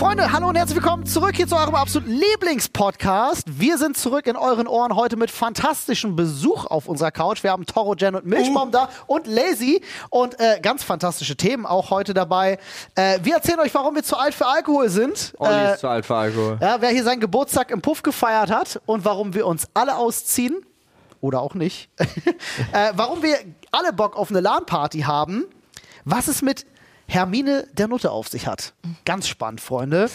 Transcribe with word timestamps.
Freunde, 0.00 0.32
hallo 0.32 0.48
und 0.48 0.56
herzlich 0.56 0.76
willkommen 0.76 1.04
zurück 1.04 1.36
hier 1.36 1.46
zu 1.46 1.56
eurem 1.56 1.74
absoluten 1.74 2.10
Lieblingspodcast. 2.10 3.60
Wir 3.60 3.76
sind 3.76 3.98
zurück 3.98 4.26
in 4.26 4.34
euren 4.34 4.66
Ohren 4.66 4.96
heute 4.96 5.16
mit 5.16 5.30
fantastischem 5.30 6.16
Besuch 6.16 6.64
auf 6.64 6.88
unserer 6.88 7.10
Couch. 7.10 7.42
Wir 7.42 7.50
haben 7.50 7.66
Toro, 7.66 7.94
Jen 7.94 8.14
und 8.14 8.24
Milchbaum 8.24 8.70
da 8.70 8.88
und 9.06 9.26
Lazy 9.26 9.82
und 10.08 10.40
äh, 10.40 10.58
ganz 10.62 10.84
fantastische 10.84 11.36
Themen 11.36 11.66
auch 11.66 11.90
heute 11.90 12.14
dabei. 12.14 12.58
Äh, 12.94 13.18
wir 13.24 13.34
erzählen 13.34 13.60
euch, 13.60 13.74
warum 13.74 13.94
wir 13.94 14.02
zu 14.02 14.16
alt 14.16 14.32
für 14.32 14.46
Alkohol 14.46 14.88
sind. 14.88 15.34
Olli 15.36 15.52
Äh, 15.52 15.74
ist 15.74 15.80
zu 15.80 15.88
alt 15.88 16.06
für 16.06 16.16
Alkohol. 16.16 16.56
ja, 16.62 16.80
wer 16.80 16.88
hier 16.88 17.04
seinen 17.04 17.20
Geburtstag 17.20 17.70
im 17.70 17.82
Puff 17.82 18.02
gefeiert 18.02 18.50
hat 18.50 18.80
und 18.86 19.04
warum 19.04 19.34
wir 19.34 19.46
uns 19.46 19.68
alle 19.74 19.98
ausziehen. 19.98 20.64
Oder 21.20 21.42
auch 21.42 21.52
nicht. 21.52 21.90
äh, 22.72 22.92
warum 22.94 23.22
wir 23.22 23.36
alle 23.70 23.92
Bock 23.92 24.16
auf 24.16 24.30
eine 24.30 24.40
LAN-Party 24.40 25.00
haben. 25.00 25.44
Was 26.06 26.26
es 26.26 26.40
mit 26.40 26.64
Hermine 27.10 27.66
der 27.72 27.88
Nutte 27.88 28.12
auf 28.12 28.28
sich 28.28 28.46
hat. 28.46 28.72
Ganz 29.04 29.26
spannend, 29.26 29.60
Freunde. 29.60 30.08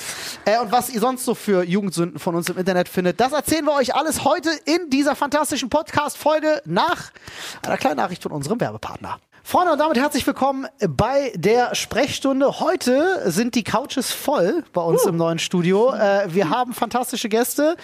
Äh, 0.45 0.59
und 0.59 0.71
was 0.71 0.89
ihr 0.89 1.01
sonst 1.01 1.25
so 1.25 1.35
für 1.35 1.63
Jugendsünden 1.63 2.19
von 2.19 2.35
uns 2.35 2.47
im 2.47 2.57
Internet 2.57 2.87
findet, 2.87 3.19
das 3.19 3.33
erzählen 3.33 3.65
wir 3.65 3.73
euch 3.73 3.95
alles 3.95 4.23
heute 4.23 4.49
in 4.63 4.89
dieser 4.89 5.13
fantastischen 5.13 5.69
Podcast-Folge 5.69 6.61
nach 6.63 7.11
einer 7.63 7.77
kleinen 7.77 7.97
Nachricht 7.97 8.23
von 8.23 8.31
unserem 8.31 8.61
Werbepartner. 8.61 9.19
Freunde, 9.43 9.73
und 9.73 9.79
damit 9.79 9.97
herzlich 9.97 10.25
willkommen 10.25 10.67
bei 10.87 11.33
der 11.35 11.75
Sprechstunde. 11.75 12.61
Heute 12.61 13.29
sind 13.29 13.55
die 13.55 13.63
Couches 13.63 14.11
voll 14.11 14.63
bei 14.71 14.81
uns 14.81 15.05
im 15.05 15.17
neuen 15.17 15.37
Studio. 15.37 15.93
Äh, 15.93 16.33
wir 16.33 16.49
haben 16.49 16.73
fantastische 16.73 17.27
Gäste. 17.27 17.75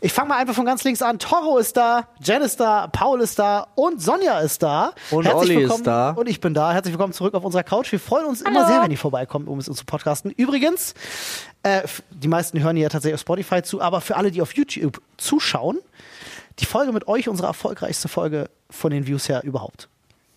Ich 0.00 0.12
fange 0.12 0.28
mal 0.28 0.36
einfach 0.38 0.54
von 0.54 0.64
ganz 0.64 0.84
links 0.84 1.02
an. 1.02 1.18
Toro 1.18 1.58
ist 1.58 1.76
da, 1.76 2.06
Jen 2.22 2.42
ist 2.42 2.60
da, 2.60 2.86
Paul 2.86 3.20
ist 3.20 3.38
da 3.38 3.66
und 3.74 4.00
Sonja 4.00 4.38
ist 4.40 4.62
da. 4.62 4.92
Und 5.10 5.24
Herzlich 5.24 5.50
Olli 5.50 5.54
ist 5.54 5.60
willkommen- 5.62 5.84
da. 5.84 6.10
Und 6.10 6.28
ich 6.28 6.40
bin 6.40 6.54
da. 6.54 6.72
Herzlich 6.72 6.92
willkommen 6.94 7.12
zurück 7.12 7.34
auf 7.34 7.44
unserer 7.44 7.64
Couch. 7.64 7.90
Wir 7.90 7.98
freuen 7.98 8.26
uns 8.26 8.40
immer 8.42 8.60
Hallo. 8.60 8.68
sehr, 8.68 8.82
wenn 8.82 8.92
ihr 8.92 8.98
vorbeikommt, 8.98 9.48
um 9.48 9.58
es 9.58 9.68
uns 9.68 9.78
zu 9.78 9.84
podcasten. 9.84 10.30
Übrigens, 10.30 10.94
äh, 11.64 11.82
die 12.10 12.28
meisten 12.28 12.60
hören 12.62 12.76
hier 12.76 12.84
ja 12.84 12.88
tatsächlich 12.90 13.14
auf 13.14 13.20
Spotify 13.22 13.62
zu, 13.62 13.80
aber 13.80 14.00
für 14.00 14.16
alle, 14.16 14.30
die 14.30 14.40
auf 14.40 14.54
YouTube 14.54 15.00
zuschauen, 15.16 15.78
die 16.60 16.66
Folge 16.66 16.92
mit 16.92 17.08
euch, 17.08 17.28
unsere 17.28 17.48
erfolgreichste 17.48 18.06
Folge 18.08 18.50
von 18.70 18.92
den 18.92 19.06
Views 19.08 19.28
her 19.28 19.42
überhaupt. 19.42 19.88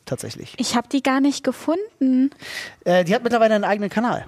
Tatsächlich. 0.05 0.55
Ich 0.57 0.75
habe 0.75 0.87
die 0.89 1.03
gar 1.03 1.21
nicht 1.21 1.43
gefunden. 1.43 2.31
Äh, 2.83 3.03
die 3.05 3.13
hat 3.13 3.21
mittlerweile 3.23 3.53
einen 3.53 3.63
eigenen 3.63 3.91
Kanal. 3.91 4.25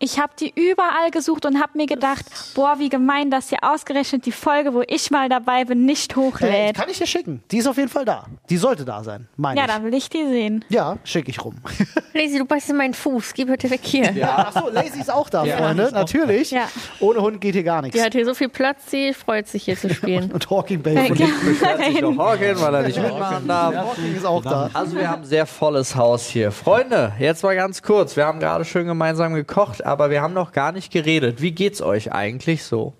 Ich 0.00 0.20
habe 0.20 0.32
die 0.38 0.52
überall 0.54 1.10
gesucht 1.10 1.44
und 1.44 1.60
habe 1.60 1.72
mir 1.76 1.86
gedacht, 1.86 2.24
boah, 2.54 2.76
wie 2.78 2.88
gemein, 2.88 3.30
dass 3.32 3.50
ihr 3.50 3.58
ausgerechnet 3.62 4.26
die 4.26 4.32
Folge, 4.32 4.72
wo 4.72 4.82
ich 4.86 5.10
mal 5.10 5.28
dabei 5.28 5.64
bin, 5.64 5.84
nicht 5.86 6.12
Äh, 6.12 6.16
hochlädt. 6.16 6.76
kann 6.76 6.88
ich 6.88 6.98
dir 6.98 7.06
schicken. 7.06 7.42
Die 7.50 7.58
ist 7.58 7.66
auf 7.66 7.76
jeden 7.76 7.88
Fall 7.88 8.04
da. 8.04 8.26
Die 8.48 8.56
sollte 8.58 8.84
da 8.84 9.02
sein, 9.02 9.26
meine 9.36 9.58
ja, 9.58 9.66
ich. 9.66 9.72
dann 9.72 9.82
will 9.84 9.94
ich 9.94 10.08
die 10.08 10.24
sehen. 10.24 10.64
Ja, 10.68 10.98
schicke 11.02 11.30
ich 11.30 11.44
rum. 11.44 11.56
Lazy, 12.14 12.38
du 12.38 12.44
beißt 12.44 12.70
in 12.70 12.76
meinen 12.76 12.94
Fuß. 12.94 13.34
Geh 13.34 13.44
bitte 13.44 13.68
weg 13.70 13.80
hier. 13.82 14.08
Achso, 14.38 14.68
Lazy 14.68 15.00
ist 15.00 15.12
auch 15.12 15.28
da, 15.30 15.44
Freunde. 15.44 15.90
Natürlich. 15.92 16.52
Ja. 16.52 16.68
Ohne 17.00 17.20
Hund 17.20 17.40
geht 17.40 17.54
hier 17.54 17.64
gar 17.64 17.82
nichts. 17.82 17.96
Die 17.98 18.02
hat 18.04 18.12
hier 18.12 18.24
so 18.24 18.34
viel 18.34 18.48
Platz, 18.48 18.90
sie 18.90 19.12
freut 19.12 19.48
sich 19.48 19.64
hier 19.64 19.76
zu 19.76 19.92
spielen. 19.92 20.30
Und 20.30 20.48
Hawking 20.48 20.84
Äh, 20.84 21.06
von 21.08 21.16
ja, 21.16 21.26
Beschwert 21.44 21.84
sich 21.84 21.98
doch 22.00 22.16
Horken, 22.16 22.60
weil 22.60 22.74
er 22.74 22.82
nicht 22.82 23.02
mitmachen 23.02 23.48
darf. 23.48 23.74
Hawking 23.74 24.14
ist 24.16 24.24
auch 24.24 24.42
da. 24.44 24.70
Also 24.72 24.96
wir 24.96 25.10
haben 25.10 25.22
ein 25.22 25.28
sehr 25.28 25.44
volles 25.46 25.96
Haus 25.96 26.26
hier. 26.28 26.52
Freunde, 26.52 27.12
jetzt 27.18 27.42
mal 27.42 27.56
ganz 27.56 27.82
kurz. 27.82 28.14
Wir 28.16 28.26
haben 28.26 28.38
gerade 28.38 28.64
schön 28.64 28.86
gemeinsam 28.86 29.34
gekocht, 29.34 29.84
aber 29.88 30.10
wir 30.10 30.20
haben 30.20 30.34
noch 30.34 30.52
gar 30.52 30.72
nicht 30.72 30.92
geredet. 30.92 31.40
Wie 31.40 31.52
geht's 31.52 31.80
euch 31.80 32.12
eigentlich 32.12 32.62
so? 32.62 32.92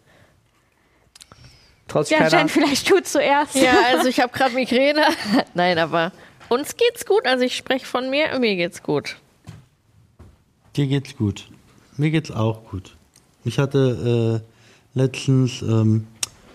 Trotz 1.86 2.08
ja. 2.08 2.26
Jen, 2.28 2.48
vielleicht 2.48 2.90
du 2.90 3.02
zuerst. 3.02 3.54
Ja, 3.54 3.72
also 3.90 4.08
ich 4.08 4.20
habe 4.20 4.32
gerade 4.32 4.54
Migräne. 4.54 5.04
Nein, 5.54 5.78
aber 5.78 6.12
uns 6.48 6.76
geht's 6.76 7.04
gut. 7.04 7.26
Also 7.26 7.44
ich 7.44 7.56
spreche 7.56 7.84
von 7.84 8.08
mir, 8.08 8.38
mir 8.38 8.56
geht's 8.56 8.82
gut. 8.82 9.16
Dir 10.76 10.86
geht's 10.86 11.14
gut. 11.16 11.48
Mir 11.98 12.10
geht's 12.10 12.30
auch 12.30 12.64
gut. 12.70 12.96
Ich 13.44 13.58
hatte 13.58 14.42
äh, 14.94 14.98
letztens 14.98 15.60
ähm, 15.60 16.06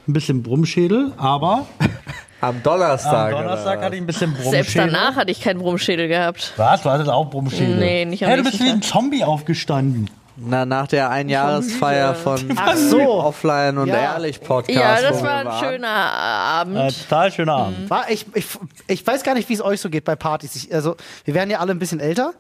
ein 0.08 0.14
bisschen 0.14 0.42
Brummschädel, 0.42 1.14
aber 1.18 1.68
Am 2.42 2.62
Donnerstag. 2.62 3.34
am 3.34 3.44
Donnerstag 3.44 3.82
hatte 3.82 3.96
ich 3.96 4.02
ein 4.02 4.06
bisschen 4.06 4.34
Brummschädel. 4.34 4.64
Selbst 4.64 4.76
danach 4.76 5.16
hatte 5.16 5.32
ich 5.32 5.40
keinen 5.40 5.60
Brummschädel 5.60 6.10
gehabt. 6.10 6.54
Was? 6.58 6.82
Du 6.82 6.90
hattest 6.90 7.10
auch 7.10 7.30
Brummschädel? 7.30 7.78
Nee, 7.78 8.04
nicht 8.04 8.24
am 8.24 8.30
Hey, 8.30 8.38
du 8.38 8.44
bist 8.44 8.60
wie 8.60 8.70
ein 8.70 8.82
Zombie 8.82 9.24
aufgestanden. 9.24 10.10
Na, 10.36 10.66
nach 10.66 10.88
der 10.88 11.10
Einjahresfeier 11.10 12.16
von 12.16 12.40
Ach 12.56 12.76
so. 12.76 13.02
Offline 13.02 13.78
und 13.78 13.88
Ja. 13.88 13.96
Ehrlich 14.14 14.42
Podcast. 14.42 14.78
Ja, 14.78 15.00
das 15.02 15.22
war 15.22 15.46
ein 15.46 15.64
schöner 15.64 15.88
Abend. 15.90 16.78
Äh, 16.78 16.92
total 16.92 17.32
schöner 17.32 17.54
Abend. 17.54 17.90
War, 17.90 18.10
ich, 18.10 18.26
ich, 18.34 18.46
ich 18.88 19.06
weiß 19.06 19.24
gar 19.24 19.36
nicht, 19.36 19.48
wie 19.50 19.54
es 19.54 19.62
euch 19.62 19.80
so 19.80 19.90
geht 19.90 20.06
bei 20.06 20.16
Partys. 20.16 20.56
Ich, 20.56 20.74
also, 20.74 20.96
wir 21.26 21.34
werden 21.36 21.50
ja 21.52 21.60
alle 21.60 21.72
ein 21.72 21.80
bisschen 21.80 22.00
älter. 22.00 22.34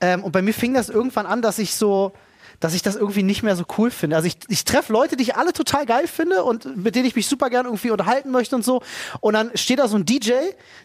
Ähm, 0.00 0.24
und 0.24 0.32
bei 0.32 0.42
mir 0.42 0.54
fing 0.54 0.74
das 0.74 0.88
irgendwann 0.88 1.26
an, 1.26 1.40
dass 1.42 1.58
ich 1.58 1.74
so, 1.74 2.12
dass 2.60 2.74
ich 2.74 2.82
das 2.82 2.94
irgendwie 2.96 3.22
nicht 3.22 3.42
mehr 3.42 3.56
so 3.56 3.64
cool 3.78 3.90
finde. 3.90 4.16
Also 4.16 4.28
ich, 4.28 4.36
ich 4.48 4.64
treffe 4.64 4.92
Leute, 4.92 5.16
die 5.16 5.22
ich 5.24 5.36
alle 5.36 5.52
total 5.52 5.86
geil 5.86 6.06
finde 6.06 6.44
und 6.44 6.76
mit 6.76 6.94
denen 6.94 7.06
ich 7.06 7.16
mich 7.16 7.26
super 7.26 7.48
gern 7.50 7.64
irgendwie 7.64 7.90
unterhalten 7.90 8.30
möchte 8.30 8.54
und 8.54 8.64
so. 8.64 8.82
Und 9.20 9.32
dann 9.34 9.50
steht 9.54 9.78
da 9.78 9.88
so 9.88 9.96
ein 9.96 10.04
DJ, 10.04 10.32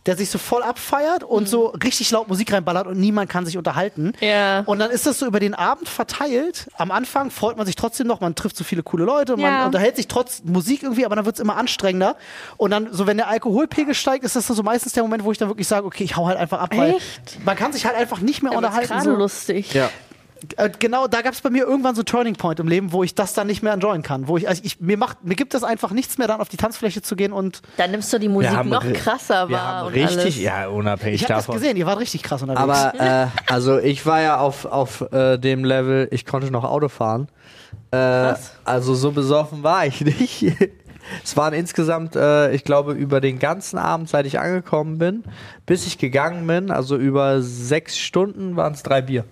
der 0.05 0.15
sich 0.15 0.29
so 0.29 0.37
voll 0.37 0.63
abfeiert 0.63 1.23
und 1.23 1.47
so 1.49 1.67
richtig 1.67 2.09
laut 2.11 2.27
Musik 2.29 2.53
reinballert 2.53 2.87
und 2.87 2.97
niemand 2.99 3.29
kann 3.29 3.45
sich 3.45 3.57
unterhalten. 3.57 4.13
Ja. 4.21 4.61
Und 4.61 4.79
dann 4.79 4.89
ist 4.89 5.05
das 5.05 5.19
so 5.19 5.25
über 5.25 5.39
den 5.39 5.53
Abend 5.53 5.89
verteilt. 5.89 6.69
Am 6.77 6.91
Anfang 6.91 7.29
freut 7.29 7.57
man 7.57 7.65
sich 7.65 7.75
trotzdem 7.75 8.07
noch, 8.07 8.21
man 8.21 8.35
trifft 8.35 8.55
so 8.57 8.63
viele 8.63 8.81
coole 8.83 9.03
Leute 9.03 9.33
und 9.33 9.41
man 9.41 9.51
Ja. 9.51 9.65
unterhält 9.65 9.95
sich 9.97 10.07
trotz 10.07 10.43
Musik 10.45 10.83
irgendwie, 10.83 11.05
aber 11.05 11.15
dann 11.15 11.25
wird 11.25 11.35
es 11.35 11.41
immer 11.41 11.57
anstrengender. 11.57 12.15
Und 12.57 12.71
dann, 12.71 12.93
so 12.93 13.05
wenn 13.07 13.17
der 13.17 13.27
Alkoholpegel 13.27 13.93
steigt, 13.93 14.23
ist 14.23 14.35
das 14.35 14.47
so 14.47 14.63
meistens 14.63 14.93
der 14.93 15.03
Moment, 15.03 15.23
wo 15.25 15.31
ich 15.31 15.37
dann 15.37 15.49
wirklich 15.49 15.67
sage, 15.67 15.85
okay, 15.85 16.03
ich 16.05 16.15
hau 16.15 16.25
halt 16.27 16.37
einfach 16.37 16.59
ab, 16.59 16.69
weil 16.75 16.91
Echt? 16.95 17.43
man 17.45 17.55
kann 17.57 17.73
sich 17.73 17.85
halt 17.85 17.95
einfach 17.97 18.19
nicht 18.21 18.43
mehr 18.43 18.53
Ja, 18.53 18.57
aber 18.59 18.67
ist 18.67 18.73
unterhalten. 18.75 18.93
gerade 19.03 19.15
So. 19.15 19.15
lustig. 19.21 19.73
Ja. 19.73 19.89
Äh, 20.57 20.69
genau, 20.77 21.07
da 21.07 21.21
gab 21.21 21.33
es 21.33 21.41
bei 21.41 21.49
mir 21.49 21.65
irgendwann 21.65 21.95
so 21.95 22.03
Turning 22.03 22.35
Point 22.35 22.59
im 22.59 22.67
Leben, 22.67 22.91
wo 22.91 23.03
ich 23.03 23.15
das 23.15 23.33
dann 23.33 23.47
nicht 23.47 23.63
mehr 23.63 23.73
enjoyen 23.73 24.03
kann. 24.03 24.27
Wo 24.27 24.37
ich, 24.37 24.47
also 24.47 24.61
ich 24.63 24.79
mir 24.79 24.97
macht, 24.97 25.23
mir 25.23 25.35
gibt 25.35 25.53
es 25.53 25.63
einfach 25.63 25.91
nichts 25.91 26.17
mehr, 26.17 26.27
dann 26.27 26.41
auf 26.41 26.49
die 26.49 26.57
Tanzfläche 26.57 27.01
zu 27.01 27.15
gehen 27.15 27.31
und 27.33 27.61
Dann 27.77 27.91
nimmst 27.91 28.11
du 28.11 28.19
die 28.19 28.27
Musik 28.29 28.51
haben 28.51 28.69
noch 28.69 28.85
krasser 28.93 29.49
Wir 29.49 29.57
wahr. 29.57 29.63
haben 29.65 29.87
und 29.87 29.93
richtig, 29.93 30.19
alles. 30.19 30.41
ja, 30.41 30.67
unabhängig 30.67 31.21
ich 31.21 31.23
habe 31.23 31.33
das 31.35 31.45
davon. 31.45 31.59
gesehen, 31.61 31.77
ihr 31.77 31.85
wart 31.85 31.99
richtig 31.99 32.21
krass 32.23 32.41
unterwegs. 32.41 32.61
Aber 32.61 32.99
äh, 33.23 33.27
also 33.51 33.79
ich 33.79 34.05
war 34.05 34.21
ja 34.21 34.37
auf, 34.37 34.65
auf 34.65 35.01
äh, 35.11 35.37
dem 35.37 35.63
Level, 35.63 36.07
ich 36.11 36.25
konnte 36.25 36.51
noch 36.51 36.63
Auto 36.63 36.89
fahren. 36.89 37.27
Äh, 37.91 38.33
also 38.65 38.93
so 38.93 39.11
besoffen 39.11 39.63
war 39.63 39.85
ich 39.85 40.01
nicht. 40.05 40.45
Es 41.23 41.37
waren 41.37 41.53
insgesamt, 41.53 42.15
äh, 42.15 42.51
ich 42.51 42.63
glaube, 42.63 42.93
über 42.93 43.21
den 43.21 43.39
ganzen 43.39 43.77
Abend, 43.77 44.09
seit 44.09 44.25
ich 44.25 44.39
angekommen 44.39 44.97
bin, 44.97 45.23
bis 45.65 45.85
ich 45.85 45.97
gegangen 45.97 46.45
bin, 46.47 46.71
also 46.71 46.97
über 46.97 47.41
sechs 47.41 47.97
Stunden 47.97 48.55
waren 48.55 48.73
es 48.73 48.83
drei 48.83 49.01
Bier. 49.01 49.23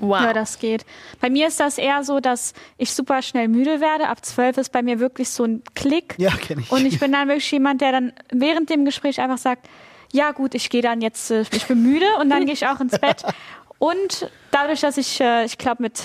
Wow. 0.00 0.22
Ja, 0.22 0.32
das 0.32 0.58
geht. 0.58 0.84
Bei 1.20 1.30
mir 1.30 1.48
ist 1.48 1.60
das 1.60 1.78
eher 1.78 2.02
so, 2.04 2.20
dass 2.20 2.52
ich 2.76 2.92
super 2.92 3.22
schnell 3.22 3.48
müde 3.48 3.80
werde. 3.80 4.08
Ab 4.08 4.24
zwölf 4.24 4.56
ist 4.56 4.72
bei 4.72 4.82
mir 4.82 4.98
wirklich 5.00 5.30
so 5.30 5.44
ein 5.44 5.62
Klick. 5.74 6.14
Ja, 6.18 6.30
kenn 6.30 6.60
ich. 6.60 6.70
Und 6.70 6.84
ich 6.84 6.98
bin 6.98 7.12
dann 7.12 7.28
wirklich 7.28 7.50
jemand, 7.50 7.80
der 7.80 7.92
dann 7.92 8.12
während 8.32 8.70
dem 8.70 8.84
Gespräch 8.84 9.20
einfach 9.20 9.38
sagt, 9.38 9.68
ja 10.12 10.32
gut, 10.32 10.54
ich 10.54 10.70
gehe 10.70 10.82
dann 10.82 11.00
jetzt, 11.00 11.30
äh, 11.30 11.44
ich 11.52 11.66
bin 11.66 11.82
müde 11.82 12.06
und 12.20 12.30
dann 12.30 12.44
gehe 12.44 12.54
ich 12.54 12.66
auch 12.66 12.80
ins 12.80 12.98
Bett. 12.98 13.22
Und 13.80 14.28
dadurch, 14.50 14.80
dass 14.80 14.96
ich, 14.96 15.20
äh, 15.20 15.44
ich 15.44 15.56
glaube 15.56 15.84
mit 15.84 16.02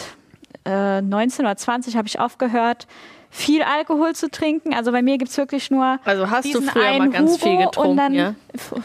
äh, 0.66 1.02
19 1.02 1.46
oder 1.46 1.58
20 1.58 1.96
habe 1.96 2.08
ich 2.08 2.20
aufgehört, 2.20 2.88
viel 3.34 3.64
Alkohol 3.64 4.14
zu 4.14 4.30
trinken. 4.30 4.76
Also 4.76 4.92
bei 4.92 5.02
mir 5.02 5.18
gibt's 5.18 5.36
wirklich 5.38 5.72
nur 5.72 6.00
Also 6.06 6.30
hast 6.30 6.46
du 6.46 6.60
diesen 6.60 6.70
früher 6.70 6.84
mal 6.84 7.02
einen 7.02 7.12
ganz 7.12 7.32
Hugo 7.32 7.44
viel 7.44 7.58
getrunken, 7.58 7.92
und 7.92 7.98
dann 7.98 8.14
ja? 8.14 8.36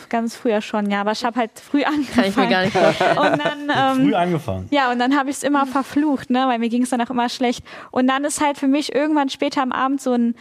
ganz 0.08 0.36
früher 0.36 0.62
schon, 0.62 0.90
ja, 0.90 1.02
aber 1.02 1.12
ich 1.12 1.22
habe 1.22 1.38
halt 1.38 1.50
früh 1.60 1.84
angefangen. 1.84 2.14
Kann 2.14 2.24
ich 2.24 2.36
mir 2.36 2.48
gar 2.48 2.62
nicht 2.62 2.76
vorstellen. 2.76 3.18
Und 3.18 3.44
dann 3.44 3.98
ähm, 3.98 4.06
Früh 4.06 4.14
angefangen. 4.14 4.66
ja, 4.70 4.90
und 4.90 4.98
dann 4.98 5.16
habe 5.16 5.28
ich 5.28 5.36
es 5.36 5.42
immer 5.42 5.66
verflucht, 5.66 6.30
ne? 6.30 6.46
weil 6.48 6.58
mir 6.58 6.70
ging 6.70 6.82
es 6.82 6.90
dann 6.90 7.00
auch 7.02 7.10
immer 7.10 7.28
schlecht. 7.28 7.62
Und 7.90 8.06
dann 8.06 8.24
ist 8.24 8.40
halt 8.40 8.56
für 8.56 8.68
mich 8.68 8.94
irgendwann 8.94 9.28
später 9.28 9.60
am 9.60 9.70
Abend 9.70 10.00
so 10.00 10.14
ein, 10.14 10.34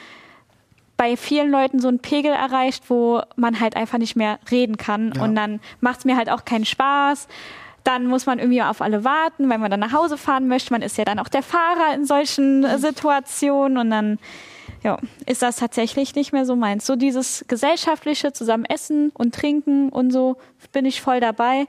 bei 0.96 1.18
vielen 1.18 1.52
Leuten 1.52 1.82
so 1.82 1.90
ein 1.90 2.00
Pegel 2.00 2.32
erreicht, 2.32 2.90
wo 2.90 3.22
man 3.36 3.60
halt 3.60 3.76
einfach 3.76 3.98
nicht 3.98 4.16
mehr 4.16 4.40
reden 4.50 4.78
kann. 4.78 5.12
Ja. 5.16 5.24
Und 5.24 5.36
dann 5.36 5.60
macht 5.82 6.00
es 6.00 6.06
mir 6.06 6.16
halt 6.16 6.30
auch 6.30 6.46
keinen 6.46 6.66
Spaß. 6.66 7.28
Dann 7.88 8.06
muss 8.06 8.26
man 8.26 8.38
irgendwie 8.38 8.62
auf 8.62 8.82
alle 8.82 9.06
warten, 9.06 9.50
weil 9.50 9.60
man 9.60 9.72
dann 9.72 9.80
nach 9.80 9.94
Hause 9.94 10.18
fahren 10.18 10.50
möchte. 10.50 10.74
Man 10.74 10.82
ist 10.82 10.98
ja 10.98 11.06
dann 11.06 11.20
auch 11.20 11.30
der 11.30 11.42
Fahrer 11.42 11.94
in 11.96 12.04
solchen 12.06 12.66
äh, 12.66 12.78
Situationen 12.80 13.78
und 13.78 13.90
dann 13.90 14.20
ja, 14.84 14.98
ist 15.26 15.42
das 15.42 15.56
tatsächlich 15.56 16.14
nicht 16.14 16.34
mehr 16.34 16.46
so 16.46 16.58
meins. 16.58 16.86
So 16.86 16.98
dieses 16.98 17.46
gesellschaftliche 17.48 18.34
zusammen 18.34 18.66
essen 18.66 19.12
und 19.14 19.34
trinken 19.34 19.88
und 19.90 20.12
so 20.12 20.36
bin 20.74 20.84
ich 20.86 21.02
voll 21.02 21.22
dabei. 21.22 21.66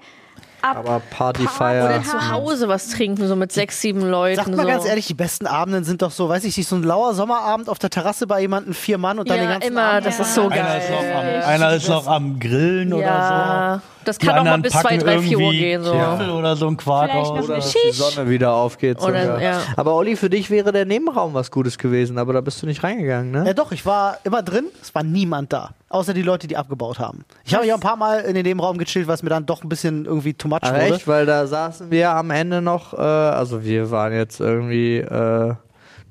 Ab 0.61 0.79
Aber 0.79 0.99
Party 0.99 1.45
Partyfeier. 1.45 1.85
Oder 1.85 2.03
zu 2.03 2.31
Hause 2.33 2.67
was 2.67 2.89
trinken, 2.91 3.29
so 3.29 3.37
mit 3.37 3.53
sechs, 3.53 3.81
sieben 3.81 4.01
Leuten. 4.03 4.37
Sagt 4.37 4.49
mal 4.57 4.63
so. 4.63 4.69
ganz 4.69 4.85
ehrlich, 4.87 5.07
die 5.07 5.15
besten 5.15 5.47
Abenden 5.47 5.85
sind 5.85 6.03
doch 6.03 6.11
so, 6.11 6.29
weiß 6.29 6.43
ich 6.43 6.57
nicht, 6.57 6.69
so 6.69 6.75
ein 6.75 6.83
lauer 6.83 7.15
Sommerabend 7.15 7.69
auf 7.69 7.79
der 7.79 7.91
Terrasse 7.91 8.27
bei 8.27 8.41
jemandem, 8.41 8.75
vier 8.75 8.99
Mann 8.99 9.21
und 9.21 9.31
dann 9.31 9.39
den 9.39 9.45
Ja, 9.47 9.53
ganzen 9.53 9.69
immer, 9.71 9.83
Abend. 9.83 10.07
das 10.07 10.19
Ja. 10.19 10.25
ist 10.25 10.35
so 10.35 10.49
Einer 10.49 10.79
ist, 10.79 10.91
noch 10.91 11.01
geil. 11.01 11.43
am, 11.45 11.49
einer 11.49 11.73
ist 11.75 11.89
noch 11.89 12.07
am 12.09 12.41
Grillen 12.41 12.93
oder 12.93 13.05
Ja, 13.05 13.73
das 13.75 13.83
so. 13.83 13.89
Die 14.07 14.27
kann 14.27 14.39
auch 14.39 14.45
mal 14.45 14.59
bis 14.59 14.73
zwei, 14.73 14.83
packen 14.83 14.99
drei, 15.01 15.19
vier 15.19 15.37
Uhr 15.39 15.43
irgendwie 15.53 15.59
gehen. 15.59 15.83
So. 15.83 15.93
Oder 15.93 16.57
so 16.57 16.67
ein 16.69 16.77
Quark 16.77 17.11
Vielleicht 17.11 17.25
noch. 17.35 17.43
Oder 17.45 17.55
eine 17.55 17.63
dass 17.63 17.73
die. 17.75 17.93
Sonne 17.93 18.31
wieder 18.31 18.53
aufgeht. 18.53 19.01
Oder- 19.03 19.23
sogar. 19.23 19.43
ja. 19.43 19.61
Aber 19.77 19.95
Olli, 19.95 20.17
für 20.17 20.31
dich 20.31 20.51
wäre 20.51 20.73
der 20.73 20.85
Nebenraum 20.85 21.35
was 21.35 21.51
Gutes 21.51 21.77
gewesen, 21.79 22.19
aber 22.19 22.33
da 22.33 22.41
bist 22.41 22.63
du 22.63 22.67
nicht 22.67 22.83
reingegangen, 22.83 23.31
ne? 23.31 23.45
Ja 23.47 23.55
doch, 23.55 23.73
ich 23.73 23.85
war 23.85 24.19
immer 24.25 24.43
drin, 24.43 24.67
es 24.81 24.95
war 24.95 25.03
niemand 25.03 25.53
da. 25.53 25.71
außer 25.91 26.15
die 26.15 26.23
Leute, 26.23 26.47
die 26.47 26.57
abgebaut 26.57 26.99
haben. 26.99 27.25
Ich 27.45 27.55
habe 27.55 27.67
ja 27.67 27.75
ein 27.75 27.81
paar 27.81 27.97
Mal 27.97 28.21
in 28.21 28.43
dem 28.45 28.61
Raum 28.61 28.79
gechillt, 28.79 29.09
was 29.09 29.23
mir 29.23 29.31
dann 29.31 29.47
doch 29.47 29.63
ein 29.63 29.69
bisschen 29.69 30.05
irgendwie 30.05 30.35
too 30.35 30.49
much 30.49 30.59
Ach, 30.63 30.71
wurde. 30.73 30.81
echt? 30.95 31.09
Weil 31.09 31.27
da 31.27 31.47
saßen 31.47 31.91
wir 31.91 32.11
am 32.11 32.31
Ende 32.31 32.61
noch, 32.63 32.93
äh, 32.95 32.97
also 32.97 33.63
wir 33.65 33.91
waren 33.91 34.13
jetzt 34.13 34.41
irgendwie 34.41 34.99
äh, 34.99 35.55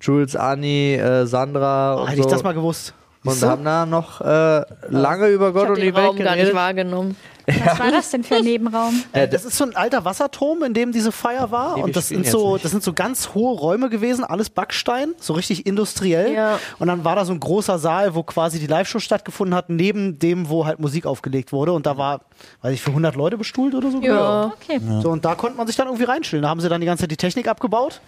Jules, 0.01 0.35
Anni, 0.35 0.93
äh, 0.95 1.25
Sandra 1.25 1.95
Oh, 1.95 2.01
und 2.01 2.07
hätte 2.09 2.21
so. 2.21 2.27
ich 2.27 2.31
das 2.33 2.43
mal 2.43 2.53
gewusst. 2.53 2.93
und 3.23 3.31
Siehst 3.31 3.43
du? 3.43 3.47
haben 3.49 3.63
da 3.65 3.85
noch 3.85 4.21
äh, 4.21 4.61
lange 4.89 5.27
über 5.29 5.49
Ich 5.49 5.53
Gott 5.55 5.69
und 5.69 5.77
den 5.77 5.85
die 5.85 5.95
Welt 5.95 6.07
Raum 6.07 6.15
gar 6.17 6.23
nicht 6.31 6.35
geredet. 6.35 6.53
wahrgenommen. 6.55 7.15
Was 7.47 7.79
war 7.79 7.91
das 7.91 8.11
denn 8.11 8.23
für 8.23 8.35
ein 8.35 8.43
Nebenraum? 8.43 9.03
Äh, 9.13 9.27
das 9.27 9.45
ist 9.45 9.57
so 9.57 9.63
ein 9.63 9.75
alter 9.75 10.03
Wasserturm, 10.05 10.63
in 10.63 10.73
dem 10.73 10.91
diese 10.91 11.11
Feier 11.11 11.49
war. 11.49 11.77
Nee, 11.77 11.83
und 11.83 11.95
das 11.95 12.09
sind, 12.09 12.27
so, 12.27 12.57
das 12.57 12.71
sind 12.71 12.83
so 12.83 12.93
ganz 12.93 13.33
hohe 13.33 13.57
Räume 13.57 13.89
gewesen, 13.89 14.25
alles 14.25 14.49
Backstein, 14.49 15.15
so 15.17 15.33
richtig 15.33 15.65
industriell. 15.65 16.33
Ja. 16.33 16.59
Und 16.77 16.87
dann 16.87 17.05
war 17.05 17.15
da 17.15 17.23
so 17.23 17.31
ein 17.31 17.39
großer 17.39 17.79
Saal, 17.79 18.15
wo 18.15 18.23
quasi 18.23 18.59
die 18.59 18.67
Live-Show 18.67 18.99
stattgefunden 18.99 19.55
hat, 19.55 19.69
neben 19.69 20.19
dem, 20.19 20.49
wo 20.49 20.65
halt 20.65 20.79
Musik 20.79 21.05
aufgelegt 21.05 21.51
wurde. 21.53 21.71
Und 21.71 21.85
da 21.85 21.97
war, 21.97 22.21
weiß 22.61 22.73
ich, 22.73 22.81
für 22.81 22.89
100 22.89 23.15
Leute 23.15 23.37
bestuhlt 23.37 23.75
oder 23.75 23.91
so. 23.91 24.01
Ja. 24.01 24.51
Okay. 24.61 24.81
So, 25.01 25.09
und 25.09 25.23
da 25.23 25.35
konnte 25.35 25.57
man 25.57 25.67
sich 25.67 25.75
dann 25.75 25.87
irgendwie 25.87 26.05
reinstellen. 26.05 26.43
Da 26.43 26.49
haben 26.49 26.59
sie 26.59 26.69
dann 26.69 26.81
die 26.81 26.87
ganze 26.87 27.03
Zeit 27.03 27.11
die 27.11 27.17
Technik 27.17 27.47
abgebaut. 27.47 28.01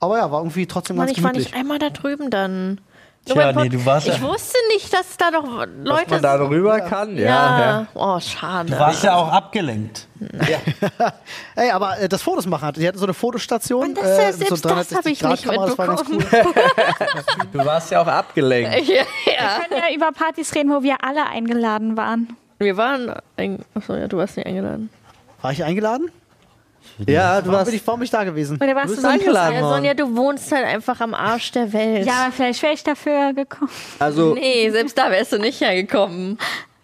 Aber 0.00 0.18
ja, 0.18 0.30
war 0.30 0.40
irgendwie 0.40 0.66
trotzdem 0.66 0.96
Mann, 0.96 1.06
ganz 1.06 1.18
ich 1.18 1.22
war 1.22 1.30
gemütlich. 1.30 1.52
nicht 1.52 1.60
einmal 1.60 1.78
da 1.78 1.90
drüben 1.90 2.30
dann. 2.30 2.80
Tja, 3.26 3.52
nee, 3.52 3.68
du 3.68 3.84
warst 3.84 4.06
ich 4.08 4.14
ja- 4.16 4.22
wusste 4.22 4.56
nicht, 4.72 4.92
dass 4.92 5.16
da 5.16 5.30
noch 5.30 5.60
Dass 5.60 5.68
Leute 5.84 6.10
man 6.10 6.22
da 6.22 6.34
rüber 6.40 6.80
kann, 6.80 7.16
ja. 7.16 7.24
Ja. 7.24 7.60
ja. 7.60 7.86
Oh, 7.94 8.18
schade. 8.18 8.72
Du 8.72 8.78
warst 8.78 9.04
ja 9.04 9.14
auch 9.14 9.30
abgelenkt. 9.30 10.08
Ey, 11.56 11.70
aber 11.70 11.98
äh, 11.98 12.08
das 12.08 12.22
Fotos 12.22 12.46
machen 12.46 12.66
hat. 12.68 12.76
Die 12.76 12.86
hatten 12.88 12.98
so 12.98 13.04
eine 13.06 13.14
Fotostation. 13.14 13.82
Und 13.88 13.98
das- 13.98 14.04
ja, 14.04 14.28
äh, 14.28 14.32
selbst 14.32 14.64
das 14.64 14.72
hab 14.94 15.06
ich 15.06 15.22
nicht 15.22 15.22
360-Grad-Kamera, 15.46 15.66
das 15.66 15.78
war 15.78 15.86
ganz 15.86 16.08
mitbekommen. 16.08 16.54
Du 17.52 17.58
warst 17.64 17.90
ja 17.90 18.02
auch 18.02 18.06
abgelenkt. 18.06 18.88
ja, 18.88 18.94
ja. 18.94 19.04
Wir 19.26 19.64
können 19.68 19.82
ja 19.88 19.94
über 19.94 20.12
Partys 20.12 20.54
reden, 20.54 20.70
wo 20.72 20.82
wir 20.82 20.96
alle 21.04 21.26
eingeladen 21.26 21.96
waren. 21.96 22.36
Wir 22.58 22.76
waren. 22.76 23.14
Ein 23.36 23.64
Achso, 23.74 23.94
ja, 23.94 24.08
du 24.08 24.16
warst 24.18 24.36
nicht 24.36 24.46
eingeladen. 24.46 24.90
War 25.42 25.52
ich 25.52 25.62
eingeladen? 25.64 26.10
Ja, 27.06 27.40
du 27.40 27.50
warst. 27.52 27.66
bin 27.66 27.74
ich, 27.76 27.86
warum 27.86 28.00
bin 28.00 28.04
ich 28.04 28.10
da 28.10 28.24
gewesen? 28.24 28.58
Oder 28.62 28.74
warst 28.74 28.88
bist 28.88 28.98
du 28.98 29.02
so 29.02 29.08
ein 29.08 29.20
eingeladen. 29.20 29.60
Mann. 29.60 29.74
Sonja, 29.74 29.94
du 29.94 30.16
wohnst 30.16 30.52
halt 30.52 30.66
einfach 30.66 31.00
am 31.00 31.14
Arsch 31.14 31.50
der 31.52 31.72
Welt. 31.72 32.06
Ja, 32.06 32.24
aber 32.24 32.32
vielleicht 32.32 32.62
wäre 32.62 32.74
ich 32.74 32.82
dafür 32.84 33.32
gekommen. 33.32 33.70
Also, 33.98 34.34
Nee, 34.34 34.70
selbst 34.70 34.98
da 34.98 35.10
wärst 35.10 35.32
du 35.32 35.38
nicht 35.38 35.60
hergekommen. 35.60 36.38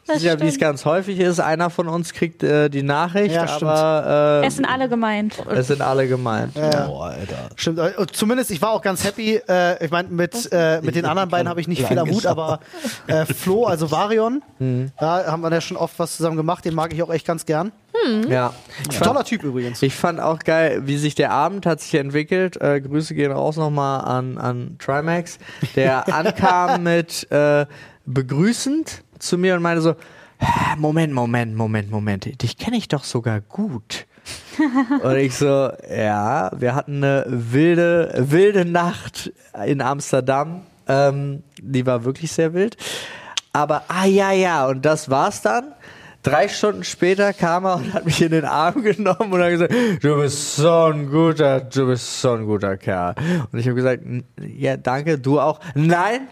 Das 0.07 0.23
ja, 0.23 0.39
wie 0.41 0.47
es 0.47 0.59
ganz 0.59 0.85
häufig 0.85 1.19
ist, 1.19 1.41
einer 1.41 1.69
von 1.71 1.89
uns 1.89 2.13
kriegt 2.13 2.43
äh, 2.43 2.69
die 2.69 2.83
Nachricht, 2.83 3.35
Ja, 3.35 3.49
stimmt. 3.49 3.71
aber 3.71 4.43
äh, 4.43 4.47
Es 4.47 4.57
sind 4.57 4.65
alle 4.65 4.89
gemeint. 4.89 5.35
es 5.51 5.67
sind 5.67 5.81
alle 5.83 6.07
gemeint. 6.07 6.55
Boah, 6.55 7.07
Alter. 7.07 7.49
Stimmt, 7.57 7.79
äh, 7.81 7.93
zumindest 8.13 8.51
ich 8.51 8.63
war 8.63 8.71
auch 8.71 8.83
ganz 8.83 9.03
happy. 9.05 9.41
Äh, 9.49 9.85
ich 9.85 9.91
meine, 9.91 10.09
mit, 10.09 10.49
äh, 10.53 10.81
mit 10.81 10.95
den 10.95 11.05
anderen 11.07 11.29
beiden 11.29 11.49
habe 11.49 11.61
ich 11.61 11.69
nicht 11.69 11.85
viel 11.87 11.99
am 11.99 12.09
Hut, 12.11 12.25
aber 12.27 12.61
äh, 13.09 13.25
Flo, 13.27 13.65
also 13.67 13.91
Varion, 13.91 14.43
da 14.99 15.27
haben 15.27 15.43
wir 15.43 15.51
ja 15.51 15.61
schon 15.61 15.77
oft 15.77 15.99
was 15.99 16.17
zusammen 16.17 16.37
gemacht, 16.37 16.65
den 16.65 16.75
mag 16.75 16.93
ich 16.93 17.03
auch 17.03 17.11
echt 17.13 17.27
ganz 17.27 17.45
gern. 17.47 17.73
Ja. 18.29 18.53
Ich 18.91 18.97
fand, 18.99 19.07
Toller 19.11 19.25
Typ 19.25 19.43
übrigens. 19.43 19.83
ich 19.83 19.95
fand 19.95 20.21
auch 20.21 20.39
geil, 20.41 20.83
wie 20.85 20.99
sich 20.99 21.15
der 21.15 21.33
Abend 21.33 21.65
hat 21.67 21.81
sich 21.81 21.95
entwickelt. 21.95 22.61
Äh, 22.61 22.81
Grüße 22.83 23.15
gehen 23.15 23.33
raus 23.33 23.57
nochmal 23.57 24.03
an, 24.05 24.39
an 24.39 24.77
Trimax, 24.79 25.39
der 25.75 26.07
ankam 26.15 26.83
mit 26.85 27.27
äh, 27.33 27.65
begrüßend 28.05 29.03
zu 29.19 29.39
mir 29.39 29.55
und 29.57 29.63
meinte 29.63 29.83
so, 29.83 29.95
"Hä, 30.39 30.77
Moment, 30.79 31.13
Moment, 31.13 31.55
Moment, 31.55 31.91
Moment, 31.91 32.43
dich 32.43 32.57
kenne 32.59 32.77
ich 32.77 32.89
doch 32.89 33.05
sogar 33.05 33.41
gut. 33.41 34.07
Und 35.03 35.17
ich 35.17 35.37
so, 35.37 35.71
ja, 35.95 36.51
wir 36.59 36.75
hatten 36.75 36.97
eine 37.05 37.25
wilde, 37.29 38.13
wilde 38.17 38.65
Nacht 38.65 39.33
in 39.67 39.81
Amsterdam. 39.81 40.63
Ähm, 40.89 41.43
die 41.63 41.87
war 41.87 42.05
wirklich 42.05 42.33
sehr 42.33 42.53
wild. 42.55 42.77
Aber, 43.53 43.85
ah 43.89 44.05
ja, 44.07 44.33
ja, 44.33 44.67
und 44.67 44.85
das 44.85 45.09
war's 45.11 45.43
dann. 45.43 45.73
Drei 46.23 46.49
Stunden 46.49 46.83
später 46.83 47.33
kam 47.33 47.65
er 47.67 47.77
und 47.77 47.93
hat 47.95 48.05
mich 48.05 48.21
in 48.21 48.33
den 48.33 48.45
Arm 48.45 48.83
genommen 48.83 49.33
und 49.33 49.41
hat 49.41 49.51
gesagt, 49.51 49.75
du 50.03 50.17
bist 50.17 50.57
so 50.57 50.87
ein 50.87 51.09
guter, 51.11 51.61
du 51.61 51.87
bist 51.87 52.21
so 52.21 52.33
ein 52.33 52.47
guter 52.47 52.77
Kerl. 52.77 53.15
Und 53.53 53.59
ich 53.61 53.67
habe 53.67 53.77
gesagt, 53.77 54.03
"N- 54.05 54.25
ja, 54.41 54.77
danke, 54.77 55.19
du 55.21 55.39
auch. 55.39 55.61
Nein, 55.77 56.23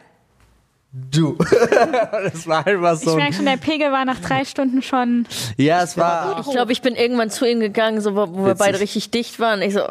du. 0.94 1.36
das 2.10 2.46
war 2.46 2.66
einfach 2.66 2.94
Ich 2.94 3.00
so. 3.00 3.16
merke 3.16 3.28
Ein, 3.28 3.32
schon, 3.34 3.46
der 3.46 3.56
Pegel 3.56 3.90
war 3.92 4.04
nach 4.04 4.20
drei 4.20 4.44
Stunden 4.44 4.82
schon. 4.82 5.26
ja, 5.56 5.82
es 5.82 5.96
war. 5.96 6.40
Ich 6.40 6.50
glaube, 6.50 6.72
ich 6.72 6.82
bin 6.82 6.94
irgendwann 6.94 7.30
zu 7.30 7.44
ihm 7.44 7.60
gegangen, 7.60 8.00
so, 8.00 8.14
wo 8.14 8.28
wo 8.34 8.46
wir 8.46 8.54
beide 8.54 8.80
richtig 8.80 9.10
dicht 9.10 9.40
waren. 9.40 9.60
Ich 9.62 9.74
so, 9.74 9.82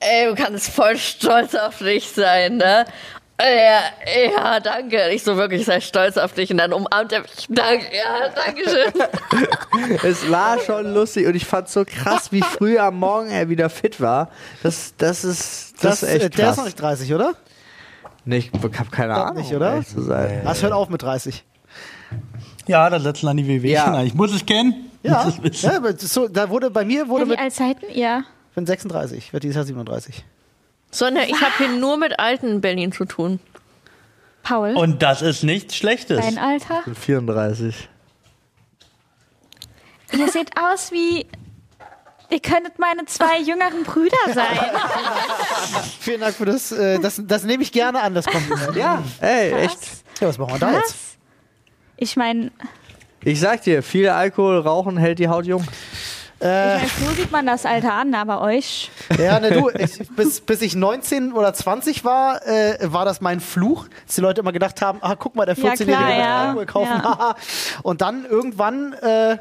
ey, 0.00 0.26
du 0.28 0.34
kannst 0.34 0.70
voll 0.70 0.96
stolz 0.96 1.54
auf 1.54 1.78
dich 1.78 2.08
sein, 2.08 2.56
ne? 2.56 2.86
Ja, 3.40 3.80
ja, 4.34 4.58
danke. 4.58 5.10
Ich 5.10 5.22
so 5.22 5.36
wirklich 5.36 5.64
sei 5.64 5.80
stolz 5.80 6.16
auf 6.16 6.32
dich. 6.32 6.50
Und 6.50 6.58
dann 6.58 6.72
umarmt 6.72 7.12
er 7.12 7.20
mich. 7.20 7.46
Danke, 7.48 7.86
ja, 7.94 8.28
danke 8.34 8.68
schön. 8.68 9.98
Es 10.02 10.28
war 10.28 10.58
schon 10.58 10.92
lustig 10.92 11.26
und 11.26 11.36
ich 11.36 11.46
fand 11.46 11.68
so 11.68 11.84
krass, 11.84 12.32
wie 12.32 12.42
früh 12.42 12.78
am 12.78 12.98
Morgen 12.98 13.30
er 13.30 13.48
wieder 13.48 13.70
fit 13.70 14.00
war. 14.00 14.28
Das, 14.64 14.94
das 14.98 15.24
ist, 15.24 15.74
das, 15.82 16.02
ist 16.02 16.08
äh, 16.08 16.14
echt 16.16 16.22
der 16.22 16.30
krass. 16.30 16.50
ist 16.50 16.56
noch 16.58 16.64
nicht 16.64 16.80
30, 16.80 17.14
oder? 17.14 17.34
Nee, 18.24 18.38
ich 18.38 18.50
hab 18.78 18.92
keine 18.92 19.14
Ahnung, 19.14 19.42
nicht, 19.42 19.54
oder? 19.54 19.82
Zu 19.84 20.02
sein. 20.02 20.42
Das 20.44 20.62
hört 20.62 20.72
auf 20.72 20.88
mit 20.90 21.02
30. 21.02 21.44
Ja, 22.66 22.90
da 22.90 23.00
setzen 23.00 23.26
dann 23.26 23.36
die 23.36 23.46
WW 23.46 23.70
Ja. 23.70 23.94
ja. 23.94 24.02
Ich 24.02 24.14
muss 24.14 24.32
es 24.32 24.44
kennen. 24.44 24.90
Ja, 25.02 25.32
ja 25.52 25.76
aber 25.76 25.96
so, 25.96 26.28
da 26.28 26.50
wurde 26.50 26.70
bei 26.70 26.84
mir 26.84 27.08
wurde 27.08 27.24
Ja, 27.24 27.28
mit 27.30 27.38
alt 27.38 27.54
seid 27.54 27.76
ihr? 27.94 28.24
ich 28.50 28.54
bin 28.54 28.66
36, 28.66 29.32
wird 29.32 29.44
dieses 29.44 29.56
Jahr 29.56 29.64
37. 29.64 30.24
Sonja, 30.90 31.22
ich 31.22 31.40
habe 31.40 31.52
hier 31.58 31.68
nur 31.68 31.96
mit 31.96 32.18
Alten 32.18 32.48
in 32.48 32.60
Berlin 32.60 32.92
zu 32.92 33.04
tun. 33.04 33.40
Paul? 34.42 34.74
Und 34.76 35.02
das 35.02 35.22
ist 35.22 35.42
nichts 35.44 35.76
Schlechtes. 35.76 36.18
Dein 36.20 36.38
Alter? 36.38 36.78
Ich 36.80 36.84
bin 36.86 36.94
34. 36.94 37.88
Ihr 40.16 40.28
seht 40.28 40.50
aus 40.58 40.90
wie. 40.90 41.26
Ihr 42.30 42.40
könntet 42.40 42.78
meine 42.78 43.06
zwei 43.06 43.38
jüngeren 43.40 43.84
Brüder 43.84 44.16
sein. 44.34 44.58
Vielen 46.00 46.20
Dank 46.20 46.34
für 46.34 46.44
das. 46.44 46.72
Äh, 46.72 46.98
das, 46.98 47.20
das 47.24 47.44
nehme 47.44 47.62
ich 47.62 47.72
gerne 47.72 48.02
an, 48.02 48.14
das 48.14 48.26
Kompliment. 48.26 48.76
Ja, 48.76 49.02
ey, 49.20 49.52
echt. 49.52 49.78
Ja, 50.20 50.28
was 50.28 50.36
machen 50.38 50.52
wir 50.54 50.58
da 50.58 50.72
jetzt? 50.72 50.90
Was? 50.90 51.16
Ich 51.96 52.16
meine, 52.16 52.50
Ich 53.24 53.40
sag 53.40 53.62
dir, 53.62 53.82
viel 53.82 54.08
Alkohol, 54.08 54.58
Rauchen 54.60 54.96
hält 54.98 55.18
die 55.18 55.28
Haut 55.28 55.46
jung. 55.46 55.64
Äh, 56.40 56.84
ich 56.84 56.92
mein, 57.00 57.08
so 57.08 57.14
sieht 57.14 57.32
man 57.32 57.46
das 57.46 57.66
Alter 57.66 57.94
an, 57.94 58.14
aber 58.14 58.40
euch. 58.42 58.90
ja, 59.18 59.40
ne, 59.40 59.50
du, 59.50 59.70
ich, 59.70 60.08
bis, 60.10 60.40
bis 60.40 60.62
ich 60.62 60.76
19 60.76 61.32
oder 61.32 61.52
20 61.52 62.04
war, 62.04 62.46
äh, 62.46 62.76
war 62.82 63.04
das 63.04 63.20
mein 63.20 63.40
Fluch, 63.40 63.88
dass 64.06 64.14
die 64.14 64.20
Leute 64.20 64.42
immer 64.42 64.52
gedacht 64.52 64.80
haben, 64.80 64.98
ah, 65.00 65.16
guck 65.16 65.34
mal, 65.34 65.46
der 65.46 65.56
Ja, 65.56 65.72
14-Jährige 65.72 65.86
klar, 65.96 66.08
wird 66.08 66.18
ja. 66.20 66.42
Alkohol 66.44 66.66
kaufen. 66.66 67.02
Ja. 67.02 67.34
Und 67.82 68.00
dann 68.02 68.24
irgendwann 68.24 68.92
äh, 68.92 69.38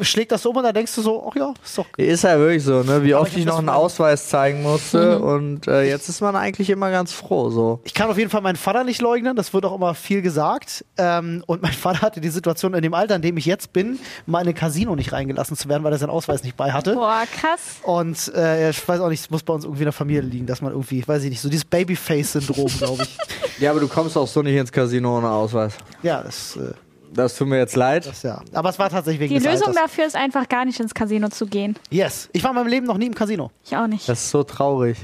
schlägt 0.00 0.32
das 0.32 0.42
so 0.42 0.50
um 0.50 0.56
und 0.56 0.64
dann 0.64 0.74
denkst 0.74 0.94
du 0.94 1.02
so, 1.02 1.26
ach 1.30 1.36
ja, 1.36 1.52
ist 1.64 1.78
doch 1.78 1.86
Ist 1.96 2.24
ja 2.24 2.38
wirklich 2.38 2.62
so, 2.64 2.82
ne? 2.82 3.02
Wie 3.02 3.14
oft 3.14 3.32
ich 3.32 3.38
ich 3.40 3.44
noch 3.44 3.58
einen 3.58 3.68
Ausweis 3.68 4.28
zeigen 4.28 4.62
musste 4.62 5.18
und 5.20 5.66
äh, 5.68 5.82
jetzt 5.82 6.08
ist 6.08 6.20
man 6.20 6.36
eigentlich 6.36 6.70
immer 6.70 6.90
ganz 6.90 7.12
froh, 7.12 7.50
so. 7.50 7.80
Ich 7.84 7.94
kann 7.94 8.10
auf 8.10 8.18
jeden 8.18 8.30
Fall 8.30 8.40
meinen 8.40 8.56
Vater 8.56 8.84
nicht 8.84 9.00
leugnen, 9.00 9.36
das 9.36 9.52
wird 9.52 9.64
auch 9.64 9.74
immer 9.74 9.94
viel 9.94 10.22
gesagt. 10.22 10.84
Ähm, 10.96 11.42
und 11.46 11.62
mein 11.62 11.72
Vater 11.80 12.02
hatte 12.02 12.20
die 12.20 12.28
Situation 12.30 12.74
in 12.74 12.82
dem 12.82 12.94
Alter, 12.94 13.16
in 13.16 13.22
dem 13.22 13.36
ich 13.36 13.46
jetzt 13.46 13.72
bin, 13.72 13.98
mal 14.26 14.42
in 14.42 14.48
ein 14.48 14.54
Casino 14.54 14.94
nicht 14.96 15.12
reingelassen 15.12 15.56
zu 15.56 15.68
werden, 15.68 15.84
weil 15.84 15.92
er 15.92 15.98
seinen 15.98 16.10
Ausweis 16.10 16.42
nicht 16.42 16.56
bei 16.56 16.72
hatte. 16.72 16.94
Boah, 16.94 17.22
krass. 17.40 17.76
Und 17.82 18.32
äh, 18.34 18.70
ich 18.70 18.88
weiß 18.88 19.00
auch 19.00 19.08
nicht, 19.08 19.20
es 19.20 19.30
muss 19.30 19.42
bei 19.42 19.52
uns 19.52 19.64
irgendwie 19.64 19.82
in 19.82 19.86
der 19.86 19.92
Familie 19.92 20.22
liegen, 20.22 20.46
dass 20.46 20.60
man 20.60 20.72
irgendwie, 20.72 21.06
weiß 21.06 21.22
ich 21.24 21.30
nicht, 21.30 21.40
so 21.40 21.48
dieses 21.48 21.64
Babyface-Syndrom, 21.64 22.66
glaube 22.78 23.02
ich. 23.04 23.18
Ja, 23.60 23.72
aber 23.72 23.80
du 23.80 23.88
kommst 23.88 24.16
auch 24.16 24.26
so 24.26 24.40
nicht 24.40 24.56
ins 24.56 24.72
Casino 24.72 25.18
ohne 25.18 25.28
Ausweis. 25.28 25.74
ja, 26.02 26.22
das, 26.22 26.56
äh, 26.56 26.72
Das 27.12 27.36
tut 27.36 27.48
mir 27.48 27.58
jetzt 27.58 27.76
leid. 27.76 28.06
das 28.06 28.22
ja. 28.22 28.40
Aber 28.52 28.68
es 28.68 28.78
war 28.78 28.88
tatsächlich 28.90 29.20
wegen 29.20 29.34
Die 29.34 29.40
des 29.42 29.52
Lösung 29.52 29.68
Alters. 29.68 29.82
dafür 29.82 30.06
ist 30.06 30.16
einfach 30.16 30.48
gar 30.48 30.64
nicht 30.64 30.78
ins 30.80 30.94
Casino 30.94 31.28
zu 31.28 31.46
gehen. 31.46 31.76
Yes. 31.90 32.28
Ich 32.32 32.42
war 32.44 32.50
in 32.50 32.56
meinem 32.56 32.68
Leben 32.68 32.86
noch 32.86 32.98
nie 32.98 33.06
im 33.06 33.14
Casino. 33.14 33.50
Ich 33.64 33.76
auch 33.76 33.86
nicht. 33.86 34.08
Das 34.08 34.20
ist 34.20 34.30
so 34.30 34.42
traurig. 34.42 34.96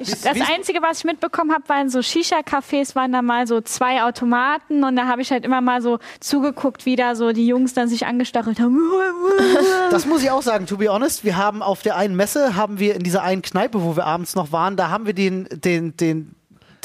Ich, 0.00 0.10
das 0.20 0.36
Einzige, 0.54 0.82
was 0.82 0.98
ich 0.98 1.04
mitbekommen 1.04 1.50
habe, 1.50 1.66
waren 1.68 1.88
so 1.88 2.00
Shisha-Cafés, 2.00 2.94
waren 2.94 3.10
da 3.12 3.22
mal 3.22 3.46
so 3.46 3.62
zwei 3.62 4.02
Automaten 4.02 4.84
und 4.84 4.96
da 4.96 5.06
habe 5.06 5.22
ich 5.22 5.30
halt 5.30 5.46
immer 5.46 5.62
mal 5.62 5.80
so 5.80 5.98
zugeguckt, 6.20 6.84
wie 6.84 6.94
da 6.94 7.14
so 7.14 7.32
die 7.32 7.46
Jungs 7.46 7.72
dann 7.72 7.88
sich 7.88 8.04
angestachelt 8.06 8.60
haben. 8.60 8.78
Das 9.90 10.06
muss 10.06 10.22
ich 10.22 10.30
auch 10.30 10.42
sagen, 10.42 10.66
to 10.66 10.76
be 10.76 10.88
honest. 10.88 11.24
Wir 11.24 11.36
haben 11.36 11.62
auf 11.62 11.82
der 11.82 11.96
einen 11.96 12.16
Messe, 12.16 12.56
haben 12.56 12.78
wir 12.78 12.94
in 12.94 13.02
dieser 13.02 13.22
einen 13.22 13.42
Kneipe, 13.42 13.82
wo 13.82 13.96
wir 13.96 14.06
abends 14.06 14.34
noch 14.34 14.52
waren, 14.52 14.76
da 14.76 14.88
haben 14.90 15.06
wir 15.06 15.12
den, 15.14 15.46
den, 15.50 15.96
den, 15.96 16.34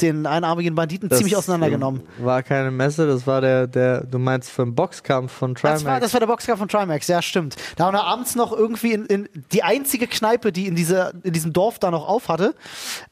den 0.00 0.26
einarmigen 0.26 0.74
Banditen 0.74 1.08
Das 1.08 1.18
ziemlich 1.18 1.36
auseinandergenommen. 1.36 2.02
War 2.18 2.42
keine 2.42 2.70
Messe, 2.70 3.06
das 3.06 3.26
war 3.26 3.40
der, 3.40 3.66
der 3.66 4.04
du 4.04 4.18
meinst 4.18 4.50
für 4.50 4.64
den 4.64 4.74
Boxkampf 4.74 5.32
von 5.32 5.54
Trimax. 5.54 5.82
Das 5.82 5.90
war, 5.90 6.00
das 6.00 6.12
war 6.12 6.20
der 6.20 6.26
Boxkampf 6.26 6.58
von 6.58 6.68
Trimax, 6.68 7.08
ja, 7.08 7.22
stimmt. 7.22 7.56
Da 7.76 7.86
haben 7.86 7.94
wir 7.94 8.04
abends 8.04 8.34
noch 8.34 8.52
irgendwie 8.52 8.92
in, 8.92 9.06
in 9.06 9.28
die 9.52 9.62
einzige 9.62 10.06
Kneipe, 10.06 10.52
die 10.52 10.66
in, 10.66 10.74
dieser, 10.74 11.12
in 11.22 11.32
diesem 11.32 11.52
Dorf 11.52 11.78
da 11.78 11.90
noch 11.90 12.08
auf 12.08 12.28
hatte. 12.28 12.54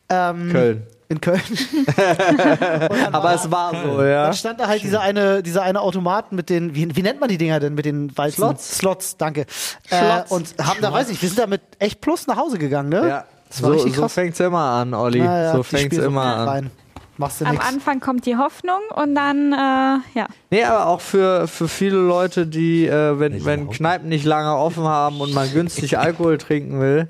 Ähm, 0.08 0.50
Köln. 0.52 0.86
In 1.08 1.20
Köln. 1.20 1.40
Aber 3.12 3.34
es 3.34 3.50
war 3.50 3.70
so, 3.70 4.02
ja. 4.02 4.24
Dann 4.24 4.34
stand 4.34 4.58
da 4.58 4.66
halt 4.66 4.82
dieser 4.82 5.00
eine, 5.00 5.42
dieser 5.42 5.62
eine 5.62 5.80
Automat 5.80 6.32
mit 6.32 6.50
den, 6.50 6.74
wie, 6.74 6.96
wie 6.96 7.02
nennt 7.02 7.20
man 7.20 7.28
die 7.28 7.38
Dinger 7.38 7.60
denn 7.60 7.74
mit 7.74 7.84
den 7.84 8.16
Walzen? 8.16 8.38
Slots. 8.38 8.78
Slots, 8.78 9.16
danke. 9.16 9.42
Äh, 9.88 9.98
Slots. 9.98 10.32
und 10.32 10.54
haben 10.66 10.80
da, 10.80 10.92
weiß 10.92 11.10
ich, 11.10 11.22
wir 11.22 11.28
sind 11.28 11.38
da 11.38 11.46
mit 11.46 11.60
echt 11.78 12.00
Plus 12.00 12.26
nach 12.26 12.36
Hause 12.36 12.58
gegangen, 12.58 12.88
ne? 12.88 13.08
Ja. 13.08 13.24
Das 13.48 13.62
war 13.62 13.70
So, 13.70 13.74
richtig 13.76 13.94
so 13.94 14.02
krass. 14.02 14.14
fängt's 14.14 14.40
immer 14.40 14.58
an, 14.60 14.94
Olli. 14.94 15.18
Ja, 15.20 15.42
ja, 15.42 15.52
so 15.56 15.62
fängt's 15.62 15.94
Spiele 15.94 16.04
immer 16.06 16.22
so 16.22 16.28
an. 16.42 16.48
rein. 16.48 16.70
Machst 17.18 17.40
du 17.40 17.46
Am 17.46 17.52
nichts. 17.52 17.66
Anfang 17.66 18.00
kommt 18.00 18.26
die 18.26 18.36
Hoffnung 18.36 18.80
und 18.94 19.14
dann, 19.14 19.52
äh, 19.52 20.18
ja. 20.18 20.26
Nee, 20.50 20.64
aber 20.64 20.86
auch 20.86 21.00
für, 21.00 21.48
für 21.48 21.66
viele 21.66 21.96
Leute, 21.96 22.46
die, 22.46 22.86
äh, 22.86 23.18
wenn, 23.18 23.42
wenn. 23.46 23.70
Kneipen 23.70 24.08
nicht 24.10 24.26
lange 24.26 24.54
offen 24.54 24.84
haben 24.84 25.20
und 25.22 25.32
man 25.32 25.50
günstig 25.50 25.96
Alkohol 25.98 26.36
trinken 26.36 26.78
will, 26.78 27.06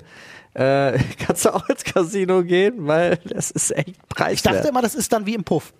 äh, 0.53 0.97
kannst 1.25 1.43
du 1.45 1.49
auch 1.53 1.67
ins 1.67 1.83
Casino 1.83 2.43
gehen, 2.43 2.87
weil 2.87 3.17
das 3.25 3.51
ist 3.51 3.75
echt 3.75 3.89
Ich 3.89 3.97
preiswert. 4.09 4.55
dachte 4.55 4.67
immer, 4.69 4.81
das 4.81 4.95
ist 4.95 5.11
dann 5.11 5.25
wie 5.25 5.33
im 5.35 5.43
Puff. 5.43 5.73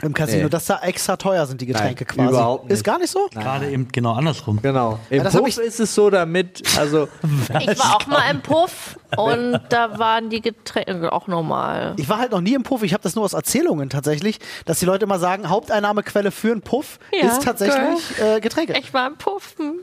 Im 0.00 0.14
Casino, 0.14 0.44
Nee. 0.44 0.48
dass 0.50 0.66
da 0.66 0.78
extra 0.82 1.16
teuer 1.16 1.44
sind 1.46 1.60
die 1.60 1.66
Getränke 1.66 2.04
Nein, 2.04 2.14
quasi. 2.16 2.28
überhaupt 2.30 2.64
nicht. 2.64 2.72
Ist 2.72 2.84
gar 2.84 2.98
nicht 3.00 3.10
so? 3.10 3.26
Gerade 3.32 3.68
eben 3.68 3.88
genau 3.90 4.12
andersrum. 4.12 4.62
Genau. 4.62 5.00
Im 5.10 5.24
Ja, 5.24 5.28
Puff 5.30 5.48
ich- 5.48 5.58
ist 5.58 5.80
es 5.80 5.92
so, 5.92 6.08
damit, 6.08 6.62
also, 6.78 7.08
Ich 7.60 7.78
war 7.80 7.96
auch 7.96 8.06
mal 8.06 8.30
im 8.30 8.40
Puff 8.40 8.96
und 9.16 9.60
da 9.70 9.98
waren 9.98 10.30
die 10.30 10.40
Getränke 10.40 11.12
auch 11.12 11.26
normal. 11.26 11.94
Ich 11.96 12.08
war 12.08 12.18
halt 12.18 12.30
noch 12.30 12.40
nie 12.40 12.54
im 12.54 12.62
Puff. 12.62 12.84
Ich 12.84 12.92
habe 12.92 13.02
das 13.02 13.16
nur 13.16 13.24
aus 13.24 13.32
Erzählungen 13.32 13.90
tatsächlich, 13.90 14.38
dass 14.66 14.78
die 14.78 14.86
Leute 14.86 15.04
immer 15.04 15.18
sagen, 15.18 15.48
Haupteinnahmequelle 15.48 16.30
für 16.30 16.52
einen 16.52 16.62
Puff 16.62 17.00
Ja, 17.12 17.26
ist 17.28 17.42
tatsächlich 17.42 17.98
äh, 18.20 18.38
Getränke. 18.40 18.74
Ich 18.78 18.94
war 18.94 19.06
im 19.08 19.16
Puffen. 19.16 19.80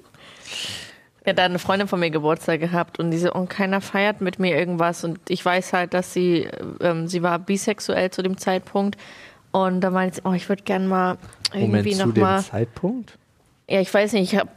Ja, 1.25 1.33
da 1.33 1.43
hat 1.43 1.49
eine 1.49 1.59
Freundin 1.59 1.87
von 1.87 1.99
mir 1.99 2.11
Geburtstag 2.11 2.59
gehabt 2.59 2.99
und 2.99 3.09
diese 3.09 3.33
und 3.33 3.49
keiner 3.49 3.81
feiert 3.81 4.21
mit 4.21 4.37
mir 4.37 4.55
irgendwas 4.55 5.03
und 5.03 5.19
ich 5.27 5.43
weiß 5.43 5.73
halt, 5.73 5.95
dass 5.95 6.13
sie 6.13 6.47
ähm, 6.81 7.07
sie 7.07 7.23
war 7.23 7.39
bisexuell 7.39 8.11
zu 8.11 8.21
dem 8.21 8.37
Zeitpunkt 8.37 8.95
und 9.55 9.79
da 9.79 9.89
meinte 9.89 10.17
sie, 10.17 10.21
oh, 10.25 10.33
ich 10.33 10.49
würde 10.49 10.63
gern 10.63 10.85
mal 10.85 11.17
Moment, 11.53 11.75
irgendwie 11.75 11.95
zu 11.95 12.07
noch 12.07 12.13
dem 12.13 12.23
mal 12.23 12.43
Zeitpunkt? 12.43 13.17
Ja, 13.69 13.79
ich 13.79 13.93
weiß 13.93 14.11
nicht, 14.11 14.33
ich 14.33 14.37
hab, 14.37 14.49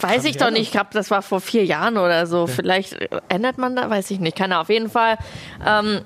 weiß 0.00 0.24
ich 0.24 0.38
doch 0.38 0.50
nicht, 0.50 0.70
ich 0.72 0.78
hab, 0.78 0.92
das 0.92 1.10
war 1.10 1.20
vor 1.20 1.42
vier 1.42 1.66
Jahren 1.66 1.98
oder 1.98 2.26
so. 2.26 2.46
Vielleicht 2.46 2.94
äh, 2.94 3.08
ändert 3.28 3.58
man 3.58 3.76
da, 3.76 3.90
weiß 3.90 4.10
ich 4.10 4.18
nicht. 4.18 4.34
Keine 4.34 4.54
Ahnung. 4.54 4.62
Auf 4.62 4.70
jeden 4.70 4.88
Fall 4.88 5.18
ähm, 5.60 6.00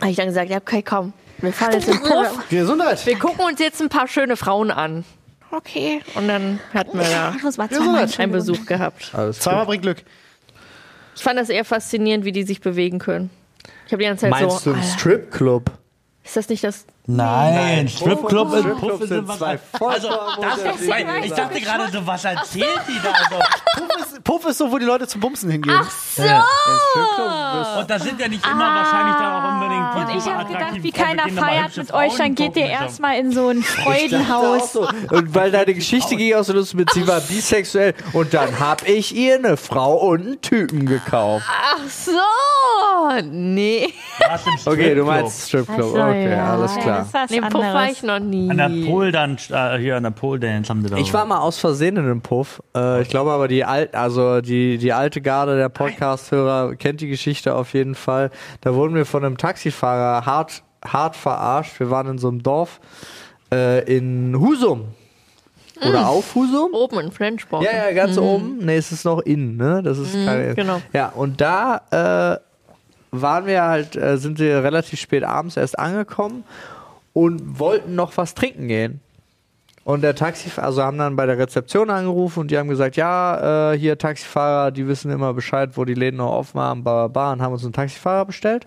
habe 0.00 0.10
ich 0.10 0.16
dann 0.16 0.26
gesagt, 0.26 0.50
ja, 0.50 0.58
okay, 0.58 0.84
komm, 0.84 1.12
wir 1.38 1.52
fahren 1.52 1.72
jetzt 1.72 1.88
in 1.88 1.94
den 1.94 2.02
Puff. 2.08 2.48
Gesundheit. 2.48 3.04
Wir 3.04 3.18
gucken 3.18 3.44
uns 3.44 3.58
jetzt 3.58 3.82
ein 3.82 3.88
paar 3.88 4.06
schöne 4.06 4.36
Frauen 4.36 4.70
an. 4.70 5.04
Okay. 5.50 6.00
Und 6.14 6.28
dann 6.28 6.60
hatten 6.72 6.96
wir 6.96 7.10
da 7.10 7.34
Das 7.42 7.58
war 7.58 7.68
zweimal 7.68 8.08
einen. 8.18 8.30
Besuch 8.30 8.66
gehabt. 8.66 9.10
Alles 9.12 9.40
Zweimal 9.40 9.66
bringt 9.66 9.82
Glück. 9.82 10.04
Ich 11.16 11.24
fand 11.24 11.40
das 11.40 11.48
eher 11.48 11.64
faszinierend, 11.64 12.24
wie 12.24 12.30
die 12.30 12.44
sich 12.44 12.60
bewegen 12.60 13.00
können. 13.00 13.30
Ich 13.86 13.92
habe 13.92 14.00
die 14.00 14.08
ganze 14.08 14.20
Zeit 14.20 14.30
Meinst 14.30 14.60
so, 14.60 14.70
du 14.70 14.76
einen 14.76 14.84
Alter, 14.84 14.96
Stripclub? 14.96 15.72
ist 16.22 16.36
das 16.36 16.48
nicht 16.48 16.62
das... 16.62 16.86
Nein, 17.16 17.88
Stripclub 17.88 18.52
und 18.52 18.60
Stripclub 18.60 18.90
Puff 18.90 18.98
sind 19.00 19.08
sind 19.08 19.28
was. 19.28 19.38
zwei 19.38 19.58
Also, 19.80 20.08
das 20.40 20.80
ist, 20.80 20.88
ich 21.24 21.32
dachte 21.32 21.60
gerade 21.60 21.90
so, 21.90 22.06
was 22.06 22.24
erzählt 22.24 22.80
die 22.88 23.00
da? 23.02 23.10
Also, 23.10 23.36
Puff 23.76 24.00
ist, 24.00 24.24
Puff 24.24 24.44
ist 24.46 24.58
so, 24.58 24.70
wo 24.70 24.78
die 24.78 24.84
Leute 24.84 25.06
zum 25.06 25.20
Bumsen 25.20 25.50
hingehen. 25.50 25.74
Ach 25.78 25.90
so! 25.90 26.22
und 27.80 27.90
da 27.90 27.98
sind 27.98 28.20
ja 28.20 28.28
nicht 28.28 28.44
immer 28.46 28.74
wahrscheinlich 28.74 29.16
dann 29.16 29.32
auch 29.32 29.52
unbedingt 29.54 29.94
die 29.94 30.14
Und 30.14 30.18
ich 30.18 30.32
habe 30.32 30.52
gedacht, 30.52 30.82
wie 30.82 30.92
keiner 30.92 31.28
feiert 31.28 31.76
mit 31.76 31.92
euch, 31.92 32.16
dann 32.16 32.34
geht 32.34 32.56
ihr 32.56 32.66
gucken. 32.66 32.80
erstmal 32.82 33.18
in 33.18 33.32
so 33.32 33.48
ein 33.48 33.62
Freudenhaus. 33.62 34.72
So. 34.72 34.88
Und 35.10 35.34
weil 35.34 35.50
deine 35.50 35.74
Geschichte 35.74 36.16
ging 36.16 36.34
auch 36.34 36.44
so 36.44 36.52
lustig 36.52 36.76
mit, 36.76 36.90
sie 36.92 37.06
war 37.06 37.20
bisexuell 37.20 37.94
und 38.12 38.32
dann 38.34 38.58
hab 38.60 38.86
ich 38.88 39.14
ihr 39.14 39.36
eine 39.36 39.56
Frau 39.56 39.96
und 39.96 40.20
einen 40.20 40.40
Typen 40.40 40.86
gekauft. 40.86 41.46
Ach 41.48 41.88
so! 41.88 42.12
Nee. 43.22 43.92
Okay, 44.64 44.94
du 44.94 45.04
meinst 45.04 45.48
Stripclub. 45.48 45.94
Okay, 45.94 46.30
ja. 46.30 46.52
alles 46.52 46.76
Ja, 46.76 46.82
klar. 46.82 46.99
Das 47.00 47.06
ist 47.08 47.14
was 47.14 47.30
Nee, 47.30 47.40
Puff 47.40 47.62
war 47.62 47.90
ich 47.90 48.02
noch 48.02 48.18
nie. 48.18 48.50
An 48.50 48.56
der 48.56 48.86
Pole 48.86 49.12
dann, 49.12 49.36
äh, 49.50 49.78
hier 49.78 49.96
an 49.96 50.02
der 50.02 50.10
Pole 50.10 50.40
Dance 50.40 50.70
haben 50.70 50.82
sie 50.82 50.90
da. 50.90 50.96
Ich 50.96 51.12
war 51.12 51.24
mal 51.24 51.38
aus 51.38 51.58
Versehen 51.58 51.96
in 51.96 52.04
einem 52.04 52.20
Puff. 52.20 52.62
Äh, 52.76 53.02
ich 53.02 53.08
glaube 53.08 53.30
aber 53.30 53.48
die 53.48 53.64
alt, 53.64 53.94
also 53.94 54.40
die, 54.40 54.78
die 54.78 54.92
alte 54.92 55.20
Garde 55.20 55.56
der 55.56 55.68
Podcast-Hörer 55.68 56.76
kennt 56.76 57.00
die 57.00 57.08
Geschichte 57.08 57.54
auf 57.54 57.74
jeden 57.74 57.94
Fall. 57.94 58.30
Da 58.60 58.74
wurden 58.74 58.94
wir 58.94 59.06
von 59.06 59.24
einem 59.24 59.36
Taxifahrer 59.36 60.26
hart, 60.26 60.62
hart 60.84 61.16
verarscht. 61.16 61.80
Wir 61.80 61.90
waren 61.90 62.06
in 62.08 62.18
so 62.18 62.28
einem 62.28 62.42
Dorf 62.42 62.80
äh, 63.52 63.84
in 63.84 64.38
Husum. 64.38 64.88
Oder 65.86 66.08
auf 66.08 66.34
Husum? 66.34 66.74
Oben 66.74 67.00
in 67.00 67.12
Flensburg. 67.12 67.62
Ja, 67.62 67.72
ja, 67.72 67.92
ganz 67.92 68.18
oben. 68.18 68.58
Nee, 68.58 68.76
es 68.76 68.92
ist 68.92 69.04
noch 69.04 69.20
innen, 69.20 69.56
ne? 69.56 69.82
Das 69.82 69.98
ist 69.98 70.12
keine. 70.12 70.54
genau. 70.54 70.82
Ja, 70.92 71.08
und 71.08 71.40
da 71.40 71.80
äh, 71.90 72.38
waren 73.12 73.46
wir 73.46 73.62
halt, 73.62 73.96
äh, 73.96 74.18
sind 74.18 74.38
wir 74.38 74.62
relativ 74.62 75.00
spät 75.00 75.24
abends 75.24 75.56
erst 75.56 75.78
angekommen 75.78 76.44
und 77.12 77.58
wollten 77.58 77.94
noch 77.94 78.16
was 78.16 78.34
trinken 78.34 78.68
gehen. 78.68 79.00
Und 79.84 80.02
der 80.02 80.14
Taxifahrer, 80.14 80.66
also 80.66 80.82
haben 80.82 80.98
dann 80.98 81.16
bei 81.16 81.26
der 81.26 81.38
Rezeption 81.38 81.90
angerufen 81.90 82.40
und 82.40 82.50
die 82.50 82.58
haben 82.58 82.68
gesagt, 82.68 82.96
ja, 82.96 83.72
äh, 83.72 83.78
hier 83.78 83.96
Taxifahrer, 83.96 84.70
die 84.70 84.86
wissen 84.86 85.10
immer 85.10 85.32
Bescheid, 85.32 85.70
wo 85.74 85.84
die 85.84 85.94
Läden 85.94 86.18
noch 86.18 86.30
offen 86.30 86.60
haben, 86.60 86.84
bla, 86.84 87.06
bla, 87.06 87.08
bla, 87.08 87.32
und 87.32 87.42
haben 87.42 87.52
uns 87.52 87.64
einen 87.64 87.72
Taxifahrer 87.72 88.26
bestellt. 88.26 88.66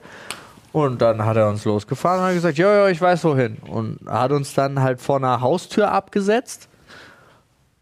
Und 0.74 1.04
dann 1.04 1.24
hat 1.24 1.38
er 1.38 1.48
uns 1.50 1.66
losgefahren 1.66 2.20
und 2.20 2.26
hat 2.26 2.34
gesagt, 2.34 2.58
ja, 2.58 2.76
ja, 2.76 2.88
ich 2.90 3.00
weiß 3.00 3.24
wohin. 3.26 3.58
Und 3.68 4.00
hat 4.08 4.32
uns 4.32 4.56
dann 4.56 4.82
halt 4.82 5.00
vor 5.00 5.18
einer 5.18 5.40
Haustür 5.40 5.92
abgesetzt. 5.92 6.68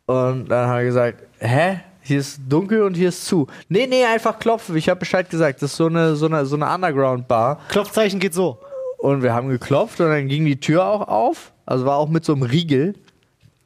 Und 0.07 0.49
dann 0.49 0.67
hat 0.67 0.77
er 0.79 0.83
gesagt, 0.83 1.23
hä? 1.39 1.79
Hier 2.03 2.19
ist 2.19 2.41
dunkel 2.49 2.81
und 2.81 2.95
hier 2.95 3.09
ist 3.09 3.25
zu. 3.25 3.47
Nee, 3.69 3.87
nee, 3.87 4.03
einfach 4.03 4.39
klopfen. 4.39 4.75
Ich 4.75 4.89
habe 4.89 4.99
Bescheid 4.99 5.29
gesagt. 5.29 5.61
Das 5.61 5.71
ist 5.71 5.77
so 5.77 5.85
eine, 5.85 6.15
so 6.15 6.25
eine, 6.25 6.45
so 6.45 6.55
eine 6.55 6.67
Underground-Bar. 6.73 7.59
Klopfzeichen 7.69 8.19
geht 8.19 8.33
so. 8.33 8.57
Und 9.01 9.23
wir 9.23 9.33
haben 9.33 9.49
geklopft 9.49 9.99
und 9.99 10.09
dann 10.09 10.27
ging 10.27 10.45
die 10.45 10.59
Tür 10.59 10.85
auch 10.85 11.07
auf. 11.07 11.53
Also 11.65 11.85
war 11.85 11.97
auch 11.97 12.07
mit 12.09 12.23
so 12.23 12.33
einem 12.33 12.43
Riegel. 12.43 12.93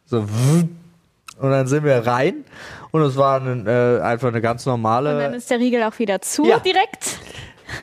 So. 0.05 0.19
Und 0.19 1.51
dann 1.51 1.67
sind 1.67 1.83
wir 1.83 2.07
rein. 2.07 2.45
Und 2.91 3.01
es 3.01 3.17
war 3.17 3.41
ein, 3.41 3.67
äh, 3.67 3.99
einfach 4.01 4.29
eine 4.29 4.39
ganz 4.39 4.65
Und 4.65 4.71
dann 4.71 4.81
normale. 4.81 5.35
ist 5.35 5.51
der 5.51 5.59
Riegel 5.59 5.83
auch 5.83 5.99
wieder 5.99 6.21
zu 6.21 6.45
Ja. 6.45 6.59
direkt. 6.59 7.19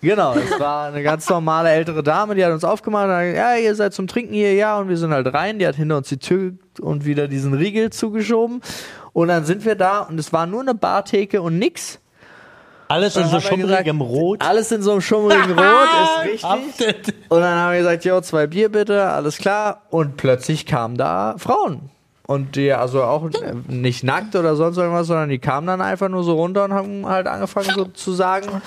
Genau, 0.00 0.35
es 0.35 0.59
war 0.59 0.87
eine 0.87 1.02
ganz 1.02 1.28
normale 1.28 1.68
ältere 1.71 2.02
Dame, 2.02 2.35
die 2.37 2.44
hat 2.44 2.52
uns 2.52 2.62
aufgemacht 2.64 3.06
und 3.06 3.11
hat 3.12 3.25
gesagt, 3.25 3.37
ja, 3.37 3.56
ihr 3.62 3.75
seid 3.75 3.92
zum 3.92 4.06
Trinken 4.06 4.32
hier, 4.32 4.54
ja. 4.54 4.78
Und 4.78 4.88
wir 4.88 4.97
sind 4.97 5.12
halt 5.12 5.26
rein. 5.35 5.59
Die 5.59 5.66
hat 5.66 5.75
hinter 5.75 5.99
uns 5.99 6.09
die 6.09 6.18
Tür 6.18 6.52
und 6.80 7.04
wieder 7.04 7.28
diesen 7.28 7.52
Riegel 7.52 7.90
zugeschoben. 7.90 8.62
Und 9.12 9.28
dann 9.28 9.44
sind 9.44 9.66
wir 9.66 9.75
da 9.75 10.00
und 10.00 10.18
es 10.18 10.32
war 10.32 10.47
nur 10.47 10.61
eine 10.62 10.75
Bartheke 10.75 11.42
und 11.42 11.59
nix. 11.59 11.99
Alles 12.92 13.16
in 13.16 13.25
so 13.25 13.37
gesagt, 13.37 13.46
schummrigem 13.46 14.00
Rot. 14.02 14.44
Alles 14.44 14.70
in 14.70 14.82
so 14.82 14.92
einem 14.92 15.00
schummrigen 15.00 15.58
Rot, 15.58 15.88
ist 16.34 16.44
richtig. 16.44 17.14
Und 17.30 17.40
dann 17.40 17.58
haben 17.58 17.72
wir 17.72 17.78
gesagt, 17.78 18.04
jo, 18.04 18.20
zwei 18.20 18.46
Bier 18.46 18.68
bitte, 18.68 19.04
alles 19.08 19.38
klar. 19.38 19.80
Und 19.88 20.18
plötzlich 20.18 20.66
kamen 20.66 20.99
da 20.99 21.37
Frauen. 21.38 21.88
Und 22.26 22.54
die, 22.54 22.70
also 22.70 23.02
auch 23.02 23.30
nicht 23.66 24.04
nackt 24.04 24.37
oder 24.37 24.56
sonst 24.56 24.76
irgendwas, 24.76 25.06
sondern 25.06 25.30
die 25.30 25.38
kamen 25.38 25.66
dann 25.66 25.80
einfach 25.80 26.11
nur 26.11 26.22
so 26.22 26.34
runter 26.34 26.64
und 26.64 26.75
haben 26.75 27.06
halt 27.06 27.26
angefangen 27.26 27.70
so 27.75 27.87
zu 27.87 28.12
sagen, 28.12 28.61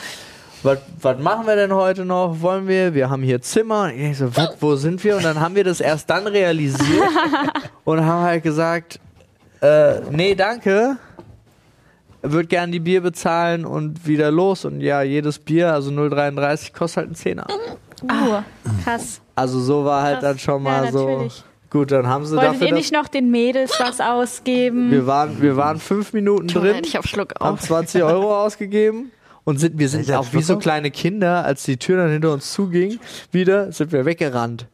was 0.63 1.19
machen 1.19 1.45
wir 1.45 1.55
denn 1.55 1.73
heute 1.73 2.03
noch? 2.03 2.41
Wollen 2.41 2.67
wir? 2.67 2.95
Wir 2.95 3.11
haben 3.11 3.21
hier 3.21 3.43
Zimmer. 3.43 3.83
Und 3.83 3.91
ich 3.91 4.17
so, 4.17 4.35
was, 4.35 4.57
wo 4.59 4.75
sind 4.75 5.03
wir? 5.03 5.17
Und 5.17 5.23
dann 5.23 5.39
haben 5.39 5.53
wir 5.53 5.63
das 5.63 5.79
erst 5.81 6.09
dann 6.09 6.25
realisiert 6.25 7.09
und 7.83 8.03
haben 8.03 8.23
halt 8.23 8.41
gesagt, 8.41 8.99
äh, 9.61 9.99
nee, 10.09 10.33
danke. 10.33 10.97
Würde 12.31 12.47
gern 12.47 12.71
die 12.71 12.79
Bier 12.79 13.01
bezahlen 13.01 13.65
und 13.65 14.05
wieder 14.07 14.31
los. 14.31 14.65
Und 14.65 14.81
ja, 14.81 15.01
jedes 15.01 15.39
Bier, 15.39 15.73
also 15.73 15.91
0,33, 15.91 16.73
kostet 16.73 16.97
halt 16.97 17.07
einen 17.07 17.15
Zehner. 17.15 17.47
Uh, 18.03 18.41
krass. 18.83 19.21
Also 19.35 19.59
so 19.59 19.85
war 19.85 20.03
halt 20.03 20.23
dann 20.23 20.37
schon 20.39 20.63
mal 20.63 20.85
Ja, 20.85 20.91
so. 20.91 21.27
Gut, 21.69 21.91
dann 21.91 22.07
haben 22.07 22.25
sie 22.25 22.35
Wolltet 22.35 22.53
dafür. 22.53 22.67
ihr 22.67 22.73
nicht 22.73 22.93
noch 22.93 23.07
den 23.07 23.31
Mädels 23.31 23.73
was 23.79 23.99
ausgeben? 23.99 24.91
wir, 24.91 25.05
waren, 25.07 25.41
wir 25.41 25.57
waren 25.57 25.79
fünf 25.79 26.13
Minuten 26.13 26.47
drin, 26.47 26.77
Ich 26.85 26.97
auf 26.97 27.05
Schluck 27.05 27.33
haben 27.39 27.55
auf. 27.55 27.61
20 27.61 28.03
Euro 28.03 28.33
ausgegeben 28.43 29.11
und 29.43 29.59
sind, 29.59 29.77
wir 29.77 29.89
sind 29.89 30.09
auch 30.11 30.27
wie 30.31 30.41
so 30.41 30.57
kleine 30.57 30.91
Kinder, 30.91 31.43
als 31.43 31.63
die 31.63 31.77
Tür 31.77 31.97
dann 31.97 32.11
hinter 32.11 32.31
uns 32.31 32.53
zuging, 32.53 32.99
wieder 33.31 33.71
sind 33.71 33.91
wir 33.91 34.05
weggerannt. 34.05 34.67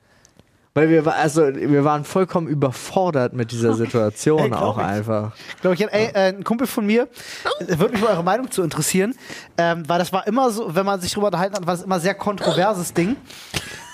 Weil 0.73 0.89
wir, 0.89 1.05
also, 1.13 1.53
wir 1.53 1.83
waren 1.83 2.05
vollkommen 2.05 2.47
überfordert 2.47 3.33
mit 3.33 3.51
dieser 3.51 3.73
Situation 3.75 4.39
Ey, 4.39 4.53
auch 4.53 4.77
ich. 4.77 4.83
einfach. 4.83 5.33
Glaube 5.61 5.75
ich, 5.75 5.81
ey, 5.81 6.11
äh, 6.13 6.29
ein 6.29 6.43
Kumpel 6.43 6.65
von 6.65 6.85
mir, 6.85 7.09
äh, 7.59 7.77
würde 7.77 7.93
mich 7.93 8.01
mal 8.01 8.11
eure 8.11 8.23
Meinung 8.23 8.49
zu 8.51 8.63
interessieren, 8.63 9.13
ähm, 9.57 9.83
weil 9.87 9.99
das 9.99 10.13
war 10.13 10.25
immer 10.27 10.49
so, 10.51 10.73
wenn 10.73 10.85
man 10.85 11.01
sich 11.01 11.11
drüber 11.13 11.27
unterhalten 11.27 11.55
hat, 11.55 11.67
war 11.67 11.75
das 11.75 11.83
immer 11.83 11.95
ein 11.95 12.01
sehr 12.01 12.15
kontroverses 12.15 12.93
Ding. 12.93 13.17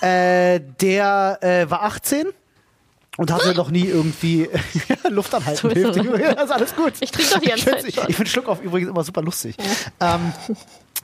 Äh, 0.00 0.60
der 0.80 1.38
äh, 1.40 1.68
war 1.68 1.82
18 1.82 2.28
und 3.16 3.32
hatte 3.32 3.52
noch 3.54 3.70
nie 3.70 3.86
irgendwie 3.86 4.48
Luft 5.08 5.34
anhalten. 5.34 5.70
Hilft. 5.70 5.96
Das 5.96 6.06
ist 6.44 6.50
alles 6.52 6.76
gut. 6.76 6.92
Ich 7.00 7.10
trinke 7.10 7.32
doch 7.32 7.40
die 7.40 7.48
ganze 7.48 7.76
Ich 7.88 7.96
Zeit. 7.96 8.08
Ich 8.08 8.16
finde 8.16 8.30
Schluck 8.30 8.48
auf 8.48 8.62
übrigens 8.62 8.90
immer 8.90 9.02
super 9.02 9.22
lustig. 9.22 9.56
Ähm, 9.98 10.32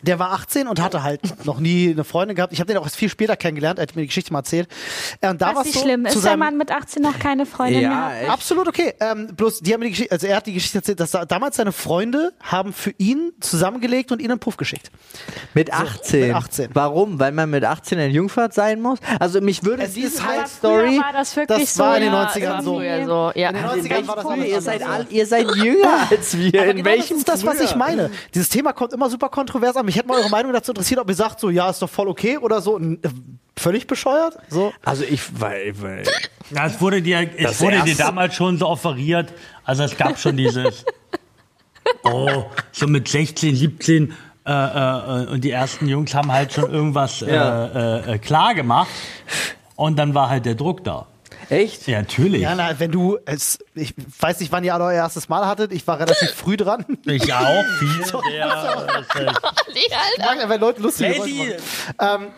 der 0.04 0.18
war 0.18 0.32
18 0.32 0.68
und 0.68 0.80
hatte 0.80 1.02
halt 1.02 1.44
noch 1.44 1.58
nie 1.58 1.90
eine 1.90 2.04
Freundin 2.04 2.36
gehabt. 2.36 2.52
Ich 2.52 2.60
habe 2.60 2.68
den 2.68 2.76
auch 2.76 2.84
erst 2.84 2.96
viel 2.96 3.08
später 3.08 3.36
kennengelernt, 3.36 3.78
er 3.78 3.82
hat 3.82 3.96
mir 3.96 4.02
die 4.02 4.08
Geschichte 4.08 4.32
mal 4.32 4.40
erzählt. 4.40 4.68
Äh, 5.20 5.30
und 5.30 5.40
da 5.42 5.54
war's 5.54 5.64
nicht 5.64 5.74
so, 5.74 5.80
schlimm. 5.82 6.06
zu 6.06 6.18
Ist 6.18 6.24
der 6.24 6.36
Mann 6.36 6.56
mit 6.56 6.70
18 6.70 7.02
noch 7.02 7.18
keine 7.18 7.46
Freundin 7.46 7.82
Ja, 7.82 7.88
gehabt? 7.90 8.22
echt. 8.22 8.30
Absolut 8.30 8.68
okay. 8.68 8.94
Ähm, 9.00 9.28
bloß, 9.34 9.60
die 9.60 9.72
haben 9.72 9.80
mir 9.80 9.86
die 9.86 9.92
Geschichte, 9.92 10.12
also 10.12 10.26
er 10.26 10.36
hat 10.36 10.46
die 10.46 10.52
Geschichte 10.54 10.78
erzählt, 10.78 11.00
dass 11.00 11.10
da, 11.12 11.24
damals 11.24 11.56
seine 11.56 11.72
Freunde 11.72 12.32
haben 12.42 12.72
für 12.72 12.92
ihn 12.98 13.32
zusammengelegt 13.40 14.12
und 14.12 14.20
ihn 14.20 14.30
einen 14.30 14.40
Puff 14.40 14.56
geschickt. 14.56 14.90
Mit 15.54 15.72
18. 15.72 16.28
mit 16.28 16.34
18. 16.36 16.70
Warum? 16.74 17.18
Weil 17.18 17.32
man 17.32 17.50
mit 17.50 17.64
18 17.64 17.98
ein 17.98 18.10
Jungfahrt 18.10 18.54
sein 18.54 18.80
muss? 18.80 18.98
Also 19.18 19.40
mich 19.40 19.64
würde 19.64 19.82
Es 19.84 19.94
diese 19.94 20.24
halt 20.26 20.48
Story. 20.48 20.98
war 20.98 21.12
das 21.12 21.34
wirklich 21.36 21.58
das 21.60 21.74
so. 21.74 21.82
war 21.82 21.96
in 21.96 22.04
den 22.04 22.12
ja, 22.12 22.26
90ern 22.28 22.66
irgendwie- 22.66 23.04
so. 23.04 23.14
So. 23.14 23.32
Ja. 23.34 23.48
In 23.50 23.56
den 23.56 23.64
90ern 23.64 24.06
war 24.06 24.16
das 24.16 24.26
alles 24.26 24.46
ihr 24.46 24.60
seid 24.60 24.80
ja. 24.80 24.86
all, 24.88 25.06
ihr 25.10 25.26
seid 25.26 25.46
jünger 25.56 26.10
als 26.10 26.36
wir. 26.38 26.60
Aber 26.60 26.70
in 26.70 26.76
genau 26.78 26.90
welchem 26.90 27.10
das 27.14 27.18
ist 27.18 27.28
das, 27.28 27.46
was 27.46 27.60
ich 27.60 27.74
meine. 27.76 28.10
Dieses 28.34 28.48
Thema 28.48 28.72
kommt 28.72 28.92
immer 28.92 29.08
super 29.10 29.28
kontrovers 29.28 29.76
an. 29.76 29.86
Mich 29.86 29.93
hätte 29.96 30.08
mal 30.08 30.18
eure 30.20 30.30
Meinung 30.30 30.52
dazu 30.52 30.72
interessiert, 30.72 31.00
ob 31.00 31.08
ihr 31.08 31.14
sagt, 31.14 31.40
so, 31.40 31.50
ja, 31.50 31.68
ist 31.70 31.80
doch 31.82 31.88
voll 31.90 32.08
okay 32.08 32.38
oder 32.38 32.60
so. 32.60 32.76
N- 32.78 32.98
äh, 33.02 33.08
völlig 33.56 33.86
bescheuert? 33.86 34.36
So. 34.48 34.72
Also 34.84 35.04
ich, 35.04 35.20
weil, 35.40 35.80
weil 35.80 36.02
Ja, 36.50 36.66
es 36.66 36.80
wurde 36.80 37.00
dir, 37.02 37.28
es 37.36 37.42
Das 37.42 37.60
wurde 37.60 37.82
dir 37.82 37.96
damals 37.96 38.34
schon 38.34 38.58
so 38.58 38.66
offeriert. 38.68 39.32
Also 39.64 39.82
es 39.84 39.96
gab 39.96 40.18
schon 40.18 40.36
dieses, 40.36 40.84
oh, 42.04 42.44
so 42.72 42.86
mit 42.86 43.08
16, 43.08 43.54
17 43.56 44.14
äh, 44.46 44.50
äh, 44.52 45.26
und 45.28 45.42
die 45.42 45.50
ersten 45.50 45.86
Jungs 45.88 46.14
haben 46.14 46.30
halt 46.32 46.52
schon 46.52 46.70
irgendwas 46.70 47.20
Ja. 47.20 47.66
äh, 47.66 48.14
äh, 48.14 48.18
klar 48.18 48.54
gemacht. 48.54 48.88
Und 49.76 49.98
dann 49.98 50.14
war 50.14 50.28
halt 50.30 50.46
der 50.46 50.54
Druck 50.54 50.84
da. 50.84 51.06
Echt? 51.50 51.86
Ja, 51.86 52.00
natürlich. 52.00 52.42
Ja, 52.42 52.54
na, 52.54 52.78
wenn 52.78 52.90
du, 52.90 53.18
es, 53.24 53.58
ich 53.74 53.94
weiß 54.20 54.40
nicht, 54.40 54.52
wann 54.52 54.64
ihr 54.64 54.74
alle 54.74 54.84
euer 54.84 54.94
erstes 54.94 55.28
Mal 55.28 55.46
hattet. 55.46 55.72
Ich 55.72 55.86
war 55.86 55.98
relativ 55.98 56.30
früh 56.34 56.56
dran. 56.56 56.84
Ich 57.04 57.32
auch. 57.32 57.64
Viel 57.78 57.88
der, 58.04 59.32
Mag, 60.18 60.48
wenn 60.48 60.60
Leute 60.60 60.82
Lady, 60.82 61.14
Geräusche 61.14 61.34
machen. 61.34 61.54
Ähm, 62.22 62.28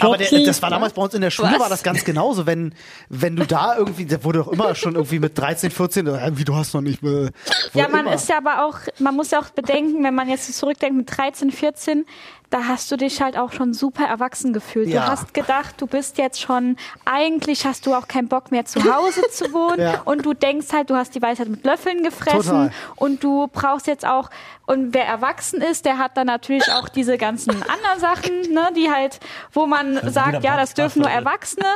aber 0.00 0.18
der, 0.18 0.44
das 0.44 0.62
war 0.62 0.70
damals 0.70 0.92
bei 0.92 1.02
uns 1.02 1.14
in 1.14 1.20
der 1.20 1.30
Schule, 1.30 1.52
Was? 1.52 1.60
war 1.60 1.68
das 1.68 1.82
ganz 1.82 2.04
genauso. 2.04 2.46
Wenn, 2.46 2.74
wenn 3.08 3.36
du 3.36 3.46
da 3.46 3.76
irgendwie, 3.76 4.04
der 4.04 4.22
wurde 4.24 4.40
doch 4.40 4.48
immer 4.48 4.74
schon 4.74 4.94
irgendwie 4.94 5.18
mit 5.18 5.38
13, 5.38 5.70
14, 5.70 6.06
äh, 6.06 6.30
wie 6.34 6.44
du 6.44 6.54
hast 6.54 6.74
noch 6.74 6.80
nicht 6.80 7.02
mehr. 7.02 7.30
Ja, 7.74 7.88
man 7.88 8.06
immer. 8.06 8.14
ist 8.14 8.28
ja 8.28 8.38
aber 8.38 8.64
auch, 8.64 8.78
man 8.98 9.16
muss 9.16 9.30
ja 9.30 9.40
auch 9.40 9.50
bedenken, 9.50 10.02
wenn 10.04 10.14
man 10.14 10.28
jetzt 10.28 10.46
so 10.46 10.52
zurückdenkt 10.52 10.96
mit 10.96 11.16
13, 11.16 11.50
14, 11.50 12.06
da 12.50 12.64
hast 12.64 12.90
du 12.90 12.96
dich 12.96 13.20
halt 13.20 13.36
auch 13.36 13.52
schon 13.52 13.74
super 13.74 14.04
erwachsen 14.04 14.52
gefühlt. 14.54 14.88
Ja. 14.88 15.04
Du 15.04 15.10
hast 15.12 15.34
gedacht, 15.34 15.74
du 15.80 15.86
bist 15.86 16.16
jetzt 16.16 16.40
schon, 16.40 16.76
eigentlich 17.04 17.66
hast 17.66 17.84
du 17.86 17.94
auch 17.94 18.08
keinen 18.08 18.28
Bock 18.28 18.50
mehr 18.50 18.64
zu 18.64 18.82
Hause 18.84 19.22
zu 19.30 19.52
wohnen 19.52 19.78
Ja. 19.80 20.00
und 20.06 20.24
du 20.24 20.32
denkst 20.32 20.68
halt, 20.72 20.88
du 20.88 20.96
hast 20.96 21.14
die 21.14 21.20
Weisheit 21.20 21.48
mit 21.48 21.64
Löffeln 21.64 22.02
gefressen 22.02 22.40
Total. 22.42 22.70
und 22.96 23.22
du 23.22 23.48
brauchst 23.48 23.86
jetzt 23.86 24.06
auch, 24.06 24.30
und 24.66 24.94
wer 24.94 25.06
erwachsen 25.06 25.60
ist, 25.60 25.84
der 25.84 25.98
hat 25.98 26.16
dann 26.16 26.26
natürlich 26.26 26.70
auch 26.72 26.88
diese 26.88 27.18
ganzen 27.18 27.50
anderen 27.62 28.00
Sachen, 28.00 28.52
ne, 28.52 28.70
die 28.74 28.90
halt, 28.90 29.20
wo 29.52 29.66
man 29.66 29.98
sagt, 30.10 30.42
ja, 30.42 30.56
das 30.56 30.72
dürfen 30.74 31.02
nur 31.02 31.10
Erwachsene 31.10 31.66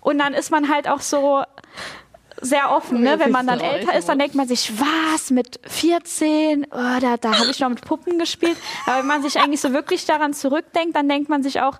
und 0.00 0.18
dann 0.18 0.34
ist 0.34 0.50
man 0.50 0.68
halt 0.72 0.88
auch 0.88 1.00
so, 1.00 1.42
sehr 2.40 2.70
offen, 2.70 3.00
ne? 3.00 3.18
Wenn 3.18 3.30
man 3.30 3.46
dann 3.46 3.60
älter 3.60 3.94
ist, 3.96 4.08
dann 4.08 4.18
denkt 4.18 4.34
man 4.34 4.48
sich, 4.48 4.72
was, 4.78 5.30
mit 5.30 5.60
14? 5.66 6.66
Oh, 6.70 6.76
da 7.00 7.16
da 7.16 7.38
habe 7.38 7.50
ich 7.50 7.60
noch 7.60 7.68
mit 7.68 7.82
Puppen 7.82 8.18
gespielt. 8.18 8.56
Aber 8.86 9.00
wenn 9.00 9.06
man 9.06 9.22
sich 9.22 9.38
eigentlich 9.38 9.60
so 9.60 9.72
wirklich 9.72 10.04
daran 10.06 10.32
zurückdenkt, 10.32 10.96
dann 10.96 11.08
denkt 11.08 11.28
man 11.28 11.42
sich 11.42 11.60
auch, 11.60 11.78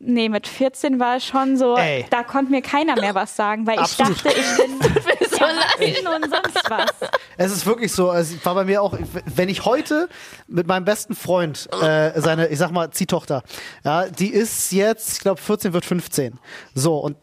nee, 0.00 0.28
mit 0.28 0.46
14 0.46 1.00
war 1.00 1.16
es 1.16 1.24
schon 1.26 1.56
so, 1.56 1.76
Ey. 1.76 2.06
da 2.10 2.22
konnte 2.22 2.50
mir 2.50 2.62
keiner 2.62 2.96
mehr 3.00 3.14
was 3.14 3.36
sagen, 3.36 3.66
weil 3.66 3.78
Absolut. 3.78 4.16
ich 4.16 4.22
dachte, 4.22 4.38
ich 4.38 4.56
bin 4.56 5.28
so 5.30 5.44
leid. 5.44 5.78
erwachsen 5.80 6.06
und 6.06 6.30
sonst 6.30 6.70
was. 6.70 7.10
Es 7.36 7.52
ist 7.52 7.66
wirklich 7.66 7.92
so, 7.92 8.12
es 8.12 8.44
war 8.44 8.54
bei 8.54 8.64
mir 8.64 8.82
auch, 8.82 8.96
wenn 9.34 9.48
ich 9.48 9.64
heute 9.64 10.08
mit 10.46 10.66
meinem 10.66 10.84
besten 10.84 11.14
Freund, 11.14 11.68
äh, 11.82 12.20
seine, 12.20 12.48
ich 12.48 12.58
sag 12.58 12.70
mal, 12.70 12.90
Ziehtochter, 12.90 13.42
ja, 13.84 14.06
die 14.06 14.28
ist 14.30 14.72
jetzt, 14.72 15.14
ich 15.14 15.20
glaube, 15.20 15.40
14 15.40 15.72
wird 15.72 15.84
15. 15.84 16.38
So, 16.74 16.98
und 16.98 17.16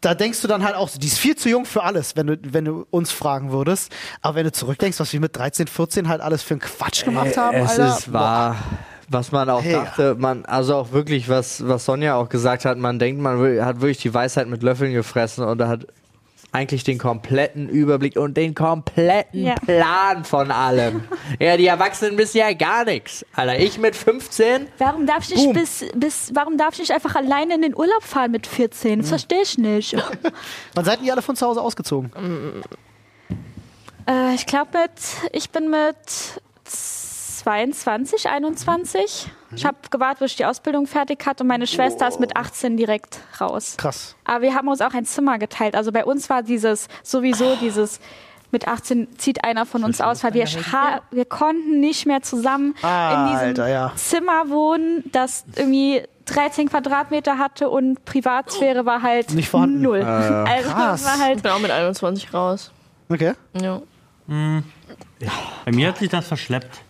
da 0.00 0.14
denkst 0.14 0.40
du 0.40 0.48
dann 0.48 0.64
halt 0.64 0.76
auch, 0.76 0.90
die 0.90 1.06
ist 1.06 1.18
viel 1.18 1.36
zu 1.36 1.48
jung 1.48 1.66
für 1.66 1.82
alles, 1.82 2.16
wenn 2.16 2.26
du, 2.26 2.38
wenn 2.42 2.64
du 2.64 2.86
uns 2.90 3.12
fragen 3.12 3.52
würdest. 3.52 3.92
Aber 4.22 4.36
wenn 4.36 4.44
du 4.44 4.52
zurückdenkst, 4.52 4.98
was 4.98 5.12
wir 5.12 5.20
mit 5.20 5.36
13, 5.36 5.66
14 5.66 6.08
halt 6.08 6.20
alles 6.22 6.42
für 6.42 6.54
einen 6.54 6.60
Quatsch 6.60 7.04
gemacht 7.04 7.36
haben, 7.36 7.56
es 7.58 7.78
Alter. 7.78 7.98
ist 7.98 8.12
wahr. 8.12 8.56
Was 9.10 9.32
man 9.32 9.50
auch 9.50 9.62
Hey. 9.62 9.74
dachte, 9.74 10.14
man, 10.18 10.46
also 10.46 10.76
auch 10.76 10.92
wirklich, 10.92 11.28
was, 11.28 11.68
was 11.68 11.84
Sonja 11.84 12.14
auch 12.16 12.30
gesagt 12.30 12.64
hat, 12.64 12.78
man 12.78 12.98
denkt, 12.98 13.20
man 13.20 13.38
hat 13.62 13.82
wirklich 13.82 13.98
die 13.98 14.14
Weisheit 14.14 14.48
mit 14.48 14.62
Löffeln 14.62 14.94
gefressen 14.94 15.44
und 15.44 15.60
hat 15.62 15.86
eigentlich 16.54 16.84
den 16.84 16.98
kompletten 16.98 17.68
Überblick 17.68 18.16
und 18.16 18.36
den 18.36 18.54
kompletten 18.54 19.44
Ja. 19.44 19.54
Plan 19.56 20.24
von 20.24 20.50
allem. 20.52 21.02
ja, 21.40 21.56
die 21.56 21.66
Erwachsenen 21.66 22.16
wissen 22.16 22.38
ja 22.38 22.52
gar 22.52 22.84
nichts. 22.84 23.26
Alter, 23.34 23.58
ich 23.58 23.78
mit 23.78 23.96
15, 23.96 24.68
Warum 24.78 25.06
darf 25.06 25.28
ich 25.28 25.34
nicht 25.34 25.52
bis, 25.52 25.84
bis, 25.96 26.30
warum 26.34 26.56
darf 26.56 26.74
ich 26.74 26.80
nicht 26.80 26.92
einfach 26.92 27.16
alleine 27.16 27.56
in 27.56 27.62
den 27.62 27.76
Urlaub 27.76 28.02
fahren 28.02 28.30
mit 28.30 28.46
14? 28.46 29.00
Das 29.00 29.08
verstehe 29.08 29.42
ich 29.42 29.58
nicht. 29.58 29.96
Wann 30.74 30.84
seid 30.84 31.02
ihr 31.02 31.12
alle 31.12 31.22
von 31.22 31.34
zu 31.34 31.44
Hause 31.46 31.60
ausgezogen? 31.60 32.12
Äh, 34.08 34.34
ich 34.34 34.46
glaube 34.46 34.70
mit, 34.78 35.32
ich 35.32 35.50
bin 35.50 35.70
mit 35.70 36.40
22, 37.44 38.26
21. 38.30 39.28
Ich 39.54 39.66
habe 39.66 39.76
gewartet, 39.90 40.20
bis 40.20 40.30
ich 40.32 40.36
die 40.38 40.46
Ausbildung 40.46 40.86
fertig 40.86 41.24
hatte 41.26 41.44
und 41.44 41.48
meine 41.48 41.66
Schwester 41.66 42.08
ist 42.08 42.18
mit 42.18 42.36
18 42.36 42.78
direkt 42.78 43.20
raus. 43.38 43.74
Krass. 43.76 44.16
Aber 44.24 44.40
wir 44.40 44.54
haben 44.54 44.66
uns 44.68 44.80
auch 44.80 44.94
ein 44.94 45.04
Zimmer 45.04 45.38
geteilt. 45.38 45.74
Also 45.76 45.92
bei 45.92 46.06
uns 46.06 46.30
war 46.30 46.42
dieses 46.42 46.88
sowieso 47.02 47.54
dieses 47.56 48.00
mit 48.50 48.66
18 48.66 49.18
zieht 49.18 49.44
einer 49.44 49.66
von 49.66 49.84
uns 49.84 50.00
aus, 50.00 50.24
weil 50.24 50.32
wir, 50.32 50.46
wir 50.46 51.24
konnten 51.26 51.80
nicht 51.80 52.06
mehr 52.06 52.22
zusammen 52.22 52.74
Ah, 52.82 53.12
in 53.26 53.32
diesem 53.32 53.48
Alter, 53.48 53.68
ja. 53.68 53.92
Zimmer 53.96 54.48
wohnen, 54.48 55.02
das 55.12 55.44
irgendwie 55.56 56.02
13 56.26 56.70
Quadratmeter 56.70 57.36
hatte 57.36 57.68
und 57.68 58.04
Privatsphäre 58.06 58.86
war 58.86 59.02
halt 59.02 59.32
Nicht 59.34 59.50
vorhanden. 59.50 59.82
null. 59.82 60.02
also 60.02 60.70
krass. 60.70 61.04
war 61.04 61.14
Ich 61.16 61.20
halt 61.20 61.42
bin 61.42 61.50
auch 61.52 61.58
mit 61.58 61.70
21 61.70 62.32
raus. 62.32 62.70
Okay. 63.10 63.34
Ja. 63.60 63.82
Bei 64.26 65.72
mir 65.72 65.88
hat 65.88 65.98
sich 65.98 66.08
das 66.08 66.26
verschleppt. 66.28 66.83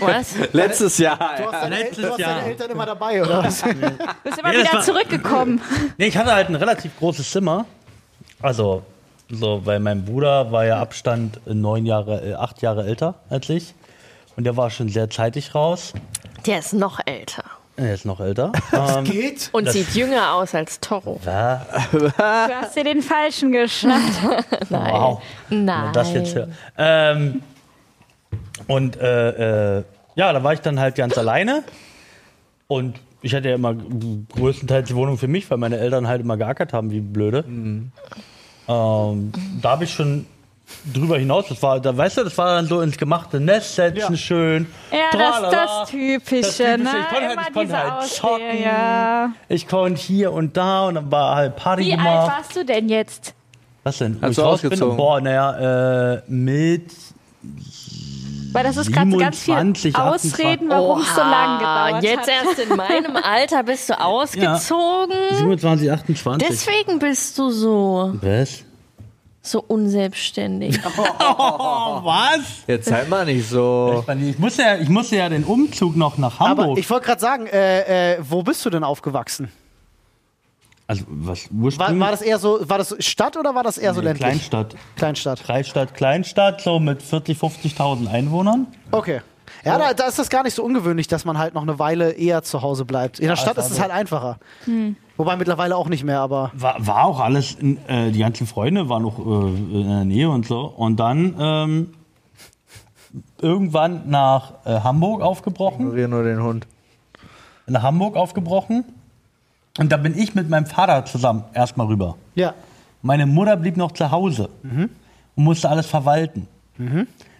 Was? 0.00 0.34
letztes 0.52 0.98
Jahr. 0.98 1.16
Du 1.38 1.44
hast 1.44 1.52
deine, 1.64 1.76
Letztes 1.76 2.04
du 2.04 2.10
hast 2.10 2.18
Jahr. 2.18 2.34
deine 2.36 2.48
Eltern 2.50 2.70
immer 2.70 2.86
dabei, 2.86 3.22
oder 3.22 3.44
was? 3.44 3.62
bist 3.62 3.72
immer 3.72 3.90
Nee, 3.92 4.22
das 4.24 4.42
wieder 4.64 4.72
war- 4.74 4.80
zurückgekommen. 4.82 5.60
Nee, 5.98 6.06
ich 6.06 6.16
hatte 6.16 6.32
halt 6.32 6.48
ein 6.48 6.54
relativ 6.56 6.96
großes 6.98 7.30
Zimmer. 7.30 7.66
Also, 8.40 8.82
so, 9.30 9.64
weil 9.64 9.80
mein 9.80 10.04
Bruder 10.04 10.50
war 10.52 10.64
ja 10.64 10.80
Abstand 10.80 11.40
neun 11.46 11.86
Jahre, 11.86 12.22
äh, 12.30 12.34
acht 12.34 12.60
Jahre 12.62 12.84
älter 12.86 13.14
als 13.30 13.48
ich. 13.48 13.74
Und 14.36 14.44
der 14.44 14.56
war 14.56 14.70
schon 14.70 14.88
sehr 14.88 15.08
zeitig 15.10 15.54
raus. 15.54 15.92
Der 16.46 16.58
ist 16.58 16.72
noch 16.72 16.98
älter. 17.06 17.44
Er 17.76 17.94
ist 17.94 18.04
noch 18.04 18.20
älter. 18.20 18.52
ähm, 18.72 19.04
Geht? 19.04 19.48
Und 19.52 19.70
sieht 19.70 19.94
jünger 19.94 20.34
aus 20.34 20.54
als 20.54 20.80
Toro. 20.80 21.20
ja, 21.24 21.64
Du 21.92 22.10
hast 22.18 22.76
dir 22.76 22.84
den 22.84 23.00
falschen 23.00 23.52
geschnappt. 23.52 24.22
wow. 24.68 25.22
Wenn 25.48 25.64
Nein. 25.64 25.84
man 25.84 25.92
das 25.94 26.12
jetzt 26.12 26.34
hört. 26.34 26.50
Ähm, 26.76 27.42
und 28.68 28.96
äh, 29.00 29.78
äh, 29.78 29.84
ja, 30.14 30.32
da 30.32 30.42
war 30.44 30.52
ich 30.52 30.60
dann 30.60 30.78
halt 30.80 30.94
ganz 30.94 31.16
alleine. 31.18 31.62
Und 32.68 32.96
ich 33.22 33.34
hatte 33.34 33.48
ja 33.50 33.54
immer 33.54 33.74
größtenteils 33.74 34.88
die 34.88 34.94
Wohnung 34.96 35.18
für 35.18 35.28
mich, 35.28 35.50
weil 35.50 35.58
meine 35.58 35.78
Eltern 35.78 36.08
halt 36.08 36.20
immer 36.22 36.36
geackert 36.36 36.72
haben, 36.72 36.90
wie 36.90 37.00
blöde. 37.00 37.44
Ähm, 37.48 37.92
da 39.60 39.70
habe 39.70 39.84
ich 39.84 39.92
schon 39.92 40.26
drüber 40.94 41.18
hinaus, 41.18 41.46
das 41.48 41.62
war, 41.62 41.80
da 41.80 41.94
weißt 41.96 42.18
du, 42.18 42.24
das 42.24 42.38
war 42.38 42.54
dann 42.56 42.66
so 42.66 42.80
ins 42.80 42.96
gemachte 42.96 43.40
Nest 43.40 43.74
setzen, 43.74 44.12
Ja. 44.12 44.16
schön. 44.16 44.66
Ja, 44.90 44.98
das, 45.12 45.20
tralala. 45.20 45.50
das 45.50 45.90
Typische, 45.90 46.40
Das 46.42 46.56
Typische. 46.56 46.78
ne? 46.78 46.90
Ich 47.00 47.08
konnte 47.08 47.28
halt- 47.28 47.38
ich 47.48 47.52
konnte 47.54 47.76
halt 47.92 48.02
zocken. 48.08 48.62
ja. 48.64 49.32
Ich 49.48 49.68
konnte 49.68 50.00
hier 50.00 50.32
und 50.32 50.56
da 50.56 50.86
und 50.86 50.94
dann 50.94 51.10
war 51.12 51.36
halt 51.36 51.56
Party 51.56 51.84
Wie 51.84 51.92
alt 51.92 51.98
gemacht. 52.00 52.32
warst 52.38 52.56
du 52.56 52.64
denn 52.64 52.88
jetzt? 52.88 53.34
Was 53.82 53.98
denn? 53.98 54.18
Hast 54.22 54.30
ich 54.30 54.36
du 54.36 54.42
raus 54.42 54.62
bin? 54.62 54.70
ausgezogen? 54.72 54.96
Boah, 54.96 55.20
naja, 55.20 56.14
äh, 56.14 56.22
mit 56.28 56.86
Weil 58.52 58.64
das 58.64 58.76
ist 58.76 58.92
gerade 58.92 59.16
ganz 59.16 59.38
viel 59.38 59.54
27, 59.54 59.96
Ausreden, 59.96 60.68
warum 60.68 61.00
es 61.00 61.14
so 61.14 61.20
lange 61.20 61.58
gedauert 61.58 62.02
Jetzt 62.04 62.20
hat. 62.30 62.46
erst 62.46 62.58
in 62.58 62.76
meinem 62.76 63.16
Alter 63.16 63.62
bist 63.62 63.88
du 63.88 63.98
ausgezogen. 64.00 65.16
27, 65.32 65.90
28. 65.90 66.48
Deswegen 66.48 66.98
bist 66.98 67.38
du 67.38 67.50
so, 67.50 68.12
Was? 68.20 68.64
so 69.40 69.62
unselbstständig. 69.66 70.78
Oh, 71.34 72.00
was? 72.04 72.40
Jetzt 72.66 72.88
seid 72.88 73.08
mal 73.08 73.24
nicht 73.24 73.48
so. 73.48 74.04
Ich 74.28 74.38
musste, 74.38 74.62
ja, 74.62 74.76
ich 74.76 74.88
musste 74.88 75.16
ja 75.16 75.28
den 75.28 75.44
Umzug 75.44 75.96
noch 75.96 76.18
nach 76.18 76.38
Hamburg. 76.40 76.66
Aber 76.66 76.78
ich 76.78 76.88
wollte 76.90 77.06
gerade 77.06 77.20
sagen, 77.20 77.46
äh, 77.46 78.14
äh, 78.14 78.18
wo 78.20 78.42
bist 78.42 78.64
du 78.66 78.70
denn 78.70 78.84
aufgewachsen? 78.84 79.50
Also, 80.92 81.04
was 81.08 81.48
War, 81.50 81.62
ursprünglich? 81.64 82.00
war 82.00 82.10
das 82.10 82.22
eher 82.22 82.38
so, 82.38 82.58
war 82.68 82.78
das 82.78 82.94
Stadt 83.00 83.36
oder 83.36 83.54
war 83.54 83.62
das 83.62 83.78
eher 83.78 83.94
so 83.94 84.00
Nee, 84.00 84.08
ländlich? 84.08 84.26
Kleinstadt. 84.28 84.76
Kleinstadt. 84.96 85.42
Kleinstadt, 85.44 85.94
Kleinstadt, 85.94 86.60
so 86.60 86.78
mit 86.78 87.02
40, 87.02 87.38
50.000 87.38 88.08
Einwohnern. 88.08 88.66
Okay. 88.90 89.20
Ja, 89.64 89.78
da, 89.78 89.94
da 89.94 90.04
ist 90.06 90.18
das 90.18 90.28
gar 90.28 90.42
nicht 90.42 90.54
so 90.54 90.64
ungewöhnlich, 90.64 91.06
dass 91.08 91.24
man 91.24 91.38
halt 91.38 91.54
noch 91.54 91.62
eine 91.62 91.78
Weile 91.78 92.12
eher 92.12 92.42
zu 92.42 92.62
Hause 92.62 92.84
bleibt. 92.84 93.20
In 93.20 93.28
der 93.28 93.36
Stadt 93.36 93.56
ist 93.58 93.70
es 93.70 93.76
so. 93.76 93.82
halt 93.82 93.92
einfacher. 93.92 94.38
Wobei 95.16 95.36
mittlerweile 95.36 95.76
auch 95.76 95.88
nicht 95.88 96.02
mehr, 96.04 96.20
aber. 96.20 96.50
War, 96.54 96.84
war 96.84 97.04
auch 97.04 97.20
alles, 97.20 97.54
in, 97.54 97.78
äh, 97.86 98.10
die 98.10 98.18
ganzen 98.18 98.46
Freunde 98.46 98.88
waren 98.88 99.02
noch 99.02 99.18
äh, 99.18 99.22
in 99.22 99.88
der 99.88 100.04
Nähe 100.04 100.30
und 100.30 100.46
so. 100.46 100.60
Und 100.62 100.96
dann 100.98 101.36
ähm, 101.38 101.94
irgendwann 103.40 104.08
nach 104.08 104.54
äh, 104.64 104.80
Hamburg 104.80 105.22
aufgebrochen. 105.22 105.86
Ignoriere 105.86 106.08
nur 106.08 106.22
den 106.24 106.42
Hund. 106.42 106.66
Nach 107.66 107.82
Hamburg 107.82 108.16
aufgebrochen. 108.16 108.84
Und 109.78 109.90
da 109.90 109.96
bin 109.96 110.16
ich 110.16 110.34
mit 110.34 110.48
meinem 110.50 110.66
Vater 110.66 111.04
zusammen 111.04 111.44
erstmal 111.54 111.86
rüber. 111.86 112.16
Ja. 112.34 112.54
Meine 113.00 113.26
Mutter 113.26 113.56
blieb 113.56 113.76
noch 113.76 113.92
zu 113.92 114.10
Hause 114.10 114.48
und 114.62 115.44
musste 115.44 115.68
alles 115.68 115.86
verwalten. 115.86 116.46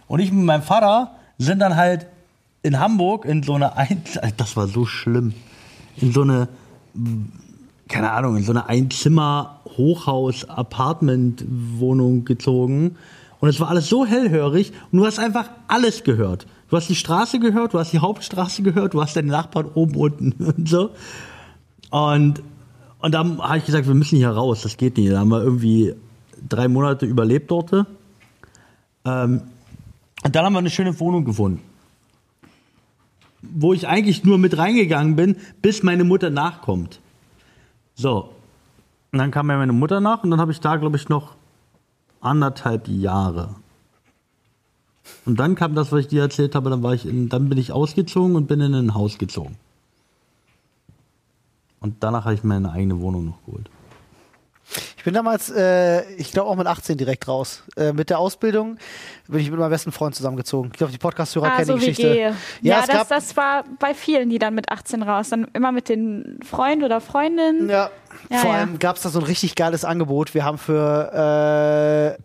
Und 0.08 0.18
ich 0.18 0.32
mit 0.32 0.44
meinem 0.44 0.62
Vater 0.62 1.12
sind 1.38 1.58
dann 1.58 1.76
halt 1.76 2.06
in 2.62 2.78
Hamburg 2.78 3.24
in 3.24 3.42
so 3.42 3.54
eine 3.54 3.76
ein 3.76 4.02
das 4.36 4.56
war 4.56 4.68
so 4.68 4.86
schlimm 4.86 5.34
in 5.96 6.12
so 6.12 6.22
eine 6.22 6.48
keine 7.88 8.12
Ahnung 8.12 8.36
in 8.36 8.44
so 8.44 8.52
eine 8.52 8.68
Einzimmer 8.68 9.60
Hochhaus 9.76 10.48
Apartment 10.48 11.44
Wohnung 11.48 12.24
gezogen 12.24 12.96
und 13.40 13.48
es 13.48 13.58
war 13.58 13.70
alles 13.70 13.88
so 13.88 14.06
hellhörig 14.06 14.72
und 14.92 15.00
du 15.00 15.04
hast 15.04 15.18
einfach 15.18 15.50
alles 15.66 16.04
gehört. 16.04 16.46
Du 16.70 16.76
hast 16.76 16.88
die 16.88 16.94
Straße 16.94 17.40
gehört, 17.40 17.74
du 17.74 17.80
hast 17.80 17.92
die 17.92 17.98
Hauptstraße 17.98 18.62
gehört, 18.62 18.94
du 18.94 19.02
hast 19.02 19.16
deine 19.16 19.32
Nachbarn 19.32 19.66
oben 19.74 19.96
unten 19.96 20.32
und 20.44 20.68
so. 20.68 20.90
Und, 21.92 22.42
und 23.00 23.12
dann 23.12 23.38
habe 23.38 23.58
ich 23.58 23.66
gesagt, 23.66 23.86
wir 23.86 23.94
müssen 23.94 24.16
hier 24.16 24.30
raus, 24.30 24.62
das 24.62 24.78
geht 24.78 24.96
nicht. 24.96 25.12
Da 25.12 25.18
haben 25.18 25.28
wir 25.28 25.42
irgendwie 25.42 25.94
drei 26.48 26.66
Monate 26.66 27.04
überlebt 27.04 27.50
dort. 27.50 27.70
Ähm, 29.04 29.42
und 30.24 30.34
dann 30.34 30.44
haben 30.44 30.54
wir 30.54 30.60
eine 30.60 30.70
schöne 30.70 30.98
Wohnung 30.98 31.26
gefunden. 31.26 31.60
Wo 33.42 33.74
ich 33.74 33.86
eigentlich 33.86 34.24
nur 34.24 34.38
mit 34.38 34.56
reingegangen 34.56 35.16
bin, 35.16 35.36
bis 35.60 35.82
meine 35.82 36.04
Mutter 36.04 36.30
nachkommt. 36.30 36.98
So. 37.94 38.30
Und 39.12 39.18
dann 39.18 39.30
kam 39.30 39.50
ja 39.50 39.58
meine 39.58 39.74
Mutter 39.74 40.00
nach 40.00 40.24
und 40.24 40.30
dann 40.30 40.40
habe 40.40 40.52
ich 40.52 40.60
da, 40.60 40.76
glaube 40.76 40.96
ich, 40.96 41.10
noch 41.10 41.34
anderthalb 42.22 42.88
Jahre. 42.88 43.56
Und 45.26 45.38
dann 45.38 45.56
kam 45.56 45.74
das, 45.74 45.92
was 45.92 46.00
ich 46.00 46.08
dir 46.08 46.22
erzählt 46.22 46.54
habe, 46.54 46.70
dann 46.70 46.82
war 46.82 46.94
ich 46.94 47.04
in, 47.04 47.28
dann 47.28 47.50
bin 47.50 47.58
ich 47.58 47.70
ausgezogen 47.70 48.34
und 48.34 48.46
bin 48.46 48.62
in 48.62 48.72
ein 48.74 48.94
Haus 48.94 49.18
gezogen. 49.18 49.58
Und 51.82 51.96
danach 52.00 52.24
habe 52.24 52.34
ich 52.34 52.44
meine 52.44 52.70
eigene 52.72 53.00
Wohnung 53.00 53.26
noch 53.26 53.44
geholt. 53.44 53.68
Ich 54.96 55.04
bin 55.04 55.12
damals, 55.12 55.50
äh, 55.50 56.08
ich 56.14 56.30
glaube 56.30 56.48
auch 56.48 56.54
mit 56.56 56.66
18 56.66 56.96
direkt 56.96 57.26
raus. 57.28 57.62
Äh, 57.76 57.92
mit 57.92 58.08
der 58.08 58.18
Ausbildung 58.20 58.78
bin 59.28 59.40
ich 59.40 59.50
mit 59.50 59.58
meinem 59.60 59.68
besten 59.70 59.92
Freund 59.92 60.14
zusammengezogen. 60.14 60.70
Ich 60.72 60.78
glaube, 60.78 60.92
die 60.92 60.98
Podcast-Hörer 60.98 61.46
Ah, 61.48 61.56
kennen 61.56 61.66
so 61.66 61.72
die 61.74 61.80
Geschichte. 61.80 62.16
Ja, 62.16 62.32
Ja, 62.62 62.80
es 62.80 62.86
das, 62.86 62.96
gab- 62.96 63.08
das 63.08 63.36
war 63.36 63.64
bei 63.80 63.92
vielen, 63.92 64.30
die 64.30 64.38
dann 64.38 64.54
mit 64.54 64.70
18 64.70 65.02
raus. 65.02 65.28
Dann 65.30 65.48
immer 65.52 65.72
mit 65.72 65.88
den 65.90 66.38
Freund 66.48 66.82
oder 66.84 67.00
Freundin. 67.02 67.68
Ja, 67.68 67.90
Ja, 68.30 68.38
vor 68.38 68.50
ja. 68.52 68.56
allem 68.58 68.78
gab 68.78 68.96
es 68.96 69.02
da 69.02 69.08
so 69.10 69.18
ein 69.18 69.26
richtig 69.26 69.56
geiles 69.56 69.84
Angebot. 69.84 70.32
Wir 70.32 70.44
haben 70.44 70.56
für 70.58 72.16
äh, 72.18 72.22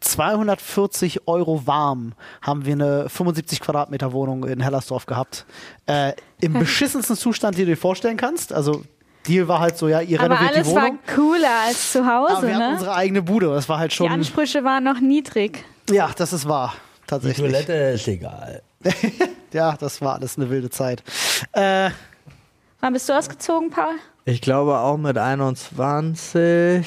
240 0.00 1.26
Euro 1.28 1.66
warm 1.66 2.14
haben 2.40 2.64
wir 2.64 2.72
eine 2.72 3.08
75 3.10 3.60
Quadratmeter 3.60 4.12
Wohnung 4.12 4.44
in 4.44 4.60
Hellersdorf 4.60 5.04
gehabt. 5.06 5.44
Äh, 5.86 6.12
Im 6.40 6.52
beschissensten 6.58 7.16
Zustand, 7.16 7.58
den 7.58 7.66
du 7.66 7.72
dir 7.72 7.76
vorstellen 7.76 8.16
kannst. 8.16 8.52
Also 8.52 8.82
Deal 9.26 9.46
war 9.48 9.60
halt 9.60 9.76
so, 9.76 9.88
ja, 9.88 10.00
ihr 10.00 10.18
Aber 10.20 10.30
renoviert 10.34 10.56
alles 10.56 10.68
die 10.68 10.74
war 10.74 10.82
Wohnung. 10.84 10.98
cooler 11.14 11.60
als 11.66 11.92
zu 11.92 12.00
Aber 12.04 12.34
Hause, 12.34 12.46
wir 12.46 12.54
hatten 12.54 12.66
ne? 12.68 12.72
unsere 12.74 12.94
eigene 12.94 13.22
Bude. 13.22 13.46
Das 13.48 13.68
war 13.68 13.78
halt 13.78 13.92
Die 13.92 13.96
schon. 13.96 14.08
Ansprüche 14.10 14.64
waren 14.64 14.84
noch 14.84 15.00
niedrig. 15.00 15.62
Ja, 15.90 16.10
das 16.16 16.32
ist 16.32 16.48
wahr. 16.48 16.74
Die 17.02 17.06
Tatsächlich. 17.06 17.50
Toilette 17.52 17.72
ist 17.72 18.08
egal. 18.08 18.62
Ja, 19.52 19.76
das 19.76 20.00
war 20.00 20.14
alles 20.14 20.36
eine 20.38 20.48
wilde 20.48 20.70
Zeit. 20.70 21.02
Äh, 21.52 21.90
Wann 22.78 22.92
bist 22.92 23.08
du 23.08 23.12
ausgezogen, 23.12 23.68
Paul? 23.70 23.96
Ich 24.24 24.40
glaube 24.40 24.78
auch 24.78 24.96
mit 24.96 25.18
21. 25.18 26.86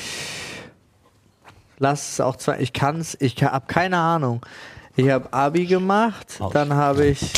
Lass 1.78 2.14
es 2.14 2.22
auch 2.22 2.38
zwei. 2.38 2.60
Ich 2.60 2.72
kann 2.72 3.02
es, 3.02 3.18
ich 3.20 3.44
habe 3.44 3.66
keine 3.68 3.98
Ahnung. 3.98 4.46
Ich 4.96 5.10
habe 5.10 5.32
Abi 5.34 5.66
gemacht, 5.66 6.38
Autsch. 6.40 6.54
dann 6.54 6.74
habe 6.74 7.06
ich 7.08 7.34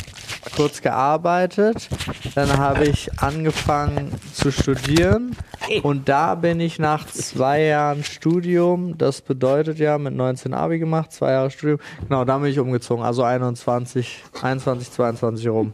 kurz 0.58 0.82
gearbeitet, 0.82 1.88
dann 2.36 2.58
habe 2.58 2.86
ich 2.86 3.10
angefangen 3.22 4.12
zu 4.34 4.52
studieren 4.52 5.36
und 5.84 6.10
da 6.10 6.36
bin 6.36 6.60
ich 6.60 6.80
nach 6.80 7.06
zwei 7.08 7.62
Jahren 7.64 8.04
Studium, 8.04 8.98
das 8.98 9.22
bedeutet 9.22 9.80
ja 9.80 9.98
mit 9.98 10.14
19 10.14 10.54
Abi 10.54 10.80
gemacht, 10.80 11.14
zwei 11.14 11.32
Jahre 11.32 11.50
Studium, 11.50 11.80
genau, 12.02 12.26
da 12.26 12.38
bin 12.38 12.52
ich 12.52 12.60
umgezogen, 12.60 13.04
also 13.06 13.24
21, 13.24 14.24
21, 14.42 14.92
22 14.92 15.48
rum. 15.48 15.74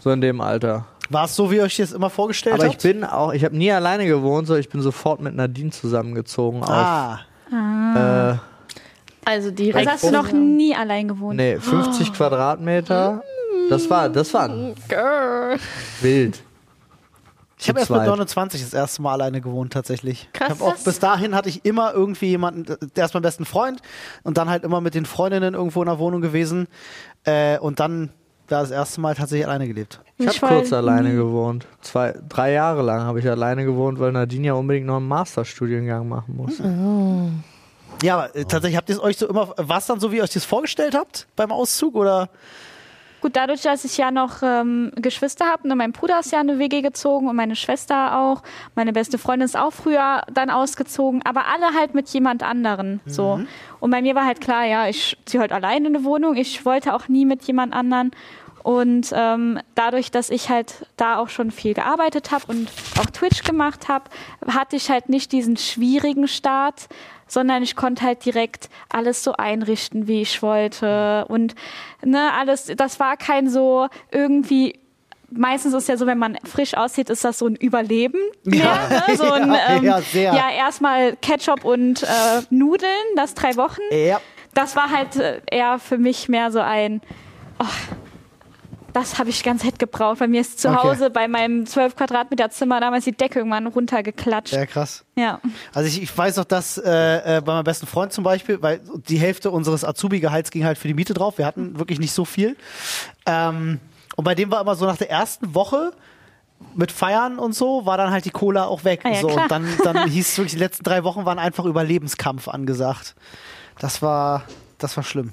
So 0.00 0.10
in 0.10 0.20
dem 0.20 0.40
Alter. 0.40 0.84
war 1.10 1.24
es 1.24 1.34
so, 1.36 1.50
wie 1.50 1.56
ihr 1.56 1.62
euch 1.62 1.76
das 1.76 1.92
immer 1.92 2.10
vorgestellt 2.10 2.56
Aber 2.56 2.66
ich 2.66 2.72
habt? 2.74 2.82
bin 2.82 3.04
auch, 3.04 3.32
ich 3.32 3.44
habe 3.44 3.56
nie 3.56 3.70
alleine 3.70 4.04
gewohnt, 4.06 4.48
so 4.48 4.56
ich 4.56 4.68
bin 4.68 4.80
sofort 4.82 5.20
mit 5.20 5.34
Nadine 5.34 5.70
zusammengezogen 5.70 6.62
ah, 6.64 7.14
auf 7.14 7.20
äh, 7.96 8.38
Also 9.24 9.48
Also 9.48 9.50
direkt. 9.50 9.88
hast 9.90 10.04
du 10.04 10.10
noch 10.10 10.32
nie 10.32 10.74
allein 10.74 11.08
gewohnt? 11.08 11.36
nee, 11.36 11.58
50 11.58 12.12
Quadratmeter. 12.12 13.22
Das 13.68 13.90
war, 13.90 14.08
das 14.08 14.32
war 14.32 14.48
Girl. 14.88 15.58
wild. 16.00 16.42
ich 17.58 17.68
habe 17.68 17.80
erst 17.80 17.90
mit 17.90 17.98
zweit. 17.98 18.08
29 18.08 18.62
das 18.62 18.72
erste 18.72 19.02
Mal 19.02 19.12
alleine 19.12 19.40
gewohnt, 19.42 19.72
tatsächlich. 19.74 20.28
Krass, 20.32 20.52
ich 20.54 20.60
hab 20.60 20.66
auch 20.66 20.76
bis 20.76 20.98
dahin 21.00 21.34
hatte 21.34 21.48
ich 21.50 21.64
immer 21.66 21.92
irgendwie 21.92 22.28
jemanden, 22.28 22.64
der 22.96 23.04
ist 23.04 23.12
mein 23.14 23.22
besten 23.22 23.44
Freund 23.44 23.82
und 24.22 24.38
dann 24.38 24.48
halt 24.48 24.64
immer 24.64 24.80
mit 24.80 24.94
den 24.94 25.04
Freundinnen 25.04 25.52
irgendwo 25.54 25.82
in 25.82 25.86
der 25.88 25.98
Wohnung 25.98 26.20
gewesen 26.22 26.66
äh, 27.24 27.58
und 27.58 27.80
dann 27.80 28.10
da 28.46 28.62
das 28.62 28.70
erste 28.70 29.02
Mal 29.02 29.14
tatsächlich 29.14 29.46
alleine 29.46 29.68
gelebt. 29.68 30.00
Ich 30.16 30.24
Ich 30.26 30.40
habe 30.42 30.54
kurz 30.54 30.70
war 30.70 30.78
alleine 30.78 31.12
gewohnt. 31.14 31.66
Zwei, 31.82 32.14
drei 32.30 32.52
Jahre 32.52 32.80
lang 32.80 33.02
habe 33.02 33.18
ich 33.20 33.28
alleine 33.28 33.66
gewohnt, 33.66 33.98
weil 34.00 34.12
Nadine 34.12 34.46
ja 34.46 34.52
unbedingt 34.54 34.86
noch 34.86 34.96
einen 34.96 35.08
Masterstudiengang 35.08 36.08
machen 36.08 36.34
muss. 36.36 36.58
Ja, 38.02 38.14
aber 38.14 38.36
äh, 38.36 38.44
tatsächlich 38.44 38.76
habt 38.76 38.88
ihr 38.88 38.96
es 38.96 39.02
euch 39.02 39.16
so 39.16 39.28
immer, 39.28 39.54
war 39.56 39.78
es 39.78 39.86
dann 39.86 40.00
so, 40.00 40.12
wie 40.12 40.16
ihr 40.16 40.22
euch 40.22 40.30
das 40.30 40.44
vorgestellt 40.44 40.94
habt 40.94 41.26
beim 41.36 41.52
Auszug 41.52 41.94
oder? 41.94 42.28
Gut, 43.20 43.34
dadurch, 43.34 43.62
dass 43.62 43.84
ich 43.84 43.96
ja 43.96 44.12
noch 44.12 44.42
ähm, 44.42 44.92
Geschwister 44.94 45.46
habe, 45.46 45.66
ne, 45.66 45.74
mein 45.74 45.90
Bruder 45.90 46.20
ist 46.20 46.30
ja 46.30 46.40
in 46.40 46.50
eine 46.50 46.60
WG 46.60 46.82
gezogen 46.82 47.28
und 47.28 47.34
meine 47.34 47.56
Schwester 47.56 48.16
auch. 48.16 48.42
Meine 48.76 48.92
beste 48.92 49.18
Freundin 49.18 49.46
ist 49.46 49.56
auch 49.56 49.72
früher 49.72 50.22
dann 50.32 50.50
ausgezogen, 50.50 51.22
aber 51.24 51.46
alle 51.46 51.74
halt 51.76 51.94
mit 51.94 52.08
jemand 52.10 52.44
anderen. 52.44 53.00
So. 53.06 53.40
Und 53.80 53.90
bei 53.90 54.02
mir 54.02 54.14
war 54.14 54.24
halt 54.24 54.40
klar, 54.40 54.64
ja, 54.66 54.86
ich 54.86 55.16
ziehe 55.24 55.40
halt 55.40 55.50
alleine 55.50 55.88
in 55.88 55.96
eine 55.96 56.04
Wohnung. 56.04 56.36
Ich 56.36 56.64
wollte 56.64 56.94
auch 56.94 57.08
nie 57.08 57.24
mit 57.24 57.42
jemand 57.42 57.72
anderen. 57.72 58.12
Und 58.62 59.12
ähm, 59.14 59.58
dadurch, 59.74 60.10
dass 60.10 60.30
ich 60.30 60.48
halt 60.48 60.86
da 60.96 61.18
auch 61.18 61.28
schon 61.28 61.50
viel 61.50 61.74
gearbeitet 61.74 62.30
habe 62.30 62.44
und 62.48 62.68
auch 63.00 63.06
Twitch 63.06 63.42
gemacht 63.42 63.88
habe, 63.88 64.04
hatte 64.46 64.76
ich 64.76 64.90
halt 64.90 65.08
nicht 65.08 65.32
diesen 65.32 65.56
schwierigen 65.56 66.28
Start, 66.28 66.88
sondern 67.28 67.62
ich 67.62 67.76
konnte 67.76 68.02
halt 68.04 68.24
direkt 68.24 68.68
alles 68.88 69.22
so 69.22 69.34
einrichten, 69.34 70.08
wie 70.08 70.22
ich 70.22 70.42
wollte. 70.42 71.24
Und 71.28 71.54
ne, 72.04 72.30
alles, 72.38 72.72
das 72.76 72.98
war 72.98 73.16
kein 73.16 73.48
so 73.48 73.88
irgendwie. 74.10 74.78
Meistens 75.30 75.74
ist 75.74 75.88
ja 75.90 75.98
so, 75.98 76.06
wenn 76.06 76.16
man 76.18 76.38
frisch 76.44 76.74
aussieht, 76.74 77.10
ist 77.10 77.22
das 77.22 77.38
so 77.38 77.46
ein 77.46 77.54
Überleben. 77.54 78.18
Ja. 78.44 78.80
mehr, 78.88 79.02
ne? 79.08 79.16
so 79.16 79.30
ein, 79.30 79.52
Ja, 79.52 79.60
ähm, 79.68 79.84
ja, 79.84 80.00
sehr. 80.00 80.32
ja, 80.32 80.50
erstmal 80.56 81.16
Ketchup 81.16 81.64
und 81.66 82.02
äh, 82.02 82.06
Nudeln, 82.48 82.88
das 83.14 83.34
drei 83.34 83.56
Wochen 83.56 83.82
Ja. 83.90 84.20
das 84.54 84.74
war 84.74 84.90
halt 84.90 85.16
äh, 85.16 85.42
eher 85.50 85.78
für 85.78 85.98
mich 85.98 86.30
mehr 86.30 86.50
so 86.50 86.60
ein, 86.60 87.02
oh, 87.60 87.64
das 88.98 89.18
habe 89.18 89.30
ich 89.30 89.42
ganz 89.42 89.62
Zeit 89.62 89.78
gebraucht. 89.78 90.18
Bei 90.18 90.28
mir 90.28 90.40
ist 90.40 90.60
zu 90.60 90.68
Okay. 90.68 90.78
Hause 90.78 91.10
bei 91.10 91.28
meinem 91.28 91.66
12 91.66 91.96
Quadratmeter 91.96 92.50
Zimmer 92.50 92.80
damals 92.80 93.04
die 93.04 93.12
Decke 93.12 93.38
irgendwann 93.38 93.66
runtergeklatscht. 93.66 94.52
Ja, 94.52 94.66
krass. 94.66 95.04
Ja. 95.16 95.40
Also 95.72 95.88
ich, 95.88 96.02
ich 96.02 96.16
weiß 96.16 96.36
noch, 96.36 96.44
dass 96.44 96.78
äh, 96.78 97.36
äh, 97.38 97.40
bei 97.40 97.52
meinem 97.52 97.64
besten 97.64 97.86
Freund 97.86 98.12
zum 98.12 98.24
Beispiel, 98.24 98.60
weil 98.62 98.80
die 99.08 99.18
Hälfte 99.18 99.50
unseres 99.50 99.84
Azubi-Gehalts 99.84 100.50
ging 100.50 100.64
halt 100.64 100.78
für 100.78 100.88
die 100.88 100.94
Miete 100.94 101.14
drauf. 101.14 101.38
Wir 101.38 101.46
hatten 101.46 101.78
wirklich 101.78 101.98
nicht 101.98 102.12
so 102.12 102.24
viel. 102.24 102.56
Ähm, 103.26 103.80
und 104.16 104.24
bei 104.24 104.34
dem 104.34 104.50
war 104.50 104.60
immer 104.60 104.74
so 104.74 104.84
nach 104.84 104.96
der 104.96 105.10
ersten 105.10 105.54
Woche 105.54 105.92
mit 106.74 106.90
Feiern 106.90 107.38
und 107.38 107.54
so, 107.54 107.86
war 107.86 107.96
dann 107.96 108.10
halt 108.10 108.24
die 108.24 108.30
Cola 108.30 108.64
auch 108.64 108.84
weg. 108.84 109.02
Ah 109.04 109.10
ja, 109.10 109.20
so, 109.20 109.28
und 109.28 109.48
dann, 109.48 109.66
dann 109.84 110.08
hieß 110.10 110.28
es 110.28 110.38
wirklich, 110.38 110.54
die 110.54 110.58
letzten 110.58 110.82
drei 110.82 111.04
Wochen 111.04 111.24
waren 111.24 111.38
einfach 111.38 111.64
Überlebenskampf 111.64 112.48
angesagt. 112.48 113.14
Das 113.78 114.02
war, 114.02 114.42
das 114.78 114.96
war 114.96 115.04
schlimm. 115.04 115.32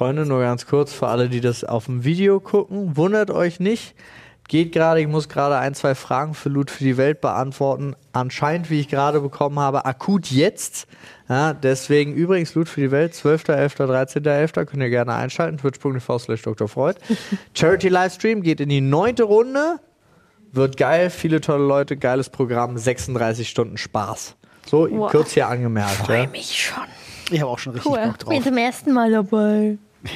Freunde, 0.00 0.24
nur 0.24 0.40
ganz 0.40 0.64
kurz 0.66 0.94
für 0.94 1.08
alle, 1.08 1.28
die 1.28 1.42
das 1.42 1.62
auf 1.62 1.84
dem 1.84 2.04
Video 2.04 2.40
gucken, 2.40 2.96
wundert 2.96 3.30
euch 3.30 3.60
nicht. 3.60 3.94
Geht 4.48 4.72
gerade, 4.72 5.02
ich 5.02 5.06
muss 5.06 5.28
gerade 5.28 5.58
ein, 5.58 5.74
zwei 5.74 5.94
Fragen 5.94 6.32
für 6.32 6.48
Loot 6.48 6.70
für 6.70 6.82
die 6.82 6.96
Welt 6.96 7.20
beantworten. 7.20 7.94
Anscheinend, 8.14 8.70
wie 8.70 8.80
ich 8.80 8.88
gerade 8.88 9.20
bekommen 9.20 9.58
habe, 9.60 9.84
akut 9.84 10.28
jetzt. 10.30 10.86
Ja, 11.28 11.52
deswegen 11.52 12.14
übrigens 12.14 12.54
Loot 12.54 12.70
für 12.70 12.80
die 12.80 12.90
Welt, 12.90 13.12
12.11., 13.12 13.76
13.11. 14.22 14.64
könnt 14.64 14.82
ihr 14.82 14.88
gerne 14.88 15.12
einschalten, 15.16 15.58
twitch.tv 15.58 16.18
slash 16.18 16.40
Dr. 16.40 16.66
Freud. 16.66 16.98
Charity 17.54 17.90
Livestream 17.90 18.40
geht 18.40 18.60
in 18.62 18.70
die 18.70 18.80
neunte 18.80 19.24
Runde. 19.24 19.80
Wird 20.50 20.78
geil, 20.78 21.10
viele 21.10 21.42
tolle 21.42 21.66
Leute, 21.66 21.98
geiles 21.98 22.30
Programm, 22.30 22.78
36 22.78 23.46
Stunden 23.50 23.76
Spaß. 23.76 24.34
So, 24.64 24.90
Wow. 24.90 25.10
kurz 25.10 25.32
hier 25.32 25.46
angemerkt. 25.48 26.08
Ja. 26.08 26.26
mich 26.26 26.58
schon. 26.58 26.84
Ich 27.30 27.42
habe 27.42 27.50
auch 27.50 27.58
schon 27.58 27.74
richtig 27.74 27.92
Cool. 27.92 28.00
Bock 28.02 28.18
drauf. 28.18 28.32
Bin 28.32 28.42
zum 28.42 28.56
ersten 28.56 28.94
Mal 28.94 29.10
dabei. 29.10 29.76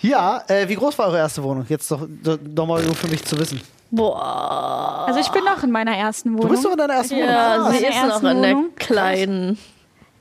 Ja, 0.00 0.42
äh, 0.48 0.68
wie 0.68 0.74
groß 0.74 0.98
war 0.98 1.06
eure 1.06 1.18
erste 1.18 1.42
Wohnung? 1.44 1.64
Jetzt 1.68 1.88
doch, 1.90 2.00
doch 2.24 2.36
noch 2.42 2.66
mal 2.66 2.82
nur 2.82 2.94
für 2.94 3.06
mich 3.06 3.24
zu 3.24 3.38
wissen. 3.38 3.60
Boah. 3.92 5.04
Also 5.06 5.20
ich 5.20 5.28
bin 5.28 5.44
noch 5.44 5.62
in 5.62 5.70
meiner 5.70 5.96
ersten 5.96 6.30
Wohnung. 6.30 6.42
Du 6.42 6.48
bist 6.48 6.64
doch 6.64 6.72
in 6.72 6.78
deiner 6.78 6.94
ersten 6.94 7.14
Wohnung. 7.16 7.28
Ja, 7.28 7.56
Ah, 7.62 7.70
sie 7.70 7.84
ist 7.86 8.02
noch 8.02 8.30
in 8.30 8.42
der 8.42 8.56
Wohnung. 8.56 8.74
kleinen. 8.76 9.58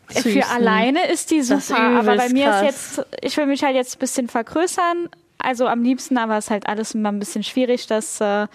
Für 0.08 0.20
süßen- 0.30 0.56
alleine 0.56 1.08
ist 1.10 1.32
die 1.32 1.42
super, 1.42 1.80
aber 1.80 2.16
bei 2.18 2.30
mir 2.30 2.46
krass. 2.48 2.62
ist 2.62 2.98
jetzt, 2.98 3.06
ich 3.24 3.38
will 3.38 3.46
mich 3.48 3.64
halt 3.64 3.76
jetzt 3.76 3.96
ein 3.96 4.00
bisschen 4.00 4.28
vergrößern. 4.28 5.10
Also 5.40 5.66
am 5.68 5.82
liebsten, 5.82 6.18
aber 6.20 6.38
es 6.38 6.46
ist 6.46 6.52
halt 6.52 6.68
alles 6.68 6.94
immer 6.94 7.10
ein 7.12 7.18
bisschen 7.18 7.44
schwierig, 7.44 7.88
das 7.88 8.22
äh, 8.22 8.46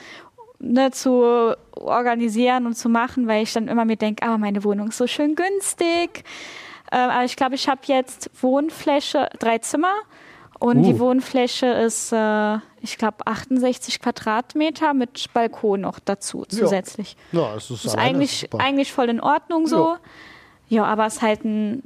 ne, 0.60 0.90
zu 0.92 1.56
organisieren 1.72 2.66
und 2.66 2.74
zu 2.76 2.88
machen, 2.88 3.26
weil 3.26 3.42
ich 3.42 3.52
dann 3.52 3.66
immer 3.66 3.84
mir 3.84 3.96
denke, 3.96 4.24
ah, 4.24 4.38
meine 4.38 4.62
Wohnung 4.62 4.88
ist 4.90 4.98
so 4.98 5.06
schön 5.08 5.34
günstig. 5.34 6.22
Äh, 6.90 6.96
aber 6.96 7.24
ich 7.24 7.36
glaube, 7.36 7.54
ich 7.54 7.68
habe 7.68 7.80
jetzt 7.86 8.30
Wohnfläche, 8.40 9.28
drei 9.38 9.58
Zimmer. 9.58 9.92
Und 10.58 10.84
die 10.84 10.94
Uh. 10.94 10.98
Wohnfläche 11.00 11.66
ist, 11.66 12.12
äh, 12.12 12.54
ich 12.80 12.96
glaube, 12.96 13.26
68 13.26 14.00
Quadratmeter 14.00 14.94
mit 14.94 15.26
Balkon 15.34 15.82
noch 15.82 15.98
dazu 15.98 16.46
zusätzlich. 16.48 17.14
Ja, 17.32 17.52
das 17.54 17.70
ist, 17.70 17.84
Ist 17.84 17.92
alleine 17.94 18.08
eigentlich, 18.16 18.40
super. 18.40 18.60
eigentlich 18.64 18.92
voll 18.92 19.10
in 19.10 19.20
Ordnung 19.20 19.66
so. 19.66 19.96
Ja, 20.68 20.84
aber 20.84 21.04
es 21.06 21.16
ist 21.16 21.22
halt 21.22 21.44
ein, 21.44 21.82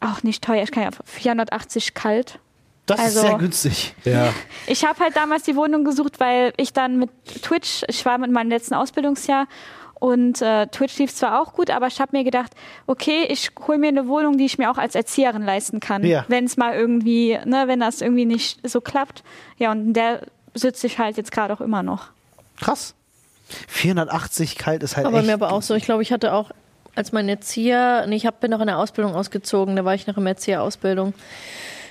auch 0.00 0.22
nicht 0.22 0.44
teuer. 0.44 0.62
Ich 0.62 0.70
kann 0.70 0.84
ja 0.84 0.90
480 1.04 1.94
kalt. 1.94 2.38
Das 2.86 3.00
Also- 3.00 3.20
ist 3.20 3.26
sehr 3.26 3.38
günstig. 3.38 3.94
Ja. 4.04 4.32
Ich 4.68 4.84
habe 4.84 5.00
halt 5.00 5.16
damals 5.16 5.42
die 5.42 5.56
Wohnung 5.56 5.82
gesucht, 5.84 6.20
weil 6.20 6.52
ich 6.56 6.72
dann 6.72 6.98
mit 7.00 7.10
Twitch, 7.42 7.82
ich 7.88 8.04
war 8.06 8.18
mit 8.18 8.30
meinem 8.30 8.50
letzten 8.50 8.74
Ausbildungsjahr 8.74 9.46
und 10.02 10.42
äh, 10.42 10.66
Twitch 10.66 10.98
lief 10.98 11.14
zwar 11.14 11.40
auch 11.40 11.52
gut, 11.54 11.70
aber 11.70 11.86
ich 11.86 12.00
habe 12.00 12.16
mir 12.16 12.24
gedacht, 12.24 12.52
okay, 12.88 13.24
ich 13.28 13.50
hole 13.68 13.78
mir 13.78 13.86
eine 13.86 14.08
Wohnung, 14.08 14.36
die 14.36 14.44
ich 14.46 14.58
mir 14.58 14.68
auch 14.68 14.76
als 14.76 14.96
Erzieherin 14.96 15.44
leisten 15.44 15.78
kann, 15.78 16.04
Ja. 16.04 16.24
wenn 16.26 16.44
es 16.44 16.56
mal 16.56 16.74
irgendwie, 16.74 17.38
ne, 17.44 17.64
wenn 17.68 17.78
das 17.78 18.00
irgendwie 18.00 18.24
nicht 18.24 18.68
so 18.68 18.80
klappt. 18.80 19.22
Ja, 19.58 19.70
und 19.70 19.78
in 19.86 19.92
der 19.92 20.22
sitze 20.54 20.88
ich 20.88 20.98
halt 20.98 21.16
jetzt 21.18 21.30
gerade 21.30 21.54
auch 21.54 21.60
immer 21.60 21.84
noch. 21.84 22.08
Krass. 22.60 22.94
480 23.68 24.58
kalt 24.58 24.82
ist 24.82 24.96
halt 24.96 25.06
Aber 25.06 25.18
echt. 25.18 25.26
mir 25.28 25.34
aber 25.34 25.52
auch 25.52 25.62
so. 25.62 25.74
Ich 25.76 25.84
glaube, 25.84 26.02
ich 26.02 26.10
hatte 26.10 26.32
auch 26.32 26.50
als 26.96 27.12
mein 27.12 27.28
Erzieher, 27.28 28.04
nee, 28.08 28.16
ich 28.16 28.26
hab, 28.26 28.40
bin 28.40 28.50
noch 28.50 28.60
in 28.60 28.66
der 28.66 28.78
Ausbildung 28.78 29.14
ausgezogen, 29.14 29.76
da 29.76 29.84
war 29.84 29.94
ich 29.94 30.08
noch 30.08 30.16
im 30.16 30.26
Erzieherausbildung. 30.26 31.14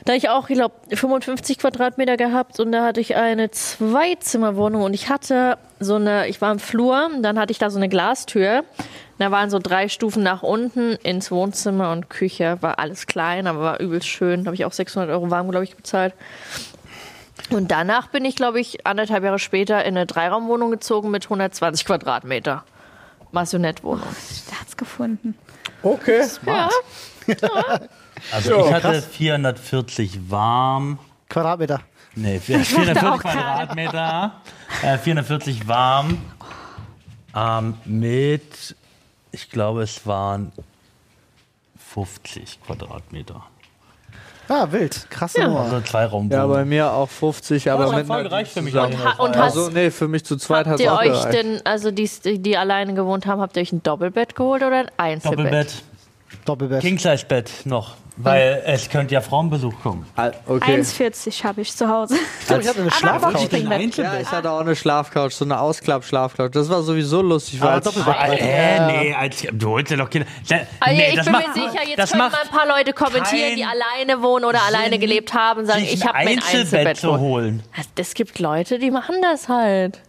Da 0.06 0.14
ich 0.14 0.30
auch, 0.30 0.50
ich 0.50 0.56
glaube, 0.56 0.76
55 0.92 1.60
Quadratmeter 1.60 2.18
gehabt 2.18 2.60
und 2.60 2.72
da 2.72 2.84
hatte 2.84 3.00
ich 3.02 3.16
eine 3.16 3.52
Zweizimmerwohnung 3.52 4.82
und 4.82 4.94
ich 4.94 5.10
hatte 5.10 5.58
so 5.80 5.96
eine, 5.96 6.28
ich 6.28 6.42
war 6.42 6.52
im 6.52 6.60
Flur, 6.60 7.10
dann 7.22 7.38
hatte 7.38 7.52
ich 7.52 7.60
da 7.60 7.70
so 7.70 7.78
eine 7.78 7.90
Glastür. 7.90 8.64
Da 9.20 9.30
waren 9.30 9.52
so 9.52 9.60
drei 9.60 9.88
Stufen 9.88 10.24
nach 10.24 10.42
unten 10.42 10.94
ins 11.04 11.30
Wohnzimmer 11.30 11.92
und 11.92 12.10
Küche. 12.10 12.58
War 12.62 12.80
alles 12.80 13.06
klein, 13.06 13.46
aber 13.46 13.60
war 13.60 13.80
übelst 13.80 14.08
schön. 14.08 14.44
Da 14.44 14.48
habe 14.48 14.56
ich 14.56 14.66
auch 14.66 14.74
600 14.74 15.12
Euro 15.12 15.30
warm, 15.30 15.52
glaube 15.52 15.64
ich, 15.64 15.76
bezahlt. 15.76 16.16
Und 17.52 17.70
danach 17.70 18.08
bin 18.08 18.26
ich, 18.26 18.36
glaube 18.36 18.60
ich, 18.60 18.88
anderthalb 18.88 19.24
Jahre 19.24 19.38
später 19.38 19.84
in 19.86 19.96
eine 19.96 20.08
Dreiraumwohnung 20.08 20.72
gezogen 20.72 21.12
mit 21.12 21.26
120 21.26 21.86
Quadratmeter. 21.86 22.64
Massonettwohnung. 23.32 24.08
Staats 24.48 24.76
gefunden. 24.76 25.38
Okay. 25.84 26.26
Ja. 26.46 26.70
Also 28.32 28.66
ich 28.66 28.74
hatte 28.74 29.02
440 29.02 30.30
warm. 30.30 31.00
Quadratmeter. 31.30 31.82
Nee, 32.16 32.36
dachte 32.48 32.64
440 32.64 33.04
auch 33.04 33.20
gerade. 33.20 33.38
Quadratmeter. 33.38 34.32
Äh, 34.84 34.98
440 34.98 35.68
warm. 35.68 36.18
Ähm, 37.36 37.76
mit, 37.86 38.76
ich 39.32 39.50
glaube, 39.50 39.84
es 39.84 40.06
waren 40.06 40.52
50 41.94 42.60
Quadratmeter. 42.66 43.44
Ah, 44.50 44.68
wild. 44.70 45.10
Krasse 45.10 45.44
Nummer. 45.44 45.62
Also 45.62 45.80
zwei 45.82 46.06
Raum. 46.06 46.30
Ja, 46.30 46.46
bei 46.46 46.66
mir 46.66 46.92
auch 46.92 47.08
50, 47.10 47.72
aber 47.72 47.84
das 47.84 47.92
hat 47.94 48.00
mit 48.00 48.08
voll 48.08 48.24
gereicht 48.24 48.52
für 48.52 48.62
mich. 48.62 48.78
eigentlich. 48.78 49.20
Und 49.20 49.38
Also, 49.38 49.70
nee, 49.70 49.90
für 49.92 50.10
mich 50.10 50.26
zu 50.26 50.36
zweit 50.36 50.66
hat 50.66 50.74
habt 50.74 50.80
es 50.82 50.86
ihr 50.86 50.94
auch 50.94 51.00
euch 51.00 51.08
gereicht. 51.08 51.34
denn, 51.34 51.62
also 51.66 51.92
die, 51.92 52.10
die 52.40 52.58
alleine 52.58 52.94
gewohnt 52.94 53.26
haben, 53.28 53.40
habt 53.40 53.56
ihr 53.56 53.62
euch 53.62 53.72
ein 53.72 53.82
Doppelbett 53.82 54.36
geholt 54.36 54.62
oder 54.64 54.80
ein 54.80 54.92
Einzelbett? 54.98 55.40
Doppelbett. 55.40 55.84
Doppelbett. 56.46 56.82
King-Size-Bett 56.82 57.52
noch. 57.66 57.96
Weil 58.18 58.62
es 58.66 58.90
könnte 58.90 59.14
ja 59.14 59.22
Frauenbesuch 59.22 59.74
kommen. 59.82 60.06
Ah, 60.16 60.32
Okay. 60.46 60.76
1,40 60.82 61.44
habe 61.44 61.62
ich 61.62 61.74
zu 61.76 61.88
Hause. 61.88 62.16
Ich 62.42 62.48
glaube, 62.48 62.62
ich 62.62 62.68
hatte 62.68 62.82
eine 62.82 62.90
Aber 62.92 62.96
Schlafcouch. 63.40 63.98
Ja, 63.98 64.20
ich 64.20 64.28
hatte 64.32 64.52
auch 64.52 64.60
eine 64.60 64.76
Schlafcouch, 64.76 65.32
so 65.32 65.46
eine 65.46 65.60
Ausklapp-Schlafcouch. 65.60 66.52
Das 66.52 66.70
war 66.70 66.84
sowieso 66.84 67.22
lustig, 67.22 67.62
weil 67.62 67.70
als- 67.70 67.86
Doppelbett. 67.86 68.16
Äh, 68.42 68.88
nee, 68.88 69.14
als, 69.16 69.48
du 69.54 69.70
holst 69.70 69.92
ja 69.92 69.98
doch 69.98 70.10
Kinder. 70.10 70.28
Da, 70.48 70.58
Also 70.82 70.96
nee, 70.98 71.10
ich 71.10 71.16
das 71.16 71.26
bin 71.26 71.32
macht, 71.32 71.48
mir 71.48 71.54
sicher, 71.54 71.88
jetzt 71.88 71.98
das 72.00 72.12
können 72.12 72.24
macht 72.24 72.32
mal 72.34 72.42
ein 72.42 72.50
paar 72.50 72.68
Leute 72.78 72.94
kommentieren, 72.94 73.56
die 73.56 73.62
keinen 73.64 73.72
alleine 73.82 74.22
wohnen 74.22 74.46
oder 74.46 74.62
alleine 74.62 74.92
Sinn, 74.92 75.00
gelebt 75.02 75.34
haben 75.34 75.62
und 75.62 75.66
sagen, 75.68 75.80
sich 75.80 75.94
ich 75.94 76.04
habe 76.06 76.14
mein 76.18 76.28
Einzelbett 76.38 76.60
Einzelbett 76.62 76.98
zu 76.98 77.08
geholt. 77.08 77.22
holen. 77.22 77.64
Es 77.96 78.14
gibt 78.14 78.40
Leute, 78.40 78.78
die 78.78 78.92
machen 78.92 79.16
das 79.22 79.48
halt. 79.48 80.00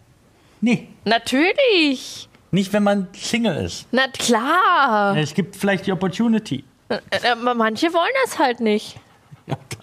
Nee, 0.60 0.88
Natürlich. 1.04 2.28
Nicht 2.52 2.72
wenn 2.72 2.84
man 2.84 3.08
Single 3.14 3.56
ist. 3.64 3.86
Na 3.90 4.06
klar. 4.08 5.16
Es 5.16 5.34
gibt 5.34 5.56
vielleicht 5.56 5.86
die 5.86 5.92
Opportunity. 5.92 6.64
Äh, 6.88 6.98
Aber 7.32 7.54
manche 7.54 7.92
wollen 7.92 8.12
das 8.24 8.38
halt 8.38 8.60
nicht. 8.60 8.96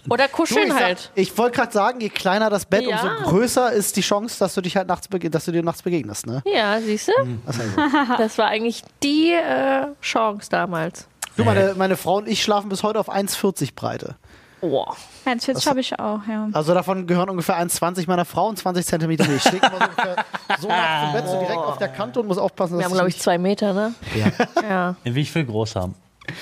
Oder 0.08 0.26
Du, 0.28 0.32
kuscheln 0.32 0.68
ich 0.68 0.72
sag- 0.72 0.82
halt. 0.82 1.10
ich 1.14 1.36
wollte 1.36 1.58
gerade 1.58 1.72
sagen, 1.72 2.00
je 2.00 2.08
kleiner 2.08 2.48
das 2.48 2.64
Bett, 2.64 2.82
Ja. 2.82 3.02
umso 3.02 3.30
größer 3.30 3.70
ist 3.72 3.94
die 3.96 4.00
Chance, 4.00 4.38
dass 4.38 4.54
du 4.54 4.62
dich 4.62 4.74
halt 4.76 4.88
nachts, 4.88 5.06
dass 5.10 5.44
du 5.44 5.52
dir 5.52 5.62
nachts 5.62 5.82
begegnest, 5.82 6.26
ne? 6.26 6.42
Ja, 6.46 6.80
siehst 6.80 7.08
du? 7.08 7.12
So. 7.52 7.60
Das 8.16 8.38
war 8.38 8.46
eigentlich 8.46 8.82
die 9.02 9.32
äh, 9.32 9.86
Chance 10.00 10.48
damals. 10.50 11.06
Du, 11.36 11.44
meine, 11.44 11.74
meine 11.76 11.96
Frau 11.98 12.16
und 12.16 12.28
ich 12.28 12.42
schlafen 12.42 12.70
bis 12.70 12.82
heute 12.82 12.98
auf 12.98 13.10
1,40 13.10 13.74
Breite. 13.74 14.16
Oh. 14.62 14.86
1,40 15.26 15.66
habe 15.66 15.80
ich 15.80 15.98
auch, 15.98 16.20
ja. 16.28 16.48
Also 16.52 16.72
davon 16.74 17.06
gehören 17.06 17.28
ungefähr 17.30 17.56
1,20 17.60 18.06
meiner 18.06 18.24
Frau 18.24 18.48
und 18.48 18.58
20 18.58 18.84
Zentimeter 18.86 19.26
mir. 19.28 19.36
Ich 19.36 19.42
stehe 19.42 19.58
immer 19.58 19.70
so, 19.70 19.76
ungefähr 19.84 20.16
so 20.60 20.68
nachts 20.68 21.06
im 21.06 21.12
Bett, 21.12 21.28
so 21.28 21.38
direkt 21.40 21.58
auf 21.58 21.78
der 21.78 21.88
Kante 21.88 22.20
und 22.20 22.26
muss 22.26 22.38
aufpassen, 22.38 22.72
dass 22.74 22.80
Wir 22.80 22.84
haben, 22.86 22.92
glaube 22.94 23.08
ich, 23.08 23.14
nicht- 23.16 23.22
zwei 23.22 23.38
Meter, 23.38 23.72
ne? 23.72 23.94
Ja. 24.14 24.30
Ja. 24.68 24.96
Wie 25.04 25.20
ich 25.20 25.34
will 25.34 25.44
groß 25.44 25.76
haben. 25.76 25.94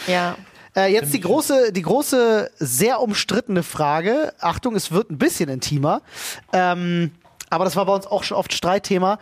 Ja. 0.06 0.36
Äh, 0.76 0.92
jetzt 0.92 1.12
die 1.12 1.20
große, 1.20 1.72
die 1.72 1.82
große, 1.82 2.50
sehr 2.58 3.00
umstrittene 3.00 3.62
Frage. 3.62 4.32
Achtung, 4.38 4.76
es 4.76 4.92
wird 4.92 5.10
ein 5.10 5.18
bisschen 5.18 5.48
intimer. 5.48 6.02
Ähm, 6.52 7.12
aber 7.50 7.64
das 7.64 7.74
war 7.74 7.86
bei 7.86 7.94
uns 7.94 8.06
auch 8.06 8.22
schon 8.22 8.36
oft 8.36 8.52
Streitthema. 8.52 9.18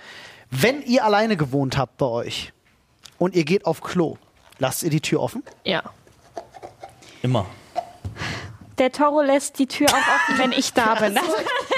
Wenn 0.51 0.83
ihr 0.83 1.05
alleine 1.05 1.37
gewohnt 1.37 1.79
habt 1.79 1.97
bei 1.99 2.07
euch 2.07 2.53
und 3.19 3.35
ihr 3.35 3.45
geht 3.45 3.65
auf 3.65 3.81
Klo, 3.81 4.19
lasst 4.59 4.83
ihr 4.83 4.91
die 4.91 5.01
Tür 5.01 5.21
offen? 5.23 5.43
Ja. 5.65 5.83
Immer. 7.23 7.47
Der 8.79 8.93
Toro 8.93 9.23
lässt 9.23 9.59
die 9.59 9.67
Tür 9.67 9.87
auch 9.89 9.95
offen, 9.95 10.39
wenn 10.39 10.53
ich 10.53 10.73
da 10.73 10.95
bin. 10.97 11.19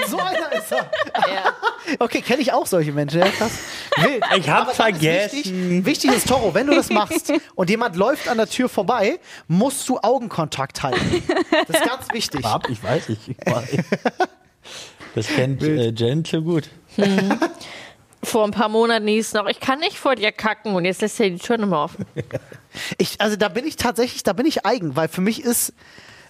So 0.07 0.17
einer 0.17 0.51
ist 0.53 0.71
er. 0.71 0.89
ja. 1.15 1.53
Okay, 1.99 2.21
kenne 2.21 2.41
ich 2.41 2.51
auch 2.51 2.65
solche 2.65 2.91
Menschen. 2.91 3.19
Ja, 3.19 3.27
krass. 3.29 3.51
Wild. 3.97 4.23
Ich 4.37 4.49
hab 4.49 4.69
ist 4.69 4.75
vergessen. 4.75 5.37
Wichtig, 5.37 5.85
wichtig 5.85 6.11
ist, 6.13 6.27
Toro, 6.27 6.53
wenn 6.53 6.67
du 6.67 6.75
das 6.75 6.89
machst 6.89 7.31
und 7.55 7.69
jemand 7.69 7.95
läuft 7.95 8.27
an 8.27 8.37
der 8.37 8.47
Tür 8.47 8.69
vorbei, 8.69 9.19
musst 9.47 9.87
du 9.87 9.99
Augenkontakt 9.99 10.83
halten. 10.83 11.23
Das 11.67 11.81
ist 11.81 11.85
ganz 11.85 12.05
wichtig. 12.11 12.45
Ab, 12.45 12.67
ich 12.69 12.81
weiß, 12.83 13.09
ich, 13.09 13.29
ich 13.29 13.37
weiß. 13.45 13.77
Das 15.15 15.27
kennt 15.27 15.63
äh, 15.63 15.89
Jen 15.89 16.23
so 16.23 16.41
gut. 16.41 16.69
Vor 18.23 18.45
ein 18.45 18.51
paar 18.51 18.69
Monaten 18.69 19.07
hieß 19.07 19.27
es 19.27 19.33
noch, 19.33 19.47
ich 19.47 19.59
kann 19.59 19.79
nicht 19.79 19.97
vor 19.97 20.15
dir 20.15 20.31
kacken 20.31 20.75
und 20.75 20.85
jetzt 20.85 21.01
lässt 21.01 21.19
er 21.19 21.29
die 21.29 21.37
Tür 21.37 21.57
nicht 21.57 21.69
mehr 21.69 21.79
offen. 21.79 22.05
Ich, 22.97 23.19
also 23.19 23.35
da 23.35 23.49
bin 23.49 23.65
ich 23.65 23.77
tatsächlich, 23.77 24.23
da 24.23 24.33
bin 24.33 24.45
ich 24.45 24.65
eigen, 24.65 24.95
weil 24.95 25.07
für 25.07 25.21
mich 25.21 25.43
ist, 25.43 25.73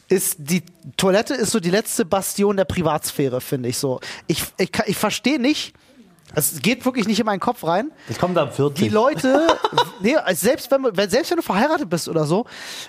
ist 0.10 0.36
die 0.40 0.64
Toilette 0.98 1.34
ist 1.36 1.52
so 1.52 1.60
die 1.60 1.70
letzte 1.70 2.04
Bastion 2.06 2.58
der 2.58 2.66
Privatsphäre, 2.66 3.42
finde 3.42 3.70
ich 3.70 3.78
so. 3.78 4.00
Ich, 4.28 4.44
ich, 4.58 4.72
kann- 4.72 4.86
ich 4.88 4.98
verstehe 4.98 5.40
nicht, 5.40 5.74
es 6.36 6.62
geht 6.62 6.86
wirklich 6.86 7.08
nicht 7.08 7.20
in 7.20 7.26
meinen 7.26 7.40
Kopf 7.40 7.64
rein. 7.64 7.92
Das 8.08 8.20
kommt 8.20 8.38
ab 8.38 8.56
40. 8.56 8.84
Die 8.84 8.90
Leute, 8.94 9.48
nee, 10.02 10.16
selbst 10.34 10.70
wenn, 10.70 10.86
wenn, 10.96 11.10
selbst 11.10 11.32
wenn 11.32 11.38
du 11.38 11.44
verheiratet 11.44 11.90
bist 11.90 12.08
oder 12.08 12.26
so, 12.26 12.46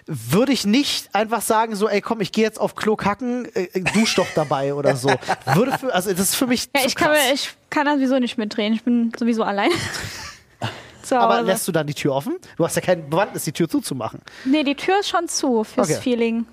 würde 0.06 0.52
ich 0.52 0.66
nicht 0.66 1.14
einfach 1.14 1.40
sagen 1.40 1.74
so, 1.74 1.88
ey 1.88 2.00
komm, 2.02 2.20
ich 2.20 2.32
gehe 2.32 2.44
jetzt 2.44 2.60
auf 2.60 2.74
Klo 2.74 2.96
kacken, 2.96 3.46
äh, 3.54 3.62
äh, 3.72 3.80
dusch 3.94 4.14
doch 4.16 4.26
dabei 4.34 4.74
oder 4.74 4.94
so. 4.96 5.08
Würde 5.54 5.76
für, 5.78 5.94
also 5.94 6.10
das 6.10 6.20
ist 6.20 6.34
für 6.36 6.46
mich 6.46 6.68
Ja, 6.74 6.82
zu 6.82 6.86
ich 6.88 6.94
kann, 6.96 7.08
krass. 7.12 7.18
mir- 7.28 7.34
ich 7.34 7.50
kann 7.70 7.86
da 7.86 7.94
sowieso 7.94 8.18
nicht 8.18 8.36
mitdrehen. 8.36 8.74
Ich 8.74 8.82
bin 8.82 9.10
sowieso 9.18 9.42
allein. 9.42 9.70
Aber 11.10 11.42
lässt 11.42 11.66
du 11.66 11.72
dann 11.72 11.86
die 11.88 11.94
Tür 11.94 12.14
offen? 12.14 12.36
Du 12.56 12.64
hast 12.64 12.76
ja 12.76 12.82
kein 12.82 13.08
Bewandtnis, 13.10 13.42
die 13.44 13.52
Tür 13.52 13.68
zuzumachen. 13.68 14.20
Nee, 14.44 14.62
die 14.62 14.76
Tür 14.76 15.00
ist 15.00 15.08
schon 15.08 15.26
zu 15.28 15.64
fürs 15.64 15.88
Okay. 15.90 16.00
Feeling. 16.00 16.46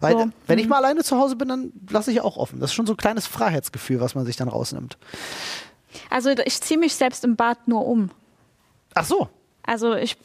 Weil, 0.00 0.12
So. 0.12 0.30
wenn 0.46 0.58
ich 0.58 0.68
mal 0.68 0.76
alleine 0.78 1.02
zu 1.02 1.16
Hause 1.18 1.36
bin, 1.36 1.48
dann 1.48 1.72
lasse 1.90 2.10
ich 2.12 2.20
auch 2.20 2.36
offen. 2.36 2.60
Das 2.60 2.70
ist 2.70 2.74
schon 2.74 2.86
so 2.86 2.94
ein 2.94 2.96
kleines 2.96 3.26
Freiheitsgefühl, 3.26 4.00
was 4.00 4.14
man 4.14 4.24
sich 4.26 4.36
dann 4.36 4.48
rausnimmt. 4.48 4.98
Also 6.08 6.30
ich 6.30 6.60
ziehe 6.60 6.78
mich 6.78 6.94
selbst 6.94 7.24
im 7.24 7.36
Bad 7.36 7.66
nur 7.66 7.86
um. 7.86 8.10
Ach 8.94 9.04
so. 9.04 9.28
Also 9.64 9.94
ich 9.94 10.16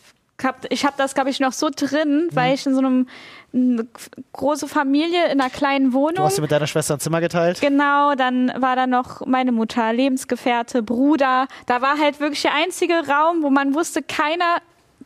hab, 0.43 0.65
ich 0.71 0.85
hab 0.85 0.97
das, 0.97 1.13
glaube 1.13 1.29
ich, 1.29 1.39
noch 1.39 1.53
so 1.53 1.69
drin, 1.73 2.27
Mhm. 2.31 2.35
weil 2.35 2.53
ich 2.55 2.65
in 2.65 2.73
so 2.73 2.79
einem 2.79 3.07
eine 3.53 3.87
große 4.33 4.67
Familie 4.67 5.27
in 5.31 5.39
einer 5.39 5.49
kleinen 5.49 5.91
Du 5.91 5.93
Wohnung. 5.93 6.25
hast 6.25 6.37
dir 6.37 6.41
mit 6.41 6.51
deiner 6.51 6.67
Schwester 6.67 6.95
ein 6.95 6.99
Zimmer 6.99 7.21
geteilt. 7.21 7.61
Genau, 7.61 8.13
dann 8.15 8.51
war 8.57 8.75
da 8.75 8.85
noch 8.85 9.25
meine 9.25 9.53
Mutter, 9.53 9.93
Lebensgefährte, 9.93 10.83
Bruder. 10.83 11.47
Da 11.65 11.81
war 11.81 11.97
halt 11.97 12.19
wirklich 12.19 12.41
der 12.41 12.53
einzige 12.53 13.07
Raum, 13.07 13.43
wo 13.43 13.49
man 13.49 13.73
wusste, 13.73 14.03
keiner 14.03 14.57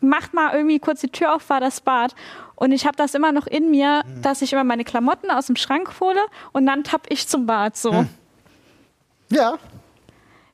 macht 0.02 0.34
mal 0.34 0.56
irgendwie 0.56 0.80
kurz 0.80 1.02
die 1.02 1.10
Tür 1.10 1.36
auf, 1.36 1.48
war 1.50 1.60
das 1.60 1.80
Bad. 1.82 2.16
Und 2.60 2.74
ich 2.74 2.86
habe 2.86 2.98
das 2.98 3.14
immer 3.16 3.32
noch 3.32 3.48
in 3.48 3.72
mir, 3.72 4.04
Mhm. 4.06 4.22
dass 4.22 4.42
ich 4.42 4.52
immer 4.52 4.66
meine 4.66 4.84
Klamotten 4.84 5.32
aus 5.32 5.46
dem 5.48 5.56
Schrank 5.56 5.94
hole 6.02 6.20
und 6.52 6.66
dann 6.66 6.84
tapp 6.84 7.04
ich 7.10 7.26
zum 7.28 7.46
Bad. 7.46 7.78
So. 7.78 7.94
Mhm. 7.94 8.10
Ja. 9.30 9.58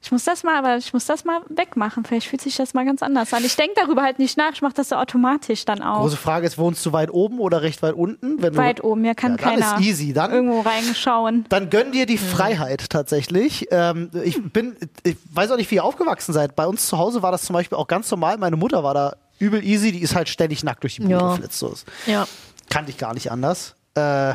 Ich 0.03 0.11
muss 0.11 0.23
das 0.23 0.43
mal, 0.43 0.55
aber 0.55 0.77
ich 0.77 0.93
muss 0.93 1.05
das 1.07 1.25
mal 1.25 1.41
wegmachen. 1.49 2.05
Vielleicht 2.05 2.27
fühlt 2.27 2.39
sich 2.43 2.55
das 2.57 2.75
mal 2.75 2.85
ganz 2.85 3.01
anders 3.01 3.33
an. 3.33 3.43
Ich 3.43 3.55
denke 3.55 3.73
darüber 3.81 4.03
halt 4.03 4.19
nicht 4.19 4.37
nach. 4.37 4.51
Ich 4.53 4.61
mache 4.61 4.75
das 4.75 4.89
so 4.89 4.97
automatisch 4.97 5.65
dann 5.65 5.81
auch. 5.81 6.01
Große 6.01 6.15
Frage 6.17 6.45
ist, 6.45 6.59
wohnst 6.59 6.85
du 6.85 6.93
weit 6.93 7.09
oben 7.11 7.39
oder 7.39 7.63
recht 7.63 7.81
weit 7.81 7.95
unten? 7.95 8.39
Wenn 8.39 8.55
Weit 8.55 8.83
oben, 8.83 9.01
mir 9.01 9.15
kann 9.15 9.31
Ja, 9.31 9.37
dann 9.37 9.45
keiner 9.61 9.79
ist 9.79 9.83
easy. 9.83 10.13
Dann, 10.13 10.31
irgendwo 10.31 10.59
reinschauen. 10.61 11.45
dann 11.49 11.71
gönn 11.71 11.91
dir 11.91 12.05
die 12.05 12.19
Freiheit 12.19 12.87
tatsächlich. 12.91 13.67
Ähm, 13.71 14.11
ich 14.23 14.39
bin, 14.53 14.75
ich 15.01 15.17
weiß 15.33 15.49
auch 15.49 15.57
nicht, 15.57 15.71
wie 15.71 15.75
ihr 15.75 15.83
aufgewachsen 15.83 16.33
seid. 16.33 16.55
Bei 16.55 16.67
uns 16.67 16.85
zu 16.85 16.99
Hause 16.99 17.23
war 17.23 17.31
das 17.31 17.41
zum 17.41 17.55
Beispiel 17.55 17.75
auch 17.79 17.87
ganz 17.87 18.11
normal. 18.11 18.37
Meine 18.37 18.57
Mutter 18.57 18.83
war 18.83 18.93
da 18.93 19.15
übel 19.39 19.63
easy. 19.63 19.91
Die 19.91 19.99
ist 20.01 20.15
halt 20.15 20.29
ständig 20.29 20.63
nackt 20.63 20.83
durch 20.83 20.95
die 20.95 21.01
Bude 21.01 21.13
Ja. 21.15 21.31
geflitzt. 21.35 21.59
So 21.59 21.71
ist. 21.71 21.85
Ja. 22.05 22.27
Kannte 22.69 22.91
ich 22.91 22.97
gar 22.97 23.13
nicht 23.13 23.31
anders. 23.31 23.75
Äh, 23.95 24.31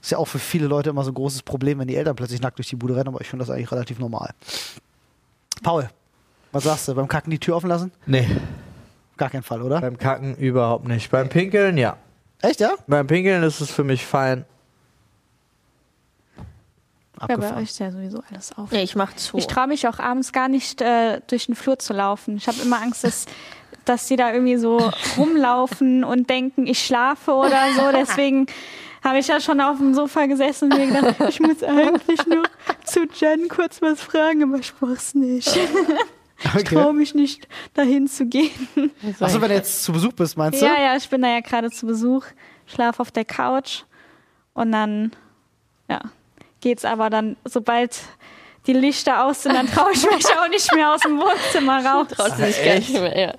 ist 0.00 0.10
ja 0.10 0.18
auch 0.18 0.26
für 0.26 0.38
viele 0.38 0.66
Leute 0.66 0.90
immer 0.90 1.04
so 1.04 1.10
ein 1.10 1.14
großes 1.14 1.42
Problem, 1.42 1.78
wenn 1.78 1.88
die 1.88 1.96
Eltern 1.96 2.14
plötzlich 2.16 2.40
nackt 2.42 2.58
durch 2.58 2.68
die 2.68 2.76
Bude 2.76 2.94
rennen, 2.96 3.08
aber 3.08 3.20
ich 3.20 3.28
finde 3.28 3.44
das 3.44 3.54
eigentlich 3.54 3.70
relativ 3.72 3.98
normal. 3.98 4.30
Paul, 5.62 5.88
was 6.52 6.64
sagst 6.64 6.88
du? 6.88 6.94
Beim 6.94 7.08
Kacken 7.08 7.30
die 7.30 7.38
Tür 7.38 7.56
offen 7.56 7.68
lassen? 7.68 7.92
Nee, 8.06 8.28
Gar 9.16 9.30
kein 9.30 9.42
Fall, 9.44 9.62
oder? 9.62 9.80
beim 9.80 9.96
Kacken 9.96 10.34
überhaupt 10.36 10.88
nicht. 10.88 11.10
Beim 11.10 11.28
Pinkeln, 11.28 11.78
ja. 11.78 11.96
Echt, 12.42 12.58
ja? 12.60 12.72
Beim 12.88 13.06
Pinkeln 13.06 13.42
ist 13.44 13.60
es 13.60 13.70
für 13.70 13.84
mich 13.84 14.04
fein. 14.04 14.44
Ja, 17.28 17.36
bei 17.36 17.56
euch 17.56 17.70
ist 17.70 17.78
ja 17.78 17.90
sowieso 17.92 18.22
alles 18.30 18.52
auf. 18.58 18.70
Nee, 18.72 18.82
ich 18.82 18.96
mach 18.96 19.14
zu. 19.14 19.38
Ich 19.38 19.46
traue 19.46 19.68
mich 19.68 19.86
auch 19.86 19.98
abends 20.00 20.32
gar 20.32 20.48
nicht 20.48 20.82
äh, 20.82 21.20
durch 21.28 21.46
den 21.46 21.54
Flur 21.54 21.78
zu 21.78 21.92
laufen. 21.92 22.36
Ich 22.36 22.48
habe 22.48 22.60
immer 22.60 22.82
Angst, 22.82 23.04
dass, 23.04 23.26
dass 23.84 24.06
die 24.06 24.16
da 24.16 24.32
irgendwie 24.32 24.56
so 24.56 24.90
rumlaufen 25.16 26.04
und 26.04 26.28
denken, 26.30 26.66
ich 26.66 26.84
schlafe 26.84 27.32
oder 27.32 27.60
so. 27.76 27.92
Deswegen 27.92 28.46
habe 29.02 29.18
ich 29.18 29.28
ja 29.28 29.40
schon 29.40 29.60
auf 29.60 29.78
dem 29.78 29.94
Sofa 29.94 30.26
gesessen 30.26 30.72
und 30.72 30.78
mir 30.78 30.86
gedacht, 30.86 31.16
ich 31.28 31.40
muss 31.40 31.62
eigentlich 31.62 32.26
nur 32.26 32.44
zu 32.84 33.06
Jen 33.14 33.48
kurz 33.48 33.82
was 33.82 34.00
fragen, 34.00 34.42
aber 34.42 34.58
ich 34.58 34.72
mach's 34.80 35.14
nicht. 35.14 35.58
Ich 36.56 36.64
traue 36.64 36.92
mich 36.92 37.14
nicht, 37.14 37.48
dahin 37.72 38.06
zu 38.06 38.26
gehen. 38.26 38.50
Achso, 39.20 39.40
wenn 39.40 39.48
du 39.48 39.54
jetzt 39.54 39.82
zu 39.84 39.92
Besuch 39.92 40.12
bist, 40.12 40.36
meinst 40.36 40.60
du? 40.60 40.66
Ja, 40.66 40.78
ja, 40.78 40.96
ich 40.96 41.08
bin 41.08 41.22
da 41.22 41.28
ja 41.28 41.40
gerade 41.40 41.70
zu 41.70 41.86
Besuch, 41.86 42.26
schlafe 42.66 43.00
auf 43.00 43.10
der 43.12 43.24
Couch 43.24 43.84
und 44.52 44.72
dann, 44.72 45.12
ja, 45.88 46.00
geht's 46.60 46.84
aber 46.84 47.08
dann, 47.08 47.36
sobald 47.44 47.98
die 48.66 48.72
Lichter 48.72 49.24
aus 49.24 49.44
sind, 49.44 49.54
dann 49.54 49.66
traue 49.68 49.92
ich 49.92 50.02
mich 50.04 50.26
auch 50.38 50.48
nicht 50.48 50.74
mehr 50.74 50.92
aus 50.92 51.00
dem 51.00 51.18
Wohnzimmer 51.18 51.84
raus. 51.86 52.08
Traut 52.08 52.36
sie 52.36 52.44
sich 52.46 52.64
gar 52.64 52.74
nicht 52.74 52.92
mehr, 52.92 53.18
ja. 53.18 53.34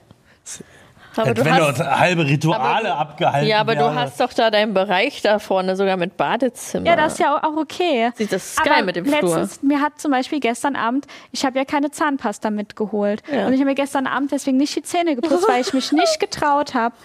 Aber 1.17 1.27
Als 1.29 1.39
du 1.39 1.45
wenn 1.45 1.53
hast, 1.55 1.79
dort 1.79 1.89
halbe 1.99 2.25
Rituale 2.25 2.91
aber 2.93 2.99
abgehalten 2.99 3.47
ja, 3.47 3.59
aber 3.61 3.75
du 3.75 3.81
werden. 3.81 3.95
hast 3.99 4.19
doch 4.19 4.33
da 4.33 4.51
deinen 4.51 4.73
Bereich 4.73 5.21
da 5.21 5.39
vorne, 5.39 5.75
sogar 5.75 5.97
mit 5.97 6.17
Badezimmer. 6.17 6.85
Ja, 6.85 6.95
das 6.95 7.13
ist 7.13 7.19
ja 7.19 7.35
auch- 7.35 7.43
auch 7.43 7.55
okay. 7.57 8.11
Sieht 8.15 8.31
das 8.31 8.55
geil 8.63 8.83
mit 8.83 8.95
dem 8.95 9.05
Flur. 9.05 9.21
letztens, 9.21 9.61
mir 9.63 9.81
hat 9.81 9.99
zum 9.99 10.11
Beispiel 10.11 10.39
gestern 10.39 10.75
Abend, 10.75 11.05
ich 11.31 11.45
habe 11.45 11.57
ja 11.57 11.65
keine 11.65 11.91
Zahnpasta 11.91 12.49
mitgeholt. 12.49 13.23
Ja. 13.31 13.47
Und 13.47 13.53
ich 13.53 13.59
habe 13.59 13.69
mir 13.69 13.75
gestern 13.75 14.07
Abend 14.07 14.31
deswegen 14.31 14.57
nicht 14.57 14.75
die 14.75 14.83
Zähne 14.83 15.15
geputzt, 15.15 15.47
weil 15.47 15.61
ich 15.61 15.73
mich 15.73 15.91
nicht 15.93 16.19
getraut 16.19 16.73
habe, 16.73 16.95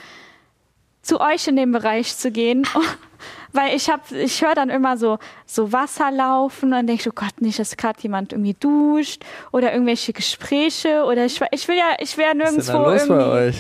zu 1.03 1.21
euch 1.21 1.47
in 1.49 1.57
den 1.57 1.73
Bereich 1.73 2.17
zu 2.17 2.31
gehen. 2.31 2.67
Weil 3.53 3.75
ich 3.75 3.91
habe, 3.91 4.03
ich 4.17 4.43
höre 4.45 4.55
dann 4.55 4.71
immer 4.71 4.97
so, 4.97 5.19
so 5.45 5.73
Wasser 5.73 6.13
laufen 6.13 6.67
und 6.67 6.71
dann 6.71 6.87
denke 6.87 7.03
ich, 7.03 7.09
oh 7.09 7.13
Gott, 7.13 7.41
nicht, 7.41 7.59
dass 7.59 7.77
gerade 7.77 7.99
jemand 8.01 8.33
irgendwie 8.33 8.55
duscht 8.55 9.25
oder 9.51 9.73
irgendwelche 9.73 10.13
Gespräche 10.13 11.03
oder 11.05 11.25
ich, 11.25 11.41
ich 11.51 11.67
will 11.67 11.77
ja, 11.77 11.97
ich 11.99 12.17
will 12.17 12.27
ja 12.27 12.31
Was 12.45 12.53
ist 12.53 12.69
denn 12.69 12.77
nirgendwo 12.77 12.85
da 12.85 12.93
los 12.93 13.09
bei 13.09 13.15
irgendwie. 13.17 13.49
euch? 13.49 13.57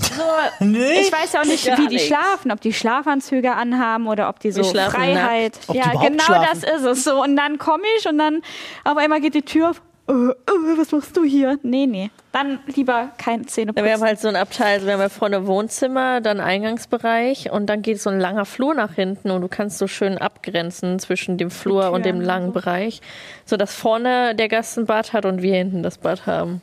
So, 0.00 0.64
Nicht? 0.64 1.00
ich 1.02 1.12
weiß 1.12 1.32
ja 1.32 1.40
auch 1.40 1.44
nicht, 1.44 1.66
Gar 1.66 1.78
wie 1.78 1.82
die 1.88 1.94
nichts. 1.94 2.08
schlafen, 2.08 2.50
ob 2.52 2.60
die 2.60 2.72
Schlafanzüge 2.72 3.52
anhaben 3.52 4.06
oder 4.08 4.28
ob 4.28 4.40
die 4.40 4.50
so 4.50 4.62
Freiheit. 4.64 5.58
Ob 5.66 5.76
ja, 5.76 5.90
genau 5.92 6.22
schlafen. 6.24 6.46
das 6.62 6.80
ist 6.80 6.84
es 6.84 7.04
so. 7.04 7.22
Und 7.22 7.36
dann 7.36 7.58
komme 7.58 7.84
ich 7.98 8.08
und 8.08 8.18
dann 8.18 8.42
auf 8.84 8.96
einmal 8.96 9.20
geht 9.20 9.34
die 9.34 9.42
Tür 9.42 9.70
auf. 9.70 9.82
Äh, 10.08 10.12
äh, 10.12 10.78
was 10.78 10.90
machst 10.90 11.16
du 11.16 11.22
hier? 11.24 11.58
Nee, 11.62 11.86
nee. 11.86 12.10
Dann 12.32 12.58
lieber 12.66 13.10
keine 13.18 13.46
Zähne 13.46 13.72
Ja, 13.76 13.84
wir 13.84 13.92
haben 13.92 14.02
halt 14.02 14.18
so 14.18 14.28
ein 14.28 14.36
Abteil, 14.36 14.74
also 14.74 14.86
wir 14.86 14.94
haben 14.94 15.00
ja 15.00 15.08
vorne 15.08 15.46
Wohnzimmer, 15.46 16.20
dann 16.20 16.40
Eingangsbereich 16.40 17.50
und 17.52 17.66
dann 17.66 17.82
geht 17.82 18.00
so 18.00 18.10
ein 18.10 18.18
langer 18.18 18.44
Flur 18.44 18.74
nach 18.74 18.94
hinten 18.94 19.30
und 19.30 19.40
du 19.42 19.48
kannst 19.48 19.78
so 19.78 19.86
schön 19.86 20.18
abgrenzen 20.18 20.98
zwischen 20.98 21.38
dem 21.38 21.50
Flur 21.50 21.92
und 21.92 22.06
dem 22.06 22.20
langen 22.20 22.48
so. 22.48 22.52
Bereich, 22.52 23.00
so 23.44 23.56
dass 23.56 23.74
vorne 23.74 24.34
der 24.34 24.48
Gast 24.48 24.78
ein 24.78 24.86
Bad 24.86 25.12
hat 25.12 25.24
und 25.26 25.42
wir 25.42 25.54
hinten 25.54 25.82
das 25.82 25.98
Bad 25.98 26.26
haben. 26.26 26.60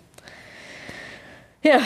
Ja, 1.63 1.79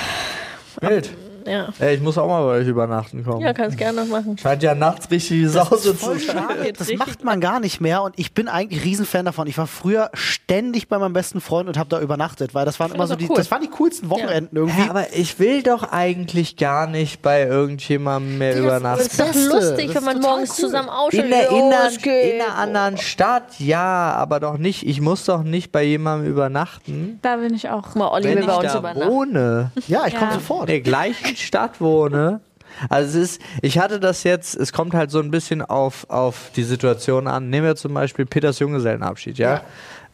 Wild. 0.80 1.10
Ja. 1.46 1.70
Ey, 1.80 1.96
ich 1.96 2.02
muss 2.02 2.18
auch 2.18 2.28
mal 2.28 2.42
bei 2.44 2.60
euch 2.60 2.68
übernachten 2.68 3.24
kommen. 3.24 3.42
Ja, 3.42 3.54
kannst 3.54 3.78
gerne 3.78 4.04
machen. 4.06 4.38
Scheint 4.38 4.64
ja 4.64 4.76
nachts 4.76 5.10
richtig 5.12 5.50
Sause 5.50 5.78
zu 5.82 5.94
Voll 5.96 6.20
sein. 6.20 6.38
schade. 6.38 6.74
Das 6.78 6.92
macht 6.96 7.24
man 7.24 7.40
gar 7.42 7.60
nicht 7.60 7.82
mehr 7.82 8.02
und 8.04 8.14
ich 8.18 8.34
bin 8.34 8.48
eigentlich 8.48 8.84
Riesenfan 8.84 9.26
davon. 9.26 9.48
Ich 9.48 9.58
war 9.58 9.68
früher 9.68 10.10
ständig 10.14 10.88
bei 10.88 10.98
meinem 11.00 11.14
besten 11.14 11.42
Freund 11.42 11.68
und 11.70 11.78
habe 11.78 11.90
da 11.90 12.00
übernachtet, 12.00 12.54
weil 12.54 12.66
das 12.66 12.80
waren 12.80 12.92
immer 12.92 13.00
das 13.04 13.10
so 13.10 13.16
die, 13.16 13.30
cool. 13.30 13.36
das 13.38 13.50
waren 13.52 13.62
die 13.62 13.70
coolsten 13.70 14.10
Wochenenden 14.10 14.56
irgendwie. 14.58 14.82
Ja, 14.82 14.90
aber 14.90 15.14
ich 15.14 15.40
will 15.40 15.64
doch 15.64 15.84
eigentlich 15.92 16.58
gar 16.58 16.88
nicht 16.88 17.22
bei 17.22 17.44
irgendjemandem 17.46 18.38
mehr 18.38 18.52
Das 18.56 18.60
übernachten. 18.60 19.02
ist 19.06 19.20
doch 19.20 19.26
Beste. 19.28 19.50
lustig, 19.50 19.88
Das 19.94 19.96
wenn 19.96 20.02
ist 20.02 20.06
man 20.06 20.20
morgens 20.22 20.50
cool. 20.52 20.56
zusammen 20.66 20.90
ausschläft. 20.90 21.26
In 21.26 21.32
der, 21.32 21.50
in, 21.50 21.70
der, 21.70 22.32
in 22.32 22.38
der 22.38 22.56
anderen 22.58 22.98
Stadt, 22.98 23.60
ja, 23.60 24.14
aber 24.14 24.40
doch 24.40 24.58
nicht. 24.58 24.86
Ich 24.88 25.02
muss 25.02 25.26
doch 25.26 25.44
nicht 25.44 25.72
bei 25.72 25.84
jemandem 25.84 26.30
übernachten, 26.30 27.20
Da 27.22 27.38
bin 27.38 27.54
ich 27.54 27.70
auch. 27.70 27.96
Mal, 27.96 28.10
Olli 28.10 28.26
wenn 28.26 28.36
will 28.36 28.42
ich 28.42 28.48
bei 28.48 28.56
uns 28.56 28.72
da 28.74 28.80
übernachten. 28.80 29.12
wohne. 29.12 29.72
Ja, 29.88 30.06
ich 30.08 30.14
komme 30.16 30.32
Ja. 30.32 30.36
sofort. 30.36 30.62
in 30.62 30.68
der 30.68 30.82
gleichen 30.82 31.31
Stadt 31.40 31.82
wohne. 31.82 32.42
Also 32.90 33.20
es 33.20 33.34
ist, 33.34 33.42
ich 33.62 33.80
hatte 33.80 34.00
das 34.00 34.24
jetzt, 34.24 34.56
es 34.56 34.72
kommt 34.72 34.94
halt 34.94 35.12
so 35.12 35.20
ein 35.20 35.32
bisschen 35.32 35.62
auf, 35.62 36.10
auf 36.10 36.52
die 36.56 36.64
Situation 36.64 37.28
an. 37.28 37.50
Nehmen 37.50 37.66
wir 37.66 37.76
zum 37.76 37.94
Beispiel 37.94 38.26
Peters 38.26 38.60
Junggesellenabschied, 38.60 39.38
ja. 39.38 39.62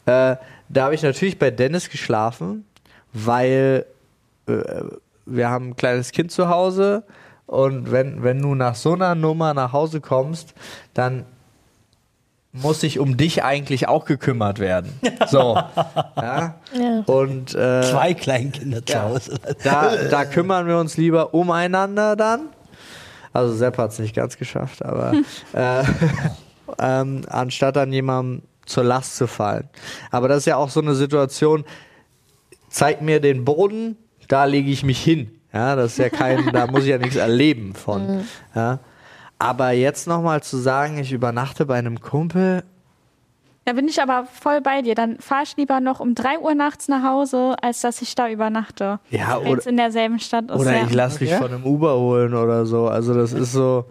Äh, 0.06 0.36
da 0.68 0.84
habe 0.84 0.94
ich 0.94 1.02
natürlich 1.02 1.38
bei 1.38 1.50
Dennis 1.50 1.88
geschlafen, 1.88 2.64
weil 3.12 3.86
äh, 4.46 4.62
wir 5.26 5.50
haben 5.50 5.70
ein 5.70 5.76
kleines 5.76 6.12
Kind 6.12 6.32
zu 6.32 6.48
Hause 6.48 7.04
und 7.46 7.90
wenn, 7.90 8.22
wenn 8.22 8.42
du 8.42 8.54
nach 8.54 8.74
so 8.74 8.92
einer 8.92 9.14
Nummer 9.14 9.54
nach 9.54 9.72
Hause 9.72 10.00
kommst, 10.00 10.54
dann 10.94 11.24
muss 12.62 12.80
sich 12.80 12.98
um 12.98 13.16
dich 13.16 13.44
eigentlich 13.44 13.88
auch 13.88 14.04
gekümmert 14.04 14.58
werden. 14.58 14.92
So. 15.28 15.56
ja. 16.16 16.54
Ja. 16.72 17.00
Und 17.06 17.54
äh, 17.54 17.82
Zwei 17.82 18.14
Kleinkinder 18.14 18.84
zu 18.84 19.02
Hause. 19.02 19.34
da, 19.64 19.92
da 20.10 20.24
kümmern 20.24 20.66
wir 20.66 20.78
uns 20.78 20.96
lieber 20.96 21.34
umeinander 21.34 22.16
dann. 22.16 22.48
Also 23.32 23.54
Sepp 23.54 23.78
hat 23.78 23.92
es 23.92 23.98
nicht 23.98 24.14
ganz 24.14 24.36
geschafft, 24.36 24.84
aber 24.84 25.12
äh, 25.52 25.84
ähm, 26.78 27.22
anstatt 27.28 27.76
an 27.76 27.92
jemandem 27.92 28.42
zur 28.66 28.84
Last 28.84 29.16
zu 29.16 29.26
fallen. 29.26 29.68
Aber 30.10 30.28
das 30.28 30.38
ist 30.38 30.46
ja 30.46 30.56
auch 30.56 30.70
so 30.70 30.80
eine 30.80 30.94
Situation, 30.94 31.64
zeig 32.68 33.00
mir 33.00 33.20
den 33.20 33.44
Boden, 33.44 33.96
da 34.28 34.44
lege 34.44 34.70
ich 34.70 34.84
mich 34.84 35.02
hin. 35.02 35.30
Ja, 35.52 35.76
das 35.76 35.92
ist 35.92 35.98
ja 35.98 36.10
kein, 36.10 36.52
da 36.52 36.66
muss 36.66 36.82
ich 36.82 36.90
ja 36.90 36.98
nichts 36.98 37.16
erleben 37.16 37.74
von. 37.74 38.24
Ja. 38.54 38.78
Aber 39.38 39.70
jetzt 39.70 40.06
nochmal 40.08 40.42
zu 40.42 40.56
sagen, 40.56 40.98
ich 40.98 41.12
übernachte 41.12 41.64
bei 41.66 41.76
einem 41.78 42.00
Kumpel, 42.00 42.64
Da 43.64 43.74
bin 43.74 43.86
ich 43.86 44.00
aber 44.00 44.24
voll 44.26 44.62
bei 44.62 44.80
dir. 44.80 44.94
Dann 44.94 45.18
fahre 45.18 45.42
ich 45.42 45.54
lieber 45.58 45.80
noch 45.80 46.00
um 46.00 46.14
3 46.14 46.38
Uhr 46.38 46.54
nachts 46.54 46.88
nach 46.88 47.02
Hause, 47.04 47.54
als 47.60 47.82
dass 47.82 48.00
ich 48.00 48.14
da 48.14 48.28
übernachte. 48.30 48.98
Ja, 49.10 49.36
oder- 49.38 49.66
in 49.66 49.76
derselben 49.76 50.18
Stadt 50.20 50.50
ist. 50.50 50.58
Oder 50.58 50.74
ja. 50.74 50.84
ich 50.86 50.94
lasse 50.94 51.22
mich 51.22 51.32
Okay. 51.34 51.42
von 51.42 51.52
einem 51.52 51.64
Uber 51.66 51.98
holen 51.98 52.32
oder 52.34 52.64
so. 52.64 52.88
Also 52.88 53.12
das 53.12 53.32
ist 53.34 53.52
so. 53.52 53.84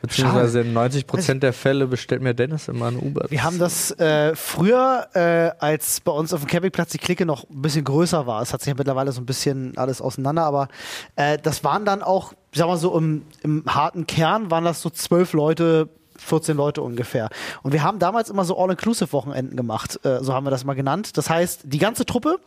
Beziehungsweise 0.00 0.60
in 0.60 0.74
90 0.74 1.06
Prozent 1.06 1.42
der 1.42 1.54
Fälle 1.54 1.86
bestellt 1.86 2.20
mir 2.20 2.34
Dennis 2.34 2.68
immer 2.68 2.88
ein 2.88 2.98
Uber. 2.98 3.24
Wir 3.30 3.42
haben 3.42 3.58
das 3.58 3.90
äh, 3.92 4.36
früher, 4.36 5.06
äh, 5.14 5.50
als 5.58 6.00
bei 6.02 6.12
uns 6.12 6.34
auf 6.34 6.40
dem 6.40 6.46
Campingplatz 6.46 6.90
die 6.90 6.98
Clique 6.98 7.24
noch 7.24 7.48
ein 7.48 7.62
bisschen 7.62 7.84
größer 7.84 8.26
war. 8.26 8.42
Es 8.42 8.52
hat 8.52 8.60
sich 8.60 8.68
ja 8.68 8.74
mittlerweile 8.76 9.12
so 9.12 9.22
ein 9.22 9.26
bisschen 9.26 9.72
alles 9.78 10.02
auseinander, 10.02 10.44
aber 10.44 10.68
äh, 11.16 11.38
das 11.42 11.64
waren 11.64 11.86
dann 11.86 12.02
auch, 12.02 12.34
ich 12.54 12.58
sag 12.60 12.68
mal 12.68 12.76
so, 12.76 12.96
im, 12.96 13.22
im 13.42 13.64
harten 13.66 14.06
Kern 14.06 14.48
waren 14.50 14.64
das 14.64 14.80
so 14.80 14.88
zwölf 14.88 15.32
Leute, 15.32 15.88
14 16.18 16.56
Leute 16.56 16.82
ungefähr. 16.82 17.28
Und 17.64 17.72
wir 17.72 17.82
haben 17.82 17.98
damals 17.98 18.30
immer 18.30 18.44
so 18.44 18.56
All-Inclusive-Wochenenden 18.56 19.56
gemacht, 19.56 19.98
äh, 20.04 20.22
so 20.22 20.32
haben 20.32 20.46
wir 20.46 20.52
das 20.52 20.64
mal 20.64 20.74
genannt. 20.74 21.16
Das 21.16 21.28
heißt, 21.28 21.62
die 21.64 21.78
ganze 21.78 22.06
Truppe 22.06 22.38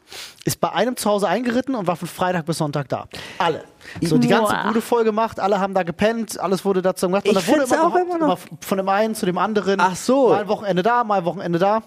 ist 0.45 0.61
bei 0.61 0.71
einem 0.71 0.95
zu 0.95 1.09
Hause 1.09 1.27
eingeritten 1.27 1.75
und 1.75 1.87
war 1.87 1.97
von 1.97 2.07
Freitag 2.07 2.45
bis 2.45 2.57
Sonntag 2.59 2.87
da. 2.87 3.09
Alle. 3.37 3.65
So, 4.01 4.17
die 4.17 4.29
ganze 4.29 4.53
Boah. 4.53 4.63
Bude 4.67 4.79
voll 4.81 5.03
gemacht, 5.03 5.41
alle 5.41 5.59
haben 5.59 5.73
da 5.73 5.83
gepennt, 5.83 6.39
alles 6.39 6.63
wurde 6.63 6.81
dazu 6.81 7.07
gemacht. 7.07 7.27
Und 7.27 7.37
Ich 7.37 7.45
dann 7.45 7.59
wurde 7.59 7.99
immer 7.99 8.17
noch- 8.27 8.39
von 8.61 8.77
dem 8.77 8.87
einen 8.87 9.13
zu 9.13 9.25
dem 9.25 9.37
anderen. 9.37 9.81
Ach 9.81 9.95
so. 9.97 10.29
Mal 10.29 10.43
ein 10.43 10.47
Wochenende 10.47 10.83
da, 10.83 11.03
mal 11.03 11.25
Wochenende 11.25 11.59
da. 11.59 11.83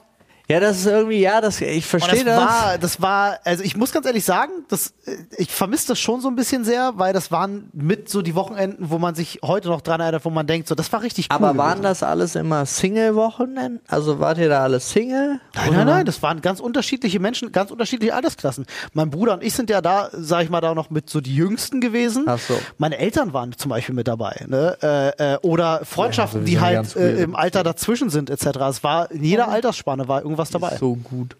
Ja, 0.50 0.58
das 0.58 0.78
ist 0.78 0.86
irgendwie, 0.86 1.20
ja, 1.20 1.40
das, 1.40 1.60
ich 1.60 1.86
verstehe 1.86 2.24
das 2.24 2.36
das. 2.36 2.44
war, 2.44 2.78
das 2.78 3.00
war, 3.00 3.38
also 3.44 3.62
ich 3.62 3.76
muss 3.76 3.92
ganz 3.92 4.04
ehrlich 4.04 4.24
sagen, 4.24 4.50
das, 4.68 4.94
ich 5.38 5.52
vermisse 5.52 5.86
das 5.86 6.00
schon 6.00 6.20
so 6.20 6.26
ein 6.26 6.34
bisschen 6.34 6.64
sehr, 6.64 6.94
weil 6.96 7.12
das 7.12 7.30
waren 7.30 7.68
mit 7.72 8.08
so 8.08 8.20
die 8.20 8.34
Wochenenden, 8.34 8.90
wo 8.90 8.98
man 8.98 9.14
sich 9.14 9.38
heute 9.44 9.68
noch 9.68 9.80
dran 9.80 10.00
erinnert, 10.00 10.24
wo 10.24 10.30
man 10.30 10.48
denkt, 10.48 10.66
so, 10.66 10.74
das 10.74 10.92
war 10.92 11.02
richtig 11.02 11.28
cool. 11.30 11.36
Aber 11.36 11.56
waren 11.56 11.68
gewesen. 11.74 11.82
das 11.84 12.02
alles 12.02 12.34
immer 12.34 12.66
Single-Wochenenden? 12.66 13.78
Also 13.86 14.18
wart 14.18 14.38
ihr 14.38 14.48
da 14.48 14.64
alle 14.64 14.80
Single? 14.80 15.38
Nein, 15.54 15.72
nein, 15.72 15.86
nein, 15.86 16.04
das 16.04 16.20
waren 16.20 16.40
ganz 16.40 16.58
unterschiedliche 16.58 17.20
Menschen, 17.20 17.52
ganz 17.52 17.70
unterschiedliche 17.70 18.12
Altersklassen. 18.12 18.66
Mein 18.92 19.10
Bruder 19.10 19.34
und 19.34 19.44
ich 19.44 19.54
sind 19.54 19.70
ja 19.70 19.80
da, 19.80 20.08
sag 20.12 20.42
ich 20.42 20.50
mal, 20.50 20.60
da 20.60 20.74
noch 20.74 20.90
mit 20.90 21.08
so 21.08 21.20
die 21.20 21.36
Jüngsten 21.36 21.80
gewesen. 21.80 22.24
Ach 22.26 22.40
so. 22.40 22.58
Meine 22.76 22.98
Eltern 22.98 23.32
waren 23.32 23.56
zum 23.56 23.68
Beispiel 23.68 23.94
mit 23.94 24.08
dabei. 24.08 24.44
Ne? 24.48 24.76
Äh, 24.82 25.34
äh, 25.34 25.38
oder 25.42 25.82
Freundschaften, 25.84 26.40
Ja, 26.40 26.44
die 26.44 26.52
sowieso 26.56 27.00
halt 27.00 27.18
äh, 27.18 27.22
im 27.22 27.36
Alter 27.36 27.62
dazwischen 27.62 28.10
sind, 28.10 28.30
etc. 28.30 28.46
Es 28.68 28.82
war 28.82 29.12
in 29.12 29.22
jeder 29.22 29.46
Altersspanne 29.46 30.08
war 30.08 30.22
irgendwas 30.22 30.39
dabei. 30.48 30.76
So 30.78 30.94
gut. 30.94 31.36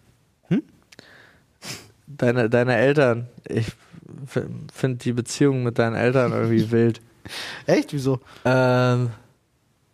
Deine, 2.05 2.49
deine 2.49 2.75
Eltern, 2.75 3.27
ich 3.47 3.67
finde 4.73 4.97
die 4.97 5.13
Beziehung 5.13 5.63
mit 5.63 5.79
deinen 5.79 5.95
Eltern 5.95 6.33
irgendwie 6.33 6.69
wild. 6.71 7.01
Echt? 7.65 7.93
Wieso? 7.93 8.19
Ähm, 8.43 9.11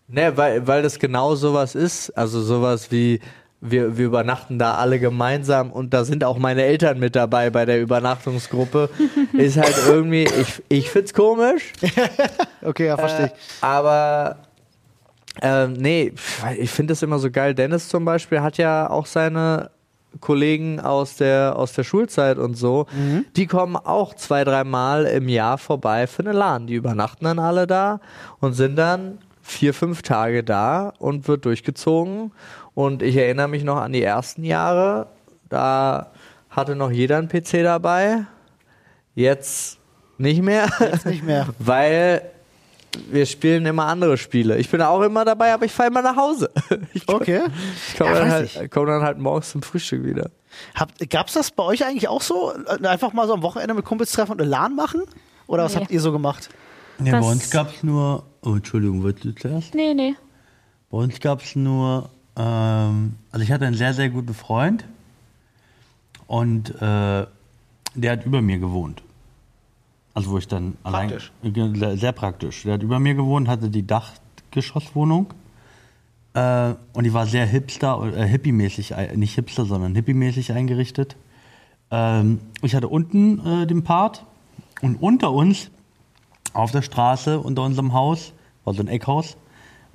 ne, 0.08 0.36
weil, 0.36 0.66
weil 0.66 0.82
das 0.82 0.98
genau 1.00 1.36
sowas 1.36 1.76
ist. 1.76 2.10
Also 2.18 2.42
sowas 2.42 2.92
wie, 2.92 3.20
wir, 3.62 3.98
wir 3.98 4.06
übernachten 4.06 4.60
da 4.60 4.76
alle 4.76 5.00
gemeinsam 5.00 5.72
und 5.72 5.94
da 5.94 6.06
sind 6.06 6.24
auch 6.24 6.38
meine 6.38 6.64
Eltern 6.64 7.00
mit 7.00 7.16
dabei 7.16 7.50
bei 7.50 7.66
der 7.66 7.82
Übernachtungsgruppe. 7.82 8.90
ist 9.34 9.58
halt 9.58 9.76
irgendwie, 9.88 10.24
ich, 10.24 10.64
ich 10.70 10.90
find's 10.90 11.14
komisch, 11.14 11.74
Okay, 12.62 12.88
ja, 12.88 12.98
verstehe 12.98 13.28
ich. 13.28 13.32
aber 13.64 14.38
ähm, 15.42 15.74
nee, 15.74 16.14
ich 16.58 16.72
finde 16.72 16.92
das 16.92 17.04
immer 17.04 17.20
so 17.20 17.32
geil. 17.32 17.54
Dennis 17.54 17.90
zum 17.90 18.06
Beispiel 18.06 18.42
hat 18.42 18.58
ja 18.58 18.90
auch 18.90 19.06
seine 19.06 19.72
Kollegen 20.20 20.80
aus 20.80 21.18
der, 21.18 21.56
aus 21.58 21.74
der 21.74 21.84
Schulzeit 21.84 22.38
und 22.38 22.56
so, 22.56 22.88
die 23.36 23.46
kommen 23.46 23.76
auch 23.76 24.16
zwei, 24.16 24.44
dreimal 24.44 25.06
im 25.06 25.30
Jahr 25.30 25.58
vorbei 25.58 26.08
für 26.08 26.24
eine 26.24 26.32
LAN. 26.32 26.68
Die 26.68 26.74
übernachten 26.74 27.26
dann 27.26 27.40
alle 27.40 27.68
da 27.68 28.00
und 28.40 28.54
sind 28.54 28.78
dann 28.78 29.20
vier, 29.42 29.74
fünf 29.74 30.02
Tage 30.02 30.44
da 30.44 30.94
und 31.00 31.28
wird 31.28 31.46
durchgezogen. 31.46 32.32
Und 32.74 33.02
ich 33.02 33.16
erinnere 33.16 33.48
mich 33.48 33.64
noch 33.64 33.78
an 33.78 33.94
die 33.94 34.04
ersten 34.04 34.44
Jahre. 34.44 35.08
Da 35.50 36.12
hatte 36.50 36.76
noch 36.76 36.92
jeder 36.92 37.18
einen 37.18 37.30
PC 37.30 37.64
dabei. 37.64 38.26
Jetzt 39.16 39.80
nicht 40.18 40.42
mehr. 40.42 40.68
Jetzt 40.80 41.06
nicht 41.06 41.24
mehr. 41.24 41.48
Weil 41.60 42.22
wir 43.12 43.26
spielen 43.26 43.66
immer 43.66 43.86
andere 43.86 44.18
Spiele. 44.18 44.58
Ich 44.58 44.70
bin 44.70 44.82
auch 44.82 45.02
immer 45.02 45.26
dabei, 45.26 45.54
aber 45.54 45.66
ich 45.66 45.72
fahre 45.72 45.90
immer 45.90 46.02
nach 46.02 46.16
Hause. 46.16 46.50
Ich 46.94 47.06
komm- 47.06 47.16
Okay. 47.18 47.42
Ich 47.92 47.98
komme 47.98 48.12
Ja, 48.12 48.20
dann, 48.20 48.32
halt, 48.32 48.72
komm 48.72 48.86
dann 48.88 49.02
halt 49.04 49.18
morgens 49.20 49.50
zum 49.52 49.62
Frühstück 49.62 50.04
wieder. 50.06 50.30
Habt, 50.76 51.10
gab's 51.10 51.34
das 51.34 51.52
bei 51.52 51.64
euch 51.64 51.86
eigentlich 51.86 52.08
auch 52.08 52.22
so? 52.22 52.52
Einfach 52.84 53.14
mal 53.14 53.28
so 53.28 53.34
am 53.34 53.42
Wochenende 53.44 53.74
mit 53.74 53.86
Kumpels 53.86 54.12
treffen 54.12 54.34
und 54.34 54.42
eine 54.42 54.50
LAN 54.50 54.76
machen? 54.76 55.02
Oder 55.48 55.64
was 55.66 55.76
Nee. 55.76 55.82
habt 55.82 55.92
ihr 55.92 56.02
so 56.02 56.12
gemacht? 56.12 56.50
Nee, 57.00 57.12
bei 57.12 57.18
Das- 57.18 57.26
uns 57.28 57.50
gab 57.52 57.74
es 57.74 57.84
nur. 57.84 58.24
Oh, 58.42 58.56
Entschuldigung, 58.56 59.04
wolltest 59.04 59.26
du 59.26 59.36
zuerst? 59.36 59.76
Nee, 59.76 59.94
nee. 59.94 60.16
Bei 60.90 60.98
uns 60.98 61.20
gab 61.20 61.42
es 61.44 61.56
nur. 61.56 62.10
Ähm, 62.38 63.16
also, 63.32 63.44
ich 63.44 63.52
hatte 63.52 63.66
einen 63.66 63.76
sehr, 63.76 63.94
sehr 63.94 64.10
guten 64.10 64.34
Freund. 64.34 64.86
Und 66.28 66.70
äh, 66.82 67.26
der 67.96 68.12
hat 68.12 68.26
über 68.26 68.42
mir 68.42 68.58
gewohnt. 68.60 69.02
Also, 70.18 70.32
wo 70.32 70.40
ich 70.40 70.48
dann 70.48 70.76
Praktisch. 70.82 71.32
allein. 71.44 71.98
Sehr, 72.00 72.12
praktisch. 72.12 72.64
Der 72.64 72.74
hat 72.74 72.82
über 72.82 72.98
mir 72.98 73.14
gewohnt, 73.14 73.48
hatte 73.48 73.70
die 73.70 73.86
Dachgeschosswohnung. 73.86 75.32
Äh, 76.34 76.74
und 76.94 77.04
die 77.04 77.14
war 77.14 77.28
sehr 77.28 77.46
hipster, 77.46 78.02
äh, 78.18 78.28
hippie-mäßig, 78.28 79.16
nicht 79.16 79.36
hipster, 79.36 79.66
sondern 79.66 79.94
hippie-mäßig 79.94 80.54
eingerichtet. 80.54 81.18
Ähm, 81.92 82.40
ich 82.64 82.74
hatte 82.74 82.88
unten 82.88 83.46
äh, 83.46 83.68
den 83.68 83.84
Part 83.84 84.26
und 84.82 84.96
unter 84.96 85.32
uns 85.32 85.70
auf 86.52 86.72
der 86.72 86.82
Straße 86.82 87.40
unter 87.40 87.62
unserem 87.62 87.94
Haus, 87.94 88.34
war 88.64 88.74
so 88.74 88.82
ein 88.82 88.88
Eckhaus, 88.88 89.38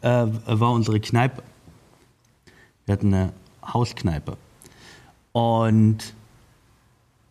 äh, 0.03 0.27
war 0.47 0.71
unsere 0.71 1.01
Kneipe. 1.01 1.43
Wir 2.87 2.93
hatten 2.93 3.13
eine 3.13 3.33
Hauskneipe. 3.67 4.37
Und 5.33 6.15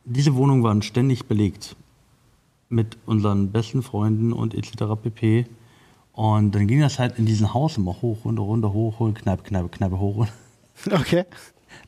diese 0.03 0.35
Wohnungen 0.35 0.61
waren 0.61 0.81
ständig 0.81 1.27
belegt 1.27 1.77
mit 2.71 2.97
unseren 3.05 3.51
besten 3.51 3.83
Freunden 3.83 4.33
und 4.33 4.53
etc. 4.53 4.95
pp. 5.01 5.45
Und 6.13 6.53
dann 6.55 6.67
ging 6.67 6.81
das 6.81 6.99
halt 6.99 7.17
in 7.17 7.25
diesem 7.25 7.53
Haus 7.53 7.77
immer 7.77 8.01
hoch, 8.01 8.25
runter, 8.25 8.43
runter, 8.43 8.73
hoch, 8.73 8.99
hoch, 8.99 9.13
Kneipe, 9.13 9.43
Kneipe, 9.43 9.69
Kneipe, 9.69 9.99
hoch. 9.99 10.27
Okay. 10.91 11.25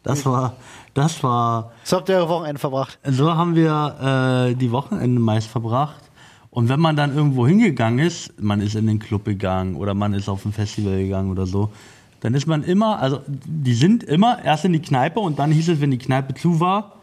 Das 0.04 0.26
war, 0.26 0.56
das 0.94 1.24
war 1.24 1.72
So 1.84 1.98
habt 1.98 2.10
ihr 2.10 2.18
eure 2.18 2.30
Wochenende 2.30 2.60
verbracht. 2.60 3.00
so 3.06 3.34
haben 3.34 3.56
wir 3.56 4.52
äh, 4.52 4.56
die 4.56 4.72
Wochenende 4.72 5.20
meist 5.20 5.48
verbracht. 5.48 6.04
Und 6.52 6.70
wenn 6.70 6.80
man 6.80 6.96
dann 6.96 7.16
irgendwo 7.16 7.48
hingegangen 7.48 8.06
ist, 8.06 8.40
man 8.40 8.62
ist 8.62 8.76
in 8.76 8.86
den 8.86 9.00
Club 9.00 9.26
gegangen 9.26 9.76
oder 9.76 9.94
man 9.94 10.14
ist 10.14 10.30
auf 10.30 10.46
ein 10.46 10.52
Festival 10.52 11.00
gegangen 11.00 11.32
oder 11.32 11.48
so, 11.48 11.72
dann 12.20 12.36
ist 12.36 12.46
man 12.46 12.64
immer, 12.64 13.00
also 13.00 13.22
die 13.28 13.74
sind 13.74 14.04
immer 14.04 14.44
erst 14.44 14.66
in 14.66 14.74
die 14.74 14.82
Kneipe 14.82 15.20
und 15.20 15.40
dann 15.40 15.52
hieß 15.52 15.70
es, 15.70 15.82
wenn 15.82 15.92
die 15.92 15.98
Kneipe 15.98 16.36
zu 16.36 16.60
war, 16.60 16.98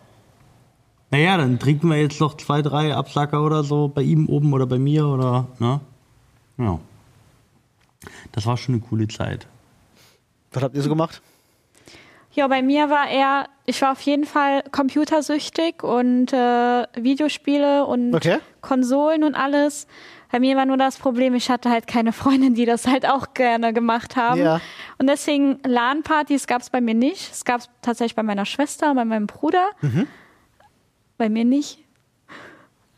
naja, 1.11 1.37
dann 1.37 1.59
trinken 1.59 1.89
wir 1.89 2.01
jetzt 2.01 2.21
noch 2.21 2.37
zwei, 2.37 2.63
drei 2.63 2.95
Absacker 2.95 3.45
oder 3.45 3.65
so 3.65 3.89
bei 3.89 4.03
ihm 4.03 4.29
oben 4.29 4.53
oder 4.53 4.67
bei 4.67 4.79
mir 4.79 5.07
oder, 5.07 5.49
ne? 5.59 5.81
Ja. 6.59 6.79
Das 8.33 8.47
war 8.47 8.57
schon 8.57 8.77
eine 8.77 8.85
coole 8.85 9.09
Zeit. 9.09 9.47
Was 10.53 10.63
habt 10.63 10.75
ihr 10.77 10.83
so 10.83 10.89
gemacht? 10.89 11.21
Ja, 12.33 12.47
bei 12.47 12.63
mir 12.63 12.91
war 12.91 13.09
er, 13.09 13.47
ich 13.67 13.83
war 13.83 13.93
auf 13.93 14.01
jeden 14.03 14.25
Fall 14.25 14.63
computersüchtig 14.71 15.83
und 15.83 16.33
äh, 16.33 16.87
Videospiele 16.95 17.85
und 17.85 18.15
Okay. 18.15 18.39
Konsolen 18.61 19.25
und 19.25 19.35
alles. 19.35 19.89
Bei 20.31 20.39
mir 20.39 20.57
war 20.57 20.65
nur 20.65 20.77
das 20.77 20.97
Problem, 20.97 21.35
ich 21.35 21.51
hatte 21.51 21.71
halt 21.71 21.89
keine 21.89 22.13
Freundin, 22.13 22.55
die 22.55 22.67
das 22.67 22.87
halt 22.87 23.05
auch 23.05 23.35
gerne 23.35 23.73
gemacht 23.73 24.15
haben. 24.15 24.41
Ja. 24.41 24.61
Und 24.99 25.09
deswegen 25.09 25.59
LAN-Partys 25.65 26.47
gab 26.47 26.63
es 26.63 26.71
bei 26.71 26.81
mir 26.81 26.95
nicht. 26.95 27.33
Es 27.33 27.45
gab 27.45 27.63
es 27.63 27.69
tatsächlich 27.83 28.15
bei 28.15 28.23
meiner 28.23 28.47
Schwester, 28.47 28.95
bei 28.95 29.05
meinem 29.05 29.27
Bruder. 29.27 29.71
Mhm. 29.81 30.07
Bei 31.21 31.29
mir 31.29 31.45
nicht. 31.45 31.77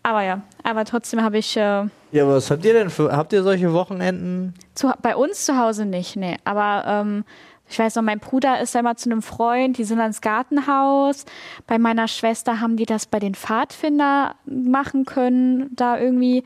Aber 0.04 0.22
ja, 0.22 0.42
aber 0.62 0.84
trotzdem 0.84 1.24
habe 1.24 1.38
ich 1.38 1.56
äh, 1.56 1.86
Ja, 2.12 2.28
was 2.28 2.52
habt 2.52 2.64
ihr 2.64 2.72
denn 2.72 2.88
für, 2.88 3.10
habt 3.10 3.32
ihr 3.32 3.42
solche 3.42 3.72
Wochenenden? 3.72 4.54
zu, 4.76 4.92
bei 5.02 5.16
uns 5.16 5.44
zu 5.44 5.58
Hause 5.58 5.86
nicht, 5.86 6.14
nee. 6.14 6.36
Aber 6.44 6.84
ähm, 6.86 7.24
ich 7.68 7.76
weiß 7.80 7.96
noch, 7.96 8.04
mein 8.04 8.20
Bruder 8.20 8.60
ist 8.60 8.76
einmal 8.76 8.94
zu 8.94 9.10
einem 9.10 9.22
Freund, 9.22 9.76
die 9.76 9.82
sind 9.82 9.98
ans 9.98 10.20
Gartenhaus. 10.20 11.24
Bei 11.66 11.78
meiner 11.80 12.06
Schwester 12.06 12.60
haben 12.60 12.76
die 12.76 12.86
das 12.86 13.06
bei 13.06 13.18
den 13.18 13.34
Pfadfinder 13.34 14.36
machen 14.46 15.04
können, 15.04 15.74
da 15.74 15.98
irgendwie. 15.98 16.44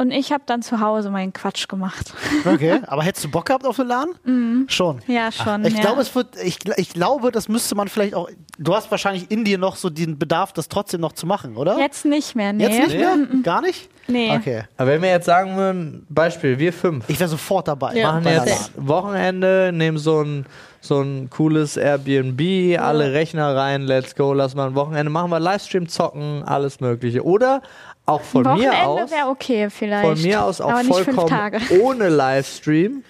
Und 0.00 0.12
ich 0.12 0.30
habe 0.30 0.44
dann 0.46 0.62
zu 0.62 0.80
Hause 0.80 1.10
meinen 1.10 1.32
Quatsch 1.32 1.68
gemacht. 1.68 2.14
Okay. 2.44 2.80
Aber 2.86 3.02
hättest 3.02 3.24
du 3.24 3.30
Bock 3.30 3.46
gehabt 3.46 3.66
auf 3.66 3.78
eine 3.78 3.88
LAN? 3.88 4.66
Schon. 4.68 5.00
ja, 5.06 5.30
schon. 5.32 5.64
Ich 5.64 5.74
ja. 5.74 5.80
glaube, 5.80 6.00
es 6.00 6.14
wird, 6.14 6.36
ich, 6.42 6.58
ich 6.76 6.90
glaube, 6.90 7.32
das 7.32 7.48
müsste 7.48 7.74
man 7.74 7.88
vielleicht 7.88 8.14
auch. 8.14 8.28
Du 8.58 8.74
hast 8.74 8.90
wahrscheinlich 8.90 9.30
in 9.30 9.44
dir 9.44 9.58
noch 9.58 9.76
so 9.76 9.90
den 9.90 10.18
Bedarf, 10.18 10.52
das 10.52 10.68
trotzdem 10.68 11.00
noch 11.00 11.12
zu 11.12 11.26
machen, 11.26 11.56
oder? 11.56 11.78
Jetzt 11.78 12.04
nicht 12.04 12.36
mehr, 12.36 12.52
nee. 12.52 12.64
Jetzt 12.64 12.88
nicht 12.88 12.98
mehr? 12.98 13.16
Gar 13.42 13.60
nicht? 13.60 13.90
Nee. 14.08 14.34
Okay. 14.34 14.62
Aber 14.76 14.90
wenn 14.90 15.02
wir 15.02 15.10
jetzt 15.10 15.26
sagen 15.26 15.56
würden, 15.56 16.06
Beispiel, 16.08 16.58
wir 16.58 16.72
fünf 16.72 17.08
Ich 17.08 17.20
wäre 17.20 17.28
sofort 17.28 17.68
dabei. 17.68 17.94
Ja. 17.94 18.12
machen 18.12 18.24
jetzt. 18.24 18.72
Wochenende, 18.76 19.70
nehmen 19.72 19.98
so 19.98 20.22
ein, 20.22 20.46
so 20.80 21.00
ein 21.00 21.28
cooles 21.28 21.76
Airbnb, 21.76 22.78
alle 22.80 23.12
Rechner 23.12 23.54
rein, 23.54 23.82
let's 23.82 24.14
go, 24.14 24.32
lass 24.32 24.54
mal 24.54 24.68
ein 24.68 24.74
Wochenende, 24.74 25.10
machen 25.10 25.30
wir 25.30 25.40
Livestream, 25.40 25.88
zocken, 25.88 26.42
alles 26.44 26.80
mögliche. 26.80 27.22
Oder 27.24 27.60
auch 28.08 28.20
von 28.22 28.42
mir 28.42 28.48
Wochenende 28.50 28.82
aus, 28.86 29.10
wäre 29.10 29.28
okay 29.28 29.68
vielleicht. 29.70 30.06
von 30.08 30.22
mir 30.22 30.42
aus 30.44 30.60
auch 30.60 30.80
vollkommen 30.82 31.60
ohne 31.82 32.08
Livestream, 32.08 33.04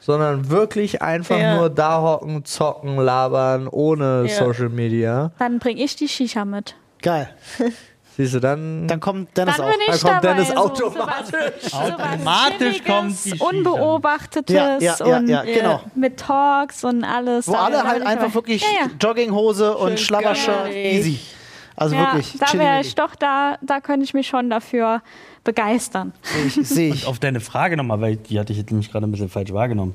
sondern 0.00 0.48
wirklich 0.50 1.02
einfach 1.02 1.38
Ja. 1.38 1.56
nur 1.56 1.70
da 1.70 2.00
hocken, 2.00 2.44
zocken, 2.44 2.96
labern, 2.96 3.68
ohne 3.68 4.26
Ja. 4.28 4.34
Social 4.44 4.68
Media. 4.68 5.32
Dann 5.38 5.58
bringe 5.58 5.82
ich 5.82 5.96
die 5.96 6.08
Shisha 6.08 6.44
mit. 6.44 6.74
Geil. 7.02 7.28
Siehst 8.16 8.32
du, 8.34 8.38
dann, 8.38 8.86
Dann 8.86 9.00
kommt 9.00 9.36
Dennis 9.36 9.56
Dann 9.56 9.66
auch. 9.66 9.70
bin 9.72 9.80
ich 9.92 10.00
Dann 10.00 10.12
kommt 10.12 10.24
dabei. 10.24 10.34
Dennis 10.34 10.48
so, 10.50 10.54
automatisch. 10.56 11.62
sowas 11.62 11.74
Automatisch 11.74 12.84
kommt 12.84 13.24
die 13.24 13.30
Shisha. 13.30 13.44
Unbeobachtetes 13.44 14.54
Ja, 14.54 14.78
ja, 14.78 14.96
ja, 15.04 15.16
und 15.18 15.28
ja, 15.28 15.42
genau. 15.42 15.80
mit 15.96 16.20
Talks 16.20 16.84
und 16.84 17.02
alles. 17.02 17.48
Wo 17.48 17.54
alle 17.54 17.82
halt 17.82 18.06
einfach 18.06 18.32
wirklich 18.34 18.62
Ja, 18.62 18.86
ja. 18.86 18.90
Jogginghose 19.00 19.76
und 19.76 19.88
Schön 19.90 19.98
Schlabbershirt. 19.98 20.64
geil. 20.66 20.76
Easy. 20.76 21.18
Also 21.76 21.94
Ja, 21.96 22.14
wirklich. 22.14 22.36
da 22.38 22.58
wäre 22.58 22.80
ich 22.80 22.94
doch 22.94 23.14
da, 23.16 23.58
da 23.62 23.80
könnte 23.80 24.04
ich 24.04 24.14
mich 24.14 24.26
schon 24.26 24.48
dafür 24.50 25.02
begeistern. 25.42 26.12
Sehe 26.22 26.46
ich. 26.46 26.54
Seh 26.68 26.88
ich. 26.90 27.06
Auf 27.06 27.18
deine 27.18 27.40
Frage 27.40 27.76
nochmal, 27.76 28.00
weil 28.00 28.16
die 28.16 28.38
hatte 28.38 28.52
ich 28.52 28.58
jetzt 28.58 28.70
nämlich 28.70 28.90
gerade 28.90 29.06
ein 29.06 29.10
bisschen 29.10 29.28
falsch 29.28 29.52
wahrgenommen. 29.52 29.94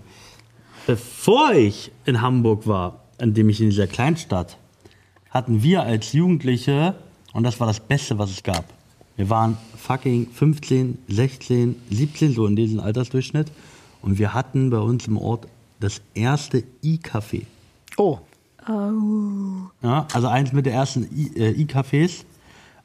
Bevor 0.88 1.54
ich 1.54 1.92
in 2.06 2.22
Hamburg 2.22 2.68
war, 2.68 3.04
in 3.20 3.34
dem 3.34 3.50
ich 3.50 3.62
in 3.62 3.70
dieser 3.70 3.88
Kleinstadt, 3.88 4.58
hatten 5.30 5.62
wir 5.64 5.84
als 5.84 6.14
Jugendliche, 6.14 6.96
und 7.34 7.44
das 7.44 7.60
war 7.60 7.68
das 7.68 7.80
Beste, 7.80 8.18
was 8.18 8.32
es 8.32 8.44
gab. 8.44 8.66
Wir 9.16 9.30
waren 9.30 9.58
fucking 9.78 10.28
15, 10.32 10.98
16, 11.08 11.76
17, 11.92 12.34
so 12.34 12.46
in 12.48 12.56
diesem 12.56 12.80
Altersdurchschnitt. 12.80 13.52
Und 14.02 14.18
wir 14.18 14.34
hatten 14.34 14.70
bei 14.70 14.80
uns 14.80 15.08
im 15.08 15.18
Ort 15.18 15.48
das 15.80 16.02
erste 16.14 16.64
E-Café. 16.82 17.46
Oh. 17.98 18.20
Ja, 19.82 20.08
also 20.14 20.28
eins 20.28 20.52
mit 20.54 20.66
der 20.66 20.74
ersten 20.74 21.04
I- 21.16 21.32
äh, 21.36 21.52
E-Cafés 21.64 22.24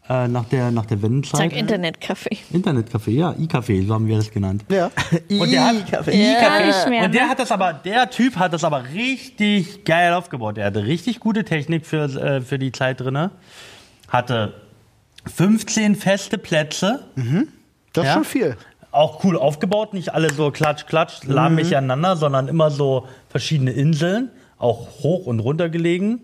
äh, 0.08 0.28
nach 0.28 0.44
der, 0.46 0.70
nach 0.70 0.86
der 0.86 1.02
Wendenzeit. 1.02 1.40
Sag 1.40 1.52
Internetcafé. 1.52 2.38
Internetcafé, 2.52 3.10
ja, 3.10 3.32
E-Café, 3.32 3.86
so 3.86 3.94
haben 3.94 4.06
wir 4.06 4.16
das 4.16 4.30
genannt. 4.30 4.64
Ja. 4.68 4.90
Und 5.30 5.50
der 5.52 5.66
hat, 5.66 5.74
nicht 5.74 5.90
mehr. 6.88 7.04
und 7.04 7.14
der 7.14 7.24
ne? 7.24 7.28
hat 7.28 7.38
das 7.38 7.50
aber, 7.52 7.72
der 7.74 8.08
Typ 8.10 8.36
hat 8.36 8.52
das 8.52 8.64
aber 8.64 8.84
richtig 8.94 9.84
geil 9.84 10.12
aufgebaut. 10.14 10.58
Er 10.58 10.66
hatte 10.66 10.84
richtig 10.84 11.20
gute 11.20 11.44
Technik 11.44 11.84
für, 11.86 12.04
äh, 12.04 12.40
für 12.40 12.58
die 12.58 12.72
Zeit 12.72 13.00
drinne. 13.00 13.30
Hatte 14.08 14.54
15 15.26 15.96
feste 15.96 16.38
Plätze. 16.38 17.04
Das 17.92 18.04
ist 18.04 18.08
Ja. 18.08 18.14
schon 18.14 18.24
viel. 18.24 18.56
Auch 18.90 19.24
cool 19.24 19.36
aufgebaut, 19.36 19.92
nicht 19.92 20.14
alle 20.14 20.32
so 20.32 20.50
klatsch, 20.50 20.86
klatsch, 20.86 21.24
lahmig 21.24 21.76
aneinander, 21.76 22.16
sondern 22.16 22.46
immer 22.48 22.70
so 22.70 23.08
verschiedene 23.28 23.72
Inseln, 23.72 24.30
auch 24.64 24.88
hoch 25.02 25.26
und 25.26 25.40
runter 25.40 25.68
gelegen. 25.68 26.20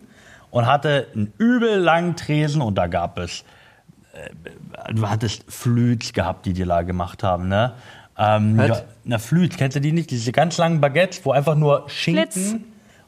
Und 0.50 0.66
hatte 0.66 1.06
einen 1.14 1.32
übel 1.38 1.76
langen 1.78 2.16
Tresen 2.16 2.60
und 2.60 2.74
da 2.74 2.88
gab 2.88 3.20
es, 3.20 3.44
äh, 4.14 4.92
du 4.92 5.08
hattest 5.08 5.44
Flüts 5.46 6.12
gehabt, 6.12 6.44
die 6.44 6.52
die 6.54 6.64
da 6.64 6.82
gemacht 6.82 7.22
haben, 7.22 7.46
ne? 7.46 7.74
Ähm, 8.18 8.58
ja, 8.58 8.82
na, 9.04 9.18
Flüts, 9.18 9.56
kennst 9.56 9.76
du 9.76 9.80
die 9.80 9.92
nicht? 9.92 10.10
Diese 10.10 10.32
ganz 10.32 10.58
langen 10.58 10.80
Baguettes, 10.80 11.20
wo 11.24 11.30
einfach 11.30 11.54
nur 11.54 11.84
Schinken 11.88 12.32
Flitz. 12.32 12.54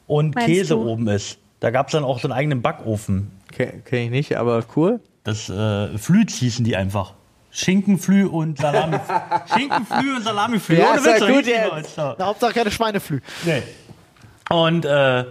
und 0.07 0.35
Meinst 0.35 0.47
Käse 0.47 0.73
du? 0.75 0.89
oben 0.89 1.07
ist. 1.09 1.37
Da 1.59 1.69
gab 1.71 1.87
es 1.87 1.91
dann 1.91 2.05
auch 2.05 2.19
so 2.19 2.29
einen 2.29 2.33
eigenen 2.37 2.61
Backofen. 2.61 3.29
Kenn 3.51 3.83
kenn 3.83 4.03
ich 4.05 4.09
nicht, 4.11 4.37
aber 4.37 4.63
cool. 4.77 5.01
Das 5.25 5.49
äh, 5.49 5.97
Flüts 5.97 6.35
hießen 6.35 6.63
die 6.63 6.77
einfach. 6.77 7.13
Schinkenflü 7.51 8.25
und 8.25 8.57
Salami. 8.57 8.97
Schinkenflü 9.53 10.15
und 10.15 10.23
Salamiflü. 10.23 10.77
Ja, 10.79 10.91
Ohne 10.91 11.03
Witz, 11.03 11.19
gut 11.27 11.45
jetzt. 11.45 11.97
Hauptsache 11.97 12.53
keine 12.53 12.71
Schweineflü. 12.71 13.19
Nee. 13.45 13.61
Und 14.53 14.85
äh, 14.85 15.25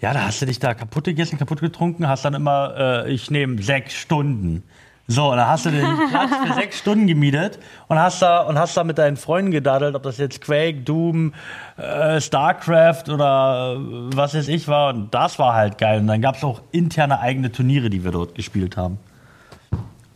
ja, 0.00 0.12
da 0.12 0.24
hast 0.24 0.40
du 0.40 0.46
dich 0.46 0.60
da 0.60 0.72
kaputt 0.72 1.04
gegessen, 1.04 1.36
kaputt 1.36 1.60
getrunken, 1.60 2.06
hast 2.06 2.24
dann 2.24 2.34
immer, 2.34 2.74
äh, 3.06 3.12
ich 3.12 3.28
nehme 3.30 3.60
sechs 3.60 3.94
Stunden. 3.94 4.62
So, 5.08 5.34
dann 5.34 5.48
hast 5.48 5.66
du 5.66 5.70
den 5.70 5.84
Platz 6.10 6.30
für 6.46 6.54
sechs 6.54 6.78
Stunden 6.78 7.08
gemietet 7.08 7.58
und 7.88 7.98
hast 7.98 8.22
da 8.22 8.42
und 8.42 8.56
hast 8.56 8.76
da 8.76 8.84
mit 8.84 8.98
deinen 8.98 9.16
Freunden 9.16 9.50
gedaddelt, 9.50 9.96
ob 9.96 10.04
das 10.04 10.18
jetzt 10.18 10.40
Quake, 10.40 10.82
Doom, 10.82 11.34
äh, 11.76 12.20
StarCraft 12.20 13.08
oder 13.08 13.74
äh, 13.74 14.16
was 14.16 14.34
weiß 14.34 14.46
ich 14.46 14.68
war. 14.68 14.94
Und 14.94 15.12
das 15.12 15.40
war 15.40 15.54
halt 15.54 15.76
geil. 15.78 15.98
Und 15.98 16.06
dann 16.06 16.22
gab 16.22 16.36
es 16.36 16.44
auch 16.44 16.62
interne 16.70 17.18
eigene 17.18 17.50
Turniere, 17.50 17.90
die 17.90 18.04
wir 18.04 18.12
dort 18.12 18.36
gespielt 18.36 18.76
haben. 18.76 18.98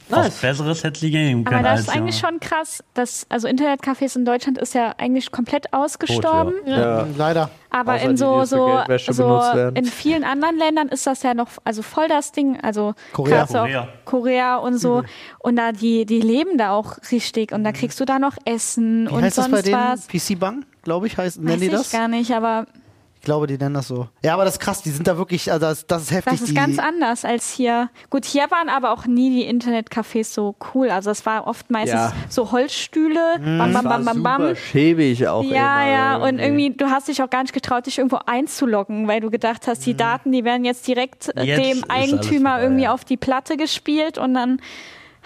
Was 0.09 0.39
Besseres 0.41 0.85
hätte 0.85 1.01
sie 1.01 1.11
geben 1.11 1.41
Aber 1.47 1.51
können. 1.57 1.65
das 1.65 1.73
als, 1.73 1.81
ist 1.81 1.89
eigentlich 1.97 2.21
ja. 2.23 2.29
schon 2.29 2.41
krass. 2.41 2.85
Dass, 2.95 3.27
also 3.29 3.49
Internetcafés 3.49 4.17
in 4.17 4.25
Deutschland 4.25 4.59
ist 4.59 4.75
ja 4.75 4.95
eigentlich 4.99 5.31
komplett 5.33 5.73
ausgestorben. 5.73 6.55
Ja. 6.65 7.07
Leider. 7.17 7.51
Aber 7.71 7.95
Außer 7.95 8.11
in 8.11 8.17
so, 8.17 8.45
so, 8.45 8.81
so 9.11 9.69
in 9.75 9.85
vielen 9.85 10.25
anderen 10.25 10.57
Ländern 10.59 10.89
ist 10.89 11.07
das 11.07 11.23
ja 11.23 11.35
noch 11.35 11.49
also 11.65 11.83
voll 11.83 12.09
das 12.09 12.33
Ding. 12.33 12.59
Also 12.63 12.95
Korea. 13.13 13.47
Korea. 13.47 13.83
Auch 13.83 13.89
Korea 14.05 14.57
und 14.57 14.79
so. 14.79 15.03
Und 15.41 15.57
da 15.57 15.73
die, 15.73 16.07
die 16.07 16.21
leben 16.21 16.57
da 16.57 16.71
auch 16.71 16.97
richtig. 17.11 17.53
Und 17.53 17.65
da 17.65 17.73
kriegst 17.73 17.99
du 18.01 18.05
da 18.05 18.19
noch 18.19 18.37
Essen 18.45 19.09
Wie 19.09 19.13
und 19.13 19.23
heißt 19.23 19.37
das 19.39 19.45
sonst 19.47 19.57
bei 19.57 19.63
denen? 19.63 19.77
was. 19.83 20.07
PC 20.07 20.39
Bang, 20.39 20.65
glaube 20.83 21.07
ich, 21.09 21.19
heißt, 21.19 21.39
Weiß 21.39 21.45
nennen 21.45 21.61
die 21.61 21.67
ich 21.67 21.73
das? 21.73 21.91
gar 21.91 22.09
nicht, 22.09 22.31
aber 22.33 22.67
Ich 22.69 22.86
glaube, 23.27 23.47
die 23.47 23.59
nennen 23.59 23.75
das 23.75 23.89
so. 23.89 24.09
Ja, 24.25 24.33
aber 24.33 24.45
das 24.47 24.55
ist 24.55 24.61
krass, 24.61 24.81
die 24.83 24.91
sind 24.91 25.07
da 25.07 25.19
wirklich, 25.19 25.53
also 25.53 25.67
das, 25.67 25.87
das 25.87 26.05
ist 26.05 26.11
heftig. 26.13 26.33
das 26.33 26.41
ist 26.43 26.51
die, 26.51 26.55
ganz 26.55 26.79
anders 26.79 27.25
als 27.27 27.51
hier. 27.51 27.91
Gut, 28.09 28.25
hier 28.25 28.51
waren 28.51 28.71
aber 28.71 28.93
auch 28.93 29.05
nie 29.07 29.29
die 29.31 29.45
Internetcafés 29.53 30.33
so 30.33 30.55
cool. 30.73 30.89
Also 30.91 31.11
es 31.11 31.27
war 31.27 31.47
oft 31.47 31.71
meistens 31.71 32.01
Ja. 32.01 32.13
so 32.31 32.53
Holzstühle, 32.53 33.39
bam, 33.39 33.59
bam, 33.59 33.73
bam, 33.73 33.85
war 33.85 33.99
bam, 34.15 34.23
bam. 34.23 34.41
super 34.43 34.57
schäbig 34.57 35.29
auch 35.29 35.43
Ja, 35.43 35.83
immer 35.83 35.91
ja, 35.91 36.17
und 36.17 36.39
irgendwie, 36.39 36.71
du 36.71 36.87
hast 36.87 37.09
dich 37.09 37.23
auch 37.23 37.29
gar 37.29 37.43
nicht 37.43 37.53
getraut, 37.53 37.85
dich 37.87 37.99
irgendwo 37.99 38.21
einzuloggen, 38.25 39.09
weil 39.09 39.21
du 39.21 39.31
gedacht 39.31 39.67
hast, 39.67 39.85
die 39.85 39.95
Daten, 39.97 40.33
die 40.33 40.45
werden 40.45 40.65
jetzt 40.65 40.87
direkt 40.87 41.29
äh, 41.37 41.43
Jetzt 41.43 41.65
dem 41.65 41.91
Eigentümer 41.91 42.51
vorbei, 42.51 42.63
irgendwie 42.63 42.85
ja. 42.85 42.95
auf 42.95 43.05
die 43.05 43.17
Platte 43.17 43.57
gespielt 43.57 44.17
und 44.19 44.35
dann 44.35 44.61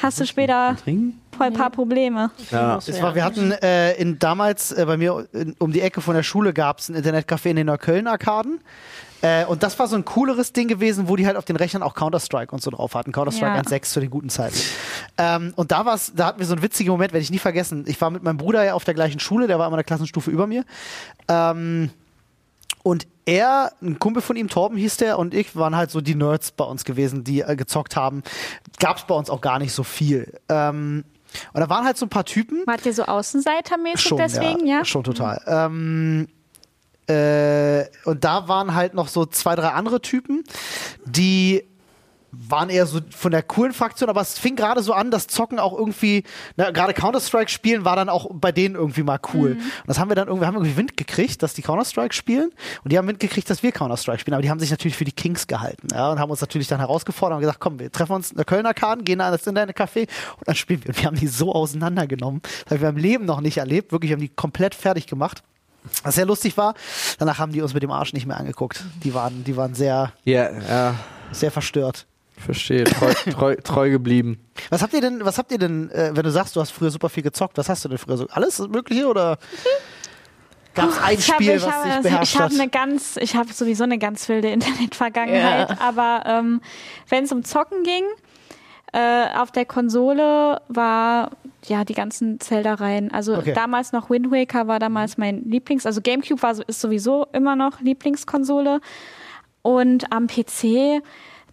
hast 0.02 0.20
du 0.20 0.26
später 0.26 0.76
voll 1.36 1.46
ein 1.46 1.52
paar 1.52 1.70
Probleme. 1.70 2.30
Ja. 2.50 2.76
Es 2.78 3.00
war, 3.02 3.14
wir 3.14 3.24
hatten 3.24 3.52
äh, 3.52 3.92
in, 3.94 4.18
damals 4.18 4.72
äh, 4.72 4.84
bei 4.86 4.96
mir 4.96 5.26
in, 5.32 5.54
um 5.58 5.72
die 5.72 5.80
Ecke 5.80 6.00
von 6.00 6.14
der 6.14 6.22
Schule 6.22 6.52
gab 6.52 6.78
es 6.78 6.88
ein 6.88 6.96
Internetcafé 6.96 7.50
in 7.50 7.56
den 7.56 7.66
Neukölln-Arkaden. 7.66 8.60
Äh, 9.22 9.44
und 9.44 9.62
das 9.62 9.78
war 9.78 9.86
so 9.86 9.96
ein 9.96 10.04
cooleres 10.04 10.52
Ding 10.52 10.66
gewesen, 10.68 11.08
wo 11.08 11.16
die 11.16 11.26
halt 11.26 11.36
auf 11.36 11.44
den 11.44 11.56
Rechnern 11.56 11.82
auch 11.82 11.94
Counter-Strike 11.94 12.52
und 12.54 12.62
so 12.62 12.70
drauf 12.70 12.94
hatten. 12.94 13.12
Counter-Strike 13.12 13.54
Ja. 13.54 13.60
1.6 13.62 13.82
zu 13.82 14.00
den 14.00 14.10
guten 14.10 14.30
Zeiten. 14.30 14.56
ähm, 15.18 15.52
und 15.56 15.72
da 15.72 15.84
war's, 15.84 16.12
da 16.14 16.26
hatten 16.26 16.38
wir 16.38 16.46
so 16.46 16.54
einen 16.54 16.62
witzigen 16.62 16.90
Moment, 16.90 17.12
werde 17.12 17.22
ich 17.22 17.30
nie 17.30 17.38
vergessen. 17.38 17.84
Ich 17.86 18.00
war 18.00 18.10
mit 18.10 18.22
meinem 18.22 18.38
Bruder 18.38 18.64
ja 18.64 18.74
auf 18.74 18.84
der 18.84 18.94
gleichen 18.94 19.20
Schule, 19.20 19.46
der 19.46 19.58
war 19.58 19.66
immer 19.66 19.76
eine 19.76 19.84
Klassenstufe 19.84 20.30
über 20.30 20.46
mir. 20.46 20.64
Ähm, 21.28 21.90
und 22.82 23.06
er, 23.30 23.72
ein 23.80 23.98
Kumpel 23.98 24.22
von 24.22 24.36
ihm, 24.36 24.48
Torben 24.48 24.76
hieß 24.76 24.96
der, 24.96 25.18
und 25.18 25.34
ich 25.34 25.54
waren 25.54 25.76
halt 25.76 25.90
so 25.90 26.00
die 26.00 26.16
Nerds 26.16 26.50
bei 26.50 26.64
uns 26.64 26.84
gewesen, 26.84 27.22
die 27.22 27.40
äh, 27.40 27.54
gezockt 27.54 27.94
haben. 27.94 28.22
Gab 28.78 28.96
es 28.96 29.04
bei 29.04 29.14
uns 29.14 29.30
auch 29.30 29.40
gar 29.40 29.58
nicht 29.60 29.72
so 29.72 29.84
viel. 29.84 30.38
Ähm, 30.48 31.04
und 31.52 31.60
da 31.60 31.68
waren 31.68 31.84
halt 31.84 31.96
so 31.96 32.06
ein 32.06 32.08
paar 32.08 32.24
Typen. 32.24 32.64
Wart 32.66 32.84
ihr 32.84 32.92
so 32.92 33.04
außenseitermäßig 33.04 34.00
Schon, 34.00 34.18
deswegen, 34.18 34.66
ja? 34.66 34.84
Schon 34.84 35.04
total. 35.04 35.40
Ähm, 35.46 36.26
äh, 37.06 37.84
und 38.04 38.24
da 38.24 38.48
waren 38.48 38.74
halt 38.74 38.94
noch 38.94 39.06
so 39.06 39.24
zwei, 39.26 39.54
drei 39.54 39.68
andere 39.68 40.00
Typen, 40.00 40.42
die 41.04 41.64
waren 42.32 42.70
eher 42.70 42.86
so 42.86 43.00
von 43.10 43.30
der 43.30 43.42
coolen 43.42 43.72
Fraktion, 43.72 44.08
aber 44.08 44.20
es 44.20 44.38
fing 44.38 44.56
gerade 44.56 44.82
so 44.82 44.92
an, 44.92 45.10
das 45.10 45.26
Zocken 45.26 45.58
auch 45.58 45.76
irgendwie, 45.76 46.24
na, 46.56 46.70
gerade 46.70 46.94
Counter-Strike 46.94 47.50
spielen 47.50 47.84
war 47.84 47.96
dann 47.96 48.08
auch 48.08 48.28
bei 48.32 48.52
denen 48.52 48.74
irgendwie 48.74 49.02
mal 49.02 49.18
cool. 49.34 49.52
Und 49.52 49.60
das 49.86 49.98
haben 49.98 50.10
wir 50.10 50.14
dann 50.14 50.28
irgendwie, 50.28 50.46
haben 50.46 50.54
wir 50.54 50.60
irgendwie 50.60 50.76
Wind 50.76 50.96
gekriegt, 50.96 51.42
dass 51.42 51.54
die 51.54 51.62
Counter-Strike 51.62 52.14
spielen 52.14 52.50
und 52.84 52.92
die 52.92 52.98
haben 52.98 53.08
Wind 53.08 53.20
gekriegt, 53.20 53.50
dass 53.50 53.62
wir 53.62 53.72
Counter-Strike 53.72 54.20
spielen, 54.20 54.34
aber 54.34 54.42
die 54.42 54.50
haben 54.50 54.60
sich 54.60 54.70
natürlich 54.70 54.96
für 54.96 55.04
die 55.04 55.12
Kings 55.12 55.46
gehalten, 55.46 55.88
ja, 55.92 56.10
und 56.10 56.18
haben 56.18 56.30
uns 56.30 56.40
natürlich 56.40 56.68
dann 56.68 56.80
herausgefordert 56.80 57.36
und 57.36 57.40
gesagt, 57.40 57.60
komm, 57.60 57.78
wir 57.78 57.90
treffen 57.90 58.12
uns 58.12 58.30
in 58.30 58.36
der 58.36 58.44
Kölner 58.44 58.74
Karten, 58.74 59.04
gehen 59.04 59.18
da 59.18 59.26
in 59.26 59.32
das 59.32 59.46
Café 59.46 60.08
und 60.38 60.46
dann 60.46 60.54
spielen 60.54 60.82
wir. 60.84 60.90
Und 60.90 60.98
wir 60.98 61.06
haben 61.06 61.16
die 61.16 61.26
so 61.26 61.54
auseinandergenommen, 61.54 62.42
das 62.64 62.72
haben 62.72 62.82
wir 62.82 62.88
im 62.88 62.96
Leben 62.96 63.24
noch 63.24 63.40
nicht 63.40 63.58
erlebt, 63.58 63.92
wirklich, 63.92 64.10
wir 64.10 64.16
haben 64.16 64.22
die 64.22 64.28
komplett 64.28 64.74
fertig 64.74 65.06
gemacht. 65.06 65.42
Was 66.02 66.14
sehr 66.14 66.26
lustig 66.26 66.56
war, 66.56 66.74
danach 67.18 67.38
haben 67.38 67.52
die 67.52 67.62
uns 67.62 67.72
mit 67.72 67.82
dem 67.82 67.90
Arsch 67.90 68.12
nicht 68.12 68.26
mehr 68.26 68.36
angeguckt. 68.36 68.84
Die 69.02 69.14
waren, 69.14 69.44
die 69.44 69.56
waren 69.56 69.74
sehr, 69.74 70.12
Ja, 70.24 70.50
ja, 70.50 70.94
sehr 71.32 71.50
verstört. 71.50 72.06
Verstehe. 72.40 72.84
Treu, 72.84 73.12
treu, 73.30 73.56
treu 73.56 73.90
geblieben. 73.90 74.38
Was 74.70 74.82
habt 74.82 74.92
ihr 74.94 75.00
denn, 75.00 75.24
was 75.24 75.38
habt 75.38 75.52
ihr 75.52 75.58
denn, 75.58 75.90
äh, 75.90 76.10
wenn 76.14 76.22
du 76.24 76.30
sagst, 76.30 76.56
du 76.56 76.60
hast 76.60 76.70
früher 76.70 76.90
super 76.90 77.08
viel 77.08 77.22
gezockt, 77.22 77.56
was 77.58 77.68
hast 77.68 77.84
du 77.84 77.88
denn 77.88 77.98
früher 77.98 78.16
so? 78.16 78.26
Alles 78.30 78.58
Mögliche 78.60 79.06
oder 79.06 79.38
gab 80.74 80.88
es 80.90 80.98
ein 81.02 81.18
Ich 81.18 81.30
habe 81.32 81.42
Spiel, 81.42 81.56
ich 81.56 81.62
was 81.66 81.74
hab, 81.74 81.84
dich 81.84 82.02
beherrscht 82.02 82.34
ich 82.34 82.40
hab 82.40 82.50
eine 82.52 82.68
ganz, 82.68 83.16
ich 83.16 83.36
habe 83.36 83.52
sowieso 83.52 83.84
eine 83.84 83.98
ganz 83.98 84.28
wilde 84.28 84.48
Internetvergangenheit, 84.52 85.70
Ja. 85.70 85.76
aber 85.80 86.22
ähm, 86.26 86.60
wenn 87.08 87.24
es 87.24 87.32
um 87.32 87.42
Zocken 87.44 87.82
ging, 87.82 88.04
äh, 88.92 89.26
auf 89.36 89.52
der 89.52 89.66
Konsole 89.66 90.60
war 90.68 91.30
ja 91.66 91.84
die 91.84 91.94
ganzen 91.94 92.40
Zelda-Reihen. 92.40 93.12
Also 93.12 93.36
Okay. 93.36 93.52
damals 93.52 93.92
noch 93.92 94.10
Wind 94.10 94.32
Waker 94.32 94.66
war 94.66 94.78
damals 94.80 95.16
mein 95.18 95.44
Lieblings, 95.44 95.86
also 95.86 96.00
GameCube 96.00 96.42
war 96.42 96.54
so, 96.54 96.62
ist 96.66 96.80
sowieso 96.80 97.26
immer 97.32 97.54
noch 97.54 97.80
Lieblingskonsole 97.80 98.80
und 99.62 100.10
am 100.12 100.26
PC 100.26 101.02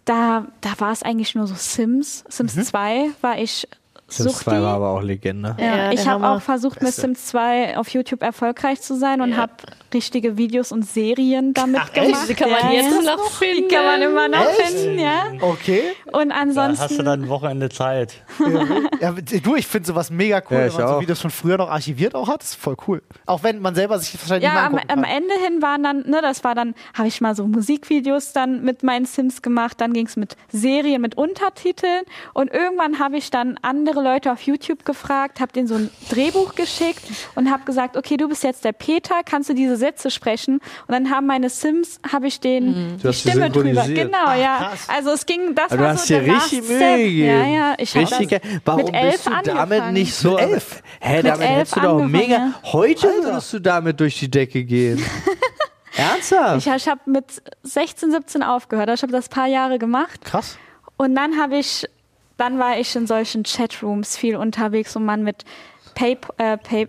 da, 0.08 0.46
da 0.60 0.78
war 0.78 0.92
es 0.92 1.02
eigentlich 1.02 1.34
nur 1.34 1.46
so 1.46 1.54
Sims. 1.54 2.24
Sims 2.28 2.56
Mhm. 2.56 2.64
2 2.64 3.10
war 3.20 3.38
ich 3.38 3.68
Sims 4.10 4.32
Suchti. 4.32 4.44
2 4.46 4.62
war 4.62 4.74
aber 4.76 4.88
auch 4.90 5.02
Legende. 5.02 5.54
Ja, 5.60 5.76
Ja, 5.76 5.92
ich 5.92 6.08
habe 6.08 6.26
auch 6.26 6.40
versucht, 6.40 6.82
mit. 6.82 6.92
Sims 6.94 7.26
2 7.26 7.76
auf 7.76 7.88
YouTube 7.90 8.22
erfolgreich 8.22 8.80
zu 8.80 8.96
sein 8.96 9.20
und 9.20 9.32
Ja. 9.32 9.36
habe 9.36 9.52
richtige 9.92 10.36
Videos 10.36 10.72
und 10.72 10.82
Serien 10.82 11.52
damit 11.54 11.80
Ach, 11.82 11.90
echt? 11.94 12.06
gemacht. 12.06 12.28
Die 12.28 12.34
kann 12.34 12.50
man 12.50 12.60
ja, 12.72 12.80
jetzt 12.80 13.04
noch 13.04 13.30
finden. 13.30 13.68
Die 13.68 13.74
kann 13.74 13.84
man 13.84 14.02
immer 14.02 14.28
noch 14.28 14.40
Echt? 14.40 14.62
finden, 14.62 14.98
ja. 14.98 15.22
Okay. 15.40 15.82
Und 16.12 16.30
Da 16.30 16.36
hast 16.36 16.56
du 16.56 16.60
ansonsten, 16.62 17.04
dann 17.04 17.22
ein 17.22 17.28
Wochenende 17.28 17.68
Zeit. 17.68 18.14
Ja, 19.00 19.12
du, 19.12 19.56
ich 19.56 19.66
finde 19.66 19.86
sowas 19.86 20.10
mega 20.10 20.42
cool, 20.50 20.56
Ja, 20.56 20.64
wenn 20.64 20.72
man 20.72 20.88
so 20.88 20.94
auch. 20.94 21.00
Videos 21.00 21.20
von 21.20 21.30
früher 21.30 21.56
noch 21.58 21.70
archiviert 21.70 22.14
auch 22.14 22.28
hat. 22.28 22.40
Das 22.42 22.50
ist 22.50 22.60
voll 22.60 22.76
cool. 22.86 23.02
Auch 23.26 23.42
wenn 23.42 23.60
man 23.60 23.74
selber 23.74 23.98
sich 23.98 24.14
wahrscheinlich 24.20 24.44
ja, 24.50 24.68
nicht 24.70 24.90
am, 24.90 24.98
am. 24.98 25.04
Ende 25.04 25.34
hin 25.44 25.62
waren 25.62 25.82
dann, 25.82 26.00
ne, 26.08 26.20
das 26.22 26.44
war 26.44 26.54
dann, 26.54 26.74
habe 26.94 27.08
ich 27.08 27.20
mal 27.20 27.34
so 27.34 27.46
Musikvideos 27.46 28.32
dann 28.32 28.62
mit 28.62 28.82
meinen 28.82 29.04
Sims 29.06 29.42
gemacht, 29.42 29.80
dann 29.80 29.92
ging 29.92 30.06
es 30.06 30.16
mit 30.16 30.36
Serien 30.50 31.00
mit 31.02 31.16
Untertiteln 31.16 32.02
und 32.34 32.50
irgendwann 32.52 32.98
habe 32.98 33.16
ich 33.16 33.30
dann 33.30 33.58
andere 33.62 33.97
Leute 34.00 34.32
auf 34.32 34.42
YouTube 34.42 34.84
gefragt, 34.84 35.40
habe 35.40 35.52
denen 35.52 35.68
so 35.68 35.74
ein 35.74 35.90
Drehbuch 36.10 36.54
geschickt 36.54 37.02
und 37.34 37.50
habe 37.50 37.64
gesagt, 37.64 37.96
okay, 37.96 38.16
du 38.16 38.28
bist 38.28 38.42
jetzt 38.44 38.64
der 38.64 38.72
Peter, 38.72 39.16
kannst 39.24 39.48
du 39.50 39.54
diese 39.54 39.76
Sätze 39.76 40.10
sprechen? 40.10 40.54
Und 40.86 40.92
dann 40.92 41.10
haben 41.10 41.26
meine 41.26 41.50
Sims, 41.50 42.00
habe 42.12 42.26
ich 42.26 42.40
denen 42.40 42.98
Du 43.02 43.08
die 43.08 43.14
Stimme 43.14 43.50
drüber, 43.50 43.84
genau, 43.86 44.32
ja. 44.32 44.58
krass. 44.58 44.86
Also 44.88 45.10
es 45.10 45.26
ging, 45.26 45.54
das 45.54 45.68
du 45.70 45.78
war 45.78 45.88
hast 45.90 46.06
so 46.06 46.14
dir 46.14 46.22
der 46.22 46.34
richtig 46.34 46.68
Mühe. 46.68 47.26
Ja, 47.26 47.44
ja, 47.46 47.74
ich 47.78 47.94
Richtig 47.94 48.28
das. 48.28 48.40
Warum 48.64 48.84
mit 48.84 48.94
elf 48.94 49.12
bist 49.12 49.26
du 49.26 49.30
damit 49.30 49.58
angefangen. 49.58 49.92
nicht 49.94 50.14
so. 50.14 50.30
Mit 50.34 50.40
elf? 50.40 50.82
Hä, 51.00 51.16
Mit 51.16 51.26
damit 51.26 51.40
elf 51.46 51.56
hättest 51.58 51.76
du 51.76 51.80
doch 51.80 52.02
mega. 52.04 52.34
ja. 52.36 52.54
Heute 52.64 53.08
Alter. 53.08 53.22
würdest 53.24 53.52
du 53.52 53.58
damit 53.60 54.00
durch 54.00 54.18
die 54.18 54.30
Decke 54.30 54.64
gehen. 54.64 55.02
Ernsthaft? 55.96 56.58
Ich, 56.58 56.72
ich 56.72 56.88
habe 56.88 57.00
mit 57.06 57.24
16, 57.62 58.10
17 58.12 58.42
aufgehört. 58.42 58.88
Ich 58.90 59.02
habe 59.02 59.12
das 59.12 59.28
paar 59.28 59.46
Jahre 59.48 59.78
gemacht. 59.78 60.24
Krass. 60.24 60.56
Und 60.96 61.14
dann 61.14 61.40
habe 61.40 61.58
ich, 61.58 61.86
dann 62.38 62.58
war 62.58 62.78
ich 62.78 62.96
in 62.96 63.06
solchen 63.06 63.42
Chatrooms 63.42 64.16
viel 64.16 64.36
unterwegs, 64.36 64.94
wo 64.96 65.00
man 65.00 65.22
mit 65.22 65.44
Pay, 65.94 66.16
äh, 66.38 66.56
Pay, 66.56 66.88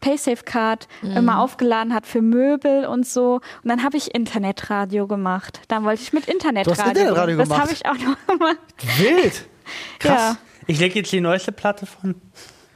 PaySafeCard 0.00 0.86
immer 1.02 1.40
aufgeladen 1.40 1.94
hat 1.94 2.06
für 2.06 2.20
Möbel 2.20 2.84
und 2.84 3.06
so. 3.06 3.40
Und 3.62 3.68
dann 3.70 3.82
habe 3.82 3.96
ich 3.96 4.14
Internetradio 4.14 5.06
gemacht. 5.06 5.60
Dann 5.68 5.84
wollte 5.84 6.02
ich 6.02 6.12
mit 6.12 6.28
Internetradio. 6.28 6.90
Internetradio 6.90 7.38
das 7.38 7.48
gemacht? 7.48 7.62
habe 7.62 7.72
ich 7.72 7.86
auch 7.86 7.94
noch 7.94 8.26
gemacht. 8.26 8.58
Wild. 8.98 9.46
Krass. 9.98 10.20
Ja. 10.20 10.36
Ich 10.66 10.78
lege 10.78 10.98
jetzt 10.98 11.10
die 11.12 11.20
neueste 11.22 11.52
Platte 11.52 11.86
von. 11.86 12.16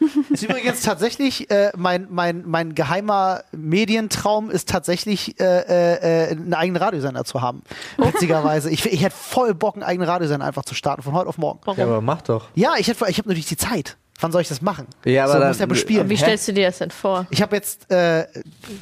Ist 0.31 0.43
übrigens 0.43 0.83
tatsächlich 0.83 1.51
äh, 1.51 1.73
mein, 1.77 2.07
mein, 2.11 2.45
mein 2.47 2.75
geheimer 2.75 3.43
Medientraum 3.53 4.51
ist 4.51 4.69
tatsächlich 4.69 5.41
äh, 5.41 6.27
äh, 6.27 6.31
einen 6.31 6.55
eigenen 6.55 6.81
Radiosender 6.81 7.25
zu 7.25 7.43
haben. 7.43 7.63
Witzigerweise. 7.97 8.71
Ich, 8.71 8.85
ich 8.87 9.03
hätte 9.03 9.17
voll 9.17 9.55
Bock, 9.55 9.75
einen 9.75 9.83
eigenen 9.83 10.09
Radiosender 10.09 10.47
einfach 10.47 10.65
zu 10.65 10.75
starten 10.75 11.03
von 11.03 11.15
heute 11.15 11.29
auf 11.29 11.39
morgen. 11.39 11.61
ja, 11.77 11.85
aber 11.85 12.01
mach 12.01 12.23
doch. 12.23 12.49
Ja, 12.55 12.75
ich, 12.79 12.89
hätte, 12.89 13.05
ich 13.09 13.19
habe 13.19 13.29
natürlich 13.29 13.47
die 13.47 13.57
Zeit. 13.57 13.97
Wann 14.21 14.33
soll 14.33 14.41
ich 14.43 14.49
das 14.49 14.61
machen? 14.61 14.87
Ja, 15.05 15.25
aber 15.25 15.35
so, 15.35 15.39
dann- 15.39 15.49
muss 15.49 15.59
ja 15.61 15.67
bespielen. 15.67 16.09
Wie 16.11 16.17
Hä? 16.17 16.23
stellst 16.23 16.49
du 16.49 16.53
dir 16.53 16.67
das 16.67 16.79
denn 16.79 16.91
vor? 16.91 17.27
Ich 17.31 17.41
habe 17.41 17.55
jetzt, 17.55 17.89
äh, 17.91 18.27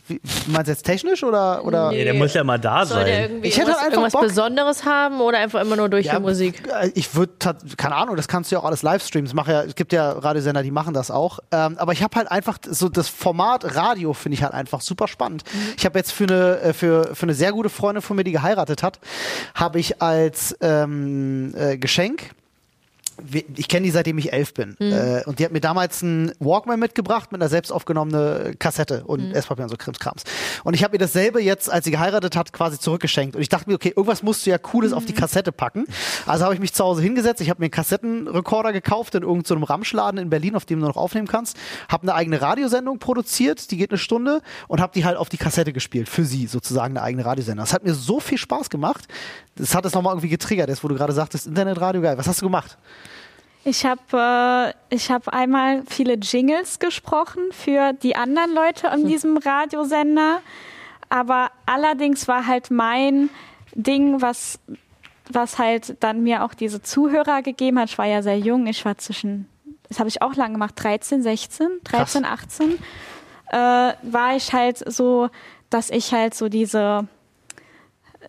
wie, 0.09 0.19
meinst 0.47 0.69
du 0.69 0.73
jetzt 0.73 0.85
technisch 0.85 1.23
oder? 1.23 1.63
oder? 1.65 1.91
Nee, 1.91 2.05
der 2.05 2.15
muss 2.15 2.33
ja 2.33 2.43
mal 2.43 2.59
da 2.59 2.87
Soll 2.87 3.05
der 3.05 3.15
sein. 3.15 3.23
irgendwie 3.31 3.49
Ich 3.49 3.57
hätte 3.59 3.67
irgendwas, 3.71 3.79
einfach 3.85 3.93
irgendwas 3.93 4.13
Bock. 4.13 4.23
Besonderes 4.23 4.85
haben 4.87 5.21
oder 5.21 5.39
einfach 5.39 5.61
immer 5.61 5.77
nur 5.77 5.89
durch 5.91 6.07
Ja, 6.07 6.17
die 6.17 6.23
Musik? 6.23 6.63
äh, 6.81 6.91
Ich 6.95 7.15
würde, 7.15 7.33
keine 7.77 7.97
Ahnung, 7.97 8.17
das 8.17 8.29
kannst 8.29 8.51
du 8.51 8.57
ja 8.57 8.61
auch 8.61 8.65
alles 8.65 8.83
Livestreams 8.83 9.35
machen. 9.35 9.51
Ja, 9.53 9.63
es 9.63 9.75
gibt 9.75 9.93
ja 9.93 10.13
Radiosender, 10.13 10.63
die 10.63 10.71
machen 10.71 10.95
das 10.95 11.11
auch. 11.11 11.41
Ähm, 11.53 11.77
aber 11.79 11.93
ich 11.93 12.03
habe 12.03 12.17
halt 12.17 12.31
einfach 12.31 12.59
so 12.67 12.89
das 12.89 13.09
Format 13.09 13.77
Radio 13.77 14.15
finde 14.15 14.35
ich 14.37 14.43
halt 14.43 14.55
einfach 14.55 14.81
super 14.81 15.07
spannend. 15.07 15.45
Ich 15.77 15.85
habe 15.85 15.99
jetzt 15.99 16.13
für 16.13 16.25
eine 16.25 16.61
äh, 16.61 16.73
für, 16.73 17.15
für 17.15 17.25
eine 17.25 17.35
sehr 17.35 17.53
gute 17.53 17.69
Freundin 17.69 18.01
von 18.01 18.17
mir, 18.17 18.25
die 18.25 18.33
geheiratet 18.33 18.83
hat, 18.83 19.01
habe 19.55 19.79
ich 19.81 20.01
als 20.01 20.57
ähm, 20.63 21.55
äh, 21.57 21.77
Geschenk 21.77 22.31
ich 23.55 23.69
kenne 23.69 23.85
die 23.85 23.91
seitdem 23.91 24.19
ich 24.19 24.33
elf 24.33 24.55
bin. 24.55 24.77
Äh, 24.81 25.23
und 25.27 25.39
die 25.39 25.45
hat 25.45 25.53
mir 25.53 25.61
damals 25.61 26.03
einen 26.03 26.33
Walkman 26.39 26.79
mitgebracht 26.79 27.33
mit 27.33 27.41
einer 27.41 27.49
selbst 27.49 27.71
aufgenommene 27.71 28.55
Kassette 28.59 29.05
und 29.05 29.33
Esspapier 29.33 29.65
und 29.65 29.71
so 29.71 29.77
Krimskrams. 29.77 30.25
Und 30.65 30.75
ich 30.75 30.85
habe 30.85 30.97
ihr 30.97 30.99
dasselbe 30.99 31.41
jetzt, 31.43 31.71
als 31.71 31.85
sie 31.85 31.91
geheiratet 31.91 32.37
hat, 32.37 32.53
quasi 32.53 32.79
zurückgeschenkt. 32.79 33.37
Und 33.37 33.43
ich 33.43 33.49
dachte 33.49 33.69
mir, 33.69 33.75
okay, 33.75 33.93
irgendwas 33.97 34.23
musst 34.23 34.47
du 34.47 34.51
ja 34.51 34.59
Cooles 34.59 34.93
auf 34.93 35.05
die 35.05 35.13
Kassette 35.13 35.53
packen. 35.53 35.87
Also 36.27 36.45
habe 36.45 36.55
ich 36.55 36.61
mich 36.61 36.73
zu 36.73 36.85
Hause 36.85 37.03
hingesetzt, 37.03 37.41
ich 37.41 37.51
habe 37.51 37.61
mir 37.61 37.67
einen 37.67 37.71
Kassettenrekorder 37.71 38.73
gekauft 38.73 39.15
in 39.15 39.23
irgendeinem 39.23 39.63
Ramschladen 39.65 40.19
in 40.19 40.31
Berlin, 40.31 40.57
auf 40.57 40.65
dem 40.65 40.81
du 40.81 40.87
noch 40.87 40.97
aufnehmen 40.97 41.27
kannst, 41.27 41.57
habe 41.89 42.03
eine 42.03 42.15
eigene 42.15 42.41
Radiosendung 42.41 42.99
produziert, 42.99 43.71
die 43.71 43.77
geht 43.77 43.91
eine 43.91 43.99
Stunde 43.99 44.41
und 44.69 44.81
habe 44.81 44.93
die 44.95 45.05
halt 45.05 45.17
auf 45.17 45.29
die 45.29 45.39
Kassette 45.39 45.73
gespielt, 45.73 46.09
für 46.09 46.25
sie 46.25 46.47
sozusagen 46.47 46.97
eine 46.97 47.03
eigene 47.03 47.25
Radiosendung. 47.25 47.65
Das 47.65 47.73
hat 47.73 47.85
mir 47.85 47.95
so 47.95 48.21
viel 48.21 48.39
Spaß 48.39 48.71
gemacht. 48.71 49.07
Das 49.57 49.75
hat 49.75 49.87
es 49.87 49.95
nochmal 49.95 50.13
irgendwie 50.13 50.29
getriggert, 50.29 50.69
jetzt 50.69 50.85
wo 50.85 50.89
du 50.89 50.95
gerade 50.95 51.13
sagtest, 51.13 51.47
Internetradio, 51.47 52.03
geil. 52.03 52.19
Was 52.19 52.29
hast 52.29 52.43
du 52.43 52.47
gemacht? 52.47 52.77
Ich 53.67 53.85
habe 53.85 54.75
äh, 54.91 54.95
ich 54.95 55.11
hab 55.11 55.27
einmal 55.27 55.83
viele 55.89 56.15
Jingles 56.15 56.79
gesprochen 56.79 57.43
für 57.51 57.95
die 57.95 58.15
anderen 58.15 58.55
Leute 58.55 58.93
an 58.93 59.07
diesem 59.09 59.39
Radiosender. 59.39 60.41
Aber 61.09 61.51
allerdings 61.67 62.29
war 62.29 62.47
halt 62.47 62.71
mein 62.71 63.29
Ding, 63.75 64.23
was, 64.23 64.61
was 65.29 65.59
halt 65.59 65.97
dann 65.99 66.23
mir 66.23 66.45
auch 66.45 66.55
diese 66.55 66.81
Zuhörer 66.81 67.43
gegeben 67.43 67.81
hat. 67.81 67.91
Ich 67.91 67.99
war 67.99 68.07
ja 68.07 68.23
sehr 68.23 68.39
jung, 68.39 68.69
ich 68.69 68.85
war 68.85 68.99
zwischen, 68.99 69.49
das 69.89 69.99
habe 69.99 70.09
ich 70.09 70.23
auch 70.23 70.37
lange 70.37 70.53
gemacht, 70.53 70.75
13, 70.77 71.25
16, 71.25 71.67
13, 71.83 72.25
18, 72.25 72.79
äh, 73.51 73.57
war 73.57 74.37
ich 74.37 74.53
halt 74.53 74.79
so, 74.93 75.29
dass 75.71 75.91
ich 75.91 76.13
halt 76.13 76.35
so 76.35 76.49
diese 76.49 77.09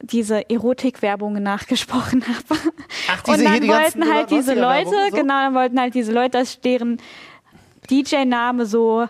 diese 0.01 0.49
Erotikwerbungen 0.49 1.43
nachgesprochen 1.43 2.23
habe. 2.27 2.61
Ach, 3.09 3.23
Und 3.27 3.35
diese 3.35 3.43
dann 3.43 3.53
hier, 3.53 3.61
die 3.61 3.67
ganzen 3.67 4.01
wollten 4.01 4.13
halt 4.13 4.31
diese 4.31 4.53
Leute, 4.53 4.89
90er-Werbung, 4.89 5.09
so? 5.09 5.15
genau, 5.15 5.33
dann 5.33 5.53
wollten 5.53 5.79
halt 5.79 5.95
diese 5.95 6.11
Leute, 6.11 6.31
dass 6.37 6.51
ich 6.51 6.61
deren 6.61 6.97
DJ-Name 7.89 8.65
so 8.65 9.07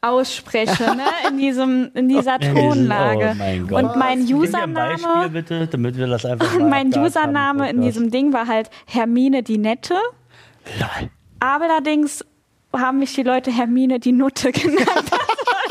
ausspreche, 0.00 0.94
ne, 0.94 1.04
in 1.28 1.38
diesem, 1.38 1.90
in 1.94 2.08
dieser 2.08 2.38
Tonlage. 2.38 3.32
Oh 3.32 3.38
mein 3.38 3.66
Gott. 3.66 3.82
Und 3.82 3.96
mein 3.96 4.18
ein 4.18 4.18
Beispiel 4.18 4.36
Username, 4.36 5.28
bitte, 5.30 5.66
damit 5.66 5.96
wir 5.96 6.06
das 6.06 6.24
einfach 6.24 6.54
und 6.54 6.68
mein 6.68 6.92
haben, 6.94 7.04
Username 7.04 7.70
in 7.70 7.80
diesem 7.80 8.10
Ding 8.10 8.32
war 8.32 8.46
halt 8.46 8.70
Hermine 8.86 9.42
die 9.42 9.58
Nette. 9.58 9.94
Lol. 10.78 11.10
Aber 11.40 11.64
allerdings 11.64 12.24
haben 12.72 12.98
mich 12.98 13.14
die 13.14 13.22
Leute 13.22 13.50
Hermine 13.50 13.98
die 13.98 14.12
Nutte 14.12 14.52
genannt. 14.52 14.86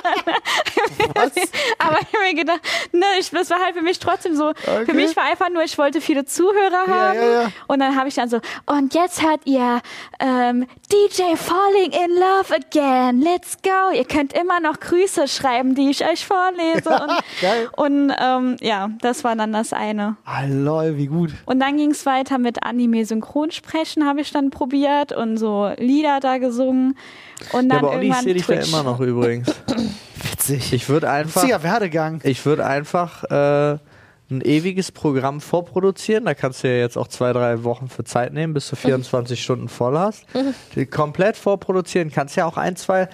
Aber 1.79 1.97
ich 2.01 2.07
habe 2.13 2.23
mir 2.23 2.35
gedacht, 2.35 2.61
ne, 2.91 3.05
ich, 3.19 3.29
das 3.29 3.49
war 3.49 3.59
halt 3.59 3.75
für 3.75 3.81
mich 3.81 3.99
trotzdem 3.99 4.35
so. 4.35 4.53
Für 4.85 4.93
mich 4.93 5.15
war 5.15 5.23
einfach 5.23 5.49
nur, 5.49 5.63
ich 5.63 5.77
wollte 5.77 6.01
viele 6.01 6.25
Zuhörer 6.25 6.87
haben. 6.87 7.17
ja, 7.17 7.41
ja. 7.43 7.51
Und 7.67 7.79
dann 7.79 7.95
habe 7.95 8.09
ich 8.09 8.15
dann 8.15 8.29
so, 8.29 8.39
und 8.65 8.93
jetzt 8.93 9.21
hört 9.21 9.41
ihr 9.45 9.81
ähm, 10.19 10.67
DJ 10.91 11.35
Falling 11.35 11.91
in 11.91 12.11
Love 12.15 12.55
Again. 12.55 13.21
Let's 13.21 13.57
go. 13.61 13.95
Ihr 13.95 14.05
könnt 14.05 14.33
immer 14.33 14.59
noch 14.59 14.79
Grüße 14.79 15.27
schreiben, 15.27 15.75
die 15.75 15.89
ich 15.89 16.05
euch 16.05 16.25
vorlese. 16.25 16.89
Und, 17.75 18.09
und 18.09 18.13
ähm, 18.19 18.57
ja, 18.61 18.89
das 19.01 19.23
war 19.23 19.35
dann 19.35 19.53
das 19.53 19.73
eine. 19.73 20.17
Ah, 20.25 20.43
lol, 20.47 20.97
wie 20.97 21.07
gut. 21.07 21.31
Und 21.45 21.59
dann 21.59 21.77
ging 21.77 21.91
es 21.91 22.05
weiter 22.05 22.37
mit 22.37 22.63
Anime-Synchronsprechen, 22.63 24.05
habe 24.05 24.21
ich 24.21 24.31
dann 24.31 24.49
probiert 24.49 25.11
und 25.11 25.37
so 25.37 25.71
Lieder 25.77 26.19
da 26.19 26.37
gesungen. 26.37 26.97
Und 27.51 27.69
Ja, 27.69 27.75
dann 27.75 27.85
aber 27.85 27.89
Olli, 27.91 27.97
ich 27.97 28.03
irgendwann 28.05 28.23
sehe 28.23 28.33
dich 28.33 28.45
da 28.45 28.53
immer 28.53 28.83
noch 28.83 28.99
übrigens. 28.99 29.53
Witzig. 30.49 30.73
Ich 30.73 30.89
würde 30.89 31.09
einfach, 31.09 31.41
Witziger 31.43 31.63
Werdegang. 31.63 32.21
ich 32.23 32.45
würde 32.45 32.65
einfach 32.65 33.23
äh, 33.25 33.77
ein 34.29 34.41
ewiges 34.41 34.91
Programm 34.91 35.41
vorproduzieren. 35.41 36.25
Da 36.25 36.33
kannst 36.33 36.63
du 36.63 36.67
ja 36.67 36.75
jetzt 36.75 36.97
auch 36.97 37.07
zwei, 37.07 37.33
drei 37.33 37.63
Wochen 37.63 37.87
für 37.87 38.03
Zeit 38.03 38.33
nehmen, 38.33 38.53
bis 38.53 38.69
du 38.69 38.75
24 38.75 39.41
Stunden 39.41 39.69
voll 39.69 39.97
hast. 39.97 40.25
Die 40.75 40.85
komplett 40.85 41.37
vorproduzieren. 41.37 42.11
Kannst 42.11 42.35
ja 42.35 42.45
auch 42.45 42.57
ein, 42.57 42.75
zwei 42.75 43.07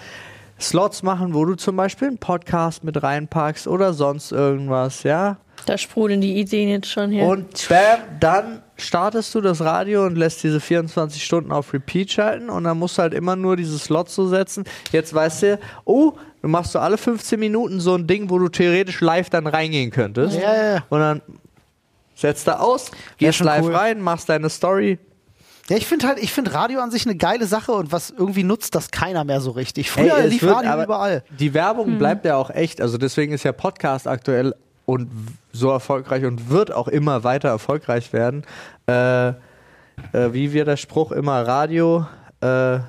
Slots 0.59 1.03
machen, 1.03 1.34
wo 1.34 1.45
du 1.45 1.55
zum 1.55 1.75
Beispiel 1.75 2.07
einen 2.07 2.17
Podcast 2.17 2.84
mit 2.84 3.01
reinpackst 3.01 3.67
oder 3.67 3.93
sonst 3.93 4.31
irgendwas, 4.31 5.03
ja. 5.03 5.38
Da 5.65 5.77
sprudeln 5.77 6.21
die 6.21 6.39
Ideen 6.39 6.69
jetzt 6.69 6.89
schon 6.89 7.11
hier. 7.11 7.25
Und 7.25 7.67
bam, 7.69 7.99
dann 8.19 8.63
startest 8.84 9.34
du 9.36 9.41
das 9.41 9.61
Radio 9.61 10.05
und 10.05 10.15
lässt 10.15 10.43
diese 10.43 10.59
24 10.59 11.23
Stunden 11.23 11.51
auf 11.51 11.73
Repeat 11.73 12.11
schalten 12.11 12.49
und 12.49 12.63
dann 12.63 12.77
musst 12.77 12.97
du 12.97 13.01
halt 13.01 13.13
immer 13.13 13.36
nur 13.36 13.55
diese 13.55 13.79
Slots 13.79 14.15
so 14.15 14.27
setzen. 14.27 14.63
Jetzt 14.91 15.13
weißt 15.13 15.43
du, 15.43 15.59
oh, 15.86 16.13
du 16.41 16.47
machst 16.47 16.73
so 16.73 16.79
alle 16.79 16.97
15 16.97 17.39
Minuten 17.39 17.79
so 17.79 17.95
ein 17.95 18.07
Ding, 18.07 18.29
wo 18.29 18.39
du 18.39 18.49
theoretisch 18.49 19.01
live 19.01 19.29
dann 19.29 19.47
reingehen 19.47 19.91
könntest. 19.91 20.36
Ja, 20.36 20.55
ja, 20.55 20.73
ja. 20.75 20.84
Und 20.89 20.99
dann 20.99 21.21
setzt 22.15 22.47
du 22.47 22.59
aus, 22.59 22.91
gehst 23.17 23.39
live 23.39 23.65
cool. 23.65 23.75
rein, 23.75 24.01
machst 24.01 24.29
deine 24.29 24.49
Story. 24.49 24.99
Ja, 25.69 25.77
ich 25.77 25.88
finde 25.88 26.07
halt, 26.07 26.19
ich 26.19 26.34
finde 26.34 26.53
Radio 26.53 26.81
an 26.81 26.91
sich 26.91 27.05
eine 27.05 27.15
geile 27.15 27.47
Sache 27.47 27.71
und 27.71 27.91
was 27.91 28.09
irgendwie 28.09 28.43
nutzt 28.43 28.75
das 28.75 28.91
keiner 28.91 29.23
mehr 29.23 29.39
so 29.39 29.51
richtig. 29.51 29.89
Früher 29.89 30.17
Ey, 30.17 30.27
lief 30.27 30.41
wird 30.41 30.55
Radio 30.55 30.84
überall. 30.84 31.23
Die 31.39 31.53
Werbung 31.53 31.97
bleibt 31.97 32.25
ja 32.25 32.36
auch 32.36 32.49
echt. 32.49 32.81
Also 32.81 32.97
deswegen 32.97 33.31
ist 33.31 33.43
ja 33.43 33.53
Podcast 33.53 34.07
aktuell 34.07 34.53
und 34.86 35.09
so 35.54 35.70
erfolgreich 35.70 36.26
und 36.26 36.49
wird 36.49 36.74
auch 36.74 36.89
immer 36.89 37.24
weiter 37.24 37.49
erfolgreich 37.49 38.12
werden. 38.12 38.43
Äh, 38.88 39.30
äh, 39.30 39.34
wie 40.32 40.51
wir 40.51 40.66
der 40.66 40.78
Spruch 40.78 41.12
immer 41.12 41.47
Radio 41.47 42.06
äh, 42.41 42.80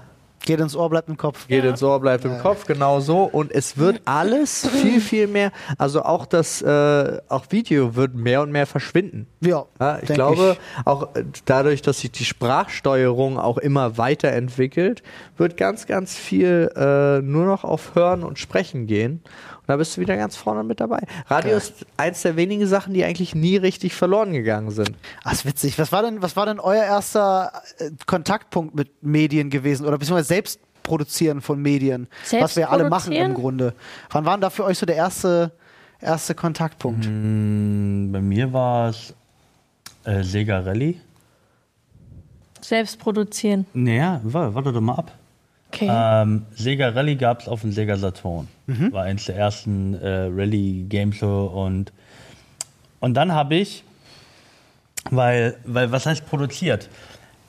Geht 0.45 0.61
ins 0.61 0.77
Ohr, 0.77 0.91
bleibt 0.91 1.09
im 1.09 1.17
Kopf. 1.17 1.47
geht 1.49 1.65
ins 1.65 1.83
Ohr, 1.83 2.01
bleibt 2.01 2.27
im 2.27 2.39
Kopf, 2.39 2.67
genau 2.67 3.01
so. 3.01 3.23
Und 3.23 3.51
es 3.51 3.79
wird 3.79 4.03
alles 4.05 4.69
viel, 4.69 5.01
viel 5.01 5.27
mehr. 5.27 5.53
Also 5.79 6.03
auch 6.03 6.27
das, 6.27 6.61
äh, 6.61 7.19
auch 7.29 7.47
Video 7.49 7.97
wird 7.97 8.15
mehr 8.15 8.43
und 8.43 8.53
mehr 8.53 8.67
verschwinden. 8.67 9.27
Ja, 9.41 9.65
Ja, 9.81 9.99
ich 10.03 10.09
glaube, 10.09 10.59
auch 10.85 11.15
äh, 11.15 11.25
dadurch, 11.47 11.81
dass 11.81 12.01
sich 12.01 12.13
die 12.13 12.27
Sprachsteuerung 12.27 13.39
auch 13.39 13.57
immer 13.57 13.97
weiterentwickelt, 13.97 15.03
wird 15.39 15.57
ganz, 15.57 15.87
ganz 15.87 16.15
viel 16.15 16.71
äh, 16.77 17.23
nur 17.23 17.47
noch 17.47 17.65
auf 17.65 17.95
Hören 17.95 18.23
und 18.23 18.39
Sprechen 18.39 18.87
gehen. 18.87 19.23
Und 19.67 19.69
da 19.69 19.77
bist 19.77 19.97
du 19.97 20.01
wieder 20.03 20.17
ganz 20.19 20.37
vorne 20.37 20.63
mit 20.63 20.79
dabei. 20.81 21.01
Radio 21.29 21.51
Geil. 21.53 21.57
ist 21.59 21.87
eins 21.97 22.21
der 22.21 22.37
wenigen 22.37 22.67
Sachen, 22.67 22.93
die 22.93 23.03
eigentlich 23.03 23.35
nie 23.35 23.57
richtig 23.57 23.95
verloren 23.95 24.33
gegangen 24.35 24.71
sind. 24.71 24.93
Ach, 25.25 25.33
ist 25.33 25.47
witzig. 25.47 25.79
Was 25.79 25.91
war 25.91 26.03
denn, 26.03 26.21
was 26.21 26.37
war 26.37 26.45
denn 26.45 26.61
euer 26.61 26.85
erster 26.85 27.51
äh, 27.79 27.91
Kontaktpunkt 28.07 28.75
mit 28.75 29.03
Medien 29.03 29.49
gewesen 29.49 29.87
oder 29.87 29.97
beziehungsweise 29.97 30.29
selbst 30.29 30.61
produzieren 30.83 31.41
von 31.41 31.63
Medien? 31.63 32.09
Selbst 32.25 32.43
was 32.45 32.57
wir 32.57 32.71
alle 32.71 32.91
machen 32.91 33.13
im 33.13 33.33
Grunde. 33.33 33.73
Wann 34.11 34.27
war 34.27 34.37
denn 34.37 34.43
da 34.43 34.51
für 34.51 34.65
euch 34.65 34.77
so 34.79 34.85
der 34.85 34.97
erste, 34.97 35.53
erste 35.99 36.35
Kontaktpunkt? 36.35 37.07
Mm, 37.11 38.13
Bei 38.13 38.21
mir 38.21 38.53
war 38.53 38.91
es 38.91 39.15
äh, 40.05 40.23
Sega 40.23 40.59
Rally. 40.61 41.01
Selbst 42.61 42.99
produzieren. 42.99 43.65
Naja, 43.73 44.21
wa- 44.25 44.53
warte 44.55 44.73
doch 44.73 44.81
mal 44.83 44.97
ab. 44.97 45.13
Okay. 45.75 45.89
Ähm, 45.91 46.47
Sega 46.55 46.91
Rally 46.91 47.17
gab 47.17 47.41
es 47.41 47.49
auf 47.49 47.63
dem 47.63 47.73
Sega 47.73 47.97
Saturn. 47.97 48.47
War 48.93 49.05
eins 49.05 49.25
der 49.25 49.37
ersten 49.37 49.95
äh, 49.95 50.29
Rally-Games 50.33 51.21
und, 51.23 51.93
und 53.01 53.15
dann 53.15 53.33
habe 53.33 53.57
ich, 53.57 53.83
weil, 55.11 55.57
weil, 55.65 55.91
was 55.91 56.07
heißt 56.07 56.27
produziert? 56.27 56.89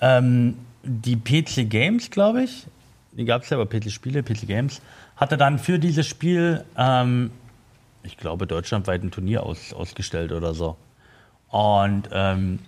Ähm, 0.02 0.56
die 0.84 1.16
PC 1.16 1.70
Games, 1.70 2.10
glaube 2.10 2.44
ich, 2.44 2.66
die 3.12 3.26
gab 3.26 3.44
es 3.44 3.50
ja, 3.50 3.58
aber 3.58 3.68
PC 3.68 3.92
Spiele, 3.92 4.24
PC 4.24 4.48
Games, 4.48 4.82
hatte 5.16 5.38
dann 5.38 5.60
für 5.60 5.78
dieses 5.78 6.08
Spiel, 6.08 6.66
ähm, 6.78 7.30
ich 8.04 8.18
glaube, 8.18 8.48
deutschlandweit 8.48 9.04
ein 9.04 9.12
Turnier 9.12 9.44
aus, 9.44 9.72
ausgestellt 9.72 10.32
oder 10.32 10.54
so. 10.54 10.78
Und, 11.50 12.10
ähm, 12.12 12.60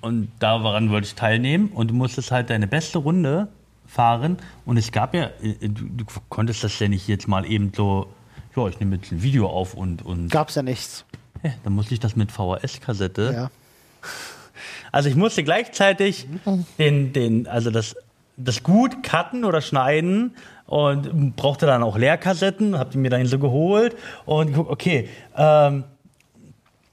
und 0.00 0.30
daran 0.38 0.90
wollte 0.90 1.08
ich 1.08 1.14
teilnehmen 1.14 1.68
und 1.68 1.90
du 1.90 1.94
musstest 1.94 2.30
halt 2.30 2.50
deine 2.50 2.68
beste 2.68 2.98
Runde 2.98 3.48
fahren 3.92 4.38
und 4.64 4.78
es 4.78 4.90
gab 4.90 5.14
ja, 5.14 5.30
äh, 5.42 5.68
du, 5.68 5.84
du 5.84 6.04
konntest 6.28 6.64
das 6.64 6.78
ja 6.78 6.88
nicht 6.88 7.08
jetzt 7.08 7.28
mal 7.28 7.44
eben 7.44 7.72
so, 7.74 8.06
ja, 8.56 8.66
ich 8.68 8.80
nehme 8.80 8.96
jetzt 8.96 9.12
ein 9.12 9.22
Video 9.22 9.48
auf 9.48 9.74
und, 9.74 10.02
und 10.02 10.30
Gab's 10.30 10.54
ja 10.54 10.62
nichts. 10.62 11.04
ja, 11.42 11.50
dann 11.62 11.74
musste 11.74 11.92
ich 11.92 12.00
das 12.00 12.16
mit 12.16 12.32
VHS-Kassette. 12.32 13.32
Ja. 13.34 13.50
Also 14.92 15.08
ich 15.08 15.16
musste 15.16 15.42
gleichzeitig 15.42 16.28
den, 16.78 17.14
den, 17.14 17.48
also 17.48 17.70
das, 17.70 17.96
das 18.36 18.62
gut 18.62 19.02
cutten 19.02 19.44
oder 19.44 19.62
schneiden 19.62 20.36
und 20.66 21.34
brauchte 21.34 21.64
dann 21.64 21.82
auch 21.82 21.96
Leerkassetten, 21.96 22.78
hab 22.78 22.90
die 22.90 22.98
mir 22.98 23.08
dann 23.08 23.24
so 23.26 23.38
geholt 23.38 23.96
und 24.26 24.48
geguckt, 24.48 24.70
okay, 24.70 25.08
ähm, 25.34 25.84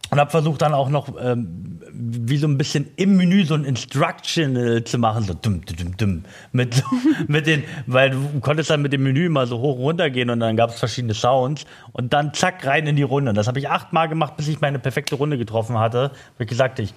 und 0.10 0.20
habe 0.20 0.32
versucht 0.32 0.62
dann 0.62 0.74
auch 0.74 0.89
noch 0.89 1.10
ähm, 1.22 1.80
wie 1.91 2.38
so 2.38 2.47
ein 2.47 2.57
bisschen 2.57 2.89
im 2.95 3.18
Menü 3.18 3.45
so 3.45 3.55
ein 3.55 3.66
Instructional 3.66 4.84
zu 4.84 4.97
machen, 4.97 5.24
so 5.24 5.34
dumm, 5.34 5.62
dumm, 5.66 5.97
dumm, 5.97 6.24
mit, 6.51 6.84
mit 7.28 7.45
den, 7.45 7.64
weil 7.88 8.12
du 8.12 8.39
konntest 8.39 8.70
dann 8.70 8.82
mit 8.82 8.93
dem 8.93 9.03
Menü 9.03 9.30
mal 9.30 9.47
so 9.47 9.60
hoch 9.60 9.78
und 9.78 9.89
runter 9.89 10.10
gehen 10.10 10.30
und 10.30 10.39
dann 10.39 10.55
gab 10.55 10.70
es 10.70 10.80
verschiedene 10.80 11.14
Sounds 11.14 11.66
und 11.91 12.14
dann 12.14 12.34
zack 12.34 12.66
rein 12.66 12.88
in 12.88 12.95
die 12.95 13.03
Runde. 13.03 13.30
Und 13.30 13.36
das 13.36 13.47
habe 13.47 13.60
ich 13.60 13.70
achtmal 13.70 14.07
gemacht, 14.07 14.38
bis 14.38 14.47
ich 14.47 14.62
meine 14.62 14.80
perfekte 14.80 15.16
Runde 15.16 15.38
getroffen 15.38 15.78
hatte. 15.78 16.12
Wie 16.38 16.45
gesagt, 16.45 16.80
ich, 16.80 16.93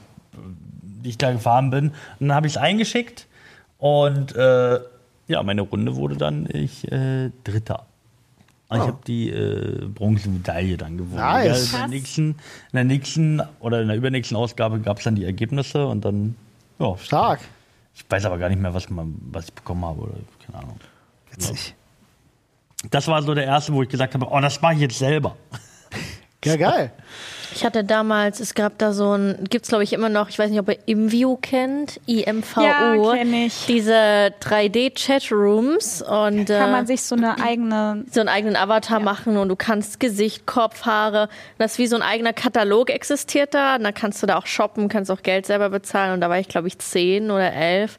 ich 1.02 1.18
da 1.18 1.32
gefahren 1.32 1.70
bin. 1.70 1.88
Und 2.20 2.28
dann 2.28 2.34
habe 2.34 2.46
ich 2.46 2.54
es 2.54 2.56
eingeschickt 2.56 3.26
und 3.78 4.36
äh, 4.36 4.78
ja, 5.28 5.42
meine 5.42 5.62
Runde 5.62 5.96
wurde 5.96 6.16
dann 6.16 6.48
ich 6.52 6.90
äh, 6.92 7.30
Dritter. 7.44 7.86
Und 8.72 8.80
Ich 8.80 8.86
habe 8.86 8.98
die 9.06 9.30
äh, 9.30 9.86
Bronzemedaille 9.86 10.76
dann 10.76 10.96
gewonnen. 10.96 11.16
Nice. 11.16 11.72
Ja, 11.72 11.84
in, 11.84 11.90
der 11.90 11.98
nächsten, 11.98 12.30
in 12.30 12.36
der 12.72 12.84
nächsten 12.84 13.42
oder 13.60 13.82
in 13.82 13.88
der 13.88 13.96
übernächsten 13.96 14.36
Ausgabe 14.36 14.80
gab 14.80 14.98
es 14.98 15.04
dann 15.04 15.14
die 15.14 15.24
Ergebnisse 15.24 15.86
und 15.86 16.04
dann, 16.04 16.36
ja, 16.78 16.96
Stark. 16.98 17.40
Ich 17.94 18.04
weiß 18.08 18.24
aber 18.24 18.38
gar 18.38 18.48
nicht 18.48 18.60
mehr, 18.60 18.72
was, 18.72 18.88
man, 18.88 19.14
was 19.30 19.46
ich 19.46 19.52
bekommen 19.52 19.84
habe 19.84 20.00
oder 20.02 20.14
keine 20.46 20.58
Ahnung. 20.64 20.80
Witzig. 21.30 21.74
Das 22.90 23.06
war 23.06 23.22
so 23.22 23.34
der 23.34 23.44
erste, 23.44 23.72
wo 23.72 23.82
ich 23.82 23.88
gesagt 23.88 24.14
habe, 24.14 24.26
oh, 24.28 24.40
das 24.40 24.60
mache 24.60 24.74
ich 24.74 24.80
jetzt 24.80 24.98
selber. 24.98 25.36
Ja, 26.44 26.56
geil. 26.56 26.92
Ich 27.54 27.64
hatte 27.64 27.84
damals, 27.84 28.40
es 28.40 28.54
gab 28.54 28.78
da 28.78 28.92
so 28.92 29.12
ein, 29.12 29.46
gibt's 29.50 29.68
glaube 29.68 29.84
ich 29.84 29.92
immer 29.92 30.08
noch, 30.08 30.28
ich 30.28 30.38
weiß 30.38 30.50
nicht, 30.50 30.58
ob 30.58 30.68
ihr 30.68 30.78
Imview 30.86 31.36
kennt, 31.36 32.00
IMVO. 32.06 32.62
Ja, 32.62 33.14
kenn 33.14 33.34
ich. 33.34 33.66
Diese 33.66 34.32
3D-Chatrooms 34.40 36.02
und 36.02 36.46
Kann 36.46 36.68
äh, 36.68 36.72
man 36.72 36.86
sich 36.86 37.02
so 37.02 37.14
eine 37.14 37.38
eigene. 37.42 38.04
so 38.10 38.20
einen 38.20 38.28
eigenen 38.28 38.56
Avatar 38.56 39.00
machen 39.00 39.36
und 39.36 39.48
du 39.48 39.56
kannst 39.56 40.00
Gesicht, 40.00 40.46
Kopf, 40.46 40.86
Haare. 40.86 41.28
Das 41.58 41.72
ist 41.72 41.78
wie 41.78 41.86
so 41.86 41.96
ein 41.96 42.02
eigener 42.02 42.32
Katalog 42.32 42.90
existiert 42.90 43.54
da. 43.54 43.76
Und 43.76 43.84
dann 43.84 43.94
kannst 43.94 44.22
du 44.22 44.26
da 44.26 44.38
auch 44.38 44.46
shoppen, 44.46 44.88
kannst 44.88 45.10
auch 45.10 45.22
Geld 45.22 45.46
selber 45.46 45.68
bezahlen. 45.68 46.14
Und 46.14 46.20
da 46.20 46.30
war 46.30 46.38
ich, 46.38 46.48
glaube 46.48 46.68
ich, 46.68 46.78
zehn 46.78 47.30
oder 47.30 47.52
elf. 47.52 47.98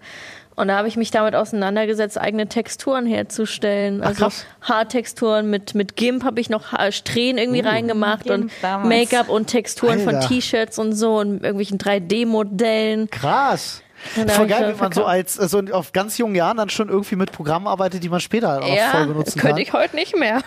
Und 0.56 0.68
da 0.68 0.78
habe 0.78 0.88
ich 0.88 0.98
mich 0.98 1.10
damit 1.12 1.36
auseinandergesetzt, 1.36 2.20
eigene 2.20 2.48
Texturen 2.48 3.06
herzustellen. 3.06 4.04
Also 4.04 4.26
krass. 4.26 4.46
Haartexturen 4.62 5.50
mit, 5.50 5.74
mit 5.76 5.96
GIMP 5.96 6.24
habe 6.24 6.40
ich 6.40 6.50
noch 6.50 6.72
Ha- 6.72 6.92
Strähnen 6.92 7.38
irgendwie 7.40 7.62
reingemacht 7.62 8.26
GIMP 8.26 8.52
und. 8.64 8.88
Make-up 8.88 9.30
und 9.30 9.48
Texturen 9.48 10.00
von 10.00 10.16
Alter. 10.16 10.28
T-Shirts 10.28 10.78
und 10.80 10.94
so 10.94 11.18
und 11.18 11.36
irgendwelchen 11.44 11.80
3D-Modellen. 11.80 13.10
Krass. 13.10 13.82
Und 14.18 14.30
da 14.30 14.34
Voll 14.34 14.48
geil, 14.48 14.62
dann 14.64 14.76
wie 14.76 14.82
man 14.82 14.92
so 14.92 15.06
als 15.06 15.40
also 15.40 15.62
auf 15.72 15.94
ganz 15.94 16.18
jungen 16.18 16.36
Jahren 16.36 16.58
dann 16.58 16.70
schon 16.70 16.90
irgendwie 16.90 17.16
mit 17.16 17.32
Programmen 17.32 17.68
arbeitet, 17.68 18.04
die 18.04 18.10
man 18.10 18.20
später 18.20 18.62
auch 18.62 18.68
Ja, 18.68 18.90
voll 18.90 19.08
benutzen 19.08 19.40
könnte 19.40 19.56
kann. 19.56 19.62
ich 19.64 19.72
heute 19.74 19.96
nicht 19.96 20.18
mehr. 20.20 20.42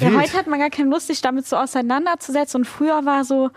Ja, 0.00 0.12
heute 0.16 0.32
hat 0.34 0.46
man 0.46 0.60
gar 0.60 0.70
keine 0.70 0.90
Lust, 0.90 1.08
sich 1.08 1.20
damit 1.20 1.44
so 1.46 1.56
auseinanderzusetzen. 1.56 2.60
Und 2.60 2.64
früher 2.66 3.04
war 3.04 3.24
so, 3.24 3.50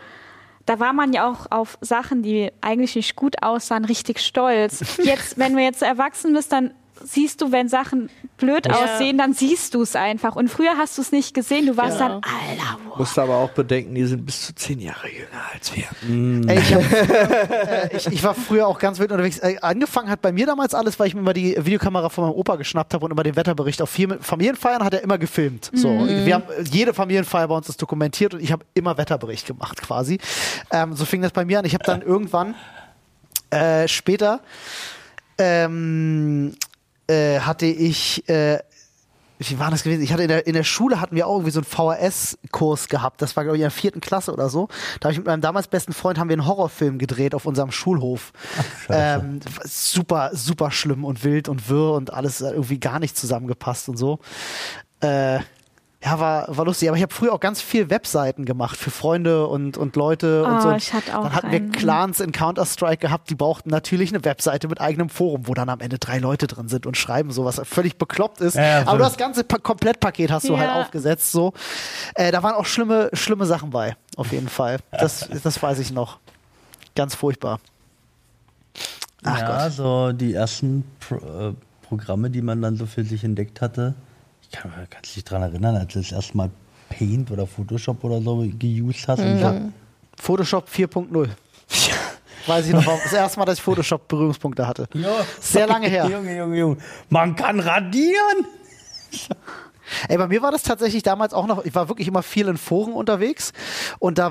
da 0.66 0.80
war 0.80 0.93
man 0.93 1.14
ja 1.14 1.30
auch 1.30 1.51
auf 1.51 1.78
Sachen, 1.82 2.24
die 2.24 2.51
eigentlich 2.61 2.95
nicht 2.95 3.16
gut 3.16 3.43
aussahen, 3.43 3.86
richtig 3.86 4.20
stolz. 4.20 4.97
Jetzt, 5.03 5.38
wenn 5.38 5.55
du 5.55 5.61
jetzt 5.61 5.82
erwachsen 5.82 6.34
bist, 6.34 6.51
dann 6.51 6.74
siehst 7.04 7.41
du, 7.41 7.52
wenn 7.52 7.70
Sachen 7.70 8.10
blöd 8.38 8.66
Ja. 8.68 8.74
aussehen, 8.76 9.18
dann 9.18 9.34
siehst 9.34 9.74
du 9.74 9.82
es 9.82 9.96
einfach. 9.96 10.36
Und 10.36 10.50
früher 10.50 10.78
hast 10.78 10.98
du 10.98 11.02
es 11.02 11.12
nicht 11.12 11.34
gesehen. 11.34 11.66
Du 11.66 11.76
warst 11.78 12.00
Ja. 12.00 12.08
dann, 12.10 12.12
Alter, 12.24 12.78
wow. 12.88 12.98
Musst 13.00 13.18
aber 13.20 13.36
auch 13.38 13.50
bedenken, 13.52 13.96
die 13.96 14.06
sind 14.06 14.26
bis 14.26 14.46
zu 14.46 14.56
zehn 14.56 14.80
Jahre 14.80 15.08
jünger 15.10 15.41
als 15.54 15.76
wir. 15.76 15.84
Ey, 16.50 16.60
ich, 16.60 16.74
hab, 16.74 16.91
äh, 16.91 17.98
ich, 17.98 18.08
ich 18.08 18.24
war 18.24 18.34
früher 18.36 18.68
auch 18.68 18.80
ganz 18.80 19.00
wild 19.00 19.12
unterwegs. 19.12 19.39
Äh, 19.39 19.58
angefangen 19.62 20.10
hat 20.10 20.22
bei 20.22 20.32
mir 20.32 20.46
damals 20.46 20.74
alles, 20.76 21.00
weil 21.00 21.08
ich 21.08 21.14
mir 21.16 21.22
immer 21.22 21.34
die 21.34 21.56
Videokamera 21.58 22.10
von 22.10 22.26
meinem 22.26 22.34
Opa 22.36 22.56
geschnappt 22.56 22.94
habe 22.94 23.06
und 23.06 23.12
immer 23.12 23.24
den 23.24 23.36
Wetterbericht 23.36 23.82
auf 23.82 23.89
vier 23.89 24.18
Familienfeiern 24.22 24.84
hat 24.84 24.94
er 24.94 25.02
immer 25.04 25.18
gefilmt. 25.18 25.72
So, 25.74 25.89
wir 26.08 26.34
haben 26.36 26.44
äh, 26.58 26.64
jede 26.72 26.94
Familienfeier 26.94 27.48
bei 27.48 27.56
uns 27.56 27.70
ist 27.70 27.82
dokumentiert 27.82 28.34
und 28.34 28.41
ich 28.41 28.52
habe 28.52 28.66
immer 28.74 28.98
Wetterbericht 28.98 29.48
gemacht 29.48 29.82
quasi. 29.82 30.20
Ähm, 30.72 30.94
so 30.96 31.06
fing 31.06 31.22
das 31.22 31.32
bei 31.32 31.46
mir 31.46 31.60
an. 31.60 31.66
Ich 31.66 31.74
habe 31.74 31.84
dann 31.84 32.02
irgendwann 32.02 32.56
äh, 33.50 33.88
später 33.88 34.39
ähm, 35.38 36.56
äh, 37.08 37.39
hatte 37.39 37.66
ich 37.66 38.28
äh, 38.30 38.60
wie 39.49 39.60
war 39.60 39.72
das 39.72 39.84
gewesen? 39.84 40.04
Ich 40.04 40.14
hatte 40.14 40.24
in 40.24 40.30
der, 40.30 40.47
in 40.47 40.54
der 40.54 40.64
Schule 40.64 41.01
hatten 41.01 41.16
wir 41.16 41.28
auch 41.28 41.36
irgendwie 41.36 41.51
so 41.51 41.60
einen 41.60 41.66
VHS-Kurs 41.66 42.88
gehabt. 42.88 43.22
Das 43.22 43.36
war, 43.36 43.43
glaube 43.43 43.58
ich, 43.58 43.62
in 43.62 43.66
der 43.66 43.72
vierten 43.72 43.99
Klasse 43.99 44.32
oder 44.32 44.49
so. 44.49 44.68
Da 44.99 45.08
habe 45.08 45.14
ich 45.14 45.18
mit 45.18 45.28
meinem 45.28 45.41
damals 45.41 45.68
besten 45.68 45.93
Freund 45.93 46.18
haben 46.18 46.30
wir 46.30 46.36
einen 46.36 46.45
Horrorfilm 46.45 46.97
gedreht 46.97 47.36
auf 47.36 47.45
unserem 47.45 47.72
Schulhof. 47.72 48.32
ähm, 48.89 49.39
super, 49.64 50.32
super 50.34 50.72
schlimm 50.72 51.04
und 51.04 51.24
wild 51.24 51.49
und 51.49 51.70
wirr 51.70 51.93
und 51.93 52.14
alles 52.14 52.41
irgendwie 52.41 52.80
gar 52.80 52.99
nicht 52.99 53.18
zusammengepasst 53.18 53.89
und 53.89 53.97
so. 53.97 54.20
Äh, 55.01 55.39
ja, 56.06 56.20
war, 56.20 56.45
war 56.58 56.66
lustig. 56.66 56.89
Aber 56.89 56.97
ich 56.97 57.04
habe 57.04 57.14
früher 57.14 57.32
auch 57.32 57.39
ganz 57.39 57.62
viel 57.62 57.89
Webseiten 57.89 58.43
gemacht 58.45 58.76
für 58.78 58.91
Freunde 58.91 59.47
und, 59.47 59.78
und 59.78 59.95
Leute 59.95 60.43
und 60.43 60.58
Oh, 60.58 60.60
so. 60.60 60.70
Und 60.70 60.76
ich 60.78 60.91
hatte 60.93 61.18
auch 61.18 61.24
dann 61.24 61.34
hatten 61.34 61.51
wir 61.51 61.60
einen. 61.60 61.72
Clans 61.72 62.20
in 62.20 62.32
Counter-Strike 62.34 62.97
gehabt, 62.97 63.30
die 63.30 63.36
brauchten 63.36 63.70
natürlich 63.70 64.10
eine 64.14 64.24
Webseite 64.26 64.68
mit 64.68 64.82
eigenem 64.82 65.10
Forum, 65.10 65.47
wo 65.47 65.54
dann 65.54 65.70
am 65.70 65.80
Ende 65.80 65.99
drei 65.99 66.18
Leute 66.20 66.47
drin 66.47 66.68
sind 66.68 66.86
und 66.86 66.97
schreiben 66.97 67.32
so, 67.32 67.45
was 67.45 67.62
völlig 67.64 67.97
bekloppt 67.97 68.41
ist. 68.41 68.56
Ja, 68.56 68.82
Aber 68.82 68.97
du 68.97 69.04
das 69.06 69.16
ganze 69.18 69.43
pa 69.45 69.58
Komplettpaket 69.60 70.30
hast 70.32 70.49
du 70.49 70.54
Ja. 70.54 70.60
halt 70.60 70.72
aufgesetzt. 70.72 71.32
So. 71.32 71.54
Äh, 72.16 72.32
da 72.32 72.43
waren 72.43 72.56
auch 72.56 72.66
schlimme, 72.66 73.10
schlimme 73.14 73.45
Sachen 73.45 73.70
bei, 73.70 73.95
auf 74.18 74.32
jeden 74.34 74.49
Fall. 74.49 74.80
Das, 74.91 75.30
das 75.43 75.64
weiß 75.64 75.80
ich 75.80 75.91
noch. 75.93 76.20
Ganz 76.95 77.16
furchtbar. 77.16 77.60
Ach 79.24 79.39
ja, 79.39 79.64
Gott. 79.68 79.74
so 79.74 80.12
die 80.12 80.34
ersten 80.34 80.84
Pro, 80.99 81.16
äh, 81.16 81.54
Programme, 81.88 82.30
die 82.30 82.41
man 82.41 82.62
dann 82.62 82.76
so 82.76 82.86
für 82.86 83.04
sich 83.04 83.24
entdeckt 83.24 83.62
hatte. 83.62 83.93
Ich 84.54 84.60
kann 84.60 84.72
mich 84.80 84.89
kannst 84.89 85.16
dich 85.16 85.24
daran 85.24 85.43
erinnern, 85.43 85.76
als 85.78 85.93
du 85.93 85.99
das 85.99 86.12
erste 86.12 86.38
Mal 86.38 86.51
Paint 86.89 87.32
oder 87.32 87.47
Photoshop 87.47 88.04
oder 88.04 88.22
so 88.22 88.45
geused 88.60 89.08
hast. 89.08 89.20
Und 89.20 89.39
Ja. 89.39 89.56
Photoshop 90.16 90.70
4.0. 90.70 91.30
Weiß 92.45 92.68
ich 92.68 92.74
noch, 92.74 92.86
das 92.86 93.14
erste 93.14 93.39
Mal, 93.39 93.45
dass 93.45 93.58
ich 93.58 93.64
Photoshop 93.64 94.08
Berührungspunkte 94.08 94.68
hatte. 94.68 94.88
Ja. 94.93 95.26
Sehr 95.39 95.66
lange 95.66 95.88
her. 95.88 96.06
Junge, 96.12 96.38
Junge, 96.38 96.58
Junge. 96.58 96.78
Man 97.10 97.36
kann 97.36 97.60
radieren. 97.60 98.45
Ey, 100.07 100.17
bei 100.17 100.27
mir 100.27 100.41
war 100.41 100.51
das 100.51 100.63
tatsächlich 100.63 101.03
damals 101.03 101.34
auch 101.34 101.47
noch, 101.47 101.65
ich 101.65 101.75
war 101.75 101.89
wirklich 101.89 102.07
immer 102.07 102.23
viel 102.23 102.47
in 102.47 102.57
Foren 102.57 102.93
unterwegs 102.93 103.53
und 103.99 104.17
da 104.17 104.29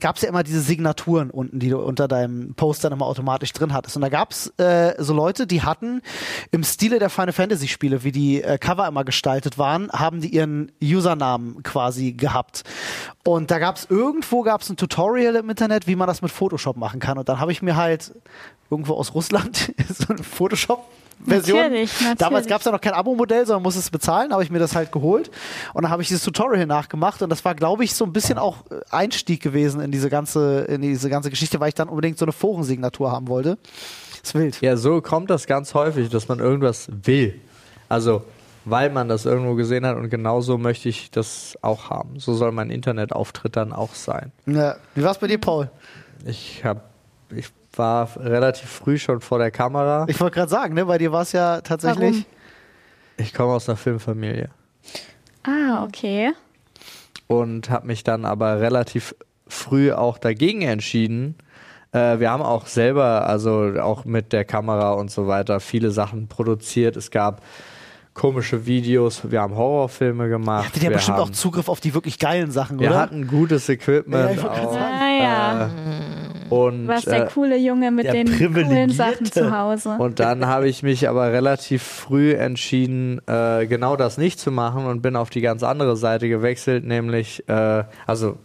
gab 0.00 0.16
es 0.16 0.22
ja 0.22 0.28
immer 0.28 0.42
diese 0.42 0.60
Signaturen 0.60 1.30
unten, 1.30 1.58
die 1.58 1.70
du 1.70 1.78
unter 1.78 2.08
deinem 2.08 2.54
Post 2.54 2.84
dann 2.84 2.92
immer 2.92 3.06
automatisch 3.06 3.52
drin 3.52 3.72
hattest. 3.72 3.96
Und 3.96 4.02
da 4.02 4.08
gab 4.08 4.32
es 4.32 4.52
äh, 4.58 4.94
so 4.98 5.14
Leute, 5.14 5.46
die 5.46 5.62
hatten 5.62 6.02
im 6.50 6.64
Stile 6.64 6.98
der 6.98 7.10
Final 7.10 7.32
Fantasy 7.32 7.68
Spiele, 7.68 8.04
wie 8.04 8.12
die 8.12 8.42
äh, 8.42 8.58
Cover 8.58 8.86
immer 8.86 9.04
gestaltet 9.04 9.58
waren, 9.58 9.90
haben 9.92 10.20
die 10.20 10.28
ihren 10.28 10.72
Usernamen 10.82 11.62
quasi 11.62 12.12
gehabt. 12.12 12.64
Und 13.24 13.50
da 13.50 13.58
gab 13.58 13.76
es 13.76 13.86
irgendwo 13.90 14.42
gab 14.42 14.62
es 14.62 14.70
ein 14.70 14.76
Tutorial 14.76 15.36
im 15.36 15.50
Internet, 15.50 15.86
wie 15.86 15.96
man 15.96 16.06
das 16.06 16.22
mit 16.22 16.30
Photoshop 16.30 16.76
machen 16.76 17.00
kann. 17.00 17.18
Und 17.18 17.28
dann 17.28 17.40
habe 17.40 17.52
ich 17.52 17.62
mir 17.62 17.76
halt 17.76 18.12
irgendwo 18.70 18.94
aus 18.94 19.14
Russland 19.14 19.72
so 19.98 20.12
eine 20.12 20.22
Photoshop 20.22 20.84
Version. 21.24 21.58
Natürlich, 21.58 21.92
natürlich. 22.00 22.18
Damals 22.18 22.46
gab 22.46 22.60
es 22.60 22.64
ja 22.64 22.72
noch 22.72 22.80
kein 22.80 22.92
Abo-Modell, 22.92 23.44
sondern 23.44 23.62
musste 23.62 23.80
es 23.80 23.90
bezahlen, 23.90 24.32
habe 24.32 24.42
ich 24.42 24.50
mir 24.50 24.58
das 24.58 24.76
halt 24.76 24.92
geholt 24.92 25.30
und 25.74 25.82
dann 25.82 25.90
habe 25.90 26.02
ich 26.02 26.08
dieses 26.08 26.22
Tutorial 26.22 26.66
nachgemacht 26.66 27.20
und 27.22 27.30
das 27.30 27.44
war, 27.44 27.54
glaube 27.54 27.84
ich, 27.84 27.94
so 27.94 28.04
ein 28.04 28.12
bisschen 28.12 28.38
auch 28.38 28.58
äh, 28.70 28.80
Einstieg 28.90 29.42
gewesen 29.42 29.80
in 29.80 29.90
diese 29.90 30.10
ganze, 30.10 30.60
in 30.62 30.82
diese 30.82 31.10
ganze 31.10 31.30
Geschichte, 31.30 31.58
weil 31.60 31.68
ich 31.68 31.74
dann 31.74 31.88
unbedingt 31.88 32.18
so 32.18 32.24
eine 32.24 32.32
Forensignatur 32.32 33.10
haben 33.10 33.28
wollte. 33.28 33.58
Ist 34.22 34.34
wild. 34.34 34.60
Ja, 34.60 34.76
so 34.76 35.00
kommt 35.00 35.30
das 35.30 35.46
ganz 35.46 35.74
häufig, 35.74 36.08
dass 36.08 36.28
man 36.28 36.38
irgendwas 36.38 36.88
will. 37.02 37.40
Also, 37.88 38.22
weil 38.64 38.90
man 38.90 39.08
das 39.08 39.24
irgendwo 39.24 39.54
gesehen 39.54 39.86
hat 39.86 39.96
und 39.96 40.10
genauso 40.10 40.58
möchte 40.58 40.88
ich 40.88 41.10
das 41.10 41.56
auch 41.62 41.90
haben. 41.90 42.20
So 42.20 42.34
soll 42.34 42.52
mein 42.52 42.70
Internetauftritt 42.70 43.56
dann 43.56 43.72
auch 43.72 43.94
sein. 43.94 44.30
Ja. 44.46 44.76
Wie 44.94 45.02
war 45.02 45.12
es 45.12 45.18
bei 45.18 45.26
dir, 45.26 45.38
Paul? 45.38 45.70
Ich 46.26 46.64
habe, 46.64 46.82
ich 47.34 47.46
war 47.74 48.08
relativ 48.16 48.68
früh 48.68 48.98
schon 48.98 49.20
vor 49.20 49.38
der 49.38 49.50
Kamera. 49.50 50.06
Ich 50.08 50.20
wollte 50.20 50.34
gerade 50.36 50.50
sagen, 50.50 50.74
ne, 50.74 50.84
bei 50.86 50.98
dir 50.98 51.12
war 51.12 51.22
es 51.22 51.32
ja 51.32 51.60
tatsächlich. 51.60 52.10
Warum? 52.12 52.24
Ich 53.18 53.34
komme 53.34 53.52
aus 53.52 53.68
einer 53.68 53.76
Filmfamilie 53.76 54.48
Ah, 55.44 55.84
okay. 55.84 56.32
und 57.26 57.70
habe 57.70 57.86
mich 57.86 58.04
dann 58.04 58.24
aber 58.24 58.60
relativ 58.60 59.14
früh 59.46 59.92
auch 59.92 60.18
dagegen 60.18 60.62
entschieden. 60.62 61.36
Äh, 61.92 62.18
wir 62.20 62.30
haben 62.30 62.42
auch 62.42 62.66
selber, 62.66 63.26
also 63.26 63.72
auch 63.80 64.04
mit 64.04 64.32
der 64.32 64.44
Kamera 64.44 64.92
und 64.92 65.10
so 65.10 65.26
weiter, 65.26 65.58
viele 65.60 65.90
Sachen 65.90 66.28
produziert. 66.28 66.96
Es 66.96 67.10
gab 67.10 67.42
komische 68.14 68.66
Videos, 68.66 69.30
wir 69.30 69.40
haben 69.40 69.54
Horrorfilme 69.56 70.28
gemacht. 70.28 70.64
Ihr 70.64 70.68
hattet 70.68 70.82
ja 70.82 70.90
wir 70.90 70.96
bestimmt 70.96 71.18
auch 71.18 71.26
haben, 71.26 71.34
Zugriff 71.34 71.68
auf 71.68 71.80
die 71.80 71.94
wirklich 71.94 72.18
geilen 72.18 72.50
Sachen, 72.50 72.78
Wir 72.80 72.90
oder? 72.90 72.98
hatten 73.00 73.26
gutes 73.26 73.68
Equipment 73.68 74.24
Ja, 74.24 74.30
ich 74.32 74.42
wollte 74.42 74.56
gerade 74.56 74.68
auch. 74.68 74.72
sagen. 74.74 74.94
Ah, 75.00 75.22
ja. 75.22 75.66
Äh, 75.66 75.68
und, 76.50 76.84
Du 76.84 76.88
warst 76.88 77.06
der 77.06 77.26
äh, 77.26 77.28
coole 77.32 77.56
Junge 77.56 77.90
mit 77.90 78.06
den 78.06 78.26
coolen. 78.26 78.90
Sachen 78.90 79.26
zu 79.26 79.56
Hause. 79.56 79.96
und 79.98 80.20
dann 80.20 80.46
habe 80.46 80.68
ich 80.68 80.82
mich 80.82 81.08
aber 81.08 81.32
relativ 81.32 81.82
früh 81.82 82.32
entschieden, 82.32 83.20
äh, 83.26 83.66
genau 83.66 83.96
das 83.96 84.18
nicht 84.18 84.38
zu 84.38 84.50
machen 84.50 84.86
und 84.86 85.02
bin 85.02 85.16
auf 85.16 85.30
die 85.30 85.40
ganz 85.40 85.62
andere 85.62 85.96
Seite 85.96 86.28
gewechselt, 86.28 86.84
nämlich 86.84 87.48
äh, 87.48 87.84
also 88.06 88.36